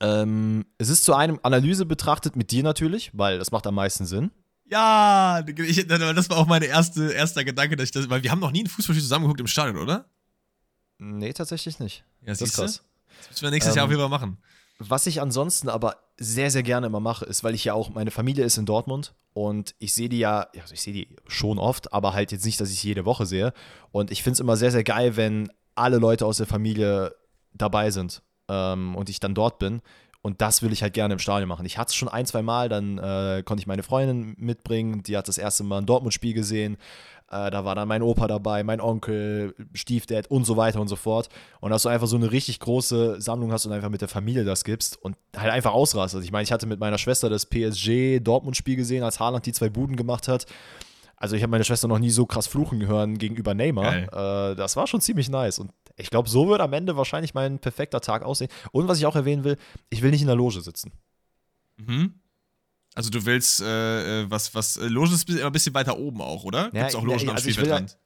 ähm, 0.00 0.66
es 0.76 0.90
ist 0.90 1.04
zu 1.04 1.14
einem 1.14 1.40
Analyse 1.42 1.86
betrachtet 1.86 2.36
mit 2.36 2.50
dir 2.50 2.62
natürlich, 2.62 3.10
weil 3.14 3.38
das 3.38 3.52
macht 3.52 3.66
am 3.66 3.74
meisten 3.74 4.04
Sinn. 4.04 4.30
Ja, 4.66 5.42
ich, 5.46 5.86
das 5.86 6.28
war 6.28 6.36
auch 6.36 6.46
mein 6.46 6.62
erste, 6.62 7.12
erster 7.12 7.42
Gedanke, 7.42 7.76
dass 7.76 7.84
ich 7.84 7.90
das, 7.90 8.10
weil 8.10 8.22
wir 8.22 8.30
haben 8.30 8.40
noch 8.40 8.52
nie 8.52 8.64
ein 8.64 8.66
Fußballspiel 8.66 9.02
zusammengeguckt 9.02 9.40
im 9.40 9.46
Stadion, 9.46 9.78
oder? 9.78 10.04
Nee, 10.98 11.32
tatsächlich 11.32 11.78
nicht. 11.78 12.04
Ja, 12.20 12.28
das 12.28 12.42
ist 12.42 12.54
krass. 12.54 12.84
Das 13.18 13.30
müssen 13.30 13.42
wir 13.44 13.50
nächstes 13.50 13.74
ähm, 13.74 13.78
Jahr 13.78 13.84
auf 13.86 13.90
jeden 13.90 14.02
Fall 14.02 14.10
machen. 14.10 14.36
Was 14.82 15.06
ich 15.06 15.20
ansonsten 15.20 15.68
aber 15.68 15.96
sehr, 16.16 16.50
sehr 16.50 16.62
gerne 16.62 16.86
immer 16.86 17.00
mache, 17.00 17.26
ist, 17.26 17.44
weil 17.44 17.54
ich 17.54 17.64
ja 17.64 17.74
auch, 17.74 17.90
meine 17.90 18.10
Familie 18.10 18.46
ist 18.46 18.56
in 18.56 18.64
Dortmund 18.64 19.14
und 19.34 19.74
ich 19.78 19.92
sehe 19.92 20.08
die 20.08 20.18
ja, 20.18 20.48
also 20.58 20.72
ich 20.72 20.80
sehe 20.80 20.94
die 20.94 21.08
schon 21.26 21.58
oft, 21.58 21.92
aber 21.92 22.14
halt 22.14 22.32
jetzt 22.32 22.46
nicht, 22.46 22.58
dass 22.58 22.70
ich 22.70 22.80
sie 22.80 22.88
jede 22.88 23.04
Woche 23.04 23.26
sehe. 23.26 23.52
Und 23.92 24.10
ich 24.10 24.22
finde 24.22 24.34
es 24.34 24.40
immer 24.40 24.56
sehr, 24.56 24.70
sehr 24.70 24.82
geil, 24.82 25.16
wenn 25.16 25.52
alle 25.74 25.98
Leute 25.98 26.24
aus 26.24 26.38
der 26.38 26.46
Familie 26.46 27.14
dabei 27.52 27.90
sind 27.90 28.22
ähm, 28.48 28.96
und 28.96 29.10
ich 29.10 29.20
dann 29.20 29.34
dort 29.34 29.58
bin. 29.58 29.82
Und 30.22 30.40
das 30.40 30.62
will 30.62 30.72
ich 30.72 30.82
halt 30.82 30.94
gerne 30.94 31.12
im 31.12 31.18
Stadion 31.18 31.48
machen. 31.48 31.66
Ich 31.66 31.76
hatte 31.76 31.90
es 31.90 31.94
schon 31.94 32.08
ein, 32.08 32.24
zwei 32.24 32.40
Mal, 32.40 32.70
dann 32.70 32.96
äh, 32.96 33.42
konnte 33.44 33.60
ich 33.60 33.66
meine 33.66 33.82
Freundin 33.82 34.34
mitbringen, 34.38 35.02
die 35.02 35.16
hat 35.16 35.28
das 35.28 35.36
erste 35.36 35.62
Mal 35.62 35.78
ein 35.78 35.86
Dortmund-Spiel 35.86 36.32
gesehen. 36.32 36.78
Äh, 37.30 37.50
da 37.50 37.64
war 37.64 37.74
dann 37.74 37.86
mein 37.86 38.02
Opa 38.02 38.26
dabei, 38.26 38.64
mein 38.64 38.80
Onkel, 38.80 39.54
Stiefdad 39.72 40.26
und 40.28 40.44
so 40.44 40.56
weiter 40.56 40.80
und 40.80 40.88
so 40.88 40.96
fort. 40.96 41.28
Und 41.60 41.70
dass 41.70 41.84
du 41.84 41.88
einfach 41.88 42.08
so 42.08 42.16
eine 42.16 42.32
richtig 42.32 42.58
große 42.58 43.20
Sammlung 43.20 43.52
hast 43.52 43.66
und 43.66 43.72
einfach 43.72 43.88
mit 43.88 44.00
der 44.00 44.08
Familie 44.08 44.44
das 44.44 44.64
gibst 44.64 44.96
und 45.02 45.16
halt 45.36 45.52
einfach 45.52 45.72
ausrastest. 45.72 46.24
Ich 46.24 46.32
meine, 46.32 46.42
ich 46.42 46.52
hatte 46.52 46.66
mit 46.66 46.80
meiner 46.80 46.98
Schwester 46.98 47.28
das 47.30 47.46
PSG-Dortmund-Spiel 47.46 48.76
gesehen, 48.76 49.04
als 49.04 49.20
Haaland 49.20 49.46
die 49.46 49.52
zwei 49.52 49.68
Buden 49.68 49.94
gemacht 49.94 50.26
hat. 50.26 50.46
Also 51.16 51.36
ich 51.36 51.42
habe 51.42 51.50
meine 51.50 51.64
Schwester 51.64 51.86
noch 51.86 51.98
nie 51.98 52.10
so 52.10 52.26
krass 52.26 52.46
fluchen 52.46 52.80
gehört 52.80 53.18
gegenüber 53.18 53.54
Neymar. 53.54 54.52
Äh, 54.52 54.56
das 54.56 54.74
war 54.76 54.86
schon 54.86 55.00
ziemlich 55.00 55.28
nice. 55.28 55.58
Und 55.58 55.70
ich 55.96 56.10
glaube, 56.10 56.28
so 56.28 56.48
wird 56.48 56.60
am 56.60 56.72
Ende 56.72 56.96
wahrscheinlich 56.96 57.34
mein 57.34 57.58
perfekter 57.58 58.00
Tag 58.00 58.24
aussehen. 58.24 58.50
Und 58.72 58.88
was 58.88 58.98
ich 58.98 59.06
auch 59.06 59.16
erwähnen 59.16 59.44
will, 59.44 59.56
ich 59.90 60.02
will 60.02 60.10
nicht 60.10 60.22
in 60.22 60.26
der 60.26 60.36
Loge 60.36 60.62
sitzen. 60.62 60.92
Mhm. 61.76 62.14
Also 63.00 63.08
du 63.08 63.24
willst 63.24 63.62
äh, 63.62 64.24
äh 64.24 64.30
was, 64.30 64.54
was, 64.54 64.76
äh, 64.76 64.86
Logen 64.86 65.10
ist 65.14 65.26
ein 65.26 65.52
bisschen 65.52 65.72
weiter 65.72 65.96
oben 65.96 66.20
auch, 66.20 66.44
oder? 66.44 66.64
Ja, 66.64 66.80
Gibt 66.80 66.90
es 66.90 66.94
auch 66.94 67.02
Logen 67.02 67.20
ja, 67.20 67.28
am 67.30 67.36
also 67.36 67.44
Spielfeldrand? 67.44 67.96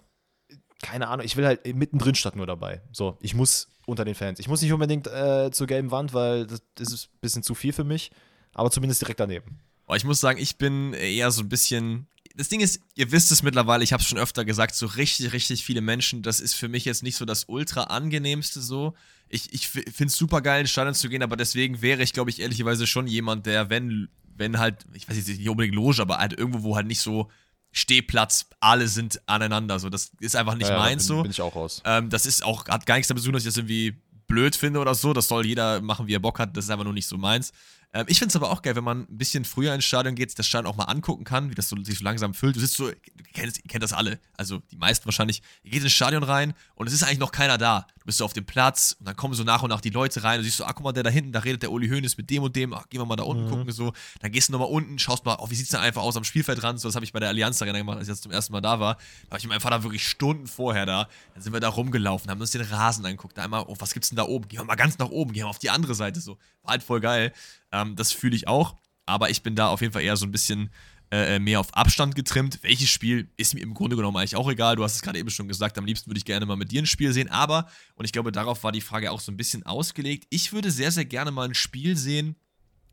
Halt, 0.51 0.61
keine 0.83 1.09
Ahnung, 1.09 1.27
ich 1.27 1.37
will 1.37 1.45
halt 1.45 1.67
mittendrin 1.75 2.15
statt 2.15 2.37
nur 2.37 2.47
dabei. 2.47 2.81
So, 2.93 3.19
ich 3.21 3.35
muss 3.35 3.67
unter 3.87 4.05
den 4.05 4.15
Fans. 4.15 4.39
Ich 4.39 4.47
muss 4.47 4.63
nicht 4.63 4.73
unbedingt 4.73 5.09
äh, 5.09 5.51
zur 5.51 5.67
gelben 5.67 5.91
Wand, 5.91 6.15
weil 6.15 6.47
das, 6.47 6.63
das 6.77 6.93
ist 6.93 7.07
ein 7.07 7.19
bisschen 7.23 7.43
zu 7.43 7.57
viel 7.57 7.73
für 7.73 7.83
mich, 7.83 8.13
aber 8.53 8.71
zumindest 8.71 9.03
direkt 9.03 9.19
daneben. 9.19 9.59
Oh, 9.89 9.95
ich 9.95 10.05
muss 10.05 10.21
sagen, 10.21 10.39
ich 10.39 10.59
bin 10.59 10.93
eher 10.93 11.33
so 11.33 11.43
ein 11.43 11.49
bisschen 11.49 12.07
das 12.37 12.49
Ding 12.49 12.61
ist, 12.61 12.81
ihr 12.95 13.13
wisst 13.13 13.31
es 13.31 13.43
mittlerweile, 13.43 13.85
ich 13.85 13.93
habe 13.93 14.01
es 14.01 14.09
schon 14.09 14.19
öfter 14.19 14.45
gesagt, 14.45 14.75
so 14.75 14.87
richtig, 14.87 15.33
richtig 15.33 15.65
viele 15.65 15.81
Menschen, 15.81 16.23
das 16.23 16.41
ist 16.41 16.55
für 16.55 16.69
mich 16.69 16.85
jetzt 16.85 17.03
nicht 17.03 17.17
so 17.17 17.25
das 17.25 17.45
ultra 17.49 17.85
angenehmste 17.85 18.61
so. 18.61 18.95
Ich, 19.29 19.53
ich 19.53 19.69
finde 19.69 20.07
es 20.07 20.17
super 20.17 20.41
geil, 20.41 20.63
ins 20.63 20.71
Stadion 20.71 20.95
zu 20.95 21.09
gehen, 21.09 21.23
aber 21.23 21.37
deswegen 21.37 21.81
wäre 21.81 22.03
ich, 22.03 22.13
glaube 22.13 22.31
ich, 22.31 22.41
ehrlicherweise 22.41 22.87
schon 22.87 23.07
jemand, 23.07 23.47
der, 23.47 23.71
wenn 23.71 24.09
wenn 24.37 24.59
halt, 24.59 24.85
ich 24.93 25.09
weiß 25.09 25.17
nicht 25.17 25.49
unbedingt 25.49 25.75
Loge, 25.75 26.01
aber 26.01 26.19
halt 26.19 26.33
irgendwo, 26.33 26.63
wo 26.63 26.77
halt 26.77 26.87
nicht 26.87 27.01
so 27.01 27.31
Stehplatz, 27.73 28.47
alle 28.61 28.89
sind 28.89 29.21
aneinander. 29.27 29.79
So, 29.79 29.91
das 29.91 30.13
ist 30.21 30.37
einfach 30.37 30.55
nicht 30.55 30.69
ja, 30.69 30.79
meins 30.79 31.09
bin, 31.09 31.17
so. 31.17 31.23
Bin 31.23 31.31
ich 31.31 31.41
auch 31.41 31.55
raus. 31.57 31.83
Ähm, 31.85 32.09
das 32.09 32.25
ist 32.25 32.45
auch, 32.45 32.67
hat 32.69 32.87
gar 32.87 32.95
nichts 32.97 33.09
damit 33.09 33.23
zu 33.23 33.29
tun, 33.29 33.35
dass 33.35 33.43
ich 33.43 33.49
das 33.49 33.57
irgendwie 33.57 33.97
blöd 34.27 34.55
finde 34.55 34.81
oder 34.81 34.95
so. 34.95 35.13
Das 35.13 35.29
soll 35.29 35.45
jeder 35.45 35.81
machen, 35.81 36.07
wie 36.07 36.15
er 36.15 36.21
Bock 36.21 36.39
hat. 36.39 36.57
Das 36.57 36.65
ist 36.65 36.71
einfach 36.71 36.85
nur 36.85 36.93
nicht 36.93 37.09
so 37.09 37.19
meins. 37.19 37.53
Ähm, 37.93 38.07
ich 38.09 38.19
finde 38.19 38.31
es 38.31 38.37
aber 38.37 38.51
auch 38.51 38.63
geil, 38.63 38.77
wenn 38.77 38.85
man 38.85 39.03
ein 39.03 39.19
bisschen 39.19 39.45
früher 39.45 39.75
ins 39.75 39.85
Stadion 39.85 40.15
geht, 40.15 40.37
das 40.39 40.47
Stadion 40.47 40.71
auch 40.73 40.77
mal 40.77 40.85
angucken 40.85 41.25
kann, 41.25 41.51
wie 41.51 41.55
das 41.55 41.69
so, 41.69 41.77
sich 41.83 41.99
so 41.99 42.05
langsam 42.05 42.35
füllt. 42.35 42.57
Du 42.57 42.61
sitzt 42.61 42.75
so, 42.75 42.91
du 42.91 43.25
kennst, 43.33 43.59
ihr 43.59 43.69
kennt 43.69 43.83
das 43.83 43.93
alle, 43.93 44.19
also 44.37 44.59
die 44.71 44.77
meisten 44.77 45.05
wahrscheinlich. 45.07 45.43
Ihr 45.63 45.71
geht 45.71 45.83
ins 45.83 45.93
Stadion 45.93 46.23
rein 46.23 46.55
und 46.75 46.89
es 46.89 46.93
ist 46.93 47.03
eigentlich 47.03 47.19
noch 47.19 47.33
keiner 47.33 47.59
da. 47.59 47.87
Du 48.05 48.09
bist 48.09 48.19
so 48.19 48.27
auf 48.27 48.35
dem 48.35 48.45
Platz 48.45 48.95
und 48.99 49.09
dann 49.09 49.17
kommen 49.17 49.33
so 49.33 49.45
nach 49.45 49.63
und 49.63 49.71
nach 49.71 49.81
die 49.81 49.89
Leute 49.89 50.23
rein 50.23 50.39
und 50.39 50.45
siehst 50.45 50.59
so, 50.59 50.67
ah, 50.67 50.75
guck 50.75 50.85
mal, 50.85 50.93
der 50.93 51.05
da 51.05 51.09
hinten, 51.09 51.33
da 51.33 51.39
redet 51.39 51.63
der 51.63 51.73
Uli 51.73 51.89
Hoeneß 51.89 52.19
mit 52.19 52.29
dem 52.29 52.43
und 52.43 52.55
dem, 52.55 52.75
ach, 52.75 52.87
gehen 52.91 53.01
wir 53.01 53.07
mal 53.07 53.17
da 53.17 53.23
unten 53.23 53.47
mhm. 53.47 53.49
gucken, 53.49 53.73
so. 53.73 53.95
Dann 54.21 54.31
gehst 54.31 54.51
du 54.51 54.53
nochmal 54.53 54.69
unten, 54.69 54.99
schaust 54.99 55.25
mal, 55.25 55.39
oh, 55.41 55.49
wie 55.49 55.55
sieht's 55.55 55.71
denn 55.71 55.81
einfach 55.81 56.03
aus 56.03 56.15
am 56.15 56.23
Spielfeldrand, 56.23 56.79
so, 56.79 56.87
das 56.87 56.97
habe 56.97 57.07
ich 57.07 57.15
bei 57.15 57.21
der 57.21 57.31
Allianz 57.31 57.63
Arena 57.63 57.79
gemacht, 57.79 57.97
als 57.97 58.07
ich 58.07 58.13
jetzt 58.13 58.23
zum 58.23 58.31
ersten 58.31 58.53
Mal 58.53 58.61
da 58.61 58.79
war. 58.79 58.97
Da 58.97 59.31
war 59.31 59.39
ich 59.39 59.45
mit 59.45 59.53
meinem 59.53 59.63
Vater 59.63 59.83
wirklich 59.85 60.07
Stunden 60.07 60.47
vorher 60.47 60.85
da. 60.85 61.09
Dann 61.33 61.43
sind 61.43 61.55
wir 61.55 61.61
da 61.61 61.71
rumgelaufen, 61.71 62.31
haben 62.31 62.43
uns 62.43 62.51
den 62.51 62.61
Rasen 62.61 63.07
angeguckt, 63.07 63.39
da 63.39 63.45
einmal, 63.45 63.65
oh, 63.67 63.77
was 63.79 63.95
gibt's 63.95 64.11
denn 64.11 64.17
da 64.17 64.25
oben? 64.25 64.49
Gehen 64.49 64.61
wir 64.61 64.65
mal 64.67 64.75
ganz 64.75 64.99
nach 64.99 65.09
oben, 65.09 65.33
gehen 65.33 65.45
wir 65.45 65.49
auf 65.49 65.59
die 65.59 65.71
andere 65.71 65.95
Seite, 65.95 66.21
so. 66.21 66.37
War 66.63 66.73
halt 66.73 66.83
voll 66.83 67.01
geil. 67.01 67.33
Ähm, 67.73 67.97
das 67.97 68.13
fühle 68.13 68.37
ich 68.37 68.49
auch. 68.49 68.77
Aber 69.07 69.31
ich 69.31 69.43
bin 69.43 69.55
da 69.55 69.69
auf 69.69 69.81
jeden 69.81 69.95
Fall 69.95 70.03
eher 70.03 70.17
so 70.17 70.27
ein 70.27 70.33
bisschen 70.33 70.71
äh, 71.11 71.39
mehr 71.39 71.61
auf 71.61 71.73
Abstand 71.75 72.15
getrimmt. 72.15 72.59
Welches 72.63 72.89
Spiel 72.89 73.29
ist 73.37 73.55
mir 73.55 73.61
im 73.61 73.75
Grunde 73.75 73.97
genommen 73.97 74.17
eigentlich 74.17 74.37
auch 74.37 74.51
egal. 74.51 74.77
Du 74.77 74.85
hast 74.85 74.97
es 74.97 75.03
gerade 75.03 75.19
eben 75.19 75.31
schon 75.31 75.49
gesagt, 75.49 75.79
am 75.79 75.85
liebsten 75.85 76.11
würde 76.11 76.19
ich 76.19 76.25
gerne 76.25 76.47
mal 76.47 76.57
mit 76.57 76.73
dir 76.73 76.83
ein 76.83 76.87
Spiel 76.87 77.13
sehen. 77.13 77.29
Aber, 77.29 77.69
und 77.95 78.05
ich 78.05 78.13
glaube, 78.13 78.33
darauf 78.33 78.65
war 78.65 78.73
die 78.73 78.81
Frage 78.81 79.11
auch 79.11 79.21
so 79.21 79.31
ein 79.31 79.37
bisschen 79.37 79.65
ausgelegt, 79.65 80.27
ich 80.31 80.53
würde 80.53 80.71
sehr, 80.71 80.91
sehr 80.91 81.05
gerne 81.05 81.31
mal 81.31 81.49
ein 81.49 81.55
Spiel 81.55 81.97
sehen 81.97 82.37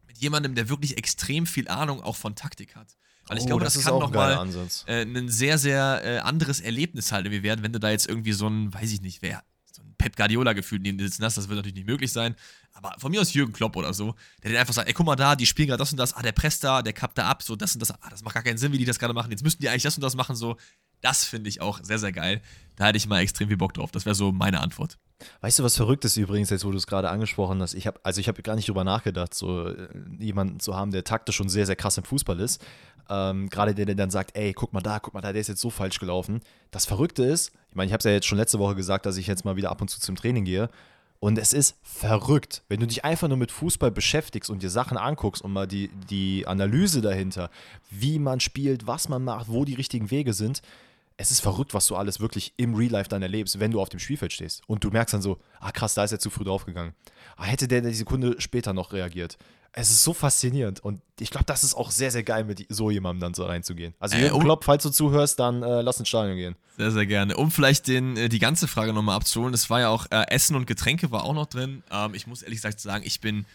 mit 0.07 0.17
jemandem, 0.17 0.55
der 0.55 0.69
wirklich 0.69 0.97
extrem 0.97 1.45
viel 1.45 1.67
Ahnung 1.67 2.01
auch 2.01 2.15
von 2.15 2.35
Taktik 2.35 2.75
hat. 2.75 2.95
Weil 3.27 3.37
ich 3.37 3.43
oh, 3.43 3.47
glaube, 3.47 3.63
das, 3.63 3.75
das 3.75 3.85
kann 3.85 3.99
nochmal 3.99 4.33
äh, 4.87 5.01
ein 5.03 5.29
sehr, 5.29 5.57
sehr 5.57 6.01
äh, 6.03 6.17
anderes 6.19 6.59
Erlebnis 6.59 7.11
halt 7.11 7.25
irgendwie 7.25 7.43
werden, 7.43 7.63
wenn 7.63 7.71
du 7.71 7.79
da 7.79 7.89
jetzt 7.89 8.09
irgendwie 8.09 8.33
so 8.33 8.47
ein, 8.47 8.73
weiß 8.73 8.91
ich 8.91 9.01
nicht, 9.01 9.21
wer, 9.21 9.43
so 9.71 9.81
ein 9.81 9.95
Pep 9.97 10.15
Guardiola 10.15 10.53
gefühlt 10.53 10.81
neben 10.81 10.97
dir 10.97 11.05
sitzen 11.05 11.23
hast, 11.23 11.37
das 11.37 11.47
wird 11.47 11.57
natürlich 11.57 11.75
nicht 11.75 11.87
möglich 11.87 12.11
sein. 12.11 12.35
Aber 12.73 12.95
von 12.97 13.11
mir 13.11 13.21
aus 13.21 13.33
Jürgen 13.33 13.53
Klopp 13.53 13.75
oder 13.75 13.93
so, 13.93 14.15
der 14.43 14.51
dann 14.51 14.61
einfach 14.61 14.73
sagt, 14.73 14.87
ey, 14.87 14.93
guck 14.93 15.05
mal 15.05 15.15
da, 15.15 15.35
die 15.35 15.45
spielen 15.45 15.67
gerade 15.67 15.79
das 15.79 15.91
und 15.91 15.97
das, 15.97 16.13
ah, 16.13 16.21
der 16.21 16.31
presst 16.31 16.63
da, 16.63 16.81
der 16.81 16.93
kappt 16.93 17.17
da 17.17 17.27
ab, 17.27 17.43
so 17.43 17.55
das 17.55 17.73
und 17.73 17.79
das, 17.79 17.91
ah, 17.91 18.09
das 18.09 18.23
macht 18.23 18.33
gar 18.33 18.43
keinen 18.43 18.57
Sinn, 18.57 18.71
wie 18.71 18.77
die 18.77 18.85
das 18.85 18.99
gerade 18.99 19.13
machen. 19.13 19.31
Jetzt 19.31 19.43
müssten 19.43 19.61
die 19.61 19.69
eigentlich 19.69 19.83
das 19.83 19.95
und 19.95 20.03
das 20.03 20.15
machen, 20.15 20.35
so. 20.35 20.57
Das 21.01 21.25
finde 21.25 21.49
ich 21.49 21.61
auch 21.61 21.79
sehr, 21.83 21.97
sehr 21.97 22.11
geil. 22.11 22.41
Da 22.75 22.85
hätte 22.85 22.97
ich 22.97 23.07
mal 23.07 23.21
extrem 23.21 23.47
viel 23.47 23.57
Bock 23.57 23.73
drauf. 23.73 23.89
Das 23.91 24.05
wäre 24.05 24.13
so 24.13 24.31
meine 24.31 24.59
Antwort. 24.59 24.99
Weißt 25.41 25.59
du, 25.59 25.63
was 25.63 25.75
verrückt 25.75 26.05
ist 26.05 26.17
übrigens, 26.17 26.49
jetzt 26.49 26.63
wo 26.63 26.71
du 26.71 26.77
es 26.77 26.87
gerade 26.87 27.09
angesprochen 27.09 27.61
hast? 27.61 27.73
Ich 27.73 27.87
habe, 27.87 27.99
also 28.03 28.21
ich 28.21 28.27
habe 28.27 28.41
gar 28.41 28.55
nicht 28.55 28.67
drüber 28.67 28.83
nachgedacht, 28.83 29.33
so 29.33 29.67
äh, 29.67 29.87
jemanden 30.19 30.59
zu 30.59 30.75
haben, 30.75 30.91
der 30.91 31.03
taktisch 31.03 31.35
schon 31.35 31.49
sehr, 31.49 31.65
sehr 31.65 31.75
krass 31.75 31.97
im 31.97 32.03
Fußball 32.03 32.39
ist. 32.39 32.63
Ähm, 33.09 33.49
gerade 33.49 33.75
der, 33.75 33.85
der 33.85 33.95
dann 33.95 34.09
sagt, 34.09 34.35
ey, 34.37 34.53
guck 34.53 34.73
mal 34.73 34.81
da, 34.81 34.99
guck 34.99 35.13
mal 35.13 35.21
da, 35.21 35.31
der 35.31 35.41
ist 35.41 35.47
jetzt 35.47 35.61
so 35.61 35.69
falsch 35.69 35.99
gelaufen. 35.99 36.41
Das 36.71 36.85
Verrückte 36.85 37.23
ist, 37.23 37.51
ich 37.69 37.75
meine, 37.75 37.87
ich 37.87 37.93
habe 37.93 37.99
es 37.99 38.05
ja 38.05 38.11
jetzt 38.11 38.27
schon 38.27 38.37
letzte 38.37 38.59
Woche 38.59 38.75
gesagt, 38.75 39.05
dass 39.05 39.17
ich 39.17 39.27
jetzt 39.27 39.43
mal 39.43 39.55
wieder 39.55 39.71
ab 39.71 39.81
und 39.81 39.89
zu 39.89 39.99
zum 39.99 40.15
Training 40.15 40.45
gehe. 40.45 40.69
Und 41.23 41.37
es 41.37 41.53
ist 41.53 41.77
verrückt, 41.83 42.63
wenn 42.67 42.79
du 42.79 42.87
dich 42.87 43.05
einfach 43.05 43.27
nur 43.27 43.37
mit 43.37 43.51
Fußball 43.51 43.91
beschäftigst 43.91 44.49
und 44.49 44.63
dir 44.63 44.71
Sachen 44.71 44.97
anguckst 44.97 45.43
und 45.43 45.53
mal 45.53 45.67
die, 45.67 45.91
die 46.09 46.47
Analyse 46.47 46.99
dahinter, 46.99 47.51
wie 47.91 48.17
man 48.17 48.39
spielt, 48.39 48.87
was 48.87 49.07
man 49.07 49.23
macht, 49.23 49.47
wo 49.47 49.63
die 49.63 49.75
richtigen 49.75 50.09
Wege 50.09 50.33
sind. 50.33 50.63
Es 51.17 51.29
ist 51.29 51.41
verrückt, 51.41 51.75
was 51.75 51.85
du 51.85 51.95
alles 51.95 52.19
wirklich 52.19 52.55
im 52.57 52.73
Real 52.73 52.93
Life 52.93 53.07
dann 53.07 53.21
erlebst, 53.21 53.59
wenn 53.59 53.69
du 53.69 53.79
auf 53.79 53.89
dem 53.89 53.99
Spielfeld 53.99 54.33
stehst. 54.33 54.63
Und 54.65 54.83
du 54.83 54.89
merkst 54.89 55.13
dann 55.13 55.21
so, 55.21 55.37
ah 55.59 55.71
krass, 55.71 55.93
da 55.93 56.03
ist 56.03 56.11
er 56.11 56.17
zu 56.17 56.31
früh 56.31 56.43
draufgegangen. 56.43 56.95
Ah, 57.37 57.43
hätte 57.43 57.67
der 57.67 57.81
die 57.81 57.93
Sekunde 57.93 58.41
später 58.41 58.73
noch 58.73 58.91
reagiert. 58.91 59.37
Es 59.73 59.89
ist 59.89 60.03
so 60.03 60.13
faszinierend 60.13 60.81
und 60.81 61.01
ich 61.19 61.29
glaube, 61.29 61.45
das 61.45 61.63
ist 61.63 61.75
auch 61.75 61.91
sehr, 61.91 62.11
sehr 62.11 62.23
geil, 62.23 62.43
mit 62.43 62.65
so 62.67 62.91
jemandem 62.91 63.21
dann 63.21 63.33
so 63.33 63.45
reinzugehen. 63.45 63.93
Also, 63.99 64.17
äh, 64.17 64.29
um, 64.31 64.41
Klopp, 64.41 64.65
falls 64.65 64.83
du 64.83 64.89
zuhörst, 64.89 65.39
dann 65.39 65.63
äh, 65.63 65.81
lass 65.81 65.97
ins 65.97 66.09
Stadion 66.09 66.35
gehen. 66.35 66.55
Sehr, 66.77 66.91
sehr 66.91 67.05
gerne. 67.05 67.37
Um 67.37 67.51
vielleicht 67.51 67.87
den, 67.87 68.17
äh, 68.17 68.27
die 68.27 68.39
ganze 68.39 68.67
Frage 68.67 68.91
nochmal 68.91 69.15
abzuholen, 69.15 69.53
es 69.53 69.69
war 69.69 69.79
ja 69.79 69.89
auch 69.89 70.07
äh, 70.11 70.25
Essen 70.29 70.55
und 70.55 70.67
Getränke 70.67 71.11
war 71.11 71.23
auch 71.23 71.33
noch 71.33 71.45
drin. 71.45 71.83
Ähm, 71.89 72.13
ich 72.13 72.27
muss 72.27 72.41
ehrlich 72.41 72.57
gesagt 72.57 72.81
sagen, 72.81 73.03
ich 73.05 73.21
bin 73.21 73.45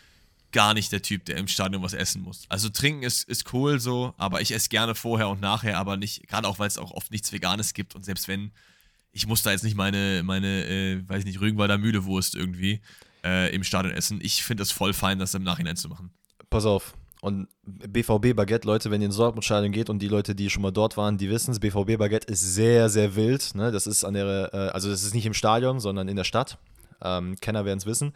gar 0.53 0.73
nicht 0.73 0.91
der 0.91 1.03
Typ, 1.03 1.25
der 1.27 1.37
im 1.37 1.49
Stadion 1.49 1.83
was 1.83 1.93
essen 1.93 2.23
muss. 2.23 2.47
Also 2.49 2.71
trinken 2.71 3.03
ist, 3.03 3.29
ist 3.29 3.53
cool 3.53 3.79
so, 3.79 4.15
aber 4.17 4.41
ich 4.41 4.53
esse 4.55 4.71
gerne 4.71 4.95
vorher 4.95 5.29
und 5.29 5.41
nachher, 5.41 5.79
aber 5.79 5.99
nicht, 5.99 6.27
gerade 6.29 6.49
auch, 6.49 6.59
weil 6.59 6.69
es 6.69 6.79
auch 6.79 6.93
oft 6.93 7.11
nichts 7.11 7.33
Veganes 7.33 7.75
gibt 7.75 7.95
und 7.95 8.05
selbst 8.05 8.27
wenn, 8.27 8.53
ich 9.13 9.27
muss 9.27 9.43
da 9.43 9.51
jetzt 9.51 9.65
nicht 9.65 9.77
meine, 9.77 10.23
meine, 10.25 10.65
äh, 10.65 11.07
weiß 11.07 11.25
nicht, 11.25 11.41
Rügenwalder 11.41 11.79
Mühlewurst 11.79 12.35
irgendwie 12.35 12.81
äh, 13.27 13.55
im 13.55 13.65
Stadion 13.65 13.93
essen. 13.93 14.21
Ich 14.23 14.45
finde 14.45 14.63
es 14.63 14.71
voll 14.71 14.93
fein, 14.93 15.19
das 15.19 15.35
im 15.35 15.43
Nachhinein 15.43 15.77
zu 15.77 15.89
machen. 15.89 16.11
Pass 16.49 16.65
auf. 16.65 16.95
Und 17.23 17.49
BVB 17.65 18.37
Baguette, 18.37 18.69
Leute, 18.69 18.91
wenn 18.91 19.01
ihr 19.01 19.07
ins 19.07 19.17
Dortmund-Stadion 19.17 19.73
geht 19.73 19.91
und 19.91 20.01
die 20.01 20.07
Leute, 20.07 20.35
die 20.35 20.49
schon 20.49 20.63
mal 20.63 20.71
dort 20.71 20.97
waren, 20.97 21.19
die 21.19 21.29
wissen 21.29 21.51
es, 21.51 21.59
BVB 21.59 21.99
Baguette 21.99 22.31
ist 22.33 22.55
sehr, 22.55 22.89
sehr 22.89 23.17
wild. 23.17 23.55
Ne? 23.55 23.73
Das 23.73 23.87
ist 23.87 24.05
an 24.05 24.15
der, 24.15 24.55
äh, 24.55 24.57
also 24.69 24.89
das 24.89 25.03
ist 25.03 25.15
nicht 25.15 25.27
im 25.27 25.35
Stadion, 25.35 25.81
sondern 25.81 26.09
in 26.09 26.17
der 26.17 26.25
Stadt. 26.25 26.59
Ähm, 27.03 27.37
Kenner 27.41 27.65
werden 27.65 27.79
es 27.79 27.87
wissen. 27.87 28.13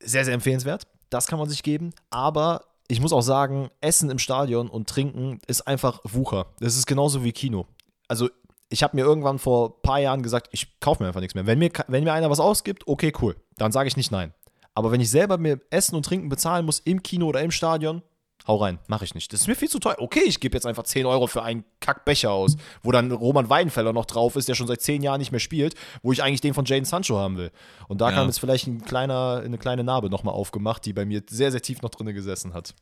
Sehr, 0.00 0.24
sehr 0.24 0.34
empfehlenswert. 0.34 0.84
Das 1.10 1.28
kann 1.28 1.38
man 1.38 1.48
sich 1.48 1.62
geben. 1.62 1.92
Aber 2.10 2.64
ich 2.88 3.00
muss 3.00 3.12
auch 3.12 3.22
sagen, 3.22 3.70
Essen 3.80 4.10
im 4.10 4.18
Stadion 4.18 4.68
und 4.68 4.88
Trinken 4.88 5.38
ist 5.46 5.68
einfach 5.68 6.00
Wucher. 6.02 6.46
Das 6.60 6.76
ist 6.76 6.86
genauso 6.86 7.22
wie 7.22 7.32
Kino. 7.32 7.66
Also 8.08 8.28
ich 8.68 8.82
habe 8.82 8.96
mir 8.96 9.04
irgendwann 9.04 9.38
vor 9.38 9.68
ein 9.68 9.82
paar 9.82 10.00
Jahren 10.00 10.22
gesagt, 10.22 10.48
ich 10.52 10.80
kaufe 10.80 11.02
mir 11.02 11.08
einfach 11.08 11.20
nichts 11.20 11.34
mehr. 11.34 11.46
Wenn 11.46 11.58
mir, 11.58 11.70
wenn 11.88 12.04
mir 12.04 12.12
einer 12.12 12.30
was 12.30 12.40
ausgibt, 12.40 12.86
okay, 12.86 13.12
cool. 13.20 13.36
Dann 13.56 13.72
sage 13.72 13.88
ich 13.88 13.96
nicht 13.96 14.10
nein. 14.10 14.32
Aber 14.74 14.90
wenn 14.90 15.00
ich 15.00 15.10
selber 15.10 15.38
mir 15.38 15.60
Essen 15.70 15.94
und 15.94 16.04
Trinken 16.04 16.28
bezahlen 16.28 16.66
muss 16.66 16.80
im 16.80 17.02
Kino 17.02 17.26
oder 17.26 17.40
im 17.42 17.52
Stadion, 17.52 18.02
hau 18.46 18.56
rein, 18.56 18.78
mache 18.88 19.04
ich 19.04 19.14
nicht. 19.14 19.32
Das 19.32 19.42
ist 19.42 19.46
mir 19.46 19.54
viel 19.54 19.68
zu 19.68 19.78
teuer. 19.78 19.96
Okay, 19.98 20.22
ich 20.26 20.40
gebe 20.40 20.56
jetzt 20.56 20.66
einfach 20.66 20.82
10 20.82 21.06
Euro 21.06 21.26
für 21.26 21.42
einen 21.42 21.64
Kackbecher 21.80 22.32
aus, 22.32 22.56
wo 22.82 22.90
dann 22.90 23.12
Roman 23.12 23.48
Weidenfeller 23.48 23.92
noch 23.92 24.04
drauf 24.04 24.36
ist, 24.36 24.48
der 24.48 24.54
schon 24.54 24.66
seit 24.66 24.82
10 24.82 25.02
Jahren 25.02 25.20
nicht 25.20 25.30
mehr 25.30 25.40
spielt, 25.40 25.74
wo 26.02 26.12
ich 26.12 26.22
eigentlich 26.22 26.40
den 26.40 26.54
von 26.54 26.64
Jaden 26.64 26.84
Sancho 26.84 27.16
haben 27.16 27.36
will. 27.36 27.52
Und 27.88 28.00
da 28.00 28.10
ja. 28.10 28.16
kam 28.16 28.26
jetzt 28.26 28.40
vielleicht 28.40 28.66
ein 28.66 28.84
kleiner, 28.84 29.42
eine 29.44 29.58
kleine 29.58 29.84
Narbe 29.84 30.10
nochmal 30.10 30.34
aufgemacht, 30.34 30.84
die 30.84 30.92
bei 30.92 31.04
mir 31.04 31.22
sehr, 31.28 31.52
sehr 31.52 31.62
tief 31.62 31.80
noch 31.82 31.90
drin 31.90 32.12
gesessen 32.12 32.52
hat. 32.52 32.74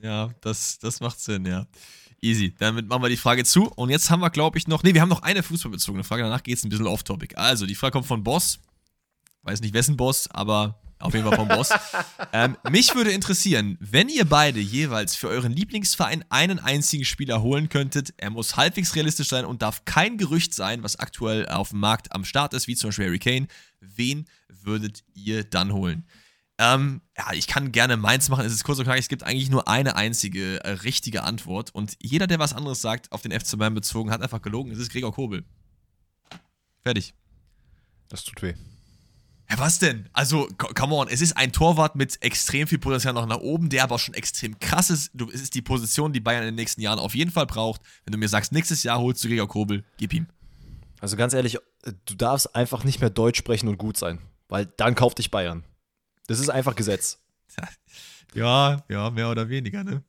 Ja, 0.00 0.30
das, 0.40 0.78
das 0.78 1.00
macht 1.00 1.20
Sinn, 1.20 1.46
ja. 1.46 1.66
Easy. 2.22 2.54
Damit 2.58 2.88
machen 2.88 3.02
wir 3.02 3.08
die 3.08 3.16
Frage 3.16 3.44
zu. 3.44 3.64
Und 3.74 3.90
jetzt 3.90 4.08
haben 4.08 4.20
wir, 4.20 4.30
glaube 4.30 4.56
ich, 4.56 4.68
noch. 4.68 4.84
Ne, 4.84 4.94
wir 4.94 5.00
haben 5.00 5.08
noch 5.08 5.22
eine 5.22 5.42
fußballbezogene 5.42 6.04
Frage. 6.04 6.22
Danach 6.22 6.42
geht 6.42 6.56
es 6.56 6.64
ein 6.64 6.68
bisschen 6.68 6.86
off-topic. 6.86 7.36
Also, 7.36 7.66
die 7.66 7.74
Frage 7.74 7.92
kommt 7.92 8.06
von 8.06 8.22
Boss. 8.22 8.60
Weiß 9.42 9.60
nicht 9.60 9.74
wessen 9.74 9.96
Boss, 9.96 10.30
aber 10.30 10.80
auf 11.00 11.14
jeden 11.14 11.26
Fall 11.26 11.36
vom 11.36 11.48
Boss. 11.48 11.70
ähm, 12.32 12.56
mich 12.70 12.94
würde 12.94 13.10
interessieren, 13.10 13.76
wenn 13.80 14.08
ihr 14.08 14.24
beide 14.24 14.60
jeweils 14.60 15.16
für 15.16 15.26
euren 15.28 15.52
Lieblingsverein 15.52 16.24
einen 16.28 16.60
einzigen 16.60 17.04
Spieler 17.04 17.42
holen 17.42 17.68
könntet, 17.68 18.14
er 18.18 18.30
muss 18.30 18.56
halbwegs 18.56 18.94
realistisch 18.94 19.28
sein 19.28 19.44
und 19.44 19.62
darf 19.62 19.84
kein 19.84 20.16
Gerücht 20.16 20.54
sein, 20.54 20.84
was 20.84 20.96
aktuell 21.00 21.48
auf 21.48 21.70
dem 21.70 21.80
Markt 21.80 22.14
am 22.14 22.24
Start 22.24 22.54
ist, 22.54 22.68
wie 22.68 22.76
zum 22.76 22.88
Beispiel 22.88 23.06
Harry 23.06 23.18
Kane. 23.18 23.48
Wen 23.80 24.26
würdet 24.46 25.02
ihr 25.14 25.42
dann 25.42 25.72
holen? 25.72 26.06
Ähm, 26.58 27.00
ja, 27.16 27.32
ich 27.32 27.46
kann 27.46 27.72
gerne 27.72 27.96
meins 27.96 28.28
machen. 28.28 28.44
Es 28.44 28.52
ist 28.52 28.64
kurz 28.64 28.78
und 28.78 28.84
knackig. 28.84 29.02
Es 29.02 29.08
gibt 29.08 29.24
eigentlich 29.24 29.50
nur 29.50 29.68
eine 29.68 29.96
einzige 29.96 30.62
äh, 30.64 30.70
richtige 30.70 31.22
Antwort. 31.22 31.74
Und 31.74 31.96
jeder, 32.00 32.26
der 32.26 32.38
was 32.38 32.52
anderes 32.52 32.80
sagt, 32.80 33.10
auf 33.10 33.22
den 33.22 33.32
FC 33.32 33.58
Bayern 33.58 33.74
bezogen, 33.74 34.10
hat 34.10 34.22
einfach 34.22 34.42
gelogen. 34.42 34.70
Es 34.70 34.78
ist 34.78 34.92
Gregor 34.92 35.12
Kobel. 35.12 35.44
Fertig. 36.84 37.14
Das 38.08 38.24
tut 38.24 38.42
weh. 38.42 38.54
Ja, 39.50 39.58
was 39.58 39.78
denn? 39.78 40.08
Also, 40.12 40.48
come 40.56 40.94
on, 40.94 41.08
es 41.08 41.20
ist 41.20 41.36
ein 41.36 41.52
Torwart 41.52 41.94
mit 41.94 42.22
extrem 42.22 42.66
viel 42.66 42.78
Potenzial 42.78 43.12
noch 43.12 43.26
nach 43.26 43.40
oben, 43.40 43.68
der 43.68 43.84
aber 43.84 43.98
schon 43.98 44.14
extrem 44.14 44.58
krass 44.58 44.88
ist. 44.88 45.10
Du, 45.14 45.30
es 45.30 45.42
ist 45.42 45.54
die 45.54 45.62
Position, 45.62 46.12
die 46.12 46.20
Bayern 46.20 46.42
in 46.42 46.48
den 46.48 46.54
nächsten 46.54 46.80
Jahren 46.80 46.98
auf 46.98 47.14
jeden 47.14 47.30
Fall 47.30 47.46
braucht. 47.46 47.82
Wenn 48.04 48.12
du 48.12 48.18
mir 48.18 48.28
sagst, 48.28 48.52
nächstes 48.52 48.82
Jahr 48.82 48.98
holst 48.98 49.22
du 49.22 49.28
Gregor 49.28 49.48
Kobel, 49.48 49.84
gib 49.98 50.14
ihm. 50.14 50.26
Also 51.00 51.16
ganz 51.16 51.34
ehrlich, 51.34 51.58
du 52.06 52.14
darfst 52.14 52.54
einfach 52.54 52.84
nicht 52.84 53.00
mehr 53.00 53.10
Deutsch 53.10 53.38
sprechen 53.38 53.68
und 53.68 53.76
gut 53.76 53.96
sein, 53.96 54.20
weil 54.48 54.66
dann 54.66 54.94
kauft 54.94 55.18
dich 55.18 55.30
Bayern. 55.30 55.64
Das 56.26 56.38
ist 56.38 56.50
einfach 56.50 56.74
Gesetz. 56.74 57.18
Ja, 58.34 58.82
ja, 58.88 59.10
mehr 59.10 59.30
oder 59.30 59.50
weniger, 59.50 59.84
ne? 59.84 60.02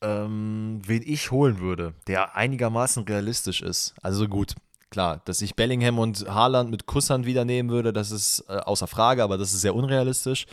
Ähm, 0.00 0.82
wen 0.84 1.02
ich 1.04 1.30
holen 1.30 1.60
würde, 1.60 1.94
der 2.08 2.34
einigermaßen 2.34 3.04
realistisch 3.04 3.62
ist. 3.62 3.94
Also 4.02 4.26
gut, 4.26 4.54
klar, 4.90 5.22
dass 5.24 5.40
ich 5.40 5.54
Bellingham 5.54 5.98
und 5.98 6.26
Haaland 6.28 6.70
mit 6.70 6.86
Kusshand 6.86 7.26
wieder 7.26 7.44
nehmen 7.44 7.70
würde, 7.70 7.92
das 7.92 8.10
ist 8.10 8.44
äh, 8.48 8.56
außer 8.56 8.86
Frage, 8.86 9.22
aber 9.22 9.38
das 9.38 9.54
ist 9.54 9.60
sehr 9.60 9.74
unrealistisch. 9.74 10.46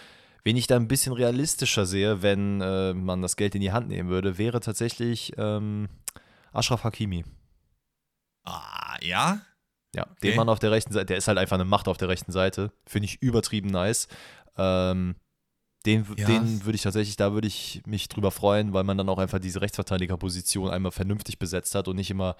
Wen 0.44 0.56
ich 0.56 0.68
da 0.68 0.76
ein 0.76 0.88
bisschen 0.88 1.14
realistischer 1.14 1.86
sehe, 1.86 2.22
wenn 2.22 2.62
äh, 2.62 2.94
man 2.94 3.22
das 3.22 3.36
Geld 3.36 3.54
in 3.56 3.62
die 3.62 3.72
Hand 3.72 3.90
nehmen 3.90 4.10
würde, 4.10 4.38
wäre 4.38 4.60
tatsächlich 4.60 5.34
ähm, 5.38 5.90
Ashraf 6.52 6.84
Hakimi. 6.84 7.26
Ah, 8.44 8.98
ja? 9.02 9.42
Ja, 9.94 10.04
okay. 10.04 10.30
den 10.30 10.38
Mann 10.38 10.50
auf 10.50 10.60
der 10.60 10.72
rechten 10.72 10.94
Seite, 10.94 11.08
der 11.08 11.18
ist 11.18 11.28
halt 11.28 11.38
einfach 11.38 11.56
eine 11.56 11.66
Macht 11.66 11.88
auf 11.88 11.98
der 11.98 12.08
rechten 12.08 12.32
Seite. 12.32 12.72
Finde 12.86 13.08
ich 13.08 13.22
übertrieben 13.22 13.70
nice. 13.70 14.08
Ähm, 14.58 15.16
den, 15.86 16.06
ja. 16.16 16.28
den 16.28 16.64
würde 16.64 16.76
ich 16.76 16.84
tatsächlich, 16.84 17.16
da 17.16 17.34
würde 17.34 17.48
ich 17.48 17.82
mich 17.86 18.08
drüber 18.08 18.32
freuen, 18.32 18.74
weil 18.74 18.84
man 18.84 18.98
dann 18.98 19.10
auch 19.10 19.18
einfach 19.18 19.40
diese 19.40 19.62
Rechtsverteidigerposition 19.62 20.70
einmal 20.70 20.92
vernünftig 20.92 21.40
besetzt 21.40 21.74
hat 21.74 21.88
und 21.88 21.96
nicht 21.96 22.12
immer. 22.12 22.36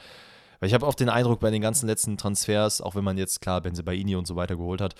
Weil 0.60 0.68
ich 0.68 0.76
habe 0.76 0.86
oft 0.86 1.00
den 1.00 1.10
Eindruck 1.10 1.40
bei 1.40 1.50
den 1.50 1.62
ganzen 1.62 1.88
letzten 1.88 2.18
Transfers, 2.18 2.82
auch 2.82 2.94
wenn 2.94 3.04
man 3.04 3.18
jetzt 3.18 3.42
klar 3.42 3.62
Benzebaini 3.62 4.16
und 4.16 4.28
so 4.28 4.36
weiter 4.36 4.56
geholt 4.56 4.80
hat, 4.80 4.94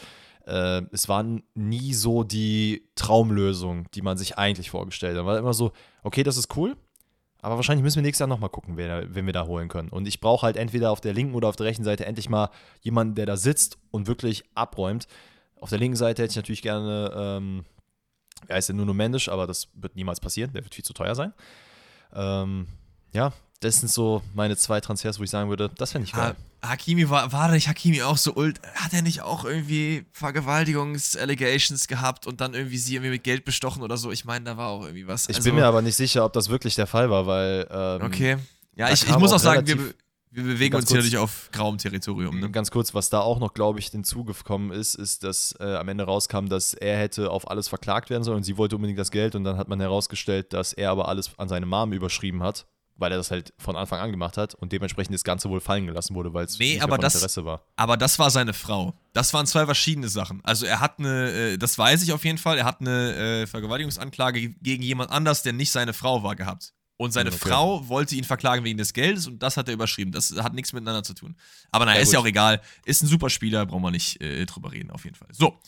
äh, 0.48 0.82
es 0.92 1.08
waren 1.08 1.44
nie 1.54 1.94
so 1.94 2.24
die 2.24 2.90
Traumlösung, 2.96 3.88
die 3.94 4.02
man 4.02 4.18
sich 4.18 4.40
eigentlich 4.40 4.72
vorgestellt 4.72 5.18
hat. 5.18 5.26
War 5.26 5.38
immer 5.38 5.54
so, 5.54 5.72
okay, 6.02 6.24
das 6.24 6.38
ist 6.38 6.56
cool, 6.56 6.76
aber 7.42 7.56
wahrscheinlich 7.56 7.84
müssen 7.84 7.98
wir 7.98 8.04
nächstes 8.04 8.20
Jahr 8.20 8.28
nochmal 8.28 8.50
gucken, 8.50 8.78
wer, 8.78 9.14
wen 9.14 9.26
wir 9.26 9.34
da 9.34 9.46
holen 9.46 9.68
können. 9.68 9.90
Und 9.90 10.08
ich 10.08 10.20
brauche 10.20 10.46
halt 10.46 10.58
entweder 10.58 10.92
auf 10.92 11.02
der 11.02 11.14
linken 11.14 11.36
oder 11.36 11.48
auf 11.48 11.56
der 11.56 11.68
rechten 11.68 11.84
Seite 11.84 12.06
endlich 12.06 12.30
mal 12.30 12.50
jemanden, 12.82 13.16
der 13.16 13.28
da 13.28 13.38
sitzt 13.38 13.78
und 13.92 14.08
wirklich 14.08 14.44
abräumt. 14.56 15.08
Auf 15.62 15.70
der 15.70 15.80
linken 15.80 15.96
Seite 15.96 16.22
hätte 16.22 16.32
ich 16.32 16.36
natürlich 16.36 16.62
gerne 16.62 17.14
ähm, 17.16 17.66
er 18.48 18.58
ist 18.58 18.70
ja 18.70 18.76
nur 18.76 18.94
Mendes, 18.94 19.30
aber 19.30 19.48
das 19.48 19.68
wird 19.74 19.96
niemals 19.96 20.20
passieren. 20.20 20.52
Der 20.54 20.64
wird 20.64 20.74
viel 20.74 20.84
zu 20.84 20.94
teuer 20.94 21.16
sein. 21.16 21.34
Ähm, 22.14 22.68
ja, 23.14 23.34
das 23.60 23.80
sind 23.80 23.90
so 23.90 24.24
meine 24.34 24.58
zwei 24.58 24.82
Transfers, 24.82 25.20
wo 25.20 25.24
ich 25.24 25.30
sagen 25.30 25.50
würde, 25.50 25.70
das 25.78 25.92
fände 25.92 26.08
ich 26.08 26.14
geil. 26.14 26.36
Ha 26.64 26.70
Hakimi 26.70 27.10
war, 27.10 27.32
war 27.32 27.50
nicht 27.50 27.68
Hakimi 27.68 28.04
auch 28.04 28.18
so 28.18 28.36
ult. 28.36 28.62
Hat 28.76 28.94
er 28.94 29.02
nicht 29.02 29.22
auch 29.22 29.46
irgendwie 29.46 30.06
Vergewaltigungs-Allegations 30.12 31.88
gehabt 31.88 32.28
und 32.28 32.40
dann 32.40 32.54
irgendwie 32.54 32.78
sie 32.78 32.96
irgendwie 32.96 33.12
mit 33.12 33.24
Geld 33.24 33.46
bestochen 33.46 33.82
oder 33.82 33.98
so? 33.98 34.12
Ich 34.12 34.26
meine, 34.26 34.46
da 34.46 34.58
war 34.58 34.70
auch 34.70 34.84
irgendwie 34.84 35.08
was. 35.08 35.28
Ich 35.28 35.38
also, 35.38 35.50
bin 35.50 35.56
mir 35.56 35.66
aber 35.66 35.82
nicht 35.82 35.96
sicher, 35.96 36.24
ob 36.24 36.34
das 36.34 36.50
wirklich 36.50 36.76
der 36.76 36.86
Fall 36.86 37.10
war, 37.10 37.26
weil. 37.26 37.68
Ähm, 37.72 38.02
okay. 38.04 38.38
Ja, 38.76 38.92
ich, 38.92 39.08
ich 39.08 39.18
muss 39.18 39.34
auch 39.34 39.40
sagen, 39.40 39.66
wir, 39.66 39.94
wir 40.34 40.44
bewegen 40.44 40.76
uns 40.76 40.86
kurz, 40.86 40.92
hier 40.92 40.98
natürlich 40.98 41.18
auf 41.18 41.50
grauem 41.52 41.78
Territorium. 41.78 42.40
Ne? 42.40 42.50
Ganz 42.50 42.72
kurz, 42.72 42.94
was 42.94 43.10
da 43.10 43.20
auch 43.20 43.40
noch, 43.40 43.54
glaube 43.54 43.80
ich, 43.80 43.88
hinzugekommen 43.88 44.72
ist, 44.72 44.96
ist, 44.96 45.24
dass 45.24 45.54
äh, 45.60 45.76
am 45.76 45.90
Ende 45.90 46.06
rauskam, 46.06 46.48
dass 46.48 46.74
er 46.74 46.98
hätte 46.98 47.30
auf 47.30 47.50
alles 47.52 47.68
verklagt 47.68 48.10
werden 48.10 48.24
sollen 48.24 48.38
und 48.38 48.44
sie 48.44 48.58
wollte 48.58 48.78
unbedingt 48.78 48.98
das 48.98 49.12
Geld 49.12 49.36
und 49.36 49.44
dann 49.44 49.58
hat 49.58 49.68
man 49.68 49.82
herausgestellt, 49.82 50.54
dass 50.54 50.72
er 50.72 50.90
aber 50.92 51.10
alles 51.10 51.32
an 51.38 51.50
seine 51.50 51.66
Mom 51.66 51.92
überschrieben 51.92 52.44
hat, 52.44 52.66
weil 52.96 53.12
er 53.12 53.18
das 53.18 53.30
halt 53.30 53.54
von 53.58 53.76
Anfang 53.76 54.00
an 54.00 54.12
gemacht 54.12 54.38
hat 54.38 54.56
und 54.56 54.72
dementsprechend 54.72 55.14
das 55.14 55.26
Ganze 55.26 55.50
wohl 55.50 55.60
fallen 55.60 55.86
gelassen 55.86 56.16
wurde, 56.16 56.34
weil 56.34 56.46
es 56.46 56.58
nee, 56.60 56.76
nicht 56.76 56.84
aber 56.84 56.98
das, 56.98 57.16
Interesse 57.16 57.44
war. 57.44 57.66
Aber 57.76 57.98
das 57.98 58.18
war 58.18 58.30
seine 58.30 58.54
Frau. 58.54 58.94
Das 59.12 59.34
waren 59.34 59.46
zwei 59.48 59.66
verschiedene 59.66 60.08
Sachen. 60.08 60.40
Also 60.44 60.66
er 60.66 60.80
hat 60.80 61.00
eine, 61.00 61.30
äh, 61.32 61.58
das 61.58 61.78
weiß 61.78 62.04
ich 62.04 62.14
auf 62.14 62.24
jeden 62.24 62.38
Fall, 62.38 62.58
er 62.58 62.66
hat 62.66 62.80
eine 62.80 63.42
äh, 63.42 63.48
Vergewaltigungsanklage 63.48 64.52
gegen 64.62 64.82
jemand 64.82 65.12
anders, 65.12 65.44
der 65.44 65.52
nicht 65.52 65.72
seine 65.72 65.92
Frau 65.92 66.24
war, 66.24 66.38
gehabt. 66.38 66.74
Und 67.02 67.14
seine 67.14 67.32
okay. 67.32 67.50
Frau 67.50 67.90
wollte 67.90 68.16
ihn 68.16 68.24
verklagen 68.24 68.64
wegen 68.64 68.78
des 68.78 68.94
Geldes 68.94 69.26
und 69.26 69.42
das 69.42 69.58
hat 69.58 69.68
er 69.68 69.74
überschrieben. 69.74 70.12
Das 70.12 70.32
hat 70.38 70.54
nichts 70.54 70.72
miteinander 70.72 71.02
zu 71.02 71.16
tun. 71.16 71.36
Aber 71.72 71.86
naja, 71.86 71.96
ja, 71.98 72.04
ist 72.04 72.10
gut. 72.10 72.14
ja 72.14 72.20
auch 72.20 72.26
egal. 72.28 72.62
Ist 72.86 73.02
ein 73.02 73.08
super 73.08 73.32
Spieler, 73.32 73.66
brauchen 73.66 73.82
wir 73.82 73.90
nicht 73.90 74.22
äh, 74.22 74.46
drüber 74.46 74.72
reden, 74.72 74.92
auf 74.92 75.04
jeden 75.04 75.16
Fall. 75.16 75.30
So, 75.32 75.60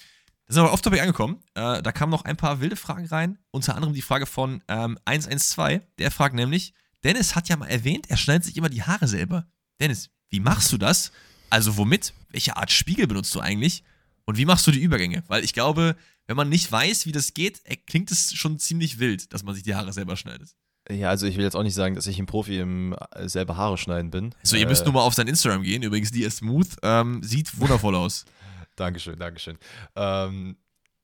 da 0.46 0.54
sind 0.54 0.64
wir 0.64 0.72
off-topic 0.72 1.02
angekommen. 1.02 1.40
Äh, 1.56 1.82
da 1.82 1.92
kamen 1.92 2.12
noch 2.12 2.24
ein 2.26 2.38
paar 2.38 2.62
wilde 2.62 2.76
Fragen 2.76 3.08
rein. 3.08 3.40
Unter 3.50 3.74
anderem 3.76 3.96
die 3.96 4.04
Frage 4.04 4.28
von 4.28 4.62
ähm, 4.68 5.00
112. 5.06 5.82
Der 5.98 6.12
fragt 6.12 6.36
nämlich: 6.36 6.76
Dennis 7.04 7.34
hat 7.34 7.50
ja 7.50 7.58
mal 7.58 7.66
erwähnt, 7.66 8.12
er 8.12 8.18
schneidet 8.18 8.44
sich 8.44 8.56
immer 8.56 8.70
die 8.70 8.84
Haare 8.84 9.08
selber. 9.08 9.48
Dennis, 9.80 10.12
wie 10.30 10.40
machst 10.40 10.72
du 10.72 10.78
das? 10.78 11.12
Also, 11.50 11.78
womit? 11.78 12.14
Welche 12.30 12.58
Art 12.58 12.70
Spiegel 12.70 13.08
benutzt 13.08 13.34
du 13.34 13.40
eigentlich? 13.40 13.84
Und 14.26 14.38
wie 14.38 14.46
machst 14.46 14.68
du 14.68 14.72
die 14.72 14.84
Übergänge? 14.84 15.24
Weil 15.30 15.44
ich 15.44 15.54
glaube, 15.54 15.96
wenn 16.28 16.38
man 16.38 16.50
nicht 16.50 16.72
weiß, 16.72 17.08
wie 17.08 17.12
das 17.12 17.34
geht, 17.34 17.64
klingt 17.88 18.12
es 18.12 18.36
schon 18.36 18.60
ziemlich 18.60 19.00
wild, 19.00 19.34
dass 19.34 19.42
man 19.42 19.56
sich 19.56 19.64
die 19.64 19.74
Haare 19.74 19.94
selber 19.94 20.16
schneidet. 20.16 20.56
Ja, 20.90 21.10
also 21.10 21.28
ich 21.28 21.38
will 21.38 21.44
jetzt 21.44 21.56
auch 21.56 21.64
nicht 21.64 21.76
sagen, 21.76 21.96
dass 21.96 22.08
ich 22.08 22.20
ein 22.20 22.26
Profi 22.26 22.60
im 22.60 22.96
äh, 23.12 23.30
selber 23.30 23.56
Haare 23.56 23.78
schneiden 23.78 24.12
bin. 24.12 24.36
So, 24.44 24.58
ihr 24.58 24.66
äh, 24.66 24.70
müsst 24.70 24.84
nur 24.84 24.94
mal 24.94 25.02
auf 25.02 25.14
sein 25.14 25.28
Instagram 25.28 25.64
gehen. 25.64 25.82
Übrigens, 25.82 26.12
die 26.12 26.24
ist 26.24 26.38
smooth. 26.38 26.68
Ähm, 26.82 27.24
sieht 27.24 27.58
wundervoll 27.60 27.96
aus. 27.96 28.26
Dankeschön, 28.76 29.18
Dankeschön. 29.18 29.58
Ähm, 29.96 30.58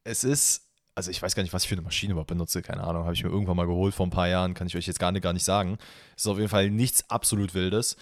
es 0.03 0.23
ist, 0.25 0.65
also 0.95 1.11
ich 1.11 1.21
weiß 1.21 1.33
gar 1.33 1.43
nicht, 1.43 1.53
was 1.53 1.63
ich 1.63 1.69
für 1.69 1.75
eine 1.75 1.81
Maschine 1.81 2.11
überhaupt 2.11 2.29
benutze. 2.29 2.61
Keine 2.61 2.83
Ahnung, 2.83 3.03
habe 3.03 3.13
ich 3.13 3.23
mir 3.23 3.29
irgendwann 3.29 3.55
mal 3.55 3.67
geholt 3.67 3.93
vor 3.93 4.05
ein 4.05 4.11
paar 4.11 4.27
Jahren. 4.27 4.53
Kann 4.53 4.67
ich 4.67 4.75
euch 4.75 4.87
jetzt 4.87 4.99
gar 4.99 5.13
nicht, 5.13 5.23
gar 5.23 5.33
nicht 5.33 5.45
sagen. 5.45 5.77
Es 6.17 6.23
ist 6.23 6.27
auf 6.27 6.37
jeden 6.37 6.49
Fall 6.49 6.69
nichts 6.69 7.09
absolut 7.09 7.53
Wildes. 7.53 7.95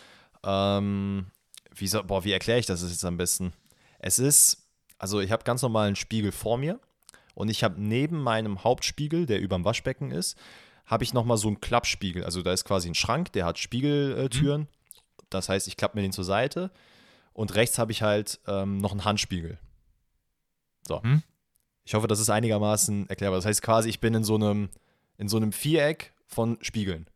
Ähm, 0.44 1.28
wie, 1.76 1.88
so, 1.88 2.04
boah, 2.04 2.24
wie 2.24 2.32
erkläre 2.32 2.60
ich 2.60 2.66
das 2.66 2.82
jetzt 2.82 3.06
am 3.06 3.18
besten? 3.18 3.54
Es 4.00 4.18
ist, 4.18 4.68
also 4.98 5.20
ich 5.20 5.32
habe 5.32 5.44
ganz 5.44 5.62
normal 5.62 5.88
einen 5.88 5.96
Spiegel 5.96 6.32
vor 6.32 6.58
mir 6.58 6.80
und 7.36 7.50
ich 7.50 7.64
habe 7.64 7.80
neben 7.80 8.20
meinem 8.20 8.64
Hauptspiegel, 8.64 9.28
der 9.28 9.42
über 9.42 9.58
dem 9.58 9.66
Waschbecken 9.66 10.10
ist, 10.10 10.38
habe 10.88 11.04
ich 11.04 11.14
nochmal 11.14 11.38
so 11.38 11.48
einen 11.48 11.62
Klappspiegel. 11.62 12.24
Also 12.24 12.42
da 12.42 12.54
ist 12.54 12.66
quasi 12.66 12.90
ein 12.90 12.96
Schrank, 12.96 13.32
der 13.34 13.46
hat 13.46 13.60
Spiegeltüren. 13.60 14.62
Mhm. 14.62 14.68
Das 15.30 15.50
heißt, 15.50 15.68
ich 15.68 15.78
klappe 15.78 15.98
mir 15.98 16.02
den 16.02 16.14
zur 16.14 16.24
Seite. 16.24 16.72
Und 17.34 17.54
rechts 17.54 17.78
habe 17.78 17.92
ich 17.92 18.02
halt 18.02 18.40
ähm, 18.48 18.78
noch 18.78 18.92
einen 18.92 19.06
Handspiegel. 19.06 19.60
So. 20.88 21.02
Mhm. 21.04 21.22
Ich 21.84 21.94
hoffe, 21.94 22.08
das 22.08 22.20
ist 22.20 22.30
einigermaßen 22.30 23.10
erklärbar. 23.10 23.38
Das 23.38 23.46
heißt 23.46 23.62
quasi, 23.62 23.90
ich 23.90 24.00
bin 24.00 24.14
in 24.14 24.24
so 24.24 24.36
einem, 24.36 24.70
in 25.18 25.28
so 25.28 25.38
einem 25.38 25.52
Viereck 25.52 26.14
von 26.26 26.58
Spiegeln. 26.62 27.08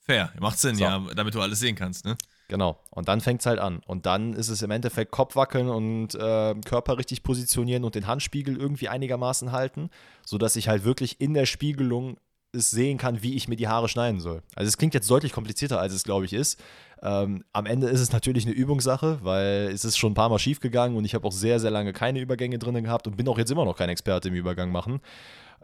Fair, 0.00 0.32
macht 0.38 0.58
Sinn, 0.58 0.76
so. 0.76 0.82
ja, 0.84 0.98
damit 1.14 1.34
du 1.34 1.40
alles 1.40 1.60
sehen 1.60 1.76
kannst, 1.76 2.04
ne? 2.04 2.18
Genau. 2.48 2.78
Und 2.90 3.08
dann 3.08 3.22
fängt 3.22 3.40
es 3.40 3.46
halt 3.46 3.58
an. 3.58 3.80
Und 3.86 4.04
dann 4.04 4.34
ist 4.34 4.48
es 4.48 4.60
im 4.60 4.70
Endeffekt 4.70 5.10
Kopf 5.10 5.34
wackeln 5.34 5.70
und 5.70 6.14
äh, 6.14 6.54
Körper 6.66 6.98
richtig 6.98 7.22
positionieren 7.22 7.84
und 7.84 7.94
den 7.94 8.06
Handspiegel 8.06 8.56
irgendwie 8.56 8.88
einigermaßen 8.88 9.50
halten, 9.50 9.88
sodass 10.26 10.56
ich 10.56 10.68
halt 10.68 10.84
wirklich 10.84 11.20
in 11.20 11.32
der 11.32 11.46
Spiegelung 11.46 12.18
es 12.54 12.70
sehen 12.70 12.98
kann, 12.98 13.22
wie 13.22 13.34
ich 13.34 13.48
mir 13.48 13.56
die 13.56 13.68
Haare 13.68 13.88
schneiden 13.88 14.20
soll. 14.20 14.42
Also 14.54 14.68
es 14.68 14.78
klingt 14.78 14.94
jetzt 14.94 15.10
deutlich 15.10 15.32
komplizierter, 15.32 15.80
als 15.80 15.92
es, 15.92 16.04
glaube 16.04 16.24
ich, 16.24 16.32
ist. 16.32 16.60
Ähm, 17.02 17.44
am 17.52 17.66
Ende 17.66 17.88
ist 17.88 18.00
es 18.00 18.12
natürlich 18.12 18.46
eine 18.46 18.54
Übungssache, 18.54 19.18
weil 19.22 19.70
es 19.72 19.84
ist 19.84 19.98
schon 19.98 20.12
ein 20.12 20.14
paar 20.14 20.28
Mal 20.28 20.38
schief 20.38 20.60
gegangen 20.60 20.96
und 20.96 21.04
ich 21.04 21.14
habe 21.14 21.26
auch 21.26 21.32
sehr, 21.32 21.60
sehr 21.60 21.70
lange 21.70 21.92
keine 21.92 22.20
Übergänge 22.20 22.58
drin 22.58 22.82
gehabt 22.82 23.06
und 23.06 23.16
bin 23.16 23.28
auch 23.28 23.38
jetzt 23.38 23.50
immer 23.50 23.64
noch 23.64 23.76
kein 23.76 23.90
Experte 23.90 24.28
im 24.28 24.34
Übergang 24.34 24.72
machen. 24.72 25.00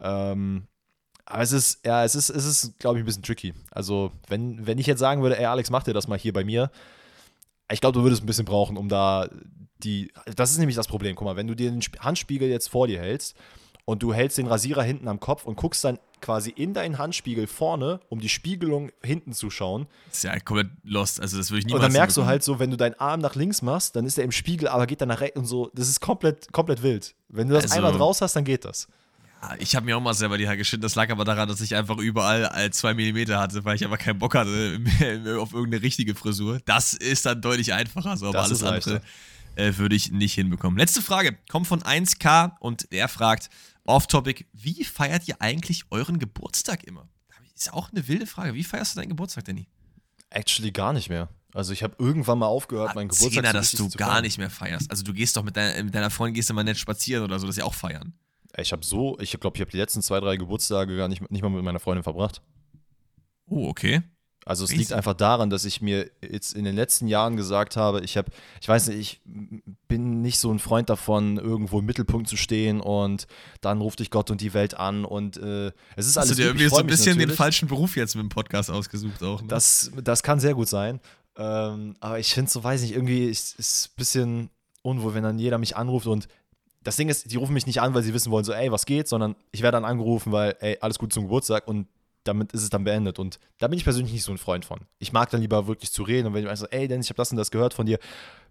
Ähm, 0.00 0.66
aber 1.24 1.42
es 1.42 1.52
ist, 1.52 1.86
ja, 1.86 2.04
es 2.04 2.14
ist, 2.14 2.28
es 2.28 2.44
ist, 2.44 2.78
glaube 2.78 2.98
ich, 2.98 3.04
ein 3.04 3.06
bisschen 3.06 3.22
tricky. 3.22 3.54
Also, 3.70 4.10
wenn, 4.28 4.66
wenn 4.66 4.78
ich 4.78 4.86
jetzt 4.86 4.98
sagen 4.98 5.22
würde, 5.22 5.38
ey, 5.38 5.46
Alex, 5.46 5.70
mach 5.70 5.84
dir 5.84 5.94
das 5.94 6.08
mal 6.08 6.18
hier 6.18 6.32
bei 6.32 6.44
mir, 6.44 6.70
ich 7.70 7.80
glaube, 7.80 7.96
du 7.96 8.02
würdest 8.04 8.22
ein 8.22 8.26
bisschen 8.26 8.44
brauchen, 8.44 8.76
um 8.76 8.88
da 8.88 9.28
die. 9.78 10.10
Das 10.36 10.50
ist 10.50 10.58
nämlich 10.58 10.76
das 10.76 10.88
Problem. 10.88 11.14
Guck 11.14 11.26
mal, 11.26 11.36
wenn 11.36 11.46
du 11.46 11.54
dir 11.54 11.70
den 11.70 11.80
Handspiegel 12.00 12.48
jetzt 12.48 12.68
vor 12.68 12.88
dir 12.88 13.00
hältst 13.00 13.36
und 13.84 14.02
du 14.02 14.12
hältst 14.12 14.38
den 14.38 14.46
Rasierer 14.46 14.82
hinten 14.82 15.08
am 15.08 15.20
Kopf 15.20 15.44
und 15.44 15.56
guckst 15.56 15.84
dann 15.84 15.98
quasi 16.20 16.50
in 16.50 16.74
deinen 16.74 16.98
Handspiegel 16.98 17.46
vorne, 17.46 18.00
um 18.08 18.20
die 18.20 18.28
Spiegelung 18.28 18.90
hinten 19.02 19.32
zu 19.32 19.50
schauen. 19.50 19.86
Das 20.08 20.18
ist 20.18 20.24
ja 20.24 20.38
komplett 20.40 20.68
lost, 20.84 21.20
also 21.20 21.36
das 21.38 21.50
würde 21.50 21.60
ich 21.60 21.66
niemals 21.66 21.84
Und 21.84 21.92
dann 21.92 21.98
merkst 21.98 22.16
du 22.16 22.26
halt 22.26 22.42
so, 22.42 22.58
wenn 22.58 22.70
du 22.70 22.76
deinen 22.76 22.94
Arm 22.94 23.20
nach 23.20 23.34
links 23.34 23.62
machst, 23.62 23.96
dann 23.96 24.06
ist 24.06 24.18
er 24.18 24.24
im 24.24 24.32
Spiegel, 24.32 24.68
aber 24.68 24.86
geht 24.86 25.00
dann 25.00 25.08
nach 25.08 25.20
rechts 25.20 25.38
und 25.38 25.46
so. 25.46 25.70
Das 25.74 25.88
ist 25.88 26.00
komplett, 26.00 26.52
komplett 26.52 26.82
wild. 26.82 27.14
Wenn 27.28 27.48
du 27.48 27.54
das 27.54 27.64
also, 27.64 27.76
einmal 27.76 27.92
draus 27.92 28.20
hast, 28.20 28.36
dann 28.36 28.44
geht 28.44 28.64
das. 28.64 28.88
Ja, 29.42 29.54
ich 29.58 29.74
habe 29.74 29.86
mir 29.86 29.96
auch 29.96 30.02
mal 30.02 30.12
selber 30.12 30.36
die 30.36 30.46
Haare 30.46 30.58
geschnitten. 30.58 30.82
Das 30.82 30.94
lag 30.94 31.10
aber 31.10 31.24
daran, 31.24 31.48
dass 31.48 31.62
ich 31.62 31.74
einfach 31.74 31.96
überall 31.96 32.44
als 32.46 32.78
zwei 32.78 32.92
Millimeter 32.92 33.38
hatte, 33.38 33.64
weil 33.64 33.76
ich 33.76 33.84
aber 33.84 33.96
keinen 33.96 34.18
Bock 34.18 34.34
hatte 34.34 34.78
auf 35.40 35.54
irgendeine 35.54 35.82
richtige 35.82 36.14
Frisur. 36.14 36.60
Das 36.66 36.92
ist 36.92 37.24
dann 37.24 37.40
deutlich 37.40 37.72
einfacher, 37.72 38.16
so, 38.18 38.26
aber 38.26 38.38
das 38.38 38.62
alles 38.62 38.62
andere 38.62 39.00
äh, 39.56 39.76
würde 39.76 39.96
ich 39.96 40.12
nicht 40.12 40.34
hinbekommen. 40.34 40.78
Letzte 40.78 41.02
Frage 41.02 41.36
kommt 41.48 41.66
von 41.66 41.82
1K 41.82 42.52
und 42.60 42.92
der 42.92 43.08
fragt: 43.08 43.50
Off-Topic, 43.84 44.46
wie 44.52 44.84
feiert 44.84 45.26
ihr 45.28 45.40
eigentlich 45.40 45.84
euren 45.90 46.18
Geburtstag 46.18 46.84
immer? 46.84 47.08
Ist 47.54 47.74
auch 47.74 47.90
eine 47.90 48.08
wilde 48.08 48.26
Frage. 48.26 48.54
Wie 48.54 48.64
feierst 48.64 48.94
du 48.94 49.00
deinen 49.00 49.10
Geburtstag, 49.10 49.44
Danny? 49.44 49.68
Actually 50.30 50.70
gar 50.70 50.94
nicht 50.94 51.10
mehr. 51.10 51.28
Also 51.52 51.74
ich 51.74 51.82
habe 51.82 51.94
irgendwann 51.98 52.38
mal 52.38 52.46
aufgehört, 52.46 52.92
ah, 52.92 52.94
meinen 52.94 53.08
Geburtstag 53.08 53.44
Zehner, 53.44 53.52
dass 53.52 53.72
du 53.72 53.90
gar 53.90 54.12
feiern. 54.12 54.22
nicht 54.22 54.38
mehr 54.38 54.48
feierst. 54.48 54.90
Also 54.90 55.02
du 55.02 55.12
gehst 55.12 55.36
doch 55.36 55.42
mit 55.42 55.56
deiner, 55.56 55.82
mit 55.82 55.94
deiner 55.94 56.08
Freundin, 56.08 56.34
gehst 56.34 56.48
du 56.48 56.54
mal 56.54 56.64
nett 56.64 56.78
spazieren 56.78 57.24
oder 57.24 57.38
so, 57.38 57.46
dass 57.46 57.56
sie 57.56 57.62
auch 57.62 57.74
feiern. 57.74 58.14
Ich 58.56 58.72
habe 58.72 58.84
so, 58.84 59.18
ich 59.20 59.38
glaube, 59.38 59.56
ich 59.56 59.60
habe 59.60 59.70
die 59.70 59.76
letzten 59.76 60.00
zwei, 60.00 60.20
drei 60.20 60.36
Geburtstage 60.36 60.96
gar 60.96 61.08
nicht, 61.08 61.28
nicht 61.30 61.42
mal 61.42 61.50
mit 61.50 61.62
meiner 61.62 61.80
Freundin 61.80 62.02
verbracht. 62.02 62.40
Oh, 63.46 63.68
okay. 63.68 64.02
Also 64.46 64.64
es 64.64 64.74
liegt 64.74 64.92
einfach 64.92 65.14
daran, 65.14 65.50
dass 65.50 65.64
ich 65.64 65.82
mir 65.82 66.10
jetzt 66.22 66.54
in 66.54 66.64
den 66.64 66.74
letzten 66.74 67.06
Jahren 67.06 67.36
gesagt 67.36 67.76
habe, 67.76 68.00
ich 68.00 68.16
habe, 68.16 68.32
ich 68.60 68.68
weiß 68.68 68.88
nicht, 68.88 68.98
ich 68.98 69.20
bin 69.86 70.22
nicht 70.22 70.38
so 70.38 70.50
ein 70.50 70.58
Freund 70.58 70.88
davon, 70.88 71.36
irgendwo 71.36 71.80
im 71.80 71.86
Mittelpunkt 71.86 72.26
zu 72.26 72.36
stehen 72.36 72.80
und 72.80 73.26
dann 73.60 73.80
ruft 73.80 74.00
dich 74.00 74.10
Gott 74.10 74.30
und 74.30 74.40
die 74.40 74.54
Welt 74.54 74.74
an 74.74 75.04
und 75.04 75.36
äh, 75.36 75.72
es 75.94 76.06
ist 76.06 76.16
alles. 76.16 76.30
Hast 76.30 76.38
du 76.38 76.42
dir 76.42 76.48
irgendwie 76.48 76.68
so 76.68 76.76
ein 76.76 76.86
bisschen 76.86 77.18
den 77.18 77.30
falschen 77.30 77.68
Beruf 77.68 77.96
jetzt 77.96 78.14
mit 78.14 78.22
dem 78.22 78.30
Podcast 78.30 78.70
ausgesucht 78.70 79.22
auch? 79.22 79.42
Ne? 79.42 79.48
Das, 79.48 79.90
das 80.02 80.22
kann 80.22 80.40
sehr 80.40 80.54
gut 80.54 80.68
sein. 80.68 81.00
Ähm, 81.36 81.96
aber 82.00 82.18
ich 82.18 82.32
finde 82.32 82.50
so, 82.50 82.64
weiß 82.64 82.80
nicht, 82.82 82.94
irgendwie 82.94 83.26
ist 83.26 83.58
es 83.58 83.90
ein 83.92 83.96
bisschen 83.96 84.50
unwohl, 84.82 85.14
wenn 85.14 85.22
dann 85.22 85.38
jeder 85.38 85.58
mich 85.58 85.76
anruft 85.76 86.06
und 86.06 86.28
das 86.82 86.96
Ding 86.96 87.10
ist, 87.10 87.30
die 87.30 87.36
rufen 87.36 87.52
mich 87.52 87.66
nicht 87.66 87.82
an, 87.82 87.92
weil 87.92 88.02
sie 88.02 88.14
wissen 88.14 88.32
wollen, 88.32 88.44
so, 88.44 88.52
ey, 88.52 88.72
was 88.72 88.86
geht, 88.86 89.06
sondern 89.06 89.36
ich 89.52 89.60
werde 89.60 89.76
dann 89.76 89.84
angerufen, 89.84 90.32
weil, 90.32 90.56
ey, 90.60 90.78
alles 90.80 90.98
gut 90.98 91.12
zum 91.12 91.24
Geburtstag 91.24 91.68
und 91.68 91.86
damit 92.24 92.52
ist 92.52 92.62
es 92.62 92.70
dann 92.70 92.84
beendet. 92.84 93.18
Und 93.18 93.38
da 93.58 93.68
bin 93.68 93.78
ich 93.78 93.84
persönlich 93.84 94.12
nicht 94.12 94.24
so 94.24 94.32
ein 94.32 94.38
Freund 94.38 94.64
von. 94.64 94.80
Ich 94.98 95.12
mag 95.12 95.30
dann 95.30 95.40
lieber 95.40 95.66
wirklich 95.66 95.90
zu 95.92 96.02
reden 96.02 96.28
und 96.28 96.34
wenn 96.34 96.46
ich 96.46 96.58
so, 96.58 96.66
ey, 96.66 96.88
Dennis, 96.88 97.06
ich 97.06 97.10
habe 97.10 97.16
das 97.16 97.30
und 97.30 97.36
das 97.36 97.50
gehört 97.50 97.74
von 97.74 97.86
dir, 97.86 97.98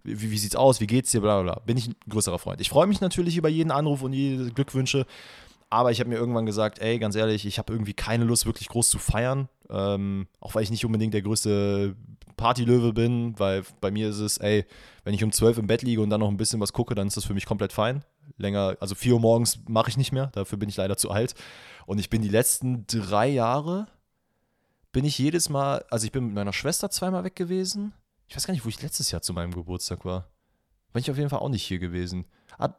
wie, 0.04 0.32
wie, 0.32 0.38
sieht's 0.38 0.56
aus, 0.56 0.80
wie 0.80 0.88
geht's 0.88 1.12
dir, 1.12 1.22
bla 1.22 1.42
bla 1.42 1.54
bla, 1.54 1.62
bin 1.66 1.78
ich 1.78 1.88
ein 1.88 1.96
größerer 2.08 2.40
Freund. 2.40 2.62
Ich 2.62 2.70
freue 2.70 2.88
mich 2.88 3.02
natürlich 3.02 3.38
über 3.38 3.50
jeden 3.50 3.72
Anruf 3.72 4.02
und 4.02 4.14
jede 4.14 4.52
Glückwünsche, 4.52 5.06
aber 5.70 5.92
ich 5.92 6.00
habe 6.00 6.10
mir 6.10 6.16
irgendwann 6.16 6.46
gesagt, 6.46 6.80
ey, 6.80 6.98
ganz 6.98 7.16
ehrlich, 7.16 7.46
ich 7.46 7.60
habe 7.60 7.74
irgendwie 7.74 7.94
keine 7.94 8.24
Lust, 8.24 8.46
wirklich 8.46 8.70
groß 8.70 8.90
zu 8.90 8.98
feiern. 8.98 9.50
Ähm, 9.70 10.28
auch 10.40 10.56
weil 10.56 10.64
ich 10.64 10.72
nicht 10.72 10.84
unbedingt 10.84 11.14
der 11.14 11.22
größte 11.22 11.96
Partylöwe 12.38 12.94
bin, 12.94 13.38
weil 13.38 13.64
bei 13.80 13.92
mir 13.92 14.10
ist 14.10 14.20
es, 14.20 14.38
ey, 14.38 14.66
wenn 15.04 15.14
ich 15.14 15.24
um 15.24 15.32
12 15.32 15.60
im 15.60 15.68
Bett 15.68 15.84
liege 15.84 16.02
und 16.02 16.10
dann 16.10 16.22
noch 16.22 16.30
ein 16.30 16.38
bisschen 16.38 16.60
was 16.60 16.74
gucke, 16.74 16.96
dann 16.96 17.08
ist 17.08 17.18
das 17.18 17.26
für 17.26 17.36
mich 17.36 17.46
komplett 17.46 17.72
fein. 17.72 18.04
Länger, 18.38 18.78
also 18.80 18.96
4 18.96 19.14
Uhr 19.14 19.20
morgens 19.20 19.60
mache 19.68 19.90
ich 19.90 19.98
nicht 19.98 20.12
mehr, 20.12 20.28
dafür 20.28 20.58
bin 20.58 20.70
ich 20.70 20.78
leider 20.78 20.98
zu 20.98 21.12
alt. 21.12 21.36
Und 21.86 22.00
ich 22.00 22.10
bin 22.10 22.22
die 22.22 22.30
letzten 22.30 22.86
drei 22.88 23.28
Jahre, 23.28 23.88
bin 24.92 25.06
ich 25.06 25.18
jedes 25.18 25.50
Mal, 25.50 25.86
also 25.90 26.06
ich 26.06 26.12
bin 26.12 26.26
mit 26.26 26.36
meiner 26.36 26.54
Schwester 26.54 26.90
zweimal 26.90 27.24
weg 27.24 27.36
gewesen. 27.36 27.94
Ich 28.28 28.36
weiß 28.36 28.46
gar 28.46 28.54
nicht, 28.54 28.66
wo 28.66 28.70
ich 28.70 28.82
letztes 28.82 29.12
Jahr 29.12 29.22
zu 29.22 29.34
meinem 29.34 29.54
Geburtstag 29.54 30.06
war. 30.06 30.28
Bin 30.94 31.02
ich 31.02 31.12
auf 31.12 31.18
jeden 31.18 31.30
Fall 31.30 31.40
auch 31.40 31.50
nicht 31.50 31.64
hier 31.64 31.80
gewesen. 31.80 32.26
Ah, 32.58 32.70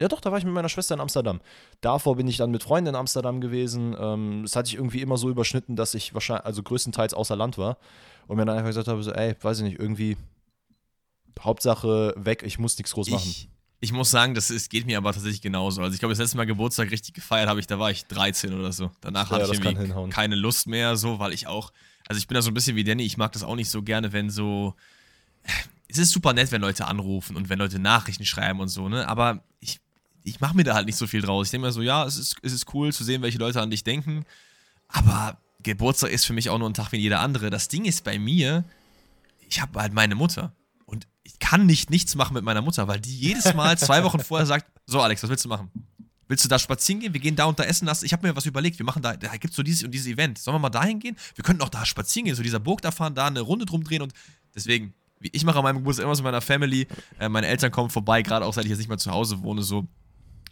ja, 0.00 0.08
doch, 0.08 0.20
da 0.20 0.30
war 0.32 0.38
ich 0.38 0.44
mit 0.44 0.52
meiner 0.52 0.68
Schwester 0.68 0.94
in 0.94 1.00
Amsterdam. 1.00 1.40
Davor 1.80 2.16
bin 2.16 2.26
ich 2.26 2.36
dann 2.36 2.50
mit 2.50 2.62
Freunden 2.62 2.88
in 2.88 2.94
Amsterdam 2.96 3.40
gewesen. 3.40 3.96
Ähm, 3.98 4.42
das 4.42 4.56
hatte 4.56 4.68
ich 4.68 4.74
irgendwie 4.74 5.00
immer 5.00 5.16
so 5.16 5.30
überschnitten, 5.30 5.76
dass 5.76 5.94
ich 5.94 6.14
wahrscheinlich, 6.14 6.44
also 6.44 6.62
größtenteils 6.62 7.14
außer 7.14 7.36
Land 7.36 7.58
war. 7.58 7.78
Und 8.26 8.36
mir 8.36 8.44
dann 8.44 8.56
einfach 8.56 8.70
gesagt 8.70 8.88
habe: 8.88 9.02
so, 9.02 9.12
ey, 9.12 9.36
weiß 9.40 9.58
ich 9.58 9.64
nicht, 9.64 9.78
irgendwie 9.78 10.16
Hauptsache 11.40 12.14
weg, 12.16 12.42
ich 12.42 12.58
muss 12.58 12.76
nichts 12.76 12.92
groß 12.92 13.10
machen. 13.10 13.34
Ich, 13.84 13.92
muss 13.92 14.10
sagen, 14.10 14.34
das 14.34 14.50
ist, 14.50 14.70
geht 14.70 14.86
mir 14.86 14.98
aber 14.98 15.12
tatsächlich 15.12 15.42
genauso. 15.42 15.82
Also 15.82 15.94
ich 15.94 16.00
glaube, 16.00 16.12
das 16.12 16.18
letzte 16.18 16.36
Mal 16.36 16.46
Geburtstag 16.46 16.90
richtig 16.90 17.14
gefeiert 17.14 17.48
habe 17.48 17.60
ich, 17.60 17.66
da 17.66 17.78
war 17.78 17.90
ich 17.90 18.06
13 18.06 18.52
oder 18.52 18.72
so. 18.72 18.90
Danach 19.00 19.30
ja, 19.30 19.38
hatte 19.38 19.54
ich 19.54 19.64
irgendwie 19.64 20.10
keine 20.10 20.34
Lust 20.34 20.66
mehr, 20.66 20.96
so, 20.96 21.18
weil 21.18 21.32
ich 21.32 21.46
auch, 21.46 21.72
also 22.06 22.18
ich 22.18 22.26
bin 22.26 22.34
da 22.34 22.42
so 22.42 22.50
ein 22.50 22.54
bisschen 22.54 22.76
wie 22.76 22.84
Danny, 22.84 23.04
ich 23.04 23.16
mag 23.16 23.32
das 23.32 23.42
auch 23.42 23.56
nicht 23.56 23.70
so 23.70 23.82
gerne, 23.82 24.12
wenn 24.12 24.30
so. 24.30 24.74
Es 25.86 25.98
ist 25.98 26.10
super 26.10 26.32
nett, 26.32 26.50
wenn 26.50 26.60
Leute 26.60 26.86
anrufen 26.86 27.36
und 27.36 27.50
wenn 27.50 27.58
Leute 27.60 27.78
Nachrichten 27.78 28.24
schreiben 28.24 28.58
und 28.58 28.66
so, 28.66 28.88
ne? 28.88 29.06
Aber 29.06 29.44
ich 29.60 29.78
ich 30.24 30.40
mache 30.40 30.56
mir 30.56 30.64
da 30.64 30.74
halt 30.74 30.86
nicht 30.86 30.96
so 30.96 31.06
viel 31.06 31.20
draus. 31.20 31.46
Ich 31.46 31.50
denke 31.52 31.66
mir 31.66 31.72
so, 31.72 31.82
ja, 31.82 32.04
es 32.04 32.16
ist, 32.16 32.36
es 32.42 32.52
ist 32.52 32.74
cool 32.74 32.92
zu 32.92 33.04
sehen, 33.04 33.22
welche 33.22 33.38
Leute 33.38 33.60
an 33.60 33.70
dich 33.70 33.84
denken. 33.84 34.24
Aber 34.88 35.38
Geburtstag 35.62 36.10
ist 36.10 36.24
für 36.24 36.32
mich 36.32 36.50
auch 36.50 36.58
nur 36.58 36.68
ein 36.68 36.74
Tag 36.74 36.92
wie 36.92 36.96
jeder 36.96 37.20
andere. 37.20 37.50
Das 37.50 37.68
Ding 37.68 37.84
ist 37.84 38.02
bei 38.04 38.18
mir, 38.18 38.64
ich 39.48 39.60
habe 39.60 39.80
halt 39.80 39.92
meine 39.92 40.14
Mutter. 40.14 40.52
Ich 41.24 41.38
kann 41.38 41.66
nicht 41.66 41.90
nichts 41.90 42.14
machen 42.14 42.34
mit 42.34 42.44
meiner 42.44 42.62
Mutter, 42.62 42.86
weil 42.86 43.00
die 43.00 43.16
jedes 43.16 43.54
Mal 43.54 43.76
zwei 43.78 44.04
Wochen 44.04 44.20
vorher 44.20 44.46
sagt: 44.46 44.66
So, 44.86 45.00
Alex, 45.00 45.22
was 45.22 45.30
willst 45.30 45.44
du 45.44 45.48
machen? 45.48 45.70
Willst 46.28 46.44
du 46.44 46.48
da 46.48 46.58
spazieren 46.58 47.00
gehen? 47.00 47.12
Wir 47.12 47.20
gehen 47.20 47.36
da 47.36 47.44
und 47.44 47.58
da 47.58 47.64
essen. 47.64 47.88
Ich 48.02 48.12
habe 48.12 48.26
mir 48.26 48.34
was 48.34 48.46
überlegt. 48.46 48.78
Wir 48.78 48.86
machen 48.86 49.02
da, 49.02 49.16
da 49.16 49.32
gibt 49.32 49.50
es 49.50 49.56
so 49.56 49.62
dieses 49.62 49.84
und 49.84 49.90
dieses 49.90 50.06
Event. 50.06 50.38
Sollen 50.38 50.54
wir 50.54 50.58
mal 50.58 50.70
dahin 50.70 50.98
gehen? 50.98 51.16
Wir 51.34 51.44
könnten 51.44 51.62
auch 51.62 51.68
da 51.68 51.84
spazieren 51.84 52.26
gehen, 52.26 52.34
so 52.34 52.42
dieser 52.42 52.60
Burg 52.60 52.80
da 52.80 52.90
fahren, 52.90 53.14
da 53.14 53.26
eine 53.26 53.40
Runde 53.40 53.66
drum 53.66 53.84
drehen 53.84 54.02
und 54.02 54.12
deswegen, 54.54 54.94
ich 55.20 55.44
mache 55.44 55.58
an 55.58 55.64
meinem 55.64 55.78
Geburtstag 55.78 56.04
immer 56.04 56.14
so 56.14 56.22
mit 56.22 56.32
meiner 56.32 56.40
Family. 56.40 56.86
Äh, 57.18 57.28
meine 57.28 57.46
Eltern 57.46 57.70
kommen 57.70 57.90
vorbei, 57.90 58.22
gerade 58.22 58.46
auch 58.46 58.54
seit 58.54 58.64
ich 58.64 58.70
jetzt 58.70 58.78
nicht 58.78 58.88
mehr 58.88 58.98
zu 58.98 59.10
Hause 59.10 59.42
wohne, 59.42 59.62
so 59.62 59.86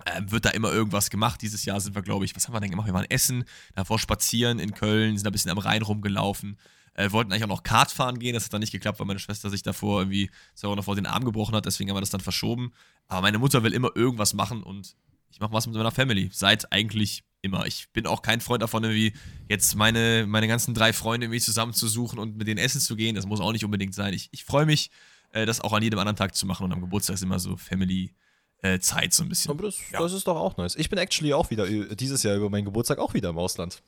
ähm, 0.07 0.31
wird 0.31 0.45
da 0.45 0.51
immer 0.51 0.71
irgendwas 0.73 1.11
gemacht. 1.11 1.41
Dieses 1.43 1.65
Jahr 1.65 1.81
sind 1.81 1.95
wir, 1.95 2.03
glaube 2.03 2.25
ich, 2.25 2.37
was 2.37 2.47
haben 2.47 2.55
wir 2.55 2.61
denn 2.61 2.71
gemacht? 2.71 2.87
Wir 2.87 2.95
waren 2.95 3.11
essen, 3.11 3.45
davor 3.75 3.99
spazieren 3.99 4.59
in 4.59 4.75
Köln, 4.75 5.17
sind 5.17 5.27
ein 5.27 5.33
bisschen 5.33 5.51
am 5.51 5.59
Rhein 5.59 5.83
rumgelaufen. 5.83 6.59
Äh, 6.95 7.11
wollten 7.11 7.33
eigentlich 7.33 7.45
auch 7.45 7.49
noch 7.49 7.63
Kart 7.63 7.91
fahren 7.91 8.19
gehen, 8.19 8.35
das 8.35 8.45
hat 8.45 8.53
dann 8.53 8.61
nicht 8.61 8.73
geklappt, 8.73 8.99
weil 9.01 9.07
meine 9.07 9.19
Schwester 9.19 9.49
sich 9.49 9.63
davor 9.63 10.03
irgendwie 10.03 10.31
zwei 10.55 10.69
Wochen 10.69 10.77
davor 10.77 10.95
den 10.95 11.07
Arm 11.07 11.25
gebrochen 11.25 11.55
hat, 11.55 11.65
deswegen 11.65 11.89
haben 11.89 11.97
wir 11.97 12.03
das 12.03 12.11
dann 12.11 12.21
verschoben. 12.21 12.73
Aber 13.09 13.23
meine 13.23 13.39
Mutter 13.39 13.63
will 13.63 13.73
immer 13.73 13.91
irgendwas 13.95 14.35
machen 14.35 14.63
und 14.63 14.95
ich 15.31 15.41
mache 15.41 15.53
was 15.53 15.67
mit 15.67 15.75
meiner 15.75 15.91
Family. 15.91 16.29
Seit 16.33 16.71
eigentlich 16.71 17.25
immer. 17.41 17.67
Ich 17.67 17.89
bin 17.93 18.07
auch 18.07 18.23
kein 18.23 18.41
Freund 18.41 18.63
davon, 18.63 18.85
irgendwie 18.85 19.13
jetzt 19.49 19.75
meine, 19.75 20.27
meine 20.27 20.49
ganzen 20.49 20.75
drei 20.75 20.93
Freunde 20.93 21.27
irgendwie 21.27 21.41
zusammenzusuchen 21.41 22.19
und 22.19 22.37
mit 22.37 22.47
denen 22.47 22.59
essen 22.59 22.81
zu 22.81 22.97
gehen. 22.97 23.15
Das 23.15 23.27
muss 23.27 23.41
auch 23.41 23.53
nicht 23.53 23.65
unbedingt 23.65 23.95
sein. 23.95 24.13
Ich, 24.13 24.29
ich 24.33 24.45
freue 24.45 24.67
mich, 24.67 24.91
äh, 25.33 25.47
das 25.47 25.61
auch 25.61 25.73
an 25.73 25.83
jedem 25.83 25.99
anderen 25.99 26.17
Tag 26.17 26.35
zu 26.35 26.47
machen 26.47 26.65
und 26.65 26.73
am 26.73 26.81
Geburtstag 26.81 27.15
ist 27.15 27.23
immer 27.23 27.39
so 27.39 27.57
Family 27.57 28.15
äh, 28.63 28.79
Zeit 28.79 29.13
so 29.13 29.25
ein 29.25 29.29
bisschen. 29.29 29.51
Aber 29.51 29.65
das, 29.65 29.79
ja. 29.91 29.99
das, 29.99 30.13
ist 30.13 30.27
doch 30.27 30.37
auch 30.37 30.57
nice. 30.57 30.77
Ich 30.77 30.89
bin 30.89 30.99
actually 30.99 31.33
auch 31.33 31.51
wieder 31.51 31.67
dieses 31.67 32.23
Jahr 32.23 32.37
über 32.37 32.49
meinen 32.49 32.65
Geburtstag 32.65 32.99
auch 32.99 33.15
wieder 33.15 33.31
im 33.31 33.39
Ausland. 33.39 33.83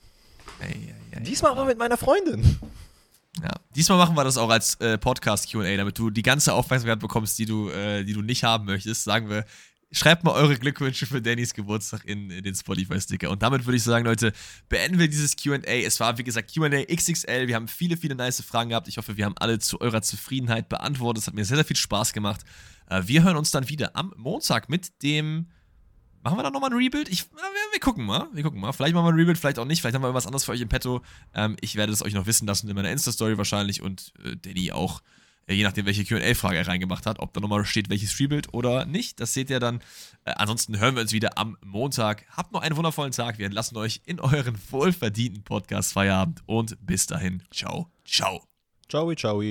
Hey, 0.59 0.74
hey, 0.74 0.94
hey, 1.12 1.22
Diesmal 1.22 1.52
aber 1.52 1.64
mit 1.64 1.78
meiner 1.78 1.97
Freundin. 1.97 2.59
Ja, 3.43 3.51
diesmal 3.74 3.98
machen 3.98 4.16
wir 4.16 4.24
das 4.24 4.36
auch 4.36 4.48
als 4.48 4.77
äh, 4.77 4.97
Podcast 4.97 5.51
QA, 5.51 5.77
damit 5.77 5.98
du 5.98 6.11
die 6.11 6.23
ganze 6.23 6.52
Aufmerksamkeit 6.52 7.01
bekommst, 7.01 7.39
die 7.39 7.47
du, 7.47 7.69
äh, 7.69 8.05
die 8.05 8.12
du 8.12 8.23
nicht 8.23 8.44
haben 8.44 8.65
möchtest. 8.65 9.05
Sagen 9.05 9.28
wir, 9.28 9.44
schreibt 9.94 10.24
mal 10.24 10.32
eure 10.32 10.56
Glückwünsche 10.56 11.06
für 11.06 11.20
Dannys 11.20 11.55
Geburtstag 11.55 12.05
in, 12.05 12.31
in 12.31 12.44
den 12.44 12.55
Spotify-Sticker. 12.55 13.31
Und 13.31 13.43
damit 13.43 13.65
würde 13.65 13.77
ich 13.77 13.82
sagen, 13.82 14.05
Leute, 14.05 14.32
beenden 14.69 14.98
wir 14.98 15.09
dieses 15.09 15.36
QA. 15.36 15.59
Es 15.65 16.01
war, 16.01 16.19
wie 16.19 16.24
gesagt, 16.24 16.55
QA 16.55 16.69
XXL. 16.69 17.48
Wir 17.48 17.56
haben 17.56 17.69
viele, 17.69 17.97
viele 17.97 18.15
nice 18.15 18.40
Fragen 18.43 18.70
gehabt. 18.70 18.89
Ich 18.89 18.98
hoffe, 18.98 19.16
wir 19.16 19.24
haben 19.24 19.36
alle 19.39 19.59
zu 19.59 19.81
eurer 19.81 20.02
Zufriedenheit 20.02 20.69
beantwortet. 20.69 21.23
Es 21.23 21.27
hat 21.27 21.35
mir 21.35 21.44
sehr, 21.44 21.56
sehr 21.56 21.65
viel 21.65 21.77
Spaß 21.77 22.12
gemacht. 22.12 22.43
Äh, 22.89 23.02
wir 23.06 23.23
hören 23.23 23.36
uns 23.36 23.51
dann 23.51 23.69
wieder 23.69 23.97
am 23.97 24.12
Montag 24.16 24.69
mit 24.69 25.02
dem. 25.02 25.48
Machen 26.24 26.38
wir 26.38 26.42
da 26.42 26.51
nochmal 26.51 26.70
ein 26.70 26.78
Rebuild? 26.78 27.10
Ich, 27.10 27.30
wir, 27.32 27.42
wir, 27.72 27.80
gucken 27.80 28.06
mal. 28.06 28.28
Wir 28.32 28.42
gucken 28.42 28.59
mal. 28.59 28.72
Vielleicht 28.72 28.94
machen 28.94 29.05
wir 29.05 29.12
ein 29.12 29.18
Rebuild, 29.18 29.36
vielleicht 29.36 29.59
auch 29.59 29.66
nicht. 29.66 29.82
Vielleicht 29.82 29.94
haben 29.94 30.02
wir 30.02 30.14
was 30.14 30.24
anderes 30.24 30.44
für 30.44 30.52
euch 30.52 30.60
im 30.62 30.70
Petto. 30.70 31.02
Ähm, 31.34 31.56
ich 31.60 31.76
werde 31.76 31.92
es 31.92 32.02
euch 32.02 32.14
noch 32.14 32.24
wissen 32.24 32.46
lassen 32.46 32.66
in 32.66 32.74
meiner 32.74 32.90
Insta-Story 32.90 33.36
wahrscheinlich 33.36 33.82
und 33.82 34.14
äh, 34.24 34.34
Danny 34.34 34.72
auch. 34.72 35.02
Äh, 35.46 35.52
je 35.52 35.64
nachdem, 35.64 35.84
welche 35.84 36.02
QA-Frage 36.02 36.56
er 36.56 36.66
reingemacht 36.66 37.05
hat, 37.05 37.18
ob 37.18 37.34
da 37.34 37.40
nochmal 37.40 37.66
steht, 37.66 37.90
welches 37.90 38.18
Rebuild 38.18 38.55
oder 38.55 38.86
nicht. 38.86 39.20
Das 39.20 39.34
seht 39.34 39.51
ihr 39.51 39.60
dann. 39.60 39.80
Äh, 40.24 40.32
ansonsten 40.36 40.78
hören 40.78 40.94
wir 40.94 41.02
uns 41.02 41.12
wieder 41.12 41.36
am 41.36 41.59
Montag. 41.62 42.24
Habt 42.30 42.52
noch 42.52 42.62
einen 42.62 42.78
wundervollen 42.78 43.12
Tag. 43.12 43.36
Wir 43.36 43.44
entlassen 43.44 43.76
euch 43.76 44.01
in 44.06 44.18
euren 44.18 44.59
wohlverdienten 44.70 45.42
Podcast-Feierabend 45.42 46.42
und 46.46 46.78
bis 46.80 47.06
dahin. 47.06 47.42
Ciao, 47.51 47.90
ciao. 48.06 48.42
Ciao, 48.88 49.14
ciao. 49.14 49.42